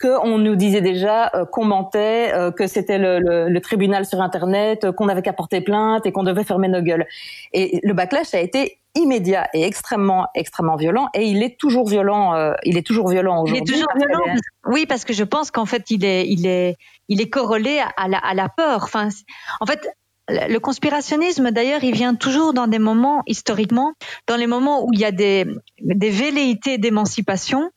qu'on 0.01 0.39
nous 0.39 0.55
disait 0.55 0.81
déjà 0.81 1.31
euh, 1.35 1.45
qu'on 1.45 1.65
mentait, 1.65 2.33
euh, 2.33 2.51
que 2.51 2.67
c'était 2.67 2.99
le, 2.99 3.19
le, 3.19 3.49
le, 3.49 3.61
tribunal 3.61 4.07
sur 4.07 4.21
Internet, 4.21 4.85
euh, 4.85 4.93
qu'on 4.93 5.09
avait 5.09 5.23
qu'à 5.23 5.33
porter 5.33 5.61
plainte 5.61 6.07
et 6.07 6.13
qu'on 6.13 6.23
devait 6.23 6.45
fermer 6.45 6.69
nos 6.69 6.83
gueules. 6.83 7.07
Et 7.53 7.81
le 7.83 7.93
backlash 7.95 8.35
a 8.35 8.41
été 8.41 8.79
immédiat 8.95 9.49
et 9.55 9.65
extrêmement 9.65 10.27
extrêmement 10.35 10.77
violent 10.77 11.09
et 11.15 11.25
il 11.25 11.43
est 11.43 11.59
toujours 11.59 11.87
violent 11.87 12.35
euh, 12.35 12.55
il 12.65 12.77
est 12.77 12.87
toujours 12.87 13.09
violent 13.09 13.43
aujourd'hui 13.43 13.63
il 13.65 13.71
est 13.71 13.75
toujours 13.77 13.93
violent 13.95 14.35
oui 14.67 14.87
parce 14.87 15.05
que 15.05 15.13
je 15.13 15.23
pense 15.23 15.51
qu'en 15.53 15.67
fait 15.67 15.91
il 15.91 16.05
est 16.05 16.27
il 16.27 16.47
est 16.47 16.77
il 17.09 17.21
est 17.21 17.29
corrélé 17.29 17.81
à 17.97 18.09
la, 18.09 18.19
à 18.19 18.35
la 18.35 18.49
peur 18.49 18.83
enfin 18.83 19.11
en 19.61 19.67
fait 19.67 19.89
le 20.29 20.59
conspirationnisme, 20.59 21.51
d'ailleurs, 21.51 21.83
il 21.83 21.95
vient 21.95 22.15
toujours 22.15 22.53
dans 22.53 22.67
des 22.67 22.79
moments, 22.79 23.23
historiquement, 23.27 23.95
dans 24.27 24.37
les 24.37 24.47
moments 24.47 24.85
où 24.85 24.93
il 24.93 25.01
y 25.01 25.05
a 25.05 25.11
des, 25.11 25.47
des 25.81 26.11
velléités 26.11 26.77
d'émancipation. 26.77 27.71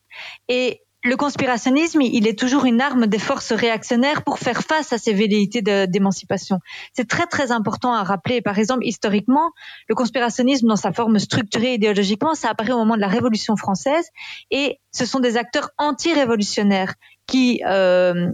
Et 0.49 0.82
le 1.04 1.16
conspirationnisme, 1.16 2.02
il 2.02 2.28
est 2.28 2.38
toujours 2.38 2.66
une 2.66 2.80
arme 2.80 3.08
des 3.08 3.18
forces 3.18 3.52
réactionnaires 3.52 4.24
pour 4.24 4.38
faire 4.38 4.62
face 4.62 4.93
à 4.93 4.99
ces 4.99 5.14
velléités 5.14 5.62
d'émancipation. 5.88 6.60
C'est 6.93 7.08
très 7.08 7.26
très 7.26 7.52
important 7.52 7.93
à 7.93 8.04
rappeler. 8.04 8.41
Par 8.41 8.60
exemple, 8.60 8.86
historiquement, 8.86 9.52
le 9.88 9.95
conspirationnisme 9.95 10.68
dans 10.68 10.76
sa 10.76 10.91
forme 10.91 11.18
structurée 11.18 11.74
idéologiquement, 11.74 12.36
ça 12.36 12.49
apparaît 12.49 12.74
au 12.74 12.78
moment 12.78 12.95
de 12.95 13.02
la 13.02 13.08
Révolution 13.08 13.56
française 13.56 14.06
et 14.52 14.80
ce 14.91 15.06
sont 15.06 15.20
des 15.20 15.38
acteurs 15.38 15.72
anti-révolutionnaires 15.80 16.93
qui 17.26 17.64
euh, 17.66 18.28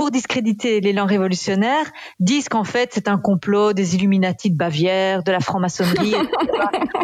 pour 0.00 0.10
discréditer 0.10 0.80
l'élan 0.80 1.04
révolutionnaire, 1.04 1.84
disent 2.20 2.48
qu'en 2.48 2.64
fait 2.64 2.88
c'est 2.94 3.06
un 3.06 3.18
complot 3.18 3.74
des 3.74 3.96
Illuminati 3.96 4.50
de 4.50 4.56
Bavière, 4.56 5.22
de 5.22 5.30
la 5.30 5.40
franc-maçonnerie, 5.40 6.14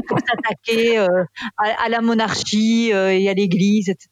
pour 0.08 0.18
s'attaquer 0.18 0.98
euh, 0.98 1.06
à, 1.58 1.90
la 1.90 2.00
monarchie 2.00 2.94
euh, 2.94 3.12
et 3.12 3.28
à 3.28 3.34
l'Église, 3.34 3.90
etc. 3.90 4.08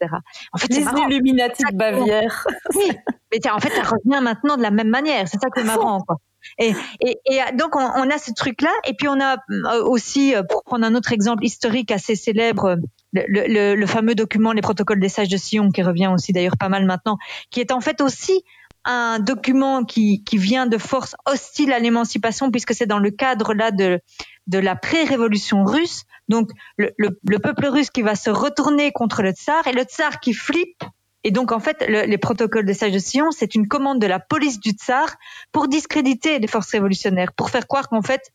En 0.52 0.58
fait, 0.58 0.68
les 0.68 0.82
Illuminati 0.82 1.62
de 1.72 1.78
Bavière. 1.78 2.46
oui, 2.74 2.92
mais 3.32 3.50
en 3.50 3.58
fait 3.58 3.70
ça 3.70 3.84
revient 3.84 4.22
maintenant 4.22 4.58
de 4.58 4.62
la 4.62 4.70
même 4.70 4.90
manière. 4.90 5.28
C'est 5.28 5.40
ça 5.40 5.48
qui 5.48 5.60
est 5.60 5.64
marrant. 5.64 6.00
Quoi. 6.00 6.18
Et, 6.58 6.74
et, 7.00 7.18
et, 7.24 7.40
donc 7.54 7.76
on, 7.76 7.80
on 7.80 8.10
a 8.10 8.18
ce 8.18 8.34
truc-là, 8.34 8.72
et 8.86 8.92
puis 8.92 9.08
on 9.08 9.18
a 9.18 9.38
euh, 9.38 9.82
aussi, 9.82 10.34
pour 10.50 10.62
prendre 10.62 10.84
un 10.84 10.94
autre 10.94 11.12
exemple 11.12 11.42
historique 11.42 11.90
assez 11.90 12.16
célèbre, 12.16 12.76
le, 13.14 13.24
le, 13.28 13.76
le, 13.76 13.86
fameux 13.86 14.14
document 14.14 14.52
Les 14.52 14.60
protocoles 14.60 15.00
des 15.00 15.08
sages 15.08 15.28
de 15.28 15.38
Sion, 15.38 15.70
qui 15.70 15.82
revient 15.82 16.10
aussi 16.12 16.32
d'ailleurs 16.32 16.58
pas 16.58 16.68
mal 16.68 16.84
maintenant, 16.84 17.16
qui 17.50 17.60
est 17.60 17.72
en 17.72 17.80
fait 17.80 18.02
aussi 18.02 18.44
un 18.84 19.18
document 19.18 19.84
qui, 19.84 20.22
qui 20.24 20.36
vient 20.36 20.66
de 20.66 20.78
forces 20.78 21.16
hostiles 21.26 21.72
à 21.72 21.78
l'émancipation, 21.78 22.50
puisque 22.50 22.74
c'est 22.74 22.86
dans 22.86 22.98
le 22.98 23.10
cadre 23.10 23.54
là 23.54 23.70
de, 23.70 24.00
de 24.46 24.58
la 24.58 24.76
pré-révolution 24.76 25.64
russe. 25.64 26.04
Donc 26.28 26.50
le, 26.76 26.92
le, 26.96 27.18
le, 27.26 27.38
peuple 27.38 27.66
russe 27.66 27.90
qui 27.90 28.02
va 28.02 28.14
se 28.14 28.30
retourner 28.30 28.92
contre 28.92 29.22
le 29.22 29.30
tsar 29.30 29.66
et 29.66 29.72
le 29.72 29.82
tsar 29.82 30.20
qui 30.20 30.34
flippe. 30.34 30.84
Et 31.22 31.30
donc 31.30 31.52
en 31.52 31.60
fait, 31.60 31.84
le, 31.88 32.02
les 32.02 32.18
protocoles 32.18 32.66
de 32.66 32.72
Sages 32.72 32.92
de 32.92 32.98
Sion, 32.98 33.30
c'est 33.30 33.54
une 33.54 33.68
commande 33.68 34.00
de 34.00 34.06
la 34.06 34.20
police 34.20 34.60
du 34.60 34.70
tsar 34.70 35.14
pour 35.52 35.68
discréditer 35.68 36.38
les 36.38 36.46
forces 36.46 36.70
révolutionnaires, 36.70 37.32
pour 37.32 37.50
faire 37.50 37.66
croire 37.66 37.88
qu'en 37.88 38.02
fait 38.02 38.30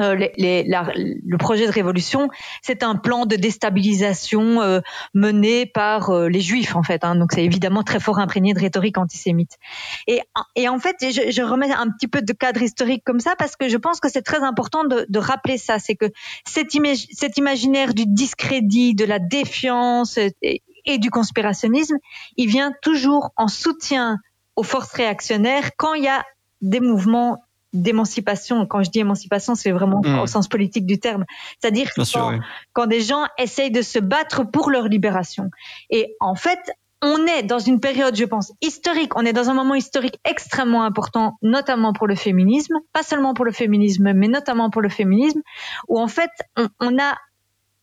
euh, 0.00 0.14
les, 0.14 0.32
les, 0.38 0.64
la, 0.64 0.90
le 0.94 1.36
projet 1.36 1.66
de 1.66 1.72
révolution, 1.72 2.30
c'est 2.62 2.82
un 2.82 2.96
plan 2.96 3.26
de 3.26 3.36
déstabilisation 3.36 4.62
euh, 4.62 4.80
mené 5.12 5.66
par 5.66 6.08
euh, 6.08 6.28
les 6.28 6.40
juifs 6.40 6.74
en 6.76 6.82
fait. 6.82 7.04
Hein, 7.04 7.14
donc 7.14 7.32
c'est 7.32 7.44
évidemment 7.44 7.82
très 7.82 8.00
fort 8.00 8.18
imprégné 8.18 8.54
de 8.54 8.58
rhétorique 8.58 8.96
antisémite. 8.96 9.58
Et, 10.06 10.20
et 10.56 10.68
en 10.68 10.78
fait, 10.78 10.96
je, 11.02 11.30
je, 11.30 11.42
remets 11.42 11.70
un 11.70 11.90
petit 11.90 12.08
peu 12.08 12.22
de 12.22 12.32
cadre 12.32 12.62
historique 12.62 13.02
comme 13.04 13.20
ça 13.20 13.34
parce 13.36 13.54
que 13.54 13.68
je 13.68 13.76
pense 13.76 14.00
que 14.00 14.08
c'est 14.08 14.22
très 14.22 14.42
important 14.42 14.84
de, 14.84 15.04
de 15.08 15.18
rappeler 15.18 15.58
ça. 15.58 15.78
C'est 15.78 15.94
que 15.94 16.10
cet, 16.46 16.74
imag 16.74 16.96
cet, 17.12 17.36
imaginaire 17.36 17.92
du 17.92 18.06
discrédit, 18.06 18.94
de 18.94 19.04
la 19.04 19.18
défiance 19.18 20.18
et 20.40 20.98
du 20.98 21.10
conspirationnisme, 21.10 21.98
il 22.38 22.48
vient 22.48 22.72
toujours 22.80 23.32
en 23.36 23.48
soutien 23.48 24.18
aux 24.56 24.62
forces 24.62 24.92
réactionnaires 24.92 25.70
quand 25.76 25.92
il 25.94 26.04
y 26.04 26.08
a 26.08 26.24
des 26.62 26.80
mouvements 26.80 27.42
d'émancipation. 27.72 28.66
Quand 28.66 28.82
je 28.82 28.90
dis 28.90 29.00
émancipation, 29.00 29.54
c'est 29.54 29.70
vraiment 29.70 30.00
mmh. 30.04 30.20
au 30.20 30.26
sens 30.26 30.48
politique 30.48 30.86
du 30.86 30.98
terme. 30.98 31.24
C'est-à-dire 31.60 31.90
quand, 31.94 32.30
oui. 32.30 32.40
quand 32.72 32.86
des 32.86 33.00
gens 33.00 33.24
essayent 33.38 33.70
de 33.70 33.82
se 33.82 33.98
battre 33.98 34.44
pour 34.44 34.70
leur 34.70 34.88
libération. 34.88 35.50
Et 35.90 36.16
en 36.20 36.34
fait, 36.34 36.60
on 37.02 37.26
est 37.26 37.42
dans 37.42 37.58
une 37.58 37.80
période, 37.80 38.14
je 38.14 38.24
pense, 38.24 38.52
historique. 38.60 39.16
On 39.16 39.26
est 39.26 39.32
dans 39.32 39.50
un 39.50 39.54
moment 39.54 39.74
historique 39.74 40.18
extrêmement 40.24 40.84
important, 40.84 41.36
notamment 41.42 41.92
pour 41.92 42.06
le 42.06 42.14
féminisme, 42.14 42.76
pas 42.92 43.02
seulement 43.02 43.34
pour 43.34 43.44
le 43.44 43.52
féminisme, 43.52 44.12
mais 44.12 44.28
notamment 44.28 44.70
pour 44.70 44.82
le 44.82 44.88
féminisme, 44.88 45.40
où 45.88 45.98
en 45.98 46.08
fait, 46.08 46.30
on, 46.56 46.68
on 46.80 46.98
a 46.98 47.16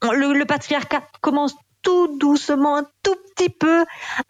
on, 0.02 0.14
le, 0.14 0.34
le, 0.34 0.46
patriarcat 0.46 1.04
commence 1.20 1.54
tout 1.82 2.18
doucement, 2.18 2.78
un 2.78 2.86
tout 3.04 3.16
petit 3.36 3.50
peu 3.50 3.82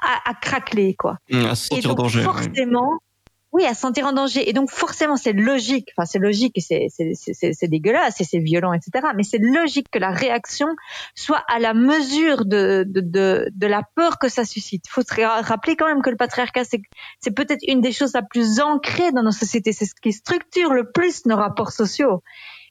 à, 0.02 0.30
à 0.30 0.34
craqueler, 0.34 0.96
quoi. 0.96 1.18
Mmh, 1.30 1.46
à 1.46 1.56
se 1.56 1.68
sentir 1.68 1.86
Et 1.86 1.88
donc, 1.88 1.98
danger. 1.98 2.24
Forcément, 2.24 2.94
oui 2.94 3.09
oui, 3.52 3.66
à 3.66 3.74
se 3.74 3.82
sentir 3.82 4.06
en 4.06 4.14
danger. 4.14 4.48
Et 4.48 4.54
donc 4.54 4.70
forcément, 4.70 5.16
c'est 5.16 5.34
logique, 5.34 5.90
enfin 5.98 6.06
c'est 6.06 6.20
logique 6.20 6.56
et 6.56 6.62
c'est 6.62 7.68
dégueulasse 7.68 8.22
et 8.22 8.24
c'est 8.24 8.40
violent, 8.40 8.74
etc. 8.74 9.08
Mais 9.16 9.24
c'est 9.24 9.40
logique 9.40 9.88
que 9.92 9.98
la 9.98 10.12
réaction 10.12 10.68
soit 11.16 11.44
à 11.48 11.60
la 11.60 11.74
mesure 11.74 12.46
de, 12.46 12.86
de, 12.88 13.50
de, 13.52 13.68
la 13.68 13.82
peur 13.96 14.20
que 14.20 14.30
ça 14.30 14.46
suscite. 14.46 14.84
Il 14.88 14.92
faut 14.92 15.02
se 15.02 15.48
rappeler 15.48 15.76
quand 15.76 15.88
même 15.88 16.04
que 16.04 16.12
le 16.12 16.18
patriarcat, 16.18 16.64
c'est 16.64 17.32
peut-être 17.32 17.64
une 17.68 17.82
des 17.82 17.92
choses 17.92 18.14
la 18.14 18.22
plus 18.22 18.60
ancrées 18.60 19.12
dans 19.12 19.24
nos 19.24 19.32
sociétés. 19.32 19.74
C'est 19.74 19.86
ce 19.86 19.96
qui 20.00 20.14
structure 20.14 20.74
le 20.74 20.92
plus 20.92 21.26
nos 21.26 21.36
rapports 21.36 21.72
sociaux. 21.72 22.22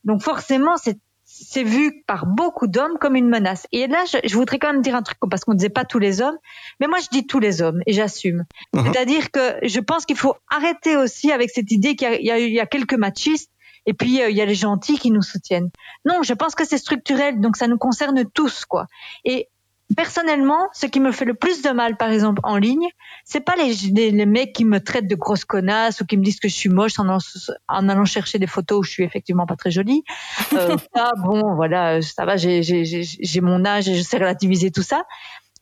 Donc 0.05 0.23
forcément, 0.23 0.77
c'est 0.77 0.99
c'est 1.41 1.63
vu 1.63 2.03
par 2.07 2.27
beaucoup 2.27 2.67
d'hommes 2.67 2.99
comme 3.01 3.17
une 3.17 3.29
menace. 3.29 3.67
Et 3.73 3.87
là, 3.87 4.05
je, 4.11 4.19
je, 4.25 4.35
voudrais 4.35 4.59
quand 4.59 4.73
même 4.73 4.83
dire 4.83 4.95
un 4.95 5.03
truc, 5.03 5.19
parce 5.31 5.45
qu'on 5.45 5.53
ne 5.53 5.59
disait 5.59 5.69
pas 5.69 5.85
tous 5.85 5.99
les 5.99 6.21
hommes, 6.21 6.37
mais 6.81 6.87
moi 6.87 6.99
je 6.99 7.09
dis 7.11 7.27
tous 7.27 7.39
les 7.39 7.63
hommes, 7.63 7.81
et 7.87 7.93
j'assume. 7.93 8.45
Uh 8.75 8.81
-huh. 8.81 8.85
C'est-à-dire 8.85 9.31
que 9.31 9.59
je 9.63 9.81
pense 9.81 10.05
qu'il 10.05 10.17
faut 10.17 10.35
arrêter 10.49 10.97
aussi 10.97 11.33
avec 11.33 11.51
cette 11.51 11.71
idée 11.71 11.97
qu'il 11.97 12.13
y, 12.21 12.31
y, 12.31 12.55
y, 12.55 12.61
a 12.61 12.67
quelques 12.67 12.99
machistes, 12.99 13.51
et 13.87 13.95
puis 13.95 14.21
euh, 14.21 14.31
il 14.31 14.37
y 14.37 14.43
a 14.43 14.47
les 14.47 14.55
gentils 14.55 14.99
qui 14.99 15.11
nous 15.11 15.23
soutiennent. 15.23 15.71
Non, 16.05 16.23
je 16.23 16.35
pense 16.35 16.55
que 16.55 16.65
c'est 16.65 16.79
structurel, 16.79 17.41
donc 17.41 17.57
ça 17.57 17.67
nous 17.67 17.79
concerne 17.79 18.25
tous, 18.39 18.65
quoi. 18.65 18.87
Et 19.25 19.49
personnellement, 19.97 20.69
ce 20.73 20.87
qui 20.87 21.01
me 21.01 21.13
fait 21.13 21.25
le 21.25 21.35
plus 21.35 21.63
de 21.63 21.71
mal, 21.71 21.97
par 21.97 22.11
exemple, 22.11 22.41
en 22.45 22.57
ligne, 22.57 22.89
c'est 23.25 23.41
pas 23.41 23.55
les, 23.57 23.73
les, 23.93 24.11
les, 24.11 24.27
mecs 24.27 24.53
qui 24.53 24.65
me 24.65 24.81
traitent 24.81 25.09
de 25.09 25.15
grosse 25.15 25.45
connasse 25.45 26.01
ou 26.01 26.07
qui 26.07 26.17
me 26.17 26.23
disent 26.23 26.41
que 26.41 26.49
je 26.49 26.55
suis 26.55 26.69
moche 26.69 26.99
en, 26.99 27.09
en, 27.09 27.89
allant 27.89 28.05
chercher 28.05 28.39
des 28.39 28.47
photos 28.47 28.81
où 28.81 28.83
je 28.83 28.91
suis 28.91 29.05
effectivement 29.05 29.47
pas 29.47 29.57
très 29.57 29.71
jolie. 29.71 30.05
Euh, 30.53 30.77
ça, 30.95 31.13
bon, 31.25 31.55
voilà, 31.55 32.03
ça 32.03 32.25
va, 32.25 32.37
j'ai 32.37 33.41
mon 33.41 33.65
âge 33.65 33.89
et 33.89 33.95
je 33.95 34.03
sais 34.03 34.19
relativiser 34.19 34.71
tout 34.71 34.83
ça. 34.83 35.05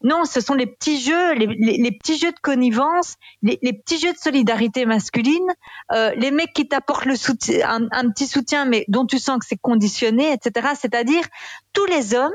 Non, 0.02 0.24
ce 0.24 0.40
sont 0.40 0.54
les 0.54 0.66
petits 0.66 1.00
jeux, 1.00 1.32
les, 1.34 1.46
les, 1.46 1.78
les 1.78 1.92
petits 1.92 2.18
jeux 2.18 2.30
de 2.30 2.38
connivence, 2.38 3.14
les, 3.42 3.58
les, 3.62 3.72
petits 3.72 3.98
jeux 3.98 4.12
de 4.12 4.18
solidarité 4.18 4.84
masculine, 4.84 5.48
euh, 5.92 6.12
les 6.16 6.30
mecs 6.30 6.52
qui 6.52 6.68
t'apportent 6.68 7.06
le 7.06 7.16
soutien, 7.16 7.66
un, 7.66 7.88
un, 7.92 8.10
petit 8.10 8.26
soutien, 8.26 8.66
mais 8.66 8.84
dont 8.88 9.06
tu 9.06 9.18
sens 9.18 9.38
que 9.38 9.46
c'est 9.48 9.56
conditionné, 9.56 10.32
etc. 10.32 10.68
C'est-à-dire 10.78 11.24
tous 11.72 11.86
les 11.86 12.14
hommes 12.14 12.34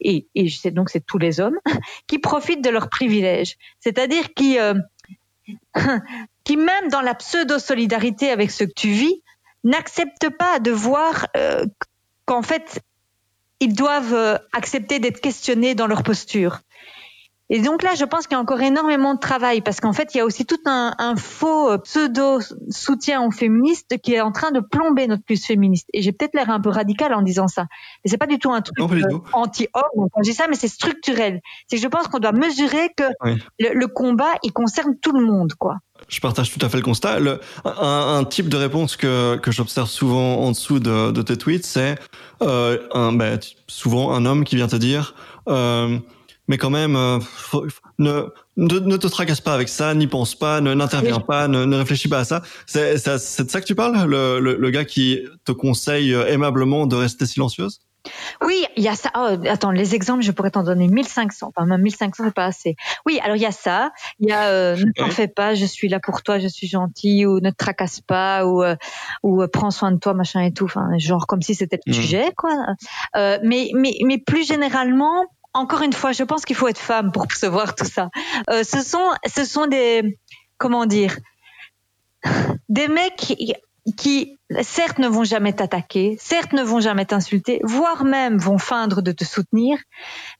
et, 0.00 0.26
et 0.34 0.48
je 0.48 0.58
sais 0.58 0.70
donc 0.70 0.90
c'est 0.90 1.04
tous 1.04 1.18
les 1.18 1.40
hommes 1.40 1.58
qui 2.06 2.18
profitent 2.18 2.62
de 2.62 2.70
leurs 2.70 2.88
privilèges, 2.88 3.56
c'est-à-dire 3.80 4.34
qui 4.34 4.58
euh, 4.58 4.74
qui 6.44 6.56
même 6.56 6.88
dans 6.90 7.02
la 7.02 7.14
pseudo 7.14 7.58
solidarité 7.58 8.30
avec 8.30 8.50
ce 8.50 8.64
que 8.64 8.72
tu 8.74 8.88
vis 8.88 9.22
n'acceptent 9.64 10.30
pas 10.30 10.58
de 10.60 10.70
voir 10.70 11.26
euh, 11.36 11.64
qu'en 12.24 12.42
fait 12.42 12.82
ils 13.60 13.74
doivent 13.74 14.14
euh, 14.14 14.36
accepter 14.52 14.98
d'être 14.98 15.20
questionnés 15.20 15.74
dans 15.74 15.86
leur 15.86 16.02
posture. 16.02 16.60
Et 17.48 17.60
donc 17.60 17.82
là, 17.82 17.94
je 17.94 18.04
pense 18.04 18.26
qu'il 18.26 18.34
y 18.34 18.38
a 18.38 18.40
encore 18.40 18.60
énormément 18.60 19.14
de 19.14 19.20
travail 19.20 19.60
parce 19.60 19.80
qu'en 19.80 19.92
fait, 19.92 20.14
il 20.14 20.18
y 20.18 20.20
a 20.20 20.24
aussi 20.24 20.44
tout 20.44 20.58
un, 20.66 20.94
un 20.98 21.14
faux 21.16 21.78
pseudo 21.78 22.40
soutien 22.70 23.22
aux 23.22 23.30
féministes 23.30 23.98
qui 24.02 24.14
est 24.14 24.20
en 24.20 24.32
train 24.32 24.50
de 24.50 24.60
plomber 24.60 25.06
notre 25.06 25.22
plus 25.22 25.44
féministe. 25.44 25.88
Et 25.92 26.02
j'ai 26.02 26.12
peut-être 26.12 26.34
l'air 26.34 26.50
un 26.50 26.60
peu 26.60 26.70
radical 26.70 27.14
en 27.14 27.22
disant 27.22 27.48
ça, 27.48 27.66
mais 28.04 28.10
c'est 28.10 28.18
pas 28.18 28.26
du 28.26 28.38
tout 28.38 28.52
un 28.52 28.62
truc 28.62 28.78
euh, 28.80 29.18
anti-homme 29.32 30.08
quand 30.12 30.22
je 30.22 30.30
dis 30.30 30.34
ça, 30.34 30.46
mais 30.48 30.56
c'est 30.56 30.68
structurel. 30.68 31.40
C'est 31.68 31.76
que 31.76 31.82
je 31.82 31.88
pense 31.88 32.08
qu'on 32.08 32.18
doit 32.18 32.32
mesurer 32.32 32.90
que 32.96 33.04
oui. 33.22 33.38
le, 33.58 33.74
le, 33.74 33.86
combat, 33.86 34.32
il 34.42 34.52
concerne 34.52 34.96
tout 35.00 35.12
le 35.12 35.24
monde, 35.24 35.54
quoi. 35.54 35.76
je 36.08 36.20
partage 36.20 36.50
tout 36.50 36.64
à 36.64 36.68
fait 36.68 36.78
le 36.78 36.82
constat. 36.82 37.20
Le, 37.20 37.40
un, 37.64 38.18
un, 38.18 38.24
type 38.24 38.48
de 38.48 38.56
réponse 38.56 38.96
que, 38.96 39.36
que 39.36 39.52
j'observe 39.52 39.88
souvent 39.88 40.40
en 40.40 40.50
dessous 40.50 40.80
de, 40.80 41.12
de 41.12 41.22
tes 41.22 41.36
tweets, 41.36 41.64
c'est 41.64 41.96
euh, 42.42 42.78
un, 42.92 43.12
ben, 43.12 43.38
souvent 43.68 44.12
un 44.12 44.26
homme 44.26 44.44
qui 44.44 44.56
vient 44.56 44.68
te 44.68 44.76
dire 44.76 45.14
euh, 45.48 45.98
mais 46.48 46.58
quand 46.58 46.70
même, 46.70 46.96
euh, 46.96 47.18
ne, 47.98 48.30
ne, 48.56 48.96
te 48.96 49.06
tracasse 49.06 49.40
pas 49.40 49.54
avec 49.54 49.68
ça, 49.68 49.94
n'y 49.94 50.06
pense 50.06 50.34
pas, 50.34 50.60
ne 50.60 50.74
n'interviens 50.74 51.20
pas, 51.20 51.48
ne, 51.48 51.64
ne 51.64 51.76
réfléchis 51.76 52.08
pas 52.08 52.20
à 52.20 52.24
ça. 52.24 52.42
C'est 52.66 52.94
de 52.94 53.50
ça 53.50 53.60
que 53.60 53.66
tu 53.66 53.74
parles, 53.74 54.08
le, 54.08 54.40
le, 54.40 54.56
le, 54.56 54.70
gars 54.70 54.84
qui 54.84 55.20
te 55.44 55.52
conseille 55.52 56.14
euh, 56.14 56.26
aimablement 56.26 56.86
de 56.86 56.96
rester 56.96 57.26
silencieuse? 57.26 57.80
Oui, 58.44 58.64
il 58.76 58.82
y 58.82 58.88
a 58.88 58.94
ça. 58.94 59.10
Oh, 59.16 59.36
attends, 59.48 59.70
les 59.70 59.94
exemples, 59.94 60.22
je 60.22 60.32
pourrais 60.32 60.50
t'en 60.50 60.62
donner 60.62 60.88
1500. 60.88 61.52
Enfin, 61.54 61.66
même 61.66 61.82
1500, 61.82 62.24
c'est 62.24 62.34
pas 62.34 62.44
assez. 62.44 62.76
Oui, 63.04 63.18
alors 63.22 63.36
il 63.36 63.42
y 63.42 63.46
a 63.46 63.52
ça. 63.52 63.90
Il 64.20 64.28
y 64.28 64.32
a 64.32 64.48
euh, 64.48 64.76
ne 64.76 64.92
t'en 64.92 65.10
fais 65.10 65.28
pas, 65.28 65.54
je 65.54 65.64
suis 65.64 65.88
là 65.88 66.00
pour 66.00 66.22
toi, 66.22 66.38
je 66.38 66.48
suis 66.48 66.66
gentil, 66.66 67.26
ou 67.26 67.40
ne 67.40 67.50
te 67.50 67.56
tracasse 67.56 68.00
pas, 68.00 68.46
ou 68.46 68.62
euh, 68.62 68.76
ou 69.22 69.42
euh, 69.42 69.48
prends 69.48 69.70
soin 69.70 69.92
de 69.92 69.98
toi, 69.98 70.14
machin 70.14 70.42
et 70.42 70.52
tout. 70.52 70.64
Enfin, 70.64 70.88
genre 70.98 71.26
comme 71.26 71.42
si 71.42 71.54
c'était 71.54 71.78
le 71.86 71.92
mmh. 71.92 71.94
sujet, 71.94 72.32
quoi. 72.36 72.52
Euh, 73.16 73.38
mais 73.42 73.70
mais 73.74 73.96
mais 74.04 74.18
plus 74.18 74.46
généralement, 74.46 75.24
encore 75.56 75.82
une 75.82 75.92
fois, 75.92 76.12
je 76.12 76.22
pense 76.22 76.44
qu'il 76.44 76.56
faut 76.56 76.68
être 76.68 76.78
femme 76.78 77.12
pour 77.12 77.26
percevoir 77.26 77.74
tout 77.74 77.84
ça. 77.84 78.10
Euh, 78.50 78.62
ce 78.62 78.82
sont 78.82 79.10
ce 79.26 79.44
sont 79.44 79.66
des 79.66 80.18
comment 80.58 80.86
dire 80.86 81.16
des 82.68 82.88
mecs 82.88 83.36
qui, 83.96 84.36
certes, 84.62 84.98
ne 84.98 85.06
vont 85.06 85.24
jamais 85.24 85.52
t'attaquer, 85.52 86.16
certes, 86.20 86.52
ne 86.52 86.62
vont 86.62 86.80
jamais 86.80 87.04
t'insulter, 87.04 87.60
voire 87.62 88.04
même 88.04 88.38
vont 88.38 88.58
feindre 88.58 89.00
de 89.00 89.12
te 89.12 89.24
soutenir, 89.24 89.78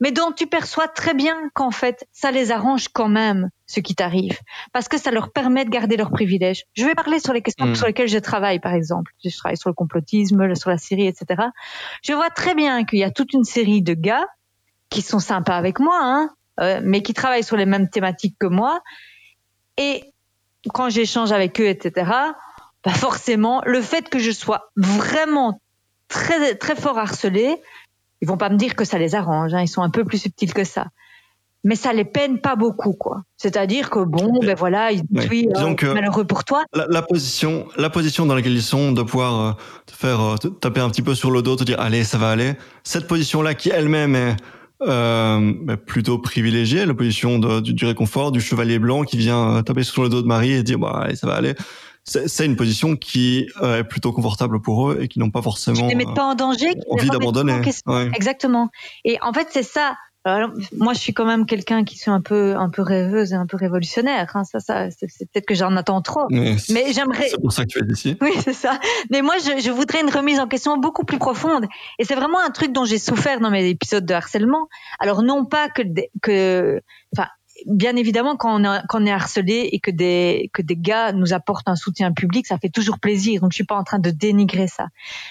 mais 0.01 0.11
dont 0.11 0.33
tu 0.33 0.47
perçois 0.47 0.89
très 0.89 1.15
bien 1.15 1.37
qu'en 1.55 1.71
fait, 1.71 2.07
ça 2.13 2.33
les 2.33 2.51
arrange 2.51 2.89
quand 2.89 3.09
même, 3.09 3.51
ce 3.67 3.81
qui 3.81 3.95
t'arrive, 3.95 4.41
parce 4.73 4.89
que 4.89 4.99
ça 4.99 5.13
leur 5.13 5.31
permet 5.31 5.65
de 5.65 5.71
garder 5.71 5.97
leurs 5.97 6.11
privilèges. 6.11 6.65
Je 6.75 6.85
vais 6.85 6.95
parler 6.95 7.21
sur 7.21 7.33
les 7.33 7.43
questions 7.43 7.67
mm. 7.67 7.75
sur 7.77 7.87
lesquelles 7.87 8.09
je 8.09 8.19
travaille, 8.19 8.59
par 8.59 8.75
exemple. 8.75 9.13
Je 9.25 9.37
travaille 9.37 9.57
sur 9.57 9.71
le 9.71 9.75
complotisme, 9.75 10.55
sur 10.57 10.71
la 10.71 10.79
Syrie, 10.79 11.07
etc. 11.07 11.45
Je 12.03 12.13
vois 12.13 12.31
très 12.31 12.55
bien 12.55 12.85
qu'il 12.85 12.99
y 12.99 13.05
a 13.05 13.11
toute 13.11 13.33
une 13.33 13.45
série 13.45 13.83
de 13.83 13.95
gars 13.95 14.27
qui 14.97 15.03
sont 15.03 15.19
sympas 15.19 15.59
avec 15.59 15.79
moi, 15.79 15.99
hein, 16.01 16.31
euh, 16.59 16.81
mais 16.83 17.03
qui 17.03 17.13
travaillent 17.13 17.45
sur 17.45 17.59
les 17.59 17.67
mêmes 17.67 17.91
thématiques 17.91 18.37
que 18.41 18.47
moi. 18.47 18.81
Et 19.77 20.15
quand 20.73 20.89
j'échange 20.89 21.33
avec 21.33 21.61
eux, 21.61 21.67
etc., 21.67 22.11
bah 22.83 22.93
forcément, 22.93 23.61
le 23.67 23.83
fait 23.83 24.09
que 24.09 24.19
je 24.19 24.31
sois 24.31 24.71
vraiment 24.75 25.61
très 26.09 26.55
très 26.55 26.75
fort 26.75 26.97
harcelé, 26.97 27.61
ils 28.23 28.29
vont 28.29 28.39
pas 28.39 28.49
me 28.49 28.57
dire 28.57 28.75
que 28.75 28.87
ça 28.87 28.97
les 28.97 29.15
arrange. 29.15 29.53
Hein, 29.53 29.61
ils 29.61 29.69
sont 29.69 29.83
un 29.83 29.91
peu 29.91 30.03
plus 30.03 30.17
subtils 30.17 30.55
que 30.55 30.65
ça. 30.65 30.87
Mais 31.63 31.75
ça 31.75 31.93
les 31.93 32.07
peine 32.07 32.41
pas 32.41 32.57
beaucoup, 32.57 32.95
quoi. 32.95 33.25
C'est-à-dire 33.37 33.91
que 33.91 33.99
bon, 33.99 34.39
ben 34.41 34.55
voilà, 34.55 34.93
ils 34.93 35.03
oui, 35.31 35.47
euh, 35.57 35.75
malheureux 35.93 36.25
pour 36.25 36.45
toi. 36.45 36.65
La, 36.73 37.03
position, 37.03 37.67
la 37.77 37.91
position 37.91 38.25
dans 38.25 38.35
laquelle 38.35 38.55
ils 38.55 38.63
sont, 38.63 38.93
de 38.93 39.03
pouvoir 39.03 39.41
euh, 39.41 39.53
te 39.85 39.93
faire 39.93 40.21
euh, 40.21 40.37
taper 40.37 40.81
un 40.81 40.89
petit 40.89 41.03
peu 41.03 41.15
sur 41.15 41.31
le 41.31 41.43
dos, 41.43 41.57
te 41.57 41.65
dire 41.65 41.81
allez, 41.81 42.05
ça 42.05 42.17
va 42.17 42.31
aller. 42.31 42.55
Cette 42.85 43.07
position-là, 43.07 43.55
qui 43.55 43.69
elle-même 43.71 44.15
est 44.15 44.37
euh, 44.83 45.53
bah, 45.63 45.77
plutôt 45.77 46.19
privilégiée, 46.19 46.85
la 46.87 46.95
position 46.95 47.39
de, 47.39 47.61
du, 47.61 47.75
du, 47.75 47.87
réconfort, 47.87 48.33
du 48.33 48.41
chevalier 48.41 48.79
blanc 48.79 49.05
qui 49.05 49.17
vient 49.17 49.63
taper 49.63 49.83
sur 49.83 50.03
le 50.03 50.09
dos 50.09 50.23
de 50.23 50.27
Marie 50.27 50.53
et 50.53 50.63
dire 50.63 50.79
bah 50.79 51.01
allez, 51.05 51.17
ça 51.17 51.27
va 51.27 51.35
aller 51.35 51.55
c'est 52.07 52.47
une 52.47 52.57
position 52.57 52.97
qui 52.97 53.49
euh, 53.63 53.81
est 53.81 53.85
plutôt 53.85 54.13
confortable 54.13 54.61
pour 54.61 54.91
eux 54.91 54.99
et 55.01 55.09
qui 55.09 55.19
n'ont 55.19 55.31
pas 55.31 55.43
forcément 55.43 55.89
qui 55.89 55.97
ne 55.97 56.05
mettent 56.05 56.15
pas 56.15 56.25
en 56.25 56.35
danger, 56.35 56.69
euh, 56.69 56.95
envie 56.95 57.11
d'abandonner. 57.11 57.61
Exactement. 58.15 58.71
Et 59.05 59.19
en 59.23 59.33
fait, 59.33 59.49
c'est 59.51 59.65
ça. 59.65 59.97
Alors, 60.27 60.51
moi, 60.77 60.93
je 60.93 60.99
suis 60.99 61.15
quand 61.15 61.25
même 61.25 61.47
quelqu'un 61.47 61.85
qui 61.85 61.97
suis 61.97 62.11
un 62.11 62.21
peu, 62.21 62.57
un 62.57 62.69
peu 62.69 62.83
rêveuse 62.83 63.33
et 63.33 63.37
un 63.37 63.47
peu 63.47 63.57
révolutionnaire. 63.57 64.29
Hein. 64.35 64.43
Ça, 64.43 64.59
ça, 64.59 64.91
c'est 64.91 65.31
peut-être 65.31 65.47
que 65.47 65.55
j'en 65.55 65.77
attends 65.77 66.03
trop. 66.03 66.27
Mais, 66.31 66.57
j'aimerais. 66.93 67.29
C'est 67.29 67.41
pour 67.41 67.53
ça 67.53 67.63
que 67.63 67.69
tu 67.69 67.79
es 67.79 67.93
ici. 67.93 68.17
Oui, 68.21 68.33
c'est 68.43 68.53
ça. 68.53 68.81
Mais 69.11 69.23
moi, 69.23 69.37
je, 69.39 69.63
je, 69.63 69.71
voudrais 69.71 70.01
une 70.01 70.11
remise 70.11 70.41
en 70.41 70.49
question 70.49 70.79
beaucoup 70.79 71.05
plus 71.05 71.19
profonde. 71.19 71.67
Et 72.01 72.05
c'est 72.05 72.17
vraiment 72.17 72.41
un 72.41 72.51
truc 72.51 72.73
dont 72.73 72.85
j'ai 72.85 72.99
souffert 72.99 73.39
dans 73.39 73.51
mes 73.51 73.69
épisodes 73.69 74.05
de 74.05 74.15
harcèlement. 74.15 74.69
Alors 74.99 75.23
non 75.23 75.45
pas 75.45 75.69
que, 75.69 75.83
que, 76.21 76.83
enfin, 77.17 77.29
bien 77.65 77.97
évidemment, 77.97 78.37
quand 78.37 78.61
on, 78.61 79.07
est 79.07 79.11
harcelé 79.11 79.71
et 79.73 79.81
que 79.81 79.91
des, 79.91 80.51
que 80.53 80.63
des 80.63 80.77
gars 80.77 81.13
nous 81.13 81.33
apportent 81.33 81.69
un 81.69 81.77
soutien 81.77 82.13
public, 82.13 82.47
ça 82.47 82.59
fait 82.59 82.69
toujours 82.69 82.99
plaisir. 82.99 83.41
Donc, 83.41 83.53
je 83.53 83.57
suis 83.57 83.65
pas 83.65 83.77
en 83.77 83.85
train 83.85 83.99
de 83.99 84.11
dénigrer 84.11 84.67
ça. 84.67 84.89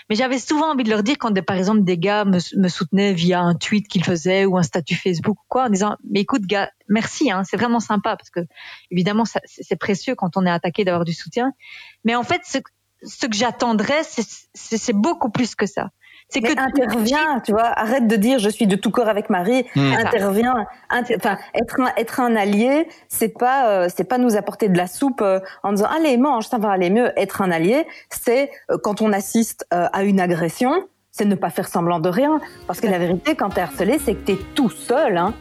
Mais 0.09 0.15
j'avais 0.15 0.39
souvent 0.39 0.71
envie 0.71 0.83
de 0.83 0.89
leur 0.89 1.03
dire 1.03 1.17
quand, 1.19 1.33
par 1.45 1.57
exemple, 1.57 1.83
des 1.83 1.97
gars 1.97 2.25
me, 2.25 2.39
me 2.57 2.67
soutenaient 2.67 3.13
via 3.13 3.41
un 3.41 3.55
tweet 3.55 3.87
qu'ils 3.87 4.03
faisaient 4.03 4.45
ou 4.45 4.57
un 4.57 4.63
statut 4.63 4.95
Facebook 4.95 5.37
ou 5.39 5.45
quoi, 5.47 5.65
en 5.65 5.69
disant, 5.69 5.95
mais 6.09 6.21
écoute, 6.21 6.43
gars, 6.43 6.71
merci, 6.89 7.31
hein, 7.31 7.43
c'est 7.43 7.57
vraiment 7.57 7.79
sympa 7.79 8.15
parce 8.15 8.29
que, 8.29 8.41
évidemment, 8.91 9.23
c'est 9.45 9.79
précieux 9.79 10.15
quand 10.15 10.37
on 10.37 10.45
est 10.45 10.51
attaqué 10.51 10.83
d'avoir 10.83 11.05
du 11.05 11.13
soutien. 11.13 11.51
Mais 12.03 12.15
en 12.15 12.23
fait, 12.23 12.41
ce, 12.45 12.59
ce 13.03 13.27
que 13.27 13.35
j'attendrais, 13.35 14.01
c'est 14.03 14.93
beaucoup 14.93 15.29
plus 15.29 15.55
que 15.55 15.65
ça. 15.65 15.89
C'est 16.29 16.41
que 16.41 16.59
intervient, 16.59 17.39
tu 17.45 17.51
vois, 17.51 17.67
arrête 17.67 18.07
de 18.07 18.15
dire 18.15 18.39
je 18.39 18.49
suis 18.49 18.67
de 18.67 18.75
tout 18.75 18.89
corps 18.89 19.07
avec 19.07 19.29
Marie, 19.29 19.65
hmm. 19.75 19.93
intervient, 19.93 20.65
enfin 20.91 21.37
être 21.53 21.79
un, 21.79 21.91
être 21.97 22.19
un 22.19 22.35
allié, 22.35 22.87
c'est 23.07 23.29
pas 23.29 23.69
euh, 23.69 23.89
c'est 23.95 24.03
pas 24.05 24.17
nous 24.17 24.35
apporter 24.35 24.67
de 24.67 24.77
la 24.77 24.87
soupe 24.87 25.21
euh, 25.21 25.39
en 25.63 25.73
disant 25.73 25.87
allez 25.95 26.17
mange, 26.17 26.47
ça 26.47 26.57
va 26.57 26.71
aller 26.71 26.89
mieux. 26.89 27.11
Être 27.15 27.41
un 27.41 27.51
allié, 27.51 27.85
c'est 28.09 28.49
euh, 28.71 28.77
quand 28.81 29.01
on 29.01 29.13
assiste 29.13 29.67
à 29.71 30.03
une 30.03 30.19
agression, 30.19 30.87
c'est 31.11 31.25
ne 31.25 31.35
pas 31.35 31.49
faire 31.49 31.67
semblant 31.67 31.99
de 31.99 32.09
rien, 32.09 32.41
parce 32.65 32.81
que 32.81 32.87
la 32.87 32.97
vérité 32.97 33.35
quand 33.35 33.49
t'es 33.49 33.61
harcelé, 33.61 33.99
c'est 34.03 34.15
que 34.15 34.25
t'es 34.25 34.37
tout 34.55 34.69
seul, 34.69 35.17
hein. 35.17 35.33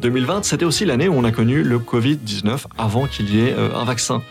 2020, 0.00 0.44
c'était 0.44 0.64
aussi 0.64 0.84
l'année 0.84 1.08
où 1.08 1.14
on 1.14 1.24
a 1.24 1.32
connu 1.32 1.62
le 1.62 1.78
Covid-19 1.78 2.66
avant 2.76 3.06
qu'il 3.06 3.34
y 3.34 3.46
ait 3.46 3.54
un 3.54 3.84
vaccin. 3.84 4.22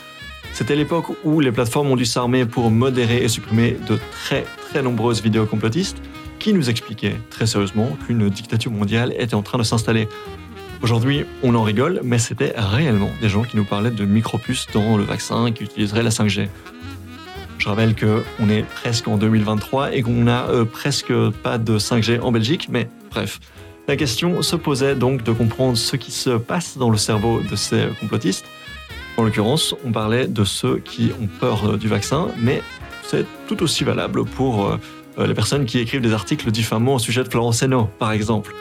C'était 0.56 0.78
l'époque 0.78 1.08
où 1.26 1.41
les 1.41 1.51
plateformes 1.51 1.91
ont 1.91 1.97
dû 1.97 2.06
s'armer 2.06 2.45
pour 2.45 2.72
modérer 2.72 3.18
et 3.18 3.28
supprimer 3.28 3.76
de 3.89 3.99
très 4.10 4.45
très 4.70 4.82
nombreuses 4.82 5.22
vidéos 5.22 5.45
complotistes 5.45 5.97
qui 6.39 6.53
nous 6.53 6.70
expliquaient 6.70 7.18
très 7.30 7.45
sérieusement 7.45 7.89
qu'une 8.08 8.30
dictature 8.30 8.72
mondiale 8.72 9.14
était 9.20 9.34
en 9.34 9.41
train 9.41 9.58
de 9.58 9.64
s'installer. 9.64 10.08
Aujourd'hui, 10.82 11.26
on 11.43 11.56
en 11.56 11.64
rigole, 11.64 11.99
mais 12.06 12.20
c'était 12.20 12.53
réellement 12.56 13.10
des 13.20 13.28
gens 13.28 13.43
qui 13.43 13.58
nous 13.58 13.66
parlaient 13.66 13.91
de 13.91 14.06
micropuces 14.06 14.68
dans 14.74 14.95
le 14.95 15.03
vaccin 15.03 15.51
qui 15.51 15.66
utiliseraient 15.66 16.03
la 16.03 16.10
5G. 16.10 16.47
Je 17.58 17.68
rappelle 17.68 17.93
qu'on 17.93 18.47
est 18.47 18.64
presque 18.64 19.10
en 19.10 19.18
2023 19.18 19.93
et 19.93 20.03
qu'on 20.03 20.24
n'a 20.24 20.47
euh, 20.47 20.64
presque 20.64 21.12
pas 21.43 21.58
de 21.58 21.78
5G 21.78 22.22
en 22.22 22.32
Belgique, 22.32 22.70
mais 22.72 22.88
bref. 23.12 23.41
La 23.89 23.97
question 23.97 24.41
se 24.41 24.56
posait 24.56 24.95
donc 24.95 25.22
de 25.22 25.34
comprendre 25.34 25.76
ce 25.76 25.97
qui 25.97 26.12
se 26.12 26.30
passe 26.30 26.78
dans 26.78 26.89
le 26.89 26.97
cerveau 26.97 27.41
de 27.41 27.58
ces 27.58 27.89
complotistes 27.99 28.45
en 29.18 29.24
l'occurrence, 29.24 29.76
on 29.86 29.91
parlait 29.91 30.28
de 30.28 30.43
ceux 30.43 30.80
qui 30.80 31.11
ont 31.22 31.28
peur 31.28 31.66
euh, 31.66 31.78
du 31.78 31.88
vaccin, 31.88 32.28
mais 32.38 32.61
c'est 33.03 33.26
tout 33.47 33.63
aussi 33.63 33.84
valable 33.84 34.26
pour 34.26 34.66
euh, 34.66 34.78
euh, 35.18 35.28
les 35.28 35.34
personnes 35.34 35.66
qui 35.66 35.80
écrivent 35.80 36.01
des 36.01 36.13
articles 36.13 36.51
diffamants 36.51 36.95
au 36.95 36.99
sujet 36.99 37.24
de 37.24 37.30
Florence 37.30 37.63
Henault, 37.63 37.89
par 37.97 38.11
exemple. 38.11 38.53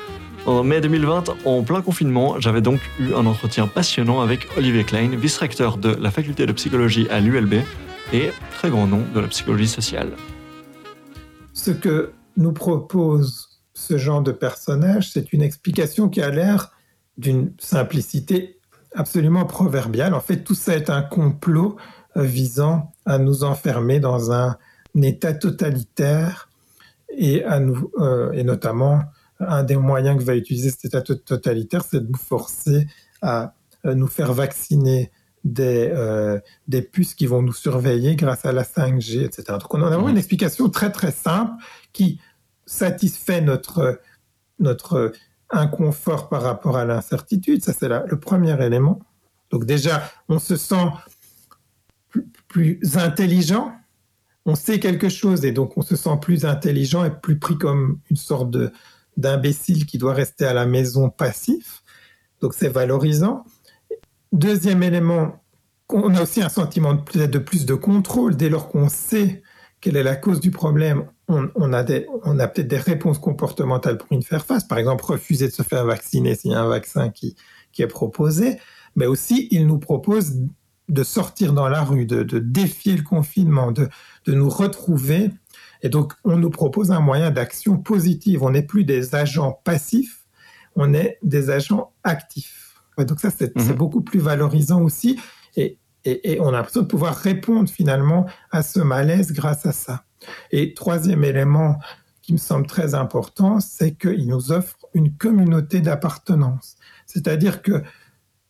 En 0.47 0.63
mai 0.63 0.81
2020, 0.81 1.47
en 1.47 1.63
plein 1.63 1.81
confinement, 1.81 2.39
j'avais 2.39 2.61
donc 2.61 2.81
eu 3.01 3.15
un 3.15 3.27
entretien 3.27 3.67
passionnant 3.67 4.21
avec 4.21 4.47
Olivier 4.57 4.85
Klein, 4.85 5.17
vice-recteur 5.17 5.79
de 5.79 5.89
la 5.89 6.11
faculté 6.11 6.47
de 6.47 6.53
psychologie 6.53 7.09
à 7.09 7.19
l'ULB 7.19 7.55
et 8.13 8.31
très 8.53 8.69
grand 8.69 8.87
nom 8.87 9.03
de 9.15 9.21
la 9.21 9.29
psychologie 9.29 9.69
sociale. 9.69 10.11
Ce 11.55 11.71
que 11.71 12.13
nous 12.37 12.53
propose 12.53 13.61
ce 13.73 13.97
genre 13.97 14.23
de 14.23 14.33
personnage, 14.33 15.11
c'est 15.11 15.33
une 15.33 15.43
explication 15.43 16.09
qui 16.09 16.21
a 16.21 16.31
l'air 16.31 16.73
d'une 17.17 17.53
simplicité 17.59 18.59
absolument 18.95 19.45
proverbial. 19.45 20.15
En 20.15 20.21
fait, 20.21 20.45
tout 20.45 20.55
ça 20.55 20.75
est 20.75 20.89
un 20.89 21.03
complot 21.03 21.77
euh, 22.17 22.23
visant 22.23 22.93
à 23.05 23.19
nous 23.19 23.45
enfermer 23.45 24.01
dans 24.01 24.33
un, 24.33 24.57
état 25.03 25.35
totalitaire 25.35 26.49
et, 27.09 27.43
à 27.43 27.59
nous, 27.59 27.91
euh, 27.99 28.31
et 28.31 28.45
notamment 28.45 29.03
un 29.41 29.65
des 29.65 29.75
moyens 29.75 30.17
que 30.17 30.23
va 30.23 30.37
utiliser 30.37 30.71
cet 30.71 30.85
état 30.85 31.03
totalitaire, 31.03 31.83
c'est 31.83 32.01
de 32.01 32.07
nous 32.07 32.17
forcer 32.17 32.87
à 33.21 33.55
euh, 33.85 33.97
nous 33.97 34.07
faire 34.07 34.33
vacciner 34.33 35.11
des, 35.43 35.93
des 36.69 36.81
puces 36.81 37.15
qui 37.15 37.27
vont 37.27 37.43
nous 37.43 37.53
surveiller 37.53 38.17
grâce 38.17 38.47
à 38.47 38.53
la 38.53 38.63
5G, 38.63 39.25
etc. 39.25 39.59
Donc 39.61 39.75
on 39.75 39.83
a 39.83 39.89
vraiment 39.89 40.09
une 40.09 40.17
explication 40.17 40.71
très 40.71 40.91
très 40.91 41.11
simple 41.11 41.53
qui 41.93 42.19
satisfait 42.65 43.43
notre, 43.43 44.01
notre 44.59 45.13
inconfort 45.51 46.29
par 46.29 46.43
rapport 46.43 46.77
à 46.77 46.85
l'incertitude. 46.85 47.63
Ça, 47.63 47.73
c'est 47.73 47.89
le 47.89 48.19
premier 48.19 48.61
élément. 48.65 49.01
Donc 49.51 49.67
déjà, 49.67 50.11
on 50.29 50.39
se 50.39 50.57
sent 50.57 50.89
plus, 52.49 52.81
intelligent. 52.97 53.73
On 54.47 54.55
sait 54.55 54.79
quelque 54.79 55.09
chose 55.09 55.45
et 55.45 55.53
donc 55.53 55.77
on 55.77 55.83
se 55.83 55.97
sent 55.97 56.19
plus 56.21 56.45
intelligent 56.45 57.05
et 57.05 57.11
plus 57.11 57.39
pris 57.39 57.57
comme 57.57 58.01
une 58.11 58.17
sorte 58.17 58.57
d'imbécile 59.17 59.87
qui 59.87 59.97
doit 59.97 60.13
rester 60.13 60.45
à 60.45 60.53
la 60.53 60.67
maison 60.67 61.09
passif. 61.09 61.83
Donc 62.41 62.53
c'est 62.55 62.69
valorisant. 62.69 63.45
Deuxième 64.33 64.83
élément, 64.83 65.43
on 65.89 66.15
a 66.15 66.23
aussi 66.23 66.43
un 66.43 66.49
sentiment 66.49 66.95
de 66.95 67.39
plus 67.39 67.65
de 67.65 67.75
contrôle 67.75 68.37
dès 68.37 68.49
lors 68.49 68.69
qu'on 68.69 68.89
sait 68.89 69.43
quelle 69.81 69.97
est 69.97 70.03
la 70.03 70.17
cause 70.17 70.41
du 70.41 70.51
problème 70.51 71.07
on, 71.29 71.73
a, 71.73 71.85
peut-être 71.85 72.69
des 72.69 72.77
réponses 72.77 73.19
comportementales 73.19 73.99
pour 73.99 74.13
y 74.13 74.23
faire 74.23 74.45
face. 74.45 74.65
Par 74.65 74.79
exemple, 74.79 75.05
refuser 75.05 75.49
de 75.49 75.53
se 75.53 75.63
faire 75.63 75.85
vacciner 75.85 76.35
s'il 76.35 76.53
y 76.53 76.55
a 76.55 76.61
un 76.61 76.69
vaccin 76.69 77.11
qui, 77.11 77.37
est 77.79 77.87
proposé. 77.87 78.59
mais 78.95 79.07
aussi 79.07 79.49
il 79.51 79.67
nous 79.67 79.79
propose 79.79 80.35
de 80.89 81.03
sortir 81.03 81.53
dans 81.55 81.69
la 81.69 81.83
rue, 81.83 82.07
de, 82.07 82.39
défier 82.39 82.97
le 82.97 83.03
confinement, 83.03 83.73
de, 83.73 83.89
nous 84.27 84.51
retrouver. 84.51 85.31
Et 85.83 85.89
donc, 85.89 86.13
on 86.25 86.37
nous 86.37 86.51
propose 86.51 86.91
un 86.91 87.01
moyen 87.01 87.31
d'action 87.31 87.79
positive. 87.79 88.43
On 88.43 88.51
n'est 88.51 88.63
plus 88.63 88.85
des 88.85 89.15
agents 89.15 89.61
passifs, 89.65 90.27
on 90.77 90.95
est 90.95 91.19
des 91.23 91.51
agents 91.51 91.93
actifs. 92.05 92.81
donc 92.99 93.21
ça, 93.21 93.31
c'est 93.31 93.57
mhm. 93.57 93.73
beaucoup 93.75 94.03
plus 94.03 94.21
valorisant 94.21 94.83
aussi. 94.83 95.19
Et, 95.57 95.79
et, 96.05 96.39
on 96.41 96.49
a 96.49 96.53
l'impression 96.53 96.83
de 96.83 96.87
pouvoir 96.87 97.17
répondre 97.17 97.69
finalement 97.69 98.27
à 98.51 98.63
ce 98.63 98.81
malaise 98.81 99.33
grâce 99.33 99.65
à 99.65 99.73
ça. 99.73 100.05
Et 100.51 100.75
troisième 100.75 101.25
élément 101.25 101.79
qui 102.23 102.33
me 102.33 102.39
semble 102.39 102.67
très 102.67 102.95
important, 102.95 103.61
c'est 103.61 103.95
qu'il 103.95 104.27
nous 104.27 104.51
offre 104.51 104.77
une 104.95 105.15
communauté 105.15 105.81
d'appartenance. 105.81 106.77
C'est-à-dire 107.07 107.63
que 107.63 107.83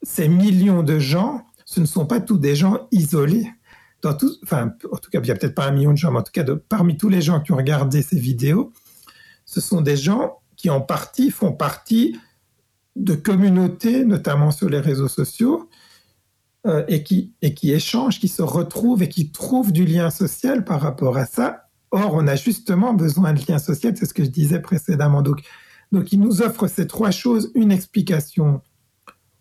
ces 0.02 0.28
millions 0.28 0.82
de 0.82 0.98
gens, 0.98 1.44
ce 1.64 1.80
ne 1.80 1.86
sont 1.86 2.06
pas 2.06 2.20
tous 2.20 2.38
des 2.38 2.54
gens 2.54 2.86
isolés. 2.92 3.50
Tout, 4.00 4.30
enfin, 4.42 4.72
en 4.92 4.96
tout 4.98 5.10
cas, 5.10 5.18
il 5.18 5.24
n'y 5.24 5.30
a 5.30 5.34
peut-être 5.34 5.54
pas 5.54 5.66
un 5.66 5.70
million 5.70 5.92
de 5.92 5.96
gens, 5.96 6.12
mais 6.12 6.18
en 6.18 6.22
tout 6.22 6.32
cas, 6.32 6.44
parmi 6.68 6.96
tous 6.96 7.08
les 7.08 7.22
gens 7.22 7.40
qui 7.40 7.52
ont 7.52 7.56
regardé 7.56 8.02
ces 8.02 8.18
vidéos, 8.18 8.72
ce 9.46 9.60
sont 9.60 9.80
des 9.80 9.96
gens 9.96 10.38
qui 10.56 10.68
en 10.70 10.80
partie 10.80 11.30
font 11.30 11.52
partie 11.52 12.18
de 12.96 13.14
communautés, 13.14 14.04
notamment 14.04 14.50
sur 14.50 14.68
les 14.68 14.78
réseaux 14.78 15.08
sociaux, 15.08 15.68
euh, 16.66 16.84
et, 16.88 17.02
qui, 17.02 17.34
et 17.42 17.54
qui 17.54 17.72
échangent, 17.72 18.20
qui 18.20 18.28
se 18.28 18.42
retrouvent 18.42 19.02
et 19.02 19.08
qui 19.08 19.30
trouvent 19.30 19.72
du 19.72 19.84
lien 19.84 20.10
social 20.10 20.64
par 20.64 20.80
rapport 20.80 21.16
à 21.16 21.26
ça. 21.26 21.63
Or, 21.94 22.14
on 22.14 22.26
a 22.26 22.34
justement 22.34 22.92
besoin 22.92 23.34
de 23.34 23.40
lien 23.48 23.58
social, 23.58 23.96
c'est 23.96 24.06
ce 24.06 24.14
que 24.14 24.24
je 24.24 24.28
disais 24.28 24.58
précédemment. 24.58 25.22
Donc, 25.22 25.42
donc, 25.92 26.12
il 26.12 26.18
nous 26.18 26.42
offre 26.42 26.66
ces 26.66 26.88
trois 26.88 27.12
choses, 27.12 27.52
une 27.54 27.70
explication 27.70 28.62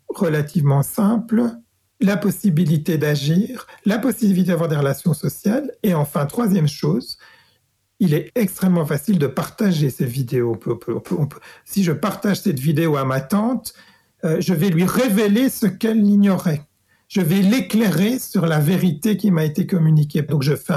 relativement 0.08 0.84
simple, 0.84 1.50
la 2.00 2.16
possibilité 2.16 2.96
d'agir, 2.96 3.66
la 3.84 3.98
possibilité 3.98 4.52
d'avoir 4.52 4.68
des 4.68 4.76
relations 4.76 5.14
sociales, 5.14 5.72
et 5.82 5.94
enfin, 5.94 6.26
troisième 6.26 6.68
chose, 6.68 7.18
il 7.98 8.14
est 8.14 8.30
extrêmement 8.36 8.86
facile 8.86 9.18
de 9.18 9.26
partager 9.26 9.90
ces 9.90 10.06
vidéos. 10.06 10.56
si 11.64 11.82
je 11.82 11.90
partage 11.90 12.40
cette 12.42 12.60
vidéo 12.60 12.96
à 12.96 13.04
ma 13.04 13.20
tante, 13.20 13.74
euh, 14.24 14.36
je 14.38 14.54
vais 14.54 14.70
lui 14.70 14.84
révéler 14.84 15.48
ce 15.48 15.66
qu'elle 15.66 16.06
ignorait. 16.06 16.62
Je 17.08 17.20
vais 17.20 17.42
l'éclairer 17.42 18.20
sur 18.20 18.46
la 18.46 18.60
vérité 18.60 19.16
qui 19.16 19.32
m'a 19.32 19.44
été 19.44 19.66
communiquée. 19.66 20.22
Donc 20.22 20.44
je 20.44 20.54
fais, 20.54 20.74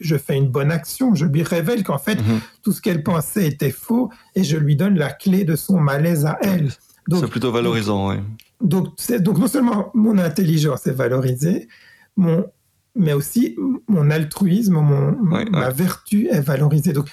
je 0.00 0.16
fais 0.16 0.36
une 0.36 0.48
bonne 0.48 0.70
action, 0.70 1.14
je 1.14 1.24
lui 1.24 1.42
révèle 1.42 1.82
qu'en 1.84 1.98
fait, 1.98 2.16
mhm. 2.16 2.40
tout 2.62 2.72
ce 2.72 2.80
qu'elle 2.80 3.02
pensait 3.02 3.46
était 3.46 3.70
faux 3.70 4.10
et 4.34 4.44
je 4.44 4.56
lui 4.56 4.76
donne 4.76 4.96
la 4.96 5.10
clé 5.10 5.44
de 5.44 5.56
son 5.56 5.78
malaise 5.78 6.26
à 6.26 6.38
elle. 6.42 6.70
C'est 7.12 7.28
plutôt 7.28 7.52
valorisant, 7.52 8.10
oui. 8.10 8.16
Donc, 8.60 8.94
donc 9.20 9.38
non 9.38 9.48
seulement 9.48 9.90
mon 9.94 10.18
intelligence 10.18 10.86
est 10.86 10.92
valorisée, 10.92 11.68
mon, 12.16 12.46
mais 12.94 13.12
aussi 13.12 13.56
mon 13.86 14.10
altruisme, 14.10 14.74
mon, 14.74 15.16
ma 15.22 15.70
vertu 15.70 16.28
est 16.28 16.40
valorisée. 16.40 16.92
Donc 16.92 17.08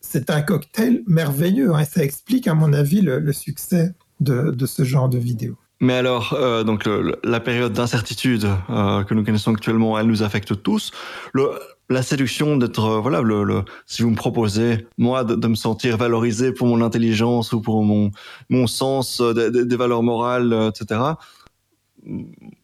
c'est 0.00 0.30
un 0.30 0.42
cocktail 0.42 1.02
merveilleux 1.06 1.70
et 1.70 1.74
hein, 1.74 1.84
ça 1.84 2.02
explique 2.02 2.46
à 2.46 2.54
mon 2.54 2.72
avis 2.72 3.00
le, 3.00 3.32
succès 3.32 3.94
de, 4.20 4.52
de, 4.52 4.66
ce 4.66 4.84
genre 4.84 5.08
de 5.08 5.18
vidéo. 5.18 5.56
Mais 5.80 5.94
alors, 5.94 6.32
euh, 6.32 6.64
donc 6.64 6.88
la 7.22 7.40
période 7.40 7.72
d'incertitude 7.72 8.46
euh, 8.70 9.04
que 9.04 9.12
nous 9.12 9.24
connaissons 9.24 9.52
actuellement, 9.52 9.98
elle 9.98 10.06
nous 10.06 10.22
affecte 10.22 10.62
tous. 10.62 10.92
Le, 11.32 11.50
la 11.88 12.02
séduction 12.02 12.56
d'être 12.56 12.84
euh, 12.84 13.00
voilà 13.00 13.20
le, 13.20 13.44
le, 13.44 13.64
si 13.86 14.02
vous 14.02 14.10
me 14.10 14.16
proposez 14.16 14.86
moi 14.98 15.24
de, 15.24 15.34
de, 15.34 15.48
me 15.48 15.54
sentir 15.54 15.96
valorisé 15.96 16.52
pour 16.52 16.66
mon 16.66 16.80
intelligence 16.80 17.52
ou 17.52 17.60
pour 17.60 17.82
mon 17.82 18.10
mon 18.48 18.66
sens 18.66 19.20
euh, 19.20 19.50
des, 19.50 19.76
valeurs 19.76 20.02
morales 20.02 20.52
euh, 20.52 20.70
etc 20.70 21.00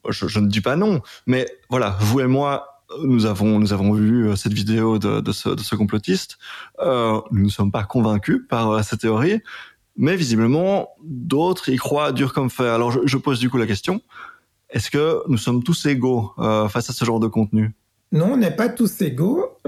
je, 0.08 0.28
je, 0.28 0.38
ne 0.38 0.46
dis 0.46 0.60
pas 0.60 0.76
non. 0.76 1.00
Mais 1.26 1.48
voilà 1.68 1.96
vous 2.00 2.20
et 2.20 2.26
moi 2.26 2.68
nous 3.02 3.26
avons 3.26 3.58
nous 3.58 3.72
avons 3.72 3.92
vu 3.92 4.36
cette 4.36 4.52
vidéo 4.52 4.98
de, 4.98 5.32
ce, 5.32 5.56
ce 5.56 5.74
complotiste. 5.74 6.38
Euh, 6.80 7.20
nous 7.32 7.44
ne 7.44 7.50
sommes 7.50 7.72
pas 7.72 7.84
convaincus 7.84 8.42
par 8.48 8.84
cette 8.84 9.00
théorie 9.00 9.40
mais 9.96 10.16
visiblement 10.16 10.90
d'autres 11.04 11.68
y 11.68 11.76
croient 11.76 12.12
dur 12.12 12.32
comme 12.32 12.50
fer. 12.50 12.72
Alors 12.72 12.90
je, 12.92 13.00
je, 13.04 13.16
pose 13.16 13.40
du 13.40 13.50
coup 13.50 13.58
la 13.58 13.66
question. 13.66 14.00
Est-ce 14.70 14.90
que 14.90 15.22
nous 15.28 15.36
sommes 15.36 15.62
tous 15.62 15.84
égaux 15.86 16.32
euh, 16.38 16.68
face 16.68 16.88
à 16.88 16.92
ce 16.92 17.04
genre 17.04 17.20
de 17.20 17.28
contenu? 17.28 17.74
Non, 18.12 18.32
on 18.32 18.36
n'est 18.36 18.54
pas 18.54 18.68
tous 18.68 19.00
égaux, 19.00 19.58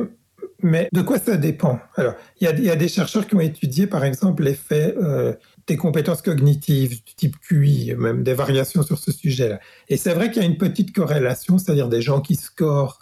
mais 0.63 0.89
de 0.93 1.03
quoi 1.03 1.19
ça 1.19 1.37
dépend? 1.37 1.79
Alors, 1.97 2.15
il 2.41 2.45
y, 2.45 2.71
a, 2.71 2.77
des 2.77 2.89
chercheurs 2.89 3.27
qui 3.27 3.35
ont 3.35 3.41
étudié, 3.41 3.87
par 3.87 4.05
exemple, 4.05 4.45
l'effet 4.45 4.95
euh, 4.97 5.35
des 5.67 5.77
compétences 5.77 6.23
cognitives 6.23 7.03
du 7.05 7.15
type 7.15 7.37
QI, 7.39 7.95
même 7.97 8.23
des 8.23 8.35
variations 8.35 8.83
sur 8.83 8.99
ce 8.99 9.13
sujet-là. 9.13 9.61
Et 9.89 9.97
c'est 9.97 10.15
vrai 10.15 10.31
qu'il 10.31 10.43
y 10.43 10.45
a 10.45 10.49
une 10.49 10.57
petite 10.57 10.95
corrélation, 10.95 11.59
c'est-à-dire 11.59 11.89
des 11.89 12.03
gens 12.03 12.21
qui 12.21 12.37
scorent, 12.37 13.01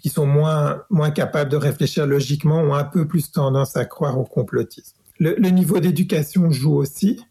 qui 0.00 0.08
sont 0.08 0.26
moins, 0.26 0.82
moins 0.90 1.10
capables 1.10 1.50
de 1.50 1.56
réfléchir 1.56 2.06
logiquement, 2.06 2.60
ont 2.60 2.74
un 2.74 2.84
peu 2.84 3.06
plus 3.06 3.30
tendance 3.30 3.76
à 3.76 3.84
croire 3.84 4.18
au 4.18 4.24
complotisme. 4.24 4.96
Le, 5.18 5.48
niveau 5.48 5.78
d'éducation 5.78 6.50
joue 6.50 6.74
aussi, 6.74 7.24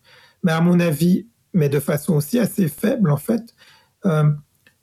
mais 0.43 0.51
à 0.51 0.61
mon 0.61 0.80
avis, 0.80 1.27
mais 1.53 1.69
de 1.69 1.80
façon 1.80 2.15
aussi 2.15 2.39
assez 2.39 2.69
faible, 2.69 3.11
en 3.11 3.18
fait. 3.18 3.53
Euh, 4.05 4.31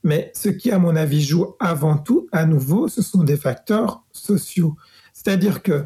mais 0.02 0.32
ce 0.34 0.48
qui, 0.48 0.70
à 0.70 0.78
mon 0.78 0.96
avis, 0.96 1.22
joue 1.22 1.54
avant 1.60 1.98
tout, 1.98 2.28
à 2.32 2.46
nouveau, 2.46 2.88
ce 2.88 3.02
sont 3.02 3.22
des 3.22 3.36
facteurs 3.36 4.02
sociaux. 4.12 4.76
C'est-à-dire 5.12 5.62
que, 5.62 5.84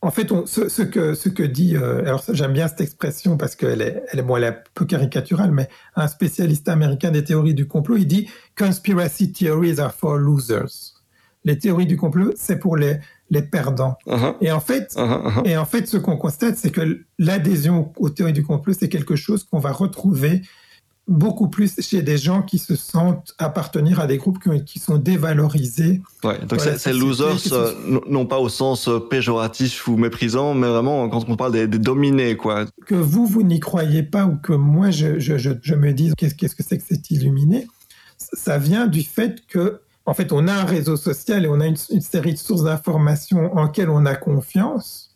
en 0.00 0.10
fait, 0.10 0.32
on, 0.32 0.46
ce, 0.46 0.82
que, 0.82 1.14
ce 1.14 1.28
que 1.28 1.42
dit, 1.42 1.76
euh, 1.76 2.00
alors 2.00 2.24
j'aime 2.32 2.52
bien 2.52 2.66
cette 2.66 2.80
expression 2.80 3.36
parce 3.36 3.54
qu'elle 3.54 3.82
est, 3.82 4.02
elle 4.10 4.22
bon, 4.22 4.36
elle 4.36 4.44
est 4.44 4.48
un 4.48 4.56
peu 4.74 4.84
caricaturale, 4.84 5.52
mais 5.52 5.68
un 5.94 6.08
spécialiste 6.08 6.68
américain 6.68 7.10
des 7.10 7.22
théories 7.22 7.54
du 7.54 7.68
complot, 7.68 7.96
il 7.98 8.06
dit 8.06 8.28
Conspiracy 8.58 9.32
theories 9.32 9.78
are 9.78 9.92
for 9.92 10.16
losers. 10.16 10.94
Les 11.44 11.58
théories 11.58 11.86
du 11.86 11.96
complot, 11.96 12.32
c'est 12.36 12.58
pour 12.58 12.76
les, 12.76 12.98
les 13.30 13.42
perdants. 13.42 13.96
Uh-huh. 14.06 14.36
Et 14.40 14.50
en 14.50 14.60
fait, 14.60 14.94
uh-huh, 14.94 15.42
uh-huh. 15.42 15.46
et 15.46 15.56
en 15.56 15.66
fait, 15.66 15.86
ce 15.86 15.96
qu'on 15.96 16.16
constate, 16.16 16.56
c'est 16.56 16.70
que 16.70 17.04
l'adhésion 17.18 17.92
aux 17.96 18.10
théories 18.10 18.32
du 18.32 18.44
complot, 18.44 18.74
c'est 18.78 18.88
quelque 18.88 19.16
chose 19.16 19.44
qu'on 19.44 19.58
va 19.58 19.72
retrouver 19.72 20.42
beaucoup 21.08 21.48
plus 21.48 21.80
chez 21.80 22.02
des 22.02 22.16
gens 22.16 22.42
qui 22.42 22.58
se 22.58 22.76
sentent 22.76 23.34
appartenir 23.38 23.98
à 23.98 24.06
des 24.06 24.18
groupes 24.18 24.38
qui, 24.64 24.78
sont 24.78 24.98
dévalorisés. 24.98 26.00
Ouais, 26.22 26.38
donc 26.46 26.60
c'est 26.60 26.92
losers, 26.92 27.52
euh, 27.52 28.00
non 28.08 28.26
pas 28.26 28.38
au 28.38 28.48
sens 28.48 28.88
euh, 28.88 29.00
péjoratif 29.00 29.88
ou 29.88 29.96
méprisant, 29.96 30.54
mais 30.54 30.68
vraiment 30.68 31.08
quand 31.08 31.28
on 31.28 31.36
parle 31.36 31.52
des, 31.52 31.66
dominés, 31.66 32.36
quoi. 32.36 32.66
Que 32.86 32.94
vous, 32.94 33.26
vous 33.26 33.42
n'y 33.42 33.58
croyez 33.58 34.02
pas 34.02 34.26
ou 34.26 34.36
que 34.36 34.52
moi, 34.52 34.90
je, 34.90 35.18
je, 35.18 35.36
je, 35.36 35.74
me 35.74 35.92
dise 35.92 36.14
qu'est-ce 36.16 36.34
que 36.34 36.62
c'est 36.62 36.78
que 36.78 36.84
cet 36.86 37.10
illuminé, 37.10 37.66
ça 38.16 38.58
vient 38.58 38.86
du 38.86 39.02
fait 39.02 39.44
que, 39.46 39.80
en 40.06 40.14
fait, 40.14 40.32
on 40.32 40.46
a 40.46 40.52
un 40.52 40.64
réseau 40.64 40.96
social 40.96 41.44
et 41.44 41.48
on 41.48 41.60
a 41.60 41.66
une, 41.66 41.76
une 41.90 42.00
série 42.00 42.32
de 42.32 42.38
sources 42.38 42.64
d'informations 42.64 43.56
en 43.56 43.64
lesquelles 43.64 43.90
on 43.90 44.06
a 44.06 44.14
confiance 44.14 45.11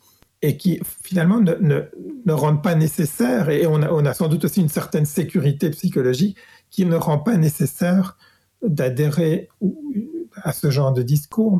et 0.46 0.56
qui 0.56 0.80
finalement 1.02 1.40
ne, 1.40 1.54
ne, 1.60 1.80
ne, 2.24 2.32
rendent 2.32 2.62
pas 2.62 2.76
nécessaire, 2.76 3.50
et 3.50 3.66
on 3.66 3.82
a, 3.82 3.90
on 3.90 4.06
a, 4.06 4.14
sans 4.14 4.28
doute 4.28 4.44
aussi 4.44 4.60
une 4.60 4.68
certaine 4.68 5.04
sécurité 5.04 5.70
psychologique 5.70 6.36
qui 6.70 6.86
ne 6.86 6.94
rend 6.94 7.18
pas 7.18 7.36
nécessaire 7.36 8.16
d'adhérer 8.62 9.48
à 10.36 10.52
ce 10.52 10.70
genre 10.70 10.92
de 10.92 11.02
discours. 11.02 11.58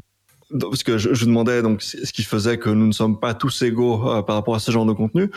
Parce 0.60 0.84
que 0.84 0.98
je, 0.98 1.14
je 1.14 1.24
demandais 1.24 1.62
donc 1.62 1.82
ce 1.82 2.12
qui 2.12 2.22
faisait 2.22 2.58
que 2.58 2.70
nous 2.70 2.86
ne 2.86 2.92
sommes 2.92 3.18
pas 3.18 3.34
tous 3.34 3.62
égaux 3.62 4.08
euh, 4.08 4.22
par 4.22 4.36
rapport 4.36 4.54
à 4.54 4.60
ce 4.60 4.70
genre 4.70 4.86
de 4.86 4.92
contenu. 4.92 5.32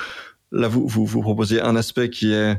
Là, 0.52 0.68
vous, 0.68 0.88
vous, 0.88 1.08
vous 1.08 1.22
proposez 1.22 1.60
un 1.60 1.76
aspect 1.76 2.12
qui 2.12 2.32
est 2.32 2.56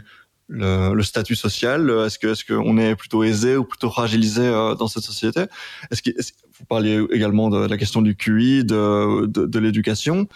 le, 0.48 1.02
statut 1.02 1.36
social. 1.36 1.88
Est-ce 2.04 2.18
que 2.18 2.26
est-ce 2.26 2.44
qu'on 2.44 2.76
est 2.78 2.96
plutôt 2.96 3.22
aisé 3.22 3.56
ou 3.56 3.62
plutôt 3.62 3.90
fragilisé 3.90 4.42
euh, 4.42 4.74
dans 4.74 4.88
cette 4.88 5.04
société? 5.04 5.44
Est-ce 5.92 6.02
que 6.02 6.10
vous 6.58 6.64
parliez 6.64 7.00
également 7.12 7.48
de 7.48 7.68
la 7.68 7.76
question 7.76 8.02
du 8.02 8.16
QI, 8.16 8.64
de, 8.64 9.26
de 9.26 9.58
l'éducation? 9.60 10.26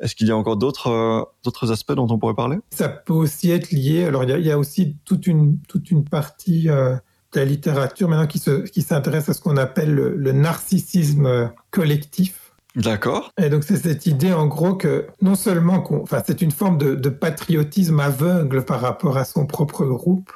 Est-ce 0.00 0.14
qu'il 0.14 0.26
y 0.26 0.30
a 0.30 0.36
encore 0.36 0.56
d'autres 0.56 0.88
euh, 0.88 1.22
d'autres 1.44 1.70
aspects 1.70 1.92
dont 1.92 2.08
on 2.10 2.18
pourrait 2.18 2.34
parler? 2.34 2.58
Ça 2.70 2.88
peut 2.88 3.12
aussi 3.12 3.50
être 3.50 3.70
lié. 3.70 4.04
Alors, 4.04 4.24
il 4.24 4.46
y 4.46 4.50
a, 4.50 4.58
aussi 4.58 4.96
toute 5.04 5.26
une, 5.26 5.58
toute 5.68 5.90
une 5.90 6.04
partie 6.04 6.68
euh, 6.68 6.94
de 7.32 7.40
la 7.40 7.44
littérature 7.44 8.08
maintenant 8.08 8.26
qui, 8.26 8.38
se, 8.38 8.62
qui 8.62 8.82
s'intéresse 8.82 9.28
à 9.28 9.34
ce 9.34 9.40
qu'on 9.40 9.56
appelle 9.56 9.94
le, 9.94 10.32
narcissisme 10.32 11.52
collectif. 11.70 12.52
D'accord. 12.76 13.30
Et 13.40 13.50
donc, 13.50 13.62
c'est 13.62 13.76
cette 13.76 14.06
idée, 14.06 14.32
en 14.32 14.46
gros, 14.46 14.74
que 14.74 15.06
non 15.22 15.36
seulement 15.36 15.80
qu'on, 15.80 16.02
enfin, 16.02 16.22
c'est 16.26 16.42
une 16.42 16.50
forme 16.50 16.76
de, 16.76 16.96
de, 16.96 17.08
patriotisme 17.08 18.00
aveugle 18.00 18.64
par 18.64 18.80
rapport 18.80 19.16
à 19.16 19.24
son 19.24 19.46
propre 19.46 19.84
groupe. 19.84 20.32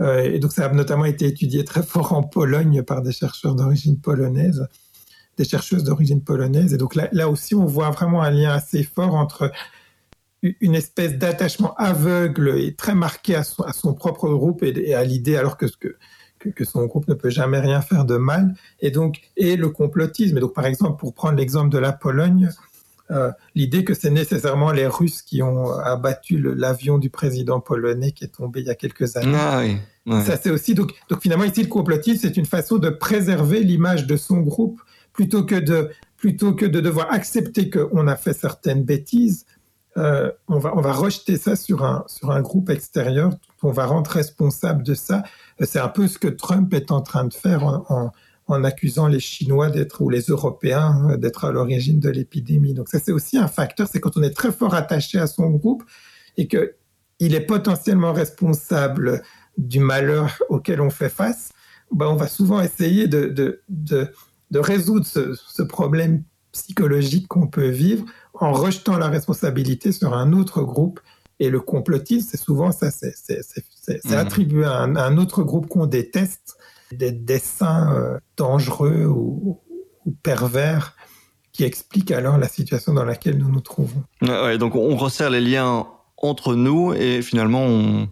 Euh, 0.00 0.22
et 0.22 0.38
donc, 0.38 0.52
ça 0.52 0.64
a 0.64 0.72
notamment 0.72 1.04
été 1.04 1.26
étudié 1.26 1.64
très 1.64 1.82
fort 1.82 2.14
en 2.14 2.22
Pologne 2.22 2.82
par 2.82 3.02
des 3.02 3.12
chercheurs 3.12 3.54
d'origine 3.54 4.00
polonaise 4.00 4.66
des 5.40 5.48
chercheuses 5.48 5.84
d'origine 5.84 6.22
polonaise. 6.22 6.74
Et 6.74 6.76
donc 6.76 6.94
là, 6.94 7.08
là 7.12 7.28
aussi, 7.28 7.54
on 7.54 7.64
voit 7.64 7.90
vraiment 7.90 8.22
un 8.22 8.30
lien 8.30 8.50
assez 8.50 8.82
fort 8.82 9.14
entre 9.14 9.50
une 10.42 10.74
espèce 10.74 11.16
d'attachement 11.16 11.74
aveugle 11.76 12.54
et 12.58 12.74
très 12.74 12.94
marqué 12.94 13.34
à 13.34 13.44
son, 13.44 13.62
à 13.62 13.72
son 13.72 13.94
propre 13.94 14.28
groupe 14.28 14.62
et, 14.62 14.94
à 14.94 15.04
l'idée, 15.04 15.36
alors 15.36 15.56
que, 15.56 15.66
que, 16.38 16.48
que, 16.48 16.64
son 16.64 16.84
groupe 16.86 17.08
ne 17.08 17.14
peut 17.14 17.30
jamais 17.30 17.58
rien 17.58 17.80
faire 17.80 18.04
de 18.04 18.16
mal, 18.16 18.54
et 18.80 18.90
donc 18.90 19.20
et 19.36 19.56
le 19.56 19.68
complotisme. 19.70 20.36
Et 20.36 20.40
donc, 20.40 20.54
par 20.54 20.66
exemple, 20.66 20.98
pour 20.98 21.14
prendre 21.14 21.36
l'exemple 21.36 21.70
de 21.70 21.78
la 21.78 21.92
Pologne, 21.92 22.50
euh, 23.10 23.30
l'idée 23.54 23.84
que 23.84 23.94
c'est 23.94 24.10
nécessairement 24.10 24.72
les 24.72 24.86
Russes 24.86 25.22
qui 25.22 25.42
ont 25.42 25.72
abattu 25.72 26.38
l'avion 26.38 26.98
du 26.98 27.10
président 27.10 27.60
polonais 27.60 28.12
qui 28.12 28.24
est 28.24 28.28
tombé 28.28 28.60
il 28.60 28.66
y 28.66 28.70
a 28.70 28.74
quelques 28.74 29.16
années. 29.16 29.38
Ah 29.38 29.62
oui. 29.62 29.76
ouais. 30.06 30.22
Ça, 30.22 30.36
c'est 30.36 30.50
aussi 30.50 30.74
donc, 30.74 30.92
donc 31.08 31.20
finalement 31.20 31.44
ici 31.44 31.62
le 31.62 31.68
complotisme, 31.68 32.20
c'est 32.22 32.36
une 32.36 32.46
façon 32.46 32.76
de 32.76 32.88
préserver 32.88 33.60
l'image 33.60 34.06
de 34.06 34.16
son 34.16 34.40
groupe 34.40 34.80
plutôt 35.12 35.44
que 35.44 35.56
de 35.56 35.90
plutôt 36.16 36.54
que 36.54 36.66
de 36.66 36.80
devoir 36.80 37.12
accepter 37.12 37.70
qu'on 37.70 38.06
a 38.06 38.16
fait 38.16 38.34
certaines 38.34 38.84
bêtises. 38.84 39.46
euh, 39.96 40.30
on 40.48 40.58
va 40.58 40.76
on 40.76 40.80
va 40.80 40.92
rejeter 40.92 41.36
ça 41.36 41.56
sur 41.56 41.84
un 41.84 42.04
sur 42.06 42.30
un 42.30 42.40
groupe 42.42 42.70
extérieur. 42.70 43.30
On 43.62 43.72
va 43.72 43.86
rendre 43.86 44.10
responsable 44.10 44.82
de 44.82 44.94
ça. 44.94 45.22
C'est 45.60 45.80
un 45.80 45.88
peu 45.88 46.08
ce 46.08 46.18
que 46.18 46.28
Trump 46.28 46.72
est 46.74 46.90
en 46.90 47.00
train 47.02 47.24
de 47.24 47.34
faire 47.34 47.64
en, 47.66 48.12
accusant 48.64 49.06
les 49.06 49.20
Chinois 49.20 49.70
d'être 49.70 50.00
ou 50.00 50.10
les 50.10 50.22
Européens 50.22 51.10
euh, 51.10 51.16
d'être 51.16 51.44
à 51.44 51.52
l'origine 51.52 52.00
de 52.00 52.10
l'épidémie. 52.10 52.74
Donc 52.74 52.88
ça 52.88 52.98
c'est 52.98 53.12
aussi 53.12 53.38
un 53.38 53.48
facteur. 53.48 53.88
C'est 53.88 54.00
quand 54.00 54.16
on 54.16 54.22
est 54.22 54.34
très 54.34 54.52
fort 54.52 54.74
attaché 54.74 55.18
à 55.18 55.26
son 55.26 55.50
groupe 55.50 55.84
et 56.36 56.48
que 56.48 56.74
il 57.20 57.34
est 57.34 57.46
potentiellement 57.46 58.12
responsable 58.12 59.22
du 59.58 59.78
malheur 59.78 60.38
auquel 60.48 60.80
on 60.80 60.90
fait 60.90 61.10
face, 61.10 61.50
ben 61.92 62.06
on 62.06 62.16
va 62.16 62.28
souvent 62.28 62.60
essayer 62.60 63.06
de, 63.08 63.60
de 64.50 64.58
résoudre 64.58 65.06
ce, 65.06 65.34
ce, 65.34 65.62
problème 65.62 66.24
psychologique 66.52 67.28
qu'on 67.28 67.46
peut 67.46 67.68
vivre 67.68 68.04
en 68.34 68.52
rejetant 68.52 68.98
la 68.98 69.08
responsabilité 69.08 69.92
sur 69.92 70.14
un 70.14 70.32
autre 70.32 70.62
groupe. 70.62 71.00
Et 71.38 71.48
le 71.48 71.60
complotisme, 71.60 72.28
c'est 72.30 72.40
souvent 72.40 72.70
ça, 72.70 72.90
c'est 72.90 74.04
mmh. 74.04 74.12
attribué 74.12 74.64
à 74.64 74.80
un, 74.80 74.96
à 74.96 75.04
un, 75.04 75.16
autre 75.16 75.42
groupe 75.42 75.68
qu'on 75.68 75.86
déteste, 75.86 76.58
des 76.92 77.12
dessins 77.12 77.94
euh, 77.94 78.18
dangereux 78.36 79.06
ou, 79.06 79.60
ou, 80.04 80.10
pervers 80.22 80.96
qui 81.52 81.64
expliquent 81.64 82.10
alors 82.10 82.36
la 82.36 82.48
situation 82.48 82.92
dans 82.92 83.04
laquelle 83.04 83.38
nous 83.38 83.50
nous 83.50 83.60
trouvons. 83.60 84.02
Ouais, 84.22 84.58
donc 84.58 84.74
on 84.74 84.96
resserre 84.96 85.30
les 85.30 85.40
liens 85.40 85.86
entre 86.18 86.54
nous 86.54 86.92
et 86.92 87.22
finalement 87.22 87.62
on 87.62 88.08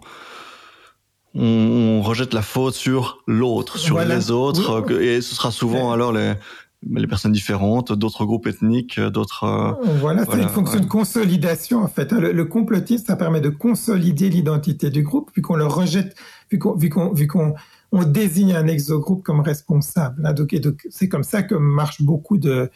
on, 1.34 2.02
rejette 2.02 2.34
la 2.34 2.42
faute 2.42 2.74
sur 2.74 3.22
l'autre, 3.26 3.78
sur 3.78 3.96
voilà. 3.96 4.16
les 4.16 4.30
autres, 4.30 4.84
oui. 4.88 4.94
et 5.04 5.20
ce 5.20 5.34
sera 5.34 5.50
souvent 5.50 5.88
ouais. 5.88 5.94
alors 5.94 6.12
les, 6.12 6.34
les 6.82 7.06
personnes 7.06 7.32
différentes, 7.32 7.92
d'autres 7.92 8.24
groupes 8.24 8.46
ethniques, 8.46 9.00
d'autres. 9.00 9.44
Euh, 9.44 9.72
voilà, 10.00 10.24
c'est 10.24 10.40
une 10.40 10.48
fonction 10.48 10.78
ouais. 10.78 10.84
de 10.84 10.88
consolidation 10.88 11.82
en 11.82 11.88
fait. 11.88 12.12
Le, 12.12 12.32
le, 12.32 12.44
complotisme, 12.44 13.04
ça 13.04 13.16
permet 13.16 13.40
de 13.40 13.50
consolider 13.50 14.30
l'identité 14.30 14.90
du 14.90 15.02
groupe, 15.02 15.30
vu 15.34 15.42
qu'on 15.42 15.56
le 15.56 15.66
rejette, 15.66 16.16
vu 16.50 16.58
qu'on 16.58 16.74
vu 16.74 16.88
qu'on 16.88 17.12
vu 17.12 17.26
qu'on 17.26 17.54
on 17.90 18.04
désigne 18.04 18.54
un 18.54 18.66
exogroupe 18.66 19.22
comme 19.22 19.40
responsable. 19.40 20.24
Hein, 20.24 20.32
donc, 20.32 20.54
donc 20.54 20.86
c'est 20.90 21.08
comme 21.08 21.24
ça 21.24 21.42
que 21.42 21.54
marche 21.54 22.02
beaucoup 22.02 22.38
de 22.38 22.70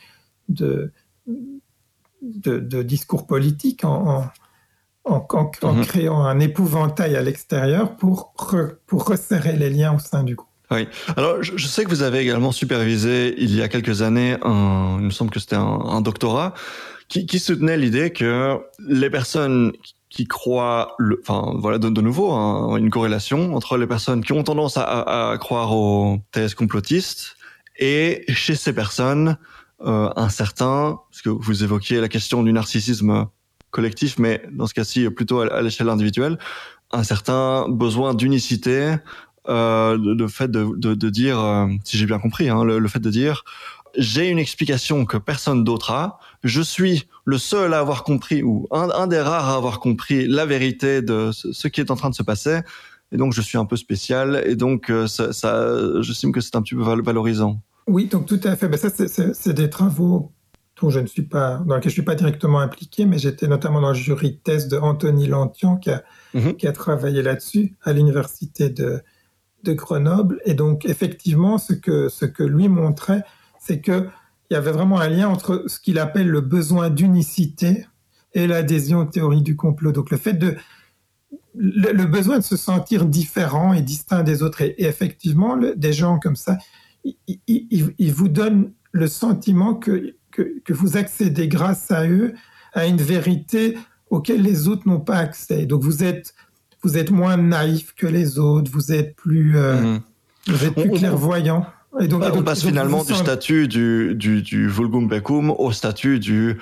de, 0.49 0.93
de, 2.23 2.59
de 2.59 2.83
discours 2.83 3.27
politiques 3.27 3.85
en, 3.85 4.19
en 4.19 4.25
en, 5.05 5.27
en, 5.31 5.51
en 5.63 5.73
mmh. 5.73 5.87
créant 5.87 6.25
un 6.25 6.41
épouvantail 6.41 7.17
à 7.17 7.23
l'extérieur 7.23 7.97
pour, 7.97 8.35
re, 8.37 8.77
pour 8.87 9.07
resserrer 9.07 9.57
les 9.57 9.71
liens 9.71 9.95
au 9.95 9.99
sein 9.99 10.23
du 10.23 10.35
groupe. 10.35 10.49
Oui. 10.71 10.89
Alors, 11.17 11.43
je, 11.43 11.53
je, 11.57 11.67
sais 11.67 11.85
que 11.85 11.91
vous 11.91 12.03
avez 12.03 12.21
également 12.21 12.53
supervisé 12.53 13.35
il 13.37 13.55
y 13.55 13.63
a 13.63 13.69
quelques 13.69 14.01
années 14.01 14.37
un, 14.43 14.97
il 15.01 15.05
me 15.05 15.11
semble 15.11 15.31
que 15.31 15.41
c'était 15.41 15.57
un, 15.57 15.61
un, 15.61 16.01
doctorat 16.01 16.55
qui, 17.09 17.27
qui 17.27 17.39
soutenait 17.41 17.77
l'idée 17.77 18.11
que 18.11 18.59
les 18.79 19.11
personnes 19.11 19.73
qui 20.09 20.27
croient, 20.27 20.95
le, 20.99 21.21
enfin 21.21 21.55
voilà, 21.59 21.79
de, 21.79 21.89
de 21.89 22.01
nouveau 22.01 22.33
hein, 22.33 22.77
une 22.77 22.91
corrélation 22.91 23.55
entre 23.55 23.77
les 23.77 23.87
personnes 23.87 24.23
qui 24.23 24.33
ont 24.33 24.45
tendance 24.45 24.77
à, 24.77 25.31
à 25.31 25.39
croire 25.39 25.77
aux 25.77 26.19
thèses 26.33 26.55
complotistes 26.55 27.37
et 27.79 28.25
chez 28.29 28.55
ces 28.55 28.73
personnes 28.73 29.37
euh, 29.85 30.11
un 30.17 30.29
certain, 30.29 31.01
parce 31.11 31.23
que 31.23 31.29
vous 31.29 31.65
évoquiez 31.65 32.01
la 32.01 32.09
question 32.09 32.43
du 32.43 32.53
narcissisme 32.53 33.27
collectif, 33.73 34.19
mais 34.19 34.43
dans 34.53 34.69
ce 34.69 34.75
cas-ci 34.75 35.11
plutôt 35.11 35.41
à, 35.41 35.61
l'échelle 35.61 35.89
individuelle, 35.89 36.39
un 36.93 37.03
certain 37.03 37.67
besoin 37.69 38.15
d'unicité, 38.15 38.95
euh, 39.49 39.99
le 39.99 40.29
fait 40.29 40.51
de, 40.51 41.11
dire, 41.11 41.41
euh, 41.41 41.67
si 41.83 41.97
j'ai 41.97 42.07
bien 42.07 42.21
compris, 42.21 42.49
hein, 42.49 42.63
le, 42.63 42.89
fait 42.89 43.01
de 43.01 43.11
dire, 43.11 43.45
j'ai 43.97 44.29
une 44.29 44.39
explication 44.39 45.05
que 45.05 45.17
personne 45.17 45.65
d'autre 45.65 45.91
a, 45.91 46.21
je 46.45 46.63
suis 46.63 47.09
le 47.25 47.39
seul 47.39 47.75
à 47.75 47.81
avoir 47.81 48.05
compris, 48.05 48.43
ou 48.45 48.69
un, 48.71 49.07
des 49.09 49.21
rares 49.21 49.49
à 49.49 49.57
avoir 49.57 49.81
compris 49.81 50.29
la 50.29 50.47
vérité 50.47 51.03
de 51.03 51.31
ce 51.33 51.67
qui 51.67 51.81
est 51.81 51.91
en 51.91 51.97
train 51.97 52.11
de 52.11 52.15
se 52.15 52.23
passer, 52.23 52.61
et 53.11 53.17
donc 53.17 53.33
je 53.33 53.41
suis 53.41 53.59
un 53.59 53.65
peu 53.65 53.77
spécial, 53.77 54.43
et 54.47 54.55
donc 54.55 54.91
euh, 54.91 55.07
ça 55.07 56.03
j'estime 56.03 56.31
que 56.31 56.41
c'est 56.41 56.55
un 56.55 56.63
petit 56.63 56.75
peu 56.75 56.83
valorisant. 56.83 57.61
Oui, 57.89 58.07
donc 58.07 58.27
tout 58.27 58.41
à 58.45 58.55
fait. 58.55 58.69
Ben 58.69 58.77
ça, 58.77 58.91
c'est 58.91 59.53
des 59.53 59.69
travaux 59.69 60.31
dont 60.83 60.91
je 60.91 61.01
ne 61.01 61.07
suis 61.07 61.23
pas, 61.23 61.63
dans 61.67 61.77
lequel 61.77 61.91
je 61.91 61.95
suis 61.95 62.03
pas 62.03 62.17
directement 62.17 62.61
impliqué, 62.61 63.07
mais 63.07 63.19
j'étais 63.19 63.47
notamment 63.47 63.81
dans 63.81 63.91
le 63.91 63.95
jury 63.95 64.33
de 64.33 64.37
thèse 64.37 64.67
de 64.69 64.77
Anthony 64.77 65.27
Lantian 65.29 65.77
qui 65.77 65.91
a, 65.91 66.03
-hmm. 66.35 66.57
qui 66.57 66.67
a 66.67 66.73
travaillé 66.73 67.23
là-dessus 67.23 67.77
à 67.83 67.93
l'université 67.93 68.69
de, 68.69 69.01
de 69.63 69.73
Grenoble. 69.73 70.41
Et 70.45 70.55
donc, 70.55 70.85
effectivement, 70.85 71.57
ce 71.59 71.73
que, 71.73 72.09
ce 72.09 72.27
que 72.27 72.43
lui 72.43 72.69
montrait, 72.69 73.23
c'est 73.61 73.81
que 73.81 74.09
il 74.51 74.55
y 74.55 74.57
avait 74.57 74.73
vraiment 74.73 74.99
un 75.01 75.09
lien 75.09 75.29
entre 75.29 75.65
ce 75.67 75.79
qu'il 75.79 75.99
appelle 75.99 76.29
le 76.29 76.43
besoin 76.43 76.91
d'unicité 76.91 77.87
et 78.35 78.47
l'adhésion 78.47 78.99
aux 78.99 79.11
théories 79.17 79.47
du 79.51 79.57
complot. 79.57 79.93
Donc, 79.93 80.11
le 80.11 80.19
fait 80.19 80.35
de, 80.35 80.57
le, 81.55 81.93
le, 81.93 82.07
besoin 82.07 82.39
de 82.39 82.45
se 82.45 82.57
sentir 82.57 83.07
différent 83.07 83.73
et 83.73 83.83
distinct 83.83 84.25
des 84.25 84.43
autres. 84.43 84.61
Et, 84.63 84.75
et 84.83 84.87
effectivement, 84.87 85.55
le, 85.55 85.75
des 85.77 85.95
gens 85.95 86.19
comme 86.19 86.37
ça, 86.37 86.59
ils 88.05 88.13
vous 88.13 88.29
donnent 88.29 88.73
le 88.93 89.07
sentiment 89.07 89.75
que 89.75 90.15
que, 90.33 90.61
que, 90.65 90.73
vous 90.73 90.97
accédez 90.97 91.49
grâce 91.49 91.91
à 91.91 92.07
eux 92.07 92.35
à 92.73 92.87
une 92.87 92.97
vérité 92.97 93.79
auquel 94.11 94.43
les 94.43 94.69
autres 94.69 94.89
n'ont 94.89 95.01
pas 95.01 95.17
accès. 95.17 95.67
Donc 95.67 95.83
vous 95.83 96.03
êtes, 96.03 96.35
vous 96.83 96.99
êtes 96.99 97.11
moins 97.11 97.37
naïf 97.37 97.95
que 97.95 98.07
les 98.07 98.39
autres, 98.39 98.71
vous 98.71 98.93
êtes 98.93 99.15
plus, 99.15 99.57
euh, 99.57 99.81
mmh. 99.81 100.01
vous 100.49 100.65
êtes 100.65 100.75
plus 100.75 100.91
clairvoyant. 100.91 101.67
Et 102.01 102.09
donc, 102.09 102.21
bah, 102.21 102.29
et 102.29 102.31
donc, 102.31 102.41
on 102.41 102.43
passe 102.43 102.63
donc, 102.63 102.71
finalement 102.71 103.05
du 103.05 103.15
statut 103.15 103.69
du, 103.69 104.15
du, 104.15 104.43
du 104.43 104.69
vulgum 104.69 105.09
becum 105.09 105.51
au 105.51 105.73
statut 105.73 106.19
du 106.19 106.57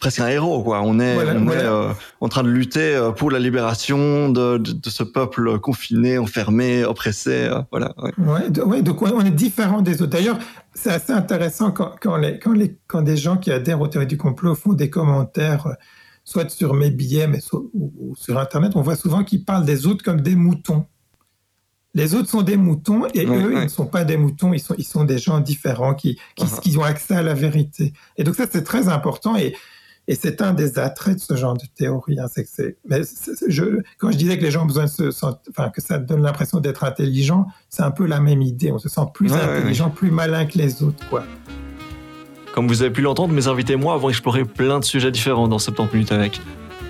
presque 0.00 0.20
un 0.20 0.28
héros 0.28 0.62
quoi 0.62 0.80
on 0.82 0.98
est 0.98 1.14
voilà, 1.14 1.34
on 1.34 1.44
voilà. 1.44 1.62
est 1.62 1.66
euh, 1.66 1.92
en 2.20 2.28
train 2.28 2.42
de 2.42 2.48
lutter 2.48 2.96
euh, 2.96 3.10
pour 3.12 3.30
la 3.30 3.38
libération 3.38 4.30
de, 4.30 4.58
de, 4.58 4.72
de 4.72 4.90
ce 4.90 5.04
peuple 5.04 5.58
confiné 5.60 6.18
enfermé 6.18 6.84
oppressé 6.84 7.44
euh, 7.44 7.60
voilà 7.70 7.94
ouais. 7.98 8.12
Ouais, 8.18 8.60
ouais, 8.62 8.82
donc 8.82 9.02
on 9.02 9.24
est 9.24 9.30
différent 9.30 9.82
des 9.82 10.02
autres 10.02 10.12
d'ailleurs 10.12 10.38
c'est 10.74 10.90
assez 10.90 11.12
intéressant 11.12 11.70
quand, 11.70 11.92
quand, 12.00 12.16
les, 12.16 12.38
quand, 12.38 12.52
les, 12.52 12.78
quand 12.86 13.02
des 13.02 13.16
gens 13.16 13.36
qui 13.36 13.52
adhèrent 13.52 13.80
aux 13.80 13.88
théories 13.88 14.06
du 14.06 14.16
complot 14.16 14.54
font 14.54 14.72
des 14.72 14.90
commentaires 14.90 15.68
soit 16.24 16.50
sur 16.50 16.74
mes 16.74 16.90
billets 16.90 17.28
mais 17.28 17.40
ou, 17.52 17.70
ou 17.74 18.16
sur 18.16 18.38
internet 18.38 18.72
on 18.74 18.82
voit 18.82 18.96
souvent 18.96 19.22
qu'ils 19.22 19.44
parlent 19.44 19.66
des 19.66 19.86
autres 19.86 20.02
comme 20.02 20.22
des 20.22 20.34
moutons 20.34 20.86
les 21.92 22.14
autres 22.14 22.30
sont 22.30 22.42
des 22.42 22.56
moutons 22.56 23.06
et 23.14 23.26
ouais, 23.26 23.36
eux, 23.36 23.52
ils 23.52 23.64
ne 23.64 23.68
sont 23.68 23.86
pas 23.86 24.04
des 24.04 24.16
moutons, 24.16 24.52
ils 24.52 24.60
sont, 24.60 24.76
ils 24.78 24.84
sont 24.84 25.02
des 25.02 25.18
gens 25.18 25.40
différents 25.40 25.94
qui, 25.94 26.14
qui, 26.36 26.44
uh 26.44 26.46
-huh. 26.46 26.60
qui 26.60 26.78
ont 26.78 26.84
accès 26.84 27.16
à 27.16 27.22
la 27.22 27.34
vérité. 27.34 27.92
Et 28.16 28.22
donc 28.22 28.36
ça, 28.36 28.44
c'est 28.48 28.62
très 28.62 28.86
important. 28.86 29.34
Et, 29.36 29.56
et 30.10 30.16
c'est 30.16 30.42
un 30.42 30.52
des 30.52 30.80
attraits 30.80 31.14
de 31.14 31.20
ce 31.20 31.36
genre 31.36 31.54
de 31.54 31.62
théorie. 31.76 32.18
Hein, 32.18 32.26
c'est 32.28 32.42
que 32.42 32.74
mais 32.88 33.02
je, 33.48 33.62
quand 33.96 34.10
je 34.10 34.16
disais 34.16 34.36
que 34.38 34.42
les 34.42 34.50
gens 34.50 34.64
ont 34.64 34.66
besoin 34.66 34.86
de 34.86 34.90
se 34.90 35.12
sentir, 35.12 35.38
enfin, 35.50 35.70
que 35.70 35.80
ça 35.80 35.98
donne 35.98 36.22
l'impression 36.22 36.58
d'être 36.58 36.82
intelligent, 36.82 37.46
c'est 37.68 37.84
un 37.84 37.92
peu 37.92 38.06
la 38.06 38.18
même 38.18 38.42
idée. 38.42 38.72
On 38.72 38.78
se 38.80 38.88
sent 38.88 39.02
plus 39.14 39.32
ouais, 39.32 39.40
intelligent, 39.40 39.86
ouais. 39.86 39.92
plus 39.94 40.10
malin 40.10 40.46
que 40.46 40.58
les 40.58 40.82
autres, 40.82 41.08
quoi. 41.08 41.22
Comme 42.52 42.66
vous 42.66 42.82
avez 42.82 42.90
pu 42.90 43.02
l'entendre, 43.02 43.32
mes 43.32 43.46
invités 43.46 43.74
et 43.74 43.76
moi 43.76 43.94
avons 43.94 44.08
exploré 44.08 44.44
plein 44.44 44.80
de 44.80 44.84
sujets 44.84 45.12
différents 45.12 45.46
dans 45.46 45.60
70 45.60 45.94
minutes 45.94 46.10
avec. 46.10 46.40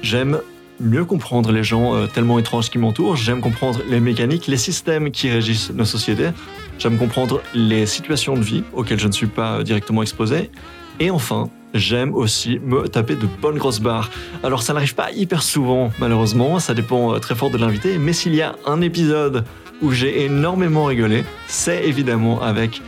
J'aime 0.01 0.41
mieux 0.81 1.05
comprendre 1.05 1.53
les 1.53 1.63
gens 1.63 1.95
euh, 1.95 2.07
tellement 2.07 2.39
étranges 2.39 2.71
qui 2.71 2.79
m'entourent, 2.79 3.17
j'aime 3.17 3.43
comprendre 3.43 3.81
les 3.87 4.01
mécaniques, 4.01 4.47
les 4.47 4.57
systèmes 4.57 5.11
qui 5.11 5.29
régissent 5.29 5.71
nos 5.75 5.85
sociétés, 5.85 6.31
j'aime 6.79 6.97
comprendre 6.97 7.43
les 7.53 7.85
situations 7.85 8.33
de 8.33 8.41
vie 8.41 8.65
auxquelles 8.73 8.99
je 8.99 9.09
ne 9.09 9.13
suis 9.13 9.27
pas 9.27 9.59
euh, 9.59 9.63
directement 9.63 10.01
exposé, 10.01 10.51
et 10.99 11.11
enfin, 11.11 11.51
j'aime 11.75 12.15
aussi 12.15 12.59
me 12.59 12.89
taper 12.89 13.15
de 13.15 13.27
bonnes 13.41 13.59
grosses 13.59 13.81
barres. 13.81 14.11
Alors 14.43 14.63
ça 14.63 14.73
n'arrive 14.73 14.95
pas 14.95 15.11
hyper 15.13 15.43
souvent, 15.43 15.93
malheureusement, 15.99 16.59
ça 16.59 16.75
dépend 16.75 17.15
euh, 17.15 17.19
très 17.19 17.35
fort 17.35 17.51
de 17.51 17.59
l'invité, 17.59 17.99
mais 17.99 18.13
s'il 18.13 18.35
y 18.35 18.43
a 18.43 18.57
un 18.67 18.81
épisode 18.81 19.45
où 19.83 19.93
j'ai 19.93 20.25
énormément 20.25 20.85
rigolé, 20.85 21.25
c'est 21.47 21.85
évidemment 21.87 22.43
avec 22.43 22.83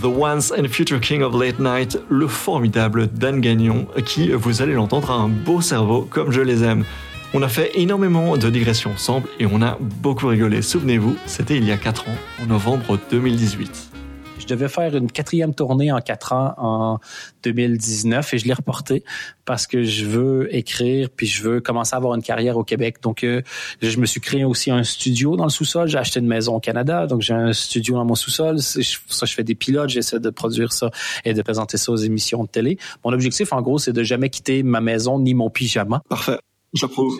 The 0.00 0.06
Once 0.06 0.52
and 0.52 0.68
Future 0.68 1.00
King 1.00 1.22
of 1.22 1.34
Late 1.40 1.58
Night, 1.58 1.98
le 2.08 2.26
formidable 2.26 3.08
Dan 3.08 3.40
Gagnon, 3.40 3.86
qui, 4.04 4.30
vous 4.30 4.62
allez 4.62 4.74
l'entendre, 4.74 5.10
a 5.10 5.14
un 5.14 5.28
beau 5.28 5.60
cerveau 5.60 6.06
comme 6.08 6.30
je 6.30 6.40
les 6.40 6.62
aime. 6.62 6.84
On 7.34 7.42
a 7.42 7.48
fait 7.48 7.72
énormément 7.74 8.36
de 8.36 8.48
digressions 8.48 8.92
ensemble 8.92 9.28
et 9.38 9.46
on 9.46 9.60
a 9.60 9.76
beaucoup 9.80 10.28
rigolé. 10.28 10.62
Souvenez-vous, 10.62 11.16
c'était 11.26 11.56
il 11.56 11.64
y 11.64 11.72
a 11.72 11.76
4 11.76 12.08
ans, 12.08 12.16
en 12.42 12.46
novembre 12.46 12.98
2018. 13.10 13.97
Je 14.48 14.54
devais 14.54 14.68
faire 14.68 14.96
une 14.96 15.12
quatrième 15.12 15.54
tournée 15.54 15.92
en 15.92 16.00
quatre 16.00 16.32
ans 16.32 16.54
en 16.56 17.00
2019 17.42 18.32
et 18.32 18.38
je 18.38 18.46
l'ai 18.46 18.54
reporté 18.54 19.04
parce 19.44 19.66
que 19.66 19.82
je 19.82 20.06
veux 20.06 20.54
écrire 20.56 21.10
puis 21.14 21.26
je 21.26 21.42
veux 21.42 21.60
commencer 21.60 21.92
à 21.92 21.98
avoir 21.98 22.14
une 22.14 22.22
carrière 22.22 22.56
au 22.56 22.64
Québec. 22.64 22.96
Donc, 23.02 23.24
euh, 23.24 23.42
je 23.82 23.98
me 23.98 24.06
suis 24.06 24.22
créé 24.22 24.44
aussi 24.44 24.70
un 24.70 24.84
studio 24.84 25.36
dans 25.36 25.44
le 25.44 25.50
sous-sol. 25.50 25.88
J'ai 25.88 25.98
acheté 25.98 26.20
une 26.20 26.26
maison 26.26 26.54
au 26.54 26.60
Canada, 26.60 27.06
donc 27.06 27.20
j'ai 27.20 27.34
un 27.34 27.52
studio 27.52 27.96
dans 27.96 28.06
mon 28.06 28.14
sous-sol. 28.14 28.58
Ça, 28.60 29.26
je 29.26 29.34
fais 29.34 29.44
des 29.44 29.54
pilotes, 29.54 29.90
j'essaie 29.90 30.18
de 30.18 30.30
produire 30.30 30.72
ça 30.72 30.90
et 31.26 31.34
de 31.34 31.42
présenter 31.42 31.76
ça 31.76 31.92
aux 31.92 31.96
émissions 31.96 32.42
de 32.44 32.48
télé. 32.48 32.78
Mon 33.04 33.12
objectif, 33.12 33.52
en 33.52 33.60
gros, 33.60 33.78
c'est 33.78 33.92
de 33.92 34.02
jamais 34.02 34.30
quitter 34.30 34.62
ma 34.62 34.80
maison 34.80 35.18
ni 35.18 35.34
mon 35.34 35.50
pyjama. 35.50 36.02
Parfait. 36.08 36.38
J'approuve. 36.74 37.18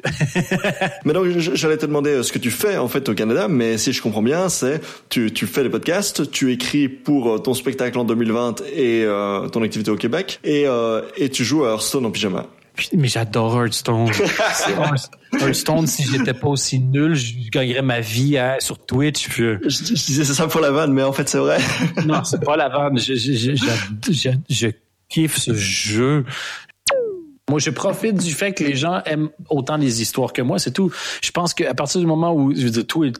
mais 1.06 1.12
donc, 1.14 1.26
j'allais 1.38 1.78
te 1.78 1.86
demander 1.86 2.10
euh, 2.10 2.22
ce 2.22 2.32
que 2.32 2.38
tu 2.38 2.50
fais 2.50 2.76
en 2.76 2.86
fait 2.88 3.08
au 3.08 3.14
Canada, 3.14 3.48
mais 3.48 3.78
si 3.78 3.92
je 3.94 4.02
comprends 4.02 4.22
bien, 4.22 4.48
c'est 4.50 4.80
tu, 5.08 5.32
tu 5.32 5.46
fais 5.46 5.62
des 5.62 5.70
podcasts, 5.70 6.30
tu 6.30 6.52
écris 6.52 6.88
pour 6.88 7.30
euh, 7.34 7.38
ton 7.38 7.54
spectacle 7.54 7.98
en 7.98 8.04
2020 8.04 8.62
et 8.74 9.04
euh, 9.04 9.48
ton 9.48 9.62
activité 9.62 9.90
au 9.90 9.96
Québec, 9.96 10.38
et, 10.44 10.64
euh, 10.66 11.00
et 11.16 11.30
tu 11.30 11.44
joues 11.44 11.64
à 11.64 11.70
Hearthstone 11.70 12.04
en 12.04 12.10
pyjama. 12.10 12.46
Mais 12.92 13.08
j'adore 13.08 13.56
Hearthstone. 13.60 14.08
Hearthstone, 15.40 15.86
si 15.86 16.04
j'étais 16.04 16.34
pas 16.34 16.46
aussi 16.48 16.78
nul, 16.78 17.14
je 17.14 17.32
gagnerais 17.50 17.82
ma 17.82 18.00
vie 18.00 18.38
à- 18.38 18.60
sur 18.60 18.78
Twitch. 18.78 19.28
puis, 19.28 19.42
Je, 19.64 19.68
je 19.68 19.94
disais 19.94 20.24
c'est 20.24 20.34
ça 20.34 20.46
pour 20.46 20.60
la 20.60 20.70
vanne, 20.70 20.92
mais 20.92 21.02
en 21.02 21.12
fait 21.12 21.28
c'est 21.28 21.38
vrai. 21.38 21.58
Non, 22.06 22.22
c'est 22.22 22.42
pas 22.44 22.56
la 22.56 22.68
vanne. 22.68 22.98
Je, 22.98 23.14
je, 23.14 23.32
je, 23.32 23.54
je, 23.56 24.12
je, 24.12 24.28
je 24.48 24.68
kiffe 25.08 25.38
ce 25.38 25.54
jeu. 25.54 26.24
Moi, 27.48 27.58
je 27.58 27.70
profite 27.70 28.16
du 28.16 28.32
fait 28.32 28.52
que 28.52 28.62
les 28.64 28.76
gens 28.76 29.00
aiment 29.06 29.30
autant 29.48 29.76
les 29.76 30.02
histoires 30.02 30.32
que 30.32 30.42
moi, 30.42 30.58
c'est 30.58 30.72
tout. 30.72 30.90
Je 31.22 31.30
pense 31.30 31.54
qu'à 31.54 31.72
partir 31.74 32.00
du 32.00 32.06
moment 32.06 32.34
où 32.34 32.54
je 32.54 32.62
veux 32.62 32.70
dire, 32.70 32.86
tout, 32.86 33.04
est- 33.04 33.12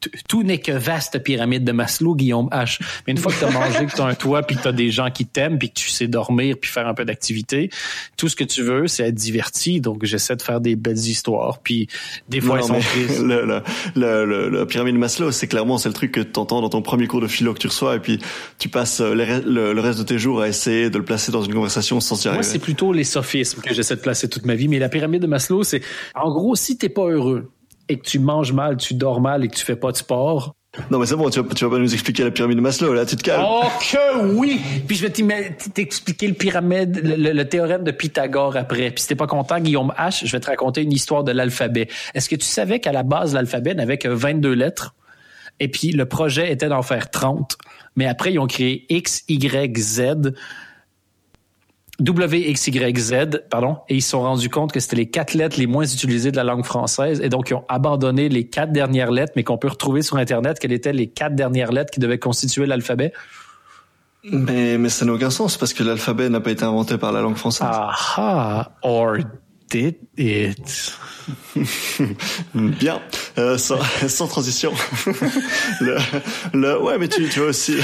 tout, 0.00 0.10
tout 0.28 0.42
n'est 0.42 0.58
que 0.58 0.72
vaste 0.72 1.18
pyramide 1.22 1.64
de 1.64 1.72
Maslow, 1.72 2.14
Guillaume 2.14 2.48
H. 2.50 2.80
Mais 3.06 3.12
une 3.12 3.18
fois 3.18 3.32
que 3.32 3.38
tu 3.38 3.44
as 3.44 3.50
mangé, 3.50 3.84
que 3.86 3.94
tu 3.94 4.00
as 4.00 4.06
un 4.06 4.14
toit, 4.14 4.42
puis 4.42 4.56
que 4.56 4.62
tu 4.62 4.68
as 4.68 4.72
des 4.72 4.90
gens 4.90 5.10
qui 5.10 5.26
t'aiment, 5.26 5.58
puis 5.58 5.68
que 5.68 5.74
tu 5.74 5.88
sais 5.88 6.06
dormir, 6.06 6.56
puis 6.60 6.70
faire 6.70 6.86
un 6.88 6.94
peu 6.94 7.04
d'activité, 7.04 7.70
tout 8.16 8.28
ce 8.28 8.36
que 8.36 8.44
tu 8.44 8.62
veux, 8.62 8.86
c'est 8.86 9.04
être 9.08 9.14
diverti. 9.14 9.80
Donc, 9.80 10.04
j'essaie 10.04 10.36
de 10.36 10.42
faire 10.42 10.60
des 10.60 10.76
belles 10.76 10.96
histoires. 10.98 11.58
Puis, 11.58 11.88
des 12.28 12.40
fois, 12.40 12.58
Non, 12.60 12.76
elles 12.78 13.10
sont 13.10 13.22
le, 13.24 13.44
le, 13.44 13.62
le, 13.94 14.24
le- 14.24 14.48
la 14.60 14.66
pyramide 14.66 14.94
de 14.94 15.00
Maslow, 15.00 15.30
c'est 15.32 15.46
clairement 15.46 15.76
c'est 15.78 15.88
le 15.88 15.94
truc 15.94 16.12
que 16.12 16.20
tu 16.20 16.38
entends 16.40 16.60
dans 16.62 16.68
ton 16.70 16.80
premier 16.82 17.06
cours 17.06 17.20
de 17.20 17.26
philo 17.26 17.52
que 17.52 17.58
tu 17.58 17.66
reçois, 17.66 17.96
et 17.96 18.00
puis 18.00 18.18
tu 18.58 18.68
passes 18.68 19.00
euh, 19.00 19.14
le, 19.14 19.80
reste 19.80 19.98
de 19.98 20.04
tes 20.04 20.18
jours 20.18 20.40
à 20.40 20.48
essayer 20.48 20.88
de 20.90 20.96
le 20.98 21.04
placer 21.04 21.32
dans 21.32 21.42
une 21.42 21.52
conversation 21.52 22.00
sans 22.00 22.22
y 22.24 22.28
Moi, 22.28 22.36
arriver. 22.36 22.48
c'est 22.50 22.58
plutôt 22.58 22.92
les 22.92 23.04
sophismes 23.04 23.60
que 23.60 23.73
j'essaie 23.74 23.96
de 23.96 24.00
placer 24.00 24.28
toute 24.28 24.46
ma 24.46 24.54
vie. 24.54 24.68
Mais 24.68 24.78
la 24.78 24.88
pyramide 24.88 25.22
de 25.22 25.26
Maslow, 25.26 25.62
c'est, 25.64 25.82
en 26.14 26.30
gros, 26.30 26.54
si 26.56 26.78
t'es 26.78 26.88
pas 26.88 27.06
heureux 27.08 27.50
et 27.88 27.98
que 27.98 28.04
tu 28.04 28.18
manges 28.18 28.52
mal, 28.52 28.76
tu 28.78 28.94
dors 28.94 29.20
mal 29.20 29.44
et 29.44 29.48
que 29.48 29.54
tu 29.56 29.64
fais 29.64 29.76
pas 29.76 29.92
de 29.92 29.96
sport. 29.98 30.54
Non 30.90 30.98
mais 30.98 31.06
c'est 31.06 31.14
bon, 31.14 31.30
tu 31.30 31.40
vas, 31.40 31.54
tu 31.54 31.64
vas 31.64 31.70
pas 31.70 31.78
nous 31.78 31.92
expliquer 31.94 32.24
la 32.24 32.32
pyramide 32.32 32.56
de 32.56 32.62
Maslow, 32.62 32.94
là 32.94 33.06
tu 33.06 33.14
te 33.14 33.22
calmes. 33.22 33.44
Oh 33.48 33.62
que 33.80 34.34
oui! 34.34 34.60
Puis 34.88 34.96
je 34.96 35.06
vais 35.06 35.12
t'expliquer 35.72 36.26
le 36.26 36.34
pyramide, 36.34 37.00
le, 37.04 37.14
le- 37.14 37.32
le 37.32 37.48
théorème 37.48 37.84
de 37.84 37.92
Pythagore 37.92 38.56
après. 38.56 38.90
Puis 38.90 39.02
si 39.02 39.06
t'es 39.08 39.14
pas 39.14 39.28
content, 39.28 39.60
Guillaume 39.60 39.92
H, 39.96 40.26
je 40.26 40.32
vais 40.32 40.40
te 40.40 40.46
raconter 40.48 40.82
une 40.82 40.90
histoire 40.92 41.22
de 41.22 41.30
l'alphabet. 41.30 41.86
Est-ce 42.14 42.28
que 42.28 42.34
tu 42.34 42.46
savais 42.46 42.80
qu'à 42.80 42.90
la 42.90 43.04
base, 43.04 43.34
l'alphabet 43.34 43.74
n'avait 43.74 43.98
que 43.98 44.08
22 44.08 44.52
lettres? 44.52 44.96
Et 45.60 45.68
puis 45.68 45.92
le 45.92 46.06
projet 46.06 46.50
était 46.50 46.68
d'en 46.68 46.82
faire 46.82 47.08
30. 47.08 47.56
Mais 47.94 48.06
après, 48.08 48.32
ils 48.32 48.40
ont 48.40 48.48
créé 48.48 48.84
X, 48.88 49.22
Y, 49.28 49.78
Z. 49.78 50.32
WXYZ, 52.00 53.42
pardon, 53.50 53.78
et 53.88 53.96
ils 53.96 54.02
se 54.02 54.10
sont 54.10 54.20
rendus 54.22 54.48
compte 54.48 54.72
que 54.72 54.80
c'était 54.80 54.96
les 54.96 55.10
quatre 55.10 55.34
lettres 55.34 55.58
les 55.58 55.66
moins 55.66 55.84
utilisées 55.84 56.32
de 56.32 56.36
la 56.36 56.44
langue 56.44 56.64
française, 56.64 57.20
et 57.22 57.28
donc 57.28 57.50
ils 57.50 57.54
ont 57.54 57.64
abandonné 57.68 58.28
les 58.28 58.44
quatre 58.48 58.72
dernières 58.72 59.12
lettres, 59.12 59.32
mais 59.36 59.44
qu'on 59.44 59.58
peut 59.58 59.68
retrouver 59.68 60.02
sur 60.02 60.16
Internet, 60.16 60.58
quelles 60.58 60.72
étaient 60.72 60.92
les 60.92 61.06
quatre 61.06 61.34
dernières 61.34 61.70
lettres 61.70 61.92
qui 61.92 62.00
devaient 62.00 62.18
constituer 62.18 62.66
l'alphabet. 62.66 63.12
Mais, 64.24 64.78
mais 64.78 64.88
ça 64.88 65.04
n'a 65.04 65.12
aucun 65.12 65.30
sens 65.30 65.58
parce 65.58 65.74
que 65.74 65.82
l'alphabet 65.82 66.28
n'a 66.30 66.40
pas 66.40 66.50
été 66.50 66.64
inventé 66.64 66.96
par 66.96 67.12
la 67.12 67.20
langue 67.20 67.36
française. 67.36 67.66
Ah, 67.70 68.72
or 68.82 69.18
did 69.70 69.96
it? 70.16 70.98
Bien, 72.54 73.00
euh, 73.38 73.58
sans, 73.58 73.78
sans 74.08 74.26
transition. 74.26 74.72
le, 75.80 75.96
le, 76.54 76.82
ouais, 76.82 76.98
mais 76.98 77.08
tu, 77.08 77.28
tu 77.28 77.40
vois 77.40 77.48
aussi. 77.50 77.76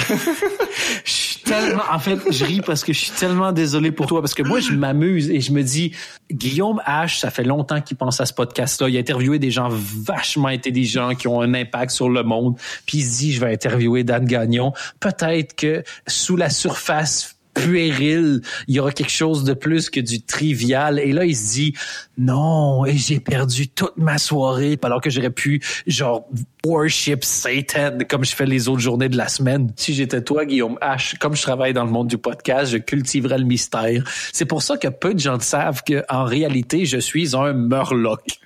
En 1.92 1.98
fait, 1.98 2.18
je 2.30 2.44
ris 2.44 2.60
parce 2.60 2.84
que 2.84 2.92
je 2.92 2.98
suis 2.98 3.10
tellement 3.10 3.52
désolé 3.52 3.90
pour 3.90 4.06
toi 4.06 4.20
parce 4.20 4.34
que 4.34 4.42
moi, 4.42 4.60
je 4.60 4.72
m'amuse 4.72 5.30
et 5.30 5.40
je 5.40 5.52
me 5.52 5.62
dis, 5.62 5.92
Guillaume 6.30 6.80
H, 6.86 7.18
ça 7.18 7.30
fait 7.30 7.44
longtemps 7.44 7.80
qu'il 7.80 7.96
pense 7.96 8.20
à 8.20 8.26
ce 8.26 8.32
podcast-là. 8.32 8.88
Il 8.88 8.96
a 8.96 9.00
interviewé 9.00 9.38
des 9.38 9.50
gens 9.50 9.68
vachement 9.70 10.48
intelligents 10.48 11.14
qui 11.14 11.28
ont 11.28 11.40
un 11.40 11.54
impact 11.54 11.90
sur 11.90 12.08
le 12.08 12.22
monde. 12.22 12.56
Puis 12.86 12.98
il 12.98 13.08
dit, 13.08 13.32
je 13.32 13.40
vais 13.40 13.52
interviewer 13.52 14.04
Dan 14.04 14.24
Gagnon. 14.24 14.72
Peut-être 15.00 15.54
que 15.56 15.82
sous 16.06 16.36
la 16.36 16.50
surface 16.50 17.36
puéril, 17.64 18.40
il 18.68 18.74
y 18.74 18.80
aura 18.80 18.92
quelque 18.92 19.12
chose 19.12 19.44
de 19.44 19.54
plus 19.54 19.90
que 19.90 20.00
du 20.00 20.22
trivial. 20.22 20.98
Et 20.98 21.12
là, 21.12 21.24
il 21.24 21.36
se 21.36 21.52
dit, 21.52 21.74
non, 22.18 22.84
et 22.84 22.96
j'ai 22.96 23.20
perdu 23.20 23.68
toute 23.68 23.96
ma 23.96 24.18
soirée, 24.18 24.78
alors 24.82 25.00
que 25.00 25.10
j'aurais 25.10 25.30
pu, 25.30 25.62
genre, 25.86 26.26
worship 26.64 27.24
Satan, 27.24 27.98
comme 28.08 28.24
je 28.24 28.34
fais 28.34 28.46
les 28.46 28.68
autres 28.68 28.80
journées 28.80 29.08
de 29.08 29.16
la 29.16 29.28
semaine. 29.28 29.72
Si 29.76 29.94
j'étais 29.94 30.22
toi, 30.22 30.44
Guillaume 30.44 30.78
H, 30.82 31.16
comme 31.18 31.34
je 31.34 31.42
travaille 31.42 31.72
dans 31.72 31.84
le 31.84 31.90
monde 31.90 32.08
du 32.08 32.18
podcast, 32.18 32.72
je 32.72 32.78
cultiverais 32.78 33.38
le 33.38 33.44
mystère. 33.44 34.04
C'est 34.32 34.44
pour 34.44 34.62
ça 34.62 34.76
que 34.76 34.88
peu 34.88 35.14
de 35.14 35.20
gens 35.20 35.40
savent 35.40 35.82
que, 35.84 36.02
en 36.08 36.24
réalité, 36.24 36.84
je 36.84 36.98
suis 36.98 37.34
un 37.34 37.52
Murloc. 37.52 38.40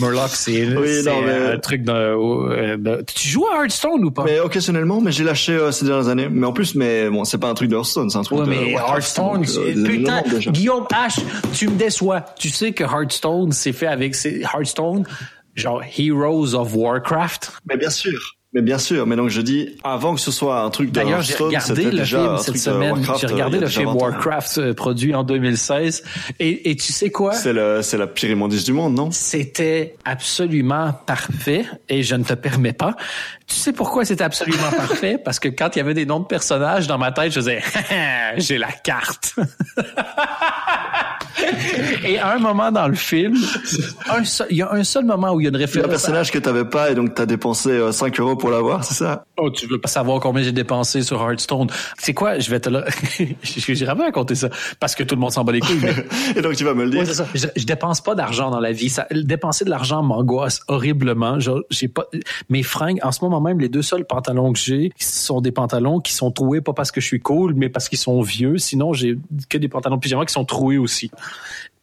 Murloc, 0.00 0.30
c'est 0.30 0.66
Oui, 0.76 1.02
mais- 1.04 1.52
un 1.54 1.58
truc 1.58 1.82
de, 1.84 1.92
euh, 1.92 2.76
de- 2.76 3.04
Tu 3.14 3.28
joues 3.28 3.46
à 3.46 3.62
Hearthstone 3.62 4.04
ou 4.04 4.10
pas? 4.10 4.24
Mais 4.24 4.40
occasionnellement, 4.40 5.00
mais 5.00 5.12
j'ai 5.12 5.24
lâché 5.24 5.52
euh, 5.52 5.70
ces 5.72 5.84
dernières 5.84 6.08
années. 6.08 6.28
Mais 6.30 6.46
en 6.46 6.52
plus, 6.52 6.74
mais 6.74 7.08
bon, 7.10 7.24
c'est 7.24 7.38
pas 7.38 7.48
un 7.48 7.54
truc 7.54 7.68
de 7.70 7.76
Hearthstone, 7.76 8.10
c'est 8.10 8.18
un 8.18 8.22
truc 8.22 8.38
Ouais, 8.40 8.44
de 8.46 8.50
mais 8.50 8.72
Hearthstone, 8.72 9.42
donc, 9.42 9.48
euh, 9.56 9.84
putain. 9.84 10.22
Guillaume 10.50 10.84
H, 10.90 11.20
tu 11.52 11.68
me 11.68 11.76
déçois. 11.76 12.24
Tu 12.38 12.48
sais 12.48 12.72
que 12.72 12.84
Hearthstone, 12.84 13.52
c'est 13.52 13.72
fait 13.72 13.86
avec 13.86 14.14
Hearthstone, 14.24 15.04
genre 15.54 15.82
Heroes 15.98 16.54
of 16.54 16.74
Warcraft? 16.74 17.52
Mais 17.68 17.76
bien 17.76 17.90
sûr. 17.90 18.18
Mais 18.52 18.62
bien 18.62 18.78
sûr, 18.78 19.06
mais 19.06 19.14
donc 19.14 19.28
je 19.28 19.40
dis, 19.42 19.76
avant 19.84 20.12
que 20.16 20.20
ce 20.20 20.32
soit 20.32 20.62
un 20.62 20.70
truc 20.70 20.90
de 20.90 20.94
D'ailleurs, 20.94 21.22
j'ai 21.22 21.36
regardé 21.36 21.84
le 21.84 21.90
déjà 21.92 22.18
film 22.18 22.30
un 22.32 22.38
cette 22.38 22.58
semaine. 22.58 22.90
Warcraft, 22.94 23.20
J'ai 23.20 23.26
euh, 23.28 23.30
regardé 23.30 23.56
il 23.58 23.60
y 23.60 23.62
a 23.62 23.66
le 23.66 23.70
film 23.70 23.84
20 23.86 23.92
ans. 23.92 23.96
Warcraft 23.96 24.58
euh, 24.58 24.74
produit 24.74 25.14
en 25.14 25.22
2016. 25.22 26.02
Et, 26.40 26.68
et 26.70 26.74
tu 26.74 26.92
sais 26.92 27.10
quoi? 27.10 27.32
C'est 27.32 27.52
le, 27.52 27.80
c'est 27.82 27.96
la 27.96 28.08
pire 28.08 28.30
immondice 28.30 28.64
du 28.64 28.72
monde, 28.72 28.94
non? 28.96 29.12
C'était 29.12 29.94
absolument 30.04 30.92
parfait 31.06 31.64
et 31.88 32.02
je 32.02 32.16
ne 32.16 32.24
te 32.24 32.34
permets 32.34 32.72
pas. 32.72 32.96
Tu 33.46 33.54
sais 33.54 33.72
pourquoi 33.72 34.04
c'était 34.04 34.24
absolument 34.24 34.70
parfait? 34.76 35.16
Parce 35.24 35.38
que 35.38 35.48
quand 35.48 35.76
il 35.76 35.78
y 35.78 35.82
avait 35.82 35.94
des 35.94 36.06
noms 36.06 36.18
de 36.18 36.26
personnages 36.26 36.88
dans 36.88 36.98
ma 36.98 37.12
tête, 37.12 37.30
je 37.30 37.36
faisais 37.38 37.62
j'ai 38.36 38.58
la 38.58 38.72
carte. 38.72 39.36
et 42.04 42.18
à 42.18 42.32
un 42.34 42.38
moment 42.38 42.70
dans 42.72 42.88
le 42.88 42.94
film, 42.94 43.36
un 44.10 44.22
il 44.50 44.56
y 44.56 44.62
a 44.62 44.72
un 44.72 44.84
seul 44.84 45.04
moment 45.04 45.32
où 45.32 45.40
il 45.40 45.44
y 45.44 45.46
a 45.46 45.50
une 45.50 45.56
C'est 45.56 45.62
un 45.62 45.66
référence. 45.66 45.86
à- 45.86 45.90
personnage 45.90 46.30
que 46.32 46.38
t'avais 46.38 46.64
pas 46.64 46.90
et 46.90 46.94
donc 46.94 47.14
t'as 47.14 47.26
dépensé 47.26 47.70
euh, 47.70 47.92
5 47.92 48.18
euros 48.20 48.36
pour 48.40 48.50
l'avoir, 48.50 48.82
c'est 48.84 48.94
ça? 48.94 49.24
Oh, 49.36 49.50
tu 49.50 49.66
veux 49.66 49.80
pas 49.80 49.88
savoir 49.88 50.18
combien 50.20 50.42
j'ai 50.42 50.52
dépensé 50.52 51.02
sur 51.02 51.20
Hearthstone. 51.20 51.68
C'est 51.98 52.14
quoi? 52.14 52.38
Je 52.38 52.50
vais 52.50 52.58
te 52.60 52.68
le... 52.68 52.82
J'ai 53.42 53.74
jamais 53.74 54.04
raconté 54.04 54.34
ça. 54.34 54.48
Parce 54.80 54.94
que 54.94 55.02
tout 55.02 55.14
le 55.14 55.20
monde 55.20 55.30
s'en 55.32 55.44
bat 55.44 55.52
les 55.52 55.60
couilles. 55.60 55.78
mais- 55.82 55.94
Et 56.36 56.42
donc 56.42 56.54
tu 56.56 56.64
vas 56.64 56.74
me 56.74 56.84
le 56.84 56.90
dire. 56.90 57.00
Ouais, 57.00 57.06
ça. 57.06 57.26
Je, 57.34 57.46
je 57.54 57.64
dépense 57.64 58.00
pas 58.00 58.14
d'argent 58.14 58.50
dans 58.50 58.60
la 58.60 58.72
vie. 58.72 58.88
Ça, 58.88 59.06
dépenser 59.12 59.64
de 59.64 59.70
l'argent 59.70 60.02
m'angoisse 60.02 60.60
horriblement. 60.68 61.38
J'ai 61.70 61.88
pas 61.88 62.06
mes 62.48 62.62
fringues. 62.62 62.98
En 63.02 63.12
ce 63.12 63.22
moment 63.24 63.40
même, 63.40 63.60
les 63.60 63.68
deux 63.68 63.82
seuls 63.82 64.04
pantalons 64.06 64.52
que 64.52 64.58
j'ai 64.58 64.92
sont 64.98 65.40
des 65.40 65.52
pantalons 65.52 66.00
qui 66.00 66.12
sont 66.12 66.30
troués 66.30 66.60
pas 66.60 66.72
parce 66.72 66.90
que 66.90 67.00
je 67.00 67.06
suis 67.06 67.20
cool, 67.20 67.54
mais 67.54 67.68
parce 67.68 67.88
qu'ils 67.88 67.98
sont 67.98 68.20
vieux. 68.22 68.58
Sinon, 68.58 68.92
j'ai 68.92 69.16
que 69.48 69.58
des 69.58 69.68
pantalons 69.68 69.98
pyjama 69.98 70.24
qui 70.26 70.32
sont 70.32 70.44
troués 70.44 70.78
aussi. 70.78 71.10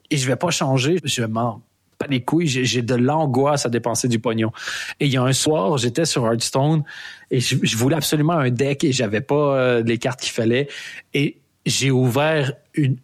Et 0.10 0.18
je 0.18 0.26
vais 0.28 0.36
pas 0.36 0.50
changer. 0.52 1.00
Je 1.04 1.24
m'en 1.24 1.62
pas 1.98 2.08
les 2.08 2.22
couilles. 2.22 2.48
J'ai, 2.48 2.82
de 2.82 2.96
l'angoisse 2.96 3.66
à 3.66 3.70
dépenser 3.70 4.08
du 4.08 4.20
pognon. 4.20 4.52
Et 5.00 5.06
il 5.06 5.12
y 5.12 5.18
a 5.18 5.24
un 5.24 5.34
soir, 5.34 5.78
j'étais 5.78 6.06
sur 6.06 6.26
Hearthstone 6.26 6.84
et 7.32 7.40
je, 7.40 7.78
voulais 7.78 7.96
absolument 7.96 8.34
un 8.34 8.50
deck 8.50 8.84
et 8.84 8.92
j'avais 8.92 9.22
pas 9.22 9.58
euh, 9.58 9.84
les 9.84 9.98
cartes 9.98 10.22
qu'il 10.22 10.32
fallait. 10.32 10.68
Et 11.14 11.38
j'ai 11.66 11.92
ouvert 11.92 12.54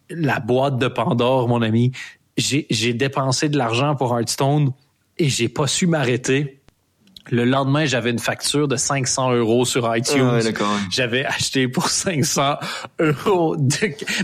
la 0.08 0.40
boîte 0.40 0.78
de 0.78 0.88
Pandore, 0.88 1.48
mon 1.48 1.62
ami. 1.62 1.92
J'ai, 2.36 2.66
j'ai 2.70 2.94
dépensé 2.94 3.48
de 3.48 3.58
l'argent 3.58 3.94
pour 3.94 4.16
Hearthstone 4.16 4.72
et 5.18 5.28
j'ai 5.28 5.48
pas 5.48 5.66
su 5.66 5.86
m'arrêter. 5.86 6.60
Le 7.30 7.44
lendemain, 7.44 7.86
j'avais 7.86 8.10
une 8.10 8.18
facture 8.18 8.68
de 8.68 8.76
500 8.76 9.32
euros 9.32 9.64
sur 9.64 9.94
iTunes. 9.96 10.28
Ah 10.30 10.36
ouais. 10.36 10.52
J'avais 10.90 11.24
acheté 11.24 11.68
pour 11.68 11.88
500 11.88 12.56
euros. 13.00 13.56
De... 13.56 13.76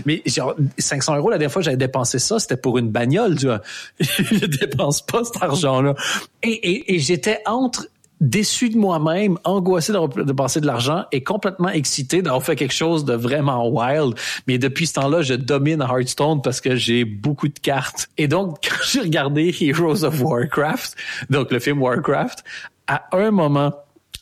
Mais 0.05 0.21
genre, 0.25 0.55
500 0.77 1.17
euros, 1.17 1.31
la 1.31 1.37
dernière 1.37 1.51
fois 1.51 1.61
que 1.61 1.65
j'avais 1.65 1.77
dépensé 1.77 2.19
ça, 2.19 2.39
c'était 2.39 2.57
pour 2.57 2.77
une 2.77 2.89
bagnole, 2.89 3.37
tu 3.37 3.47
vois. 3.47 3.61
Je 3.99 4.45
dépense 4.45 5.01
pas 5.01 5.23
cet 5.23 5.41
argent-là. 5.41 5.95
Et, 6.43 6.49
et, 6.49 6.95
et 6.95 6.99
j'étais 6.99 7.41
entre 7.45 7.87
déçu 8.21 8.69
de 8.69 8.77
moi-même, 8.77 9.37
angoissé 9.43 9.91
d'avoir 9.91 10.09
dépensé 10.09 10.61
de 10.61 10.67
l'argent 10.67 11.05
et 11.11 11.23
complètement 11.23 11.69
excité 11.69 12.21
d'avoir 12.21 12.43
fait 12.43 12.55
quelque 12.55 12.73
chose 12.73 13.03
de 13.03 13.13
vraiment 13.13 13.67
wild. 13.67 14.13
Mais 14.47 14.59
depuis 14.59 14.85
ce 14.85 14.93
temps-là, 14.93 15.23
je 15.23 15.33
domine 15.33 15.81
Hearthstone 15.81 16.41
parce 16.41 16.61
que 16.61 16.75
j'ai 16.75 17.03
beaucoup 17.03 17.47
de 17.47 17.59
cartes. 17.59 18.09
Et 18.17 18.27
donc, 18.27 18.59
quand 18.69 18.83
j'ai 18.85 19.01
regardé 19.01 19.53
Heroes 19.59 20.05
of 20.05 20.21
Warcraft, 20.21 20.95
donc 21.31 21.51
le 21.51 21.59
film 21.59 21.81
Warcraft, 21.81 22.43
à 22.87 23.15
un 23.15 23.31
moment, 23.31 23.73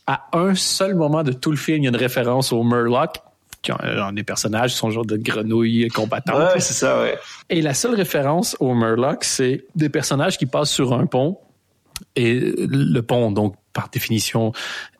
à 0.06 0.28
un 0.32 0.54
seul 0.54 0.94
moment 0.94 1.22
de 1.22 1.32
tout 1.32 1.50
le 1.50 1.56
film, 1.56 1.78
il 1.78 1.84
y 1.84 1.86
a 1.86 1.90
une 1.90 1.96
référence 1.96 2.52
au 2.52 2.62
Murloc, 2.62 3.16
qui 3.62 3.72
ont, 3.72 3.78
genre 3.82 4.12
des 4.12 4.22
personnages 4.22 4.72
qui 4.72 4.78
sont 4.78 4.90
genre 4.90 5.04
de 5.04 5.16
grenouilles 5.16 5.88
combattantes. 5.88 6.54
Ouais, 6.54 6.60
c'est 6.60 6.72
ça, 6.72 7.00
ouais. 7.00 7.18
Et 7.48 7.60
la 7.60 7.74
seule 7.74 7.94
référence 7.94 8.56
au 8.60 8.74
Murloc, 8.74 9.24
c'est 9.24 9.64
des 9.74 9.88
personnages 9.88 10.38
qui 10.38 10.46
passent 10.46 10.70
sur 10.70 10.92
un 10.92 11.06
pont. 11.06 11.38
Et 12.16 12.54
le 12.56 13.00
pont, 13.00 13.30
donc, 13.30 13.56
par 13.72 13.90
définition, 13.90 14.52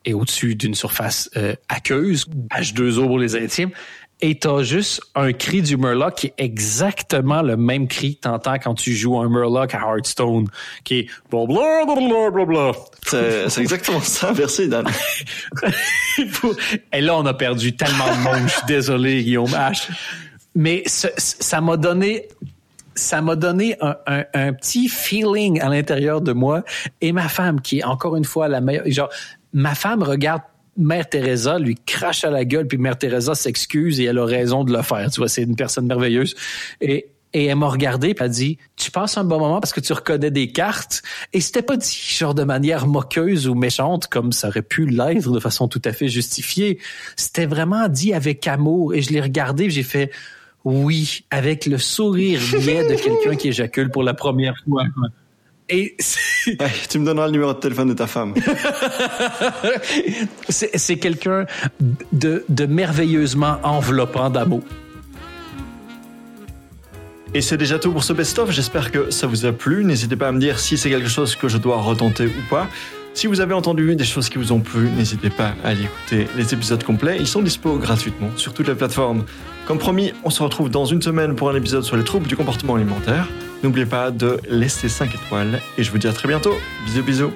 est 0.04 0.12
au-dessus 0.12 0.54
d'une 0.54 0.74
surface 0.74 1.30
euh, 1.36 1.54
aqueuse, 1.68 2.26
H2O 2.50 3.06
pour 3.06 3.18
les 3.18 3.36
intimes. 3.36 3.70
Et 4.22 4.38
t'as 4.38 4.62
juste 4.62 5.01
un 5.14 5.32
cri 5.32 5.62
du 5.62 5.78
Murloc 5.78 6.14
qui 6.14 6.26
est 6.26 6.34
exactement 6.38 7.40
le 7.40 7.56
même 7.56 7.88
cri 7.88 8.16
que 8.16 8.20
t'entends 8.20 8.59
quand 8.59 8.74
tu 8.74 8.94
joues 8.94 9.18
un 9.18 9.28
Murloc 9.30 9.74
à 9.74 9.78
Hearthstone, 9.78 10.47
qui 10.84 10.98
est 11.01 11.06
blablabla. 11.30 12.72
C'est 13.06 13.48
c'est 13.48 13.62
exactement 13.62 14.01
ça. 14.01 14.32
Merci, 14.36 14.68
Dan. 14.68 14.86
Et 16.92 17.01
là, 17.01 17.16
on 17.16 17.26
a 17.26 17.34
perdu 17.34 17.74
tellement 17.76 18.06
de 18.06 18.22
monde. 18.22 18.47
Je 18.48 18.52
suis 18.52 18.66
désolé, 18.66 19.22
Guillaume 19.24 19.47
H. 19.51 19.88
Mais 20.55 20.82
ce- 20.86 21.06
ça 21.16 21.60
m'a 21.60 21.76
donné, 21.76 22.28
ça 22.94 23.22
m'a 23.22 23.36
donné 23.36 23.76
un, 23.80 23.97
un- 24.06 24.24
un 24.34 24.52
petit 24.52 24.88
feeling 24.88 25.60
à 25.60 25.68
l'intérieur 25.68 26.20
de 26.20 26.32
moi 26.32 26.62
et 27.01 27.12
ma 27.12 27.28
femme, 27.28 27.60
qui 27.60 27.78
est 27.78 27.84
encore 27.84 28.16
une 28.16 28.24
fois 28.24 28.48
la 28.48 28.60
meilleure. 28.60 28.84
Genre, 28.86 29.09
ma 29.52 29.74
femme 29.74 30.02
regarde 30.02 30.42
Mère 30.76 31.09
Teresa, 31.09 31.59
lui 31.59 31.76
crache 31.86 32.24
à 32.24 32.30
la 32.30 32.44
gueule, 32.44 32.66
puis 32.66 32.78
Mère 32.78 32.98
Teresa 32.98 33.34
s'excuse 33.34 34.01
et 34.01 34.05
elle 34.05 34.18
a 34.18 34.24
raison 34.24 34.64
de 34.64 34.72
le 34.72 34.82
faire. 34.82 35.10
Tu 35.10 35.20
vois, 35.20 35.28
c'est 35.28 35.42
une 35.42 35.56
personne 35.56 35.86
merveilleuse. 35.86 36.34
Et 36.80 37.06
et 37.32 37.44
elle 37.44 37.56
m'a 37.56 37.68
regardé 37.68 38.12
puis 38.12 38.24
elle 38.24 38.30
a 38.30 38.34
dit 38.34 38.59
tu 38.74 38.90
passes 38.90 39.16
un 39.16 39.22
bon 39.22 39.38
moment 39.38 39.60
parce 39.60 39.72
que 39.72 39.78
tu 39.78 39.92
reconnais 39.92 40.32
des 40.32 40.51
cartes 40.51 41.02
et 41.32 41.40
c'était 41.40 41.62
pas 41.62 41.76
dit 41.76 42.16
genre 42.18 42.34
de 42.34 42.42
manière 42.42 42.88
moqueuse 42.88 43.47
ou 43.47 43.55
méchante 43.55 44.09
comme 44.09 44.32
ça 44.32 44.48
aurait 44.48 44.62
pu 44.62 44.84
l'être 44.84 45.30
de 45.30 45.38
façon 45.38 45.68
tout 45.68 45.80
à 45.84 45.92
fait 45.92 46.09
justifiée 46.09 46.80
c'était 47.14 47.47
vraiment 47.47 47.86
dit 47.86 48.14
avec 48.14 48.48
amour 48.48 48.94
et 48.94 49.02
je 49.02 49.12
l'ai 49.12 49.20
regardé 49.20 49.70
j'ai 49.70 49.84
fait 49.84 50.10
oui 50.64 51.24
avec 51.30 51.66
le 51.66 51.78
sourire 51.78 52.40
niais 52.59 52.88
de 52.88 52.94
quelqu'un 53.01 53.36
qui 53.36 53.48
éjacule 53.48 53.90
pour 53.90 54.02
la 54.02 54.14
première 54.14 54.55
fois. 54.66 54.84
Et 55.70 55.94
c'est- 55.98 56.60
Ouais, 56.60 56.70
tu 56.88 56.98
me 56.98 57.05
donneras 57.06 57.26
le 57.26 57.32
numéro 57.32 57.52
de 57.52 57.59
téléphone 57.59 57.88
de 57.88 57.94
ta 57.94 58.06
femme. 58.06 58.34
c'est 60.48 60.76
c'est 60.76 60.97
quelqu'un 60.97 61.47
de, 62.12 62.44
de 62.48 62.66
merveilleusement 62.66 63.59
enveloppant 63.62 64.30
d'amour 64.30 64.62
Et 67.34 67.40
c'est 67.42 67.56
déjà 67.56 67.78
tout 67.78 67.92
pour 67.92 68.05
ce 68.05 68.12
best-of. 68.12 68.51
J'espère 68.51 68.90
que 68.90 69.10
ça 69.10 69.26
vous 69.26 69.44
a 69.47 69.52
plu. 69.52 69.84
N'hésitez 69.84 70.16
pas 70.16 70.28
à 70.28 70.32
me 70.32 70.40
dire 70.40 70.59
si 70.59 70.76
c'est 70.76 70.90
quelque 70.90 71.09
chose 71.09 71.36
que 71.36 71.48
je 71.48 71.59
dois 71.59 71.76
retenter 71.80 72.26
ou 72.26 72.51
pas. 72.51 72.66
Si 73.14 73.26
vous 73.26 73.40
avez 73.40 73.55
entendu 73.55 73.97
des 73.97 74.05
choses 74.05 74.28
qui 74.28 74.38
vous 74.38 74.52
ont 74.52 74.60
plu, 74.60 74.88
n'hésitez 74.97 75.30
pas 75.30 75.55
à 75.64 75.68
aller 75.70 75.82
écouter 75.84 76.26
les 76.36 76.55
épisodes 76.55 76.82
complets. 76.84 77.16
Ils 77.18 77.26
sont 77.26 77.42
dispo 77.42 77.76
gratuitement 77.76 78.30
sur 78.36 78.55
toutes 78.55 78.68
les 78.68 78.74
plateformes. 78.74 79.24
Comme 79.66 79.78
promis, 79.78 80.12
on 80.24 80.30
se 80.30 80.42
retrouve 80.42 80.70
dans 80.70 80.84
une 80.86 81.02
semaine 81.02 81.34
pour 81.36 81.51
un 81.51 81.55
épisode 81.56 81.82
sur 81.84 81.97
les 81.97 82.05
troubles 82.05 82.26
du 82.28 82.36
comportement 82.36 82.76
alimentaire. 82.76 83.28
N'oubliez 83.62 83.86
pas 83.86 84.10
de 84.10 84.40
laisser 84.48 84.88
5 84.88 85.14
étoiles 85.14 85.60
et 85.76 85.82
je 85.82 85.90
vous 85.90 85.98
dis 85.98 86.08
à 86.08 86.12
très 86.12 86.28
bientôt. 86.28 86.54
Bisous 86.86 87.02
bisous. 87.02 87.32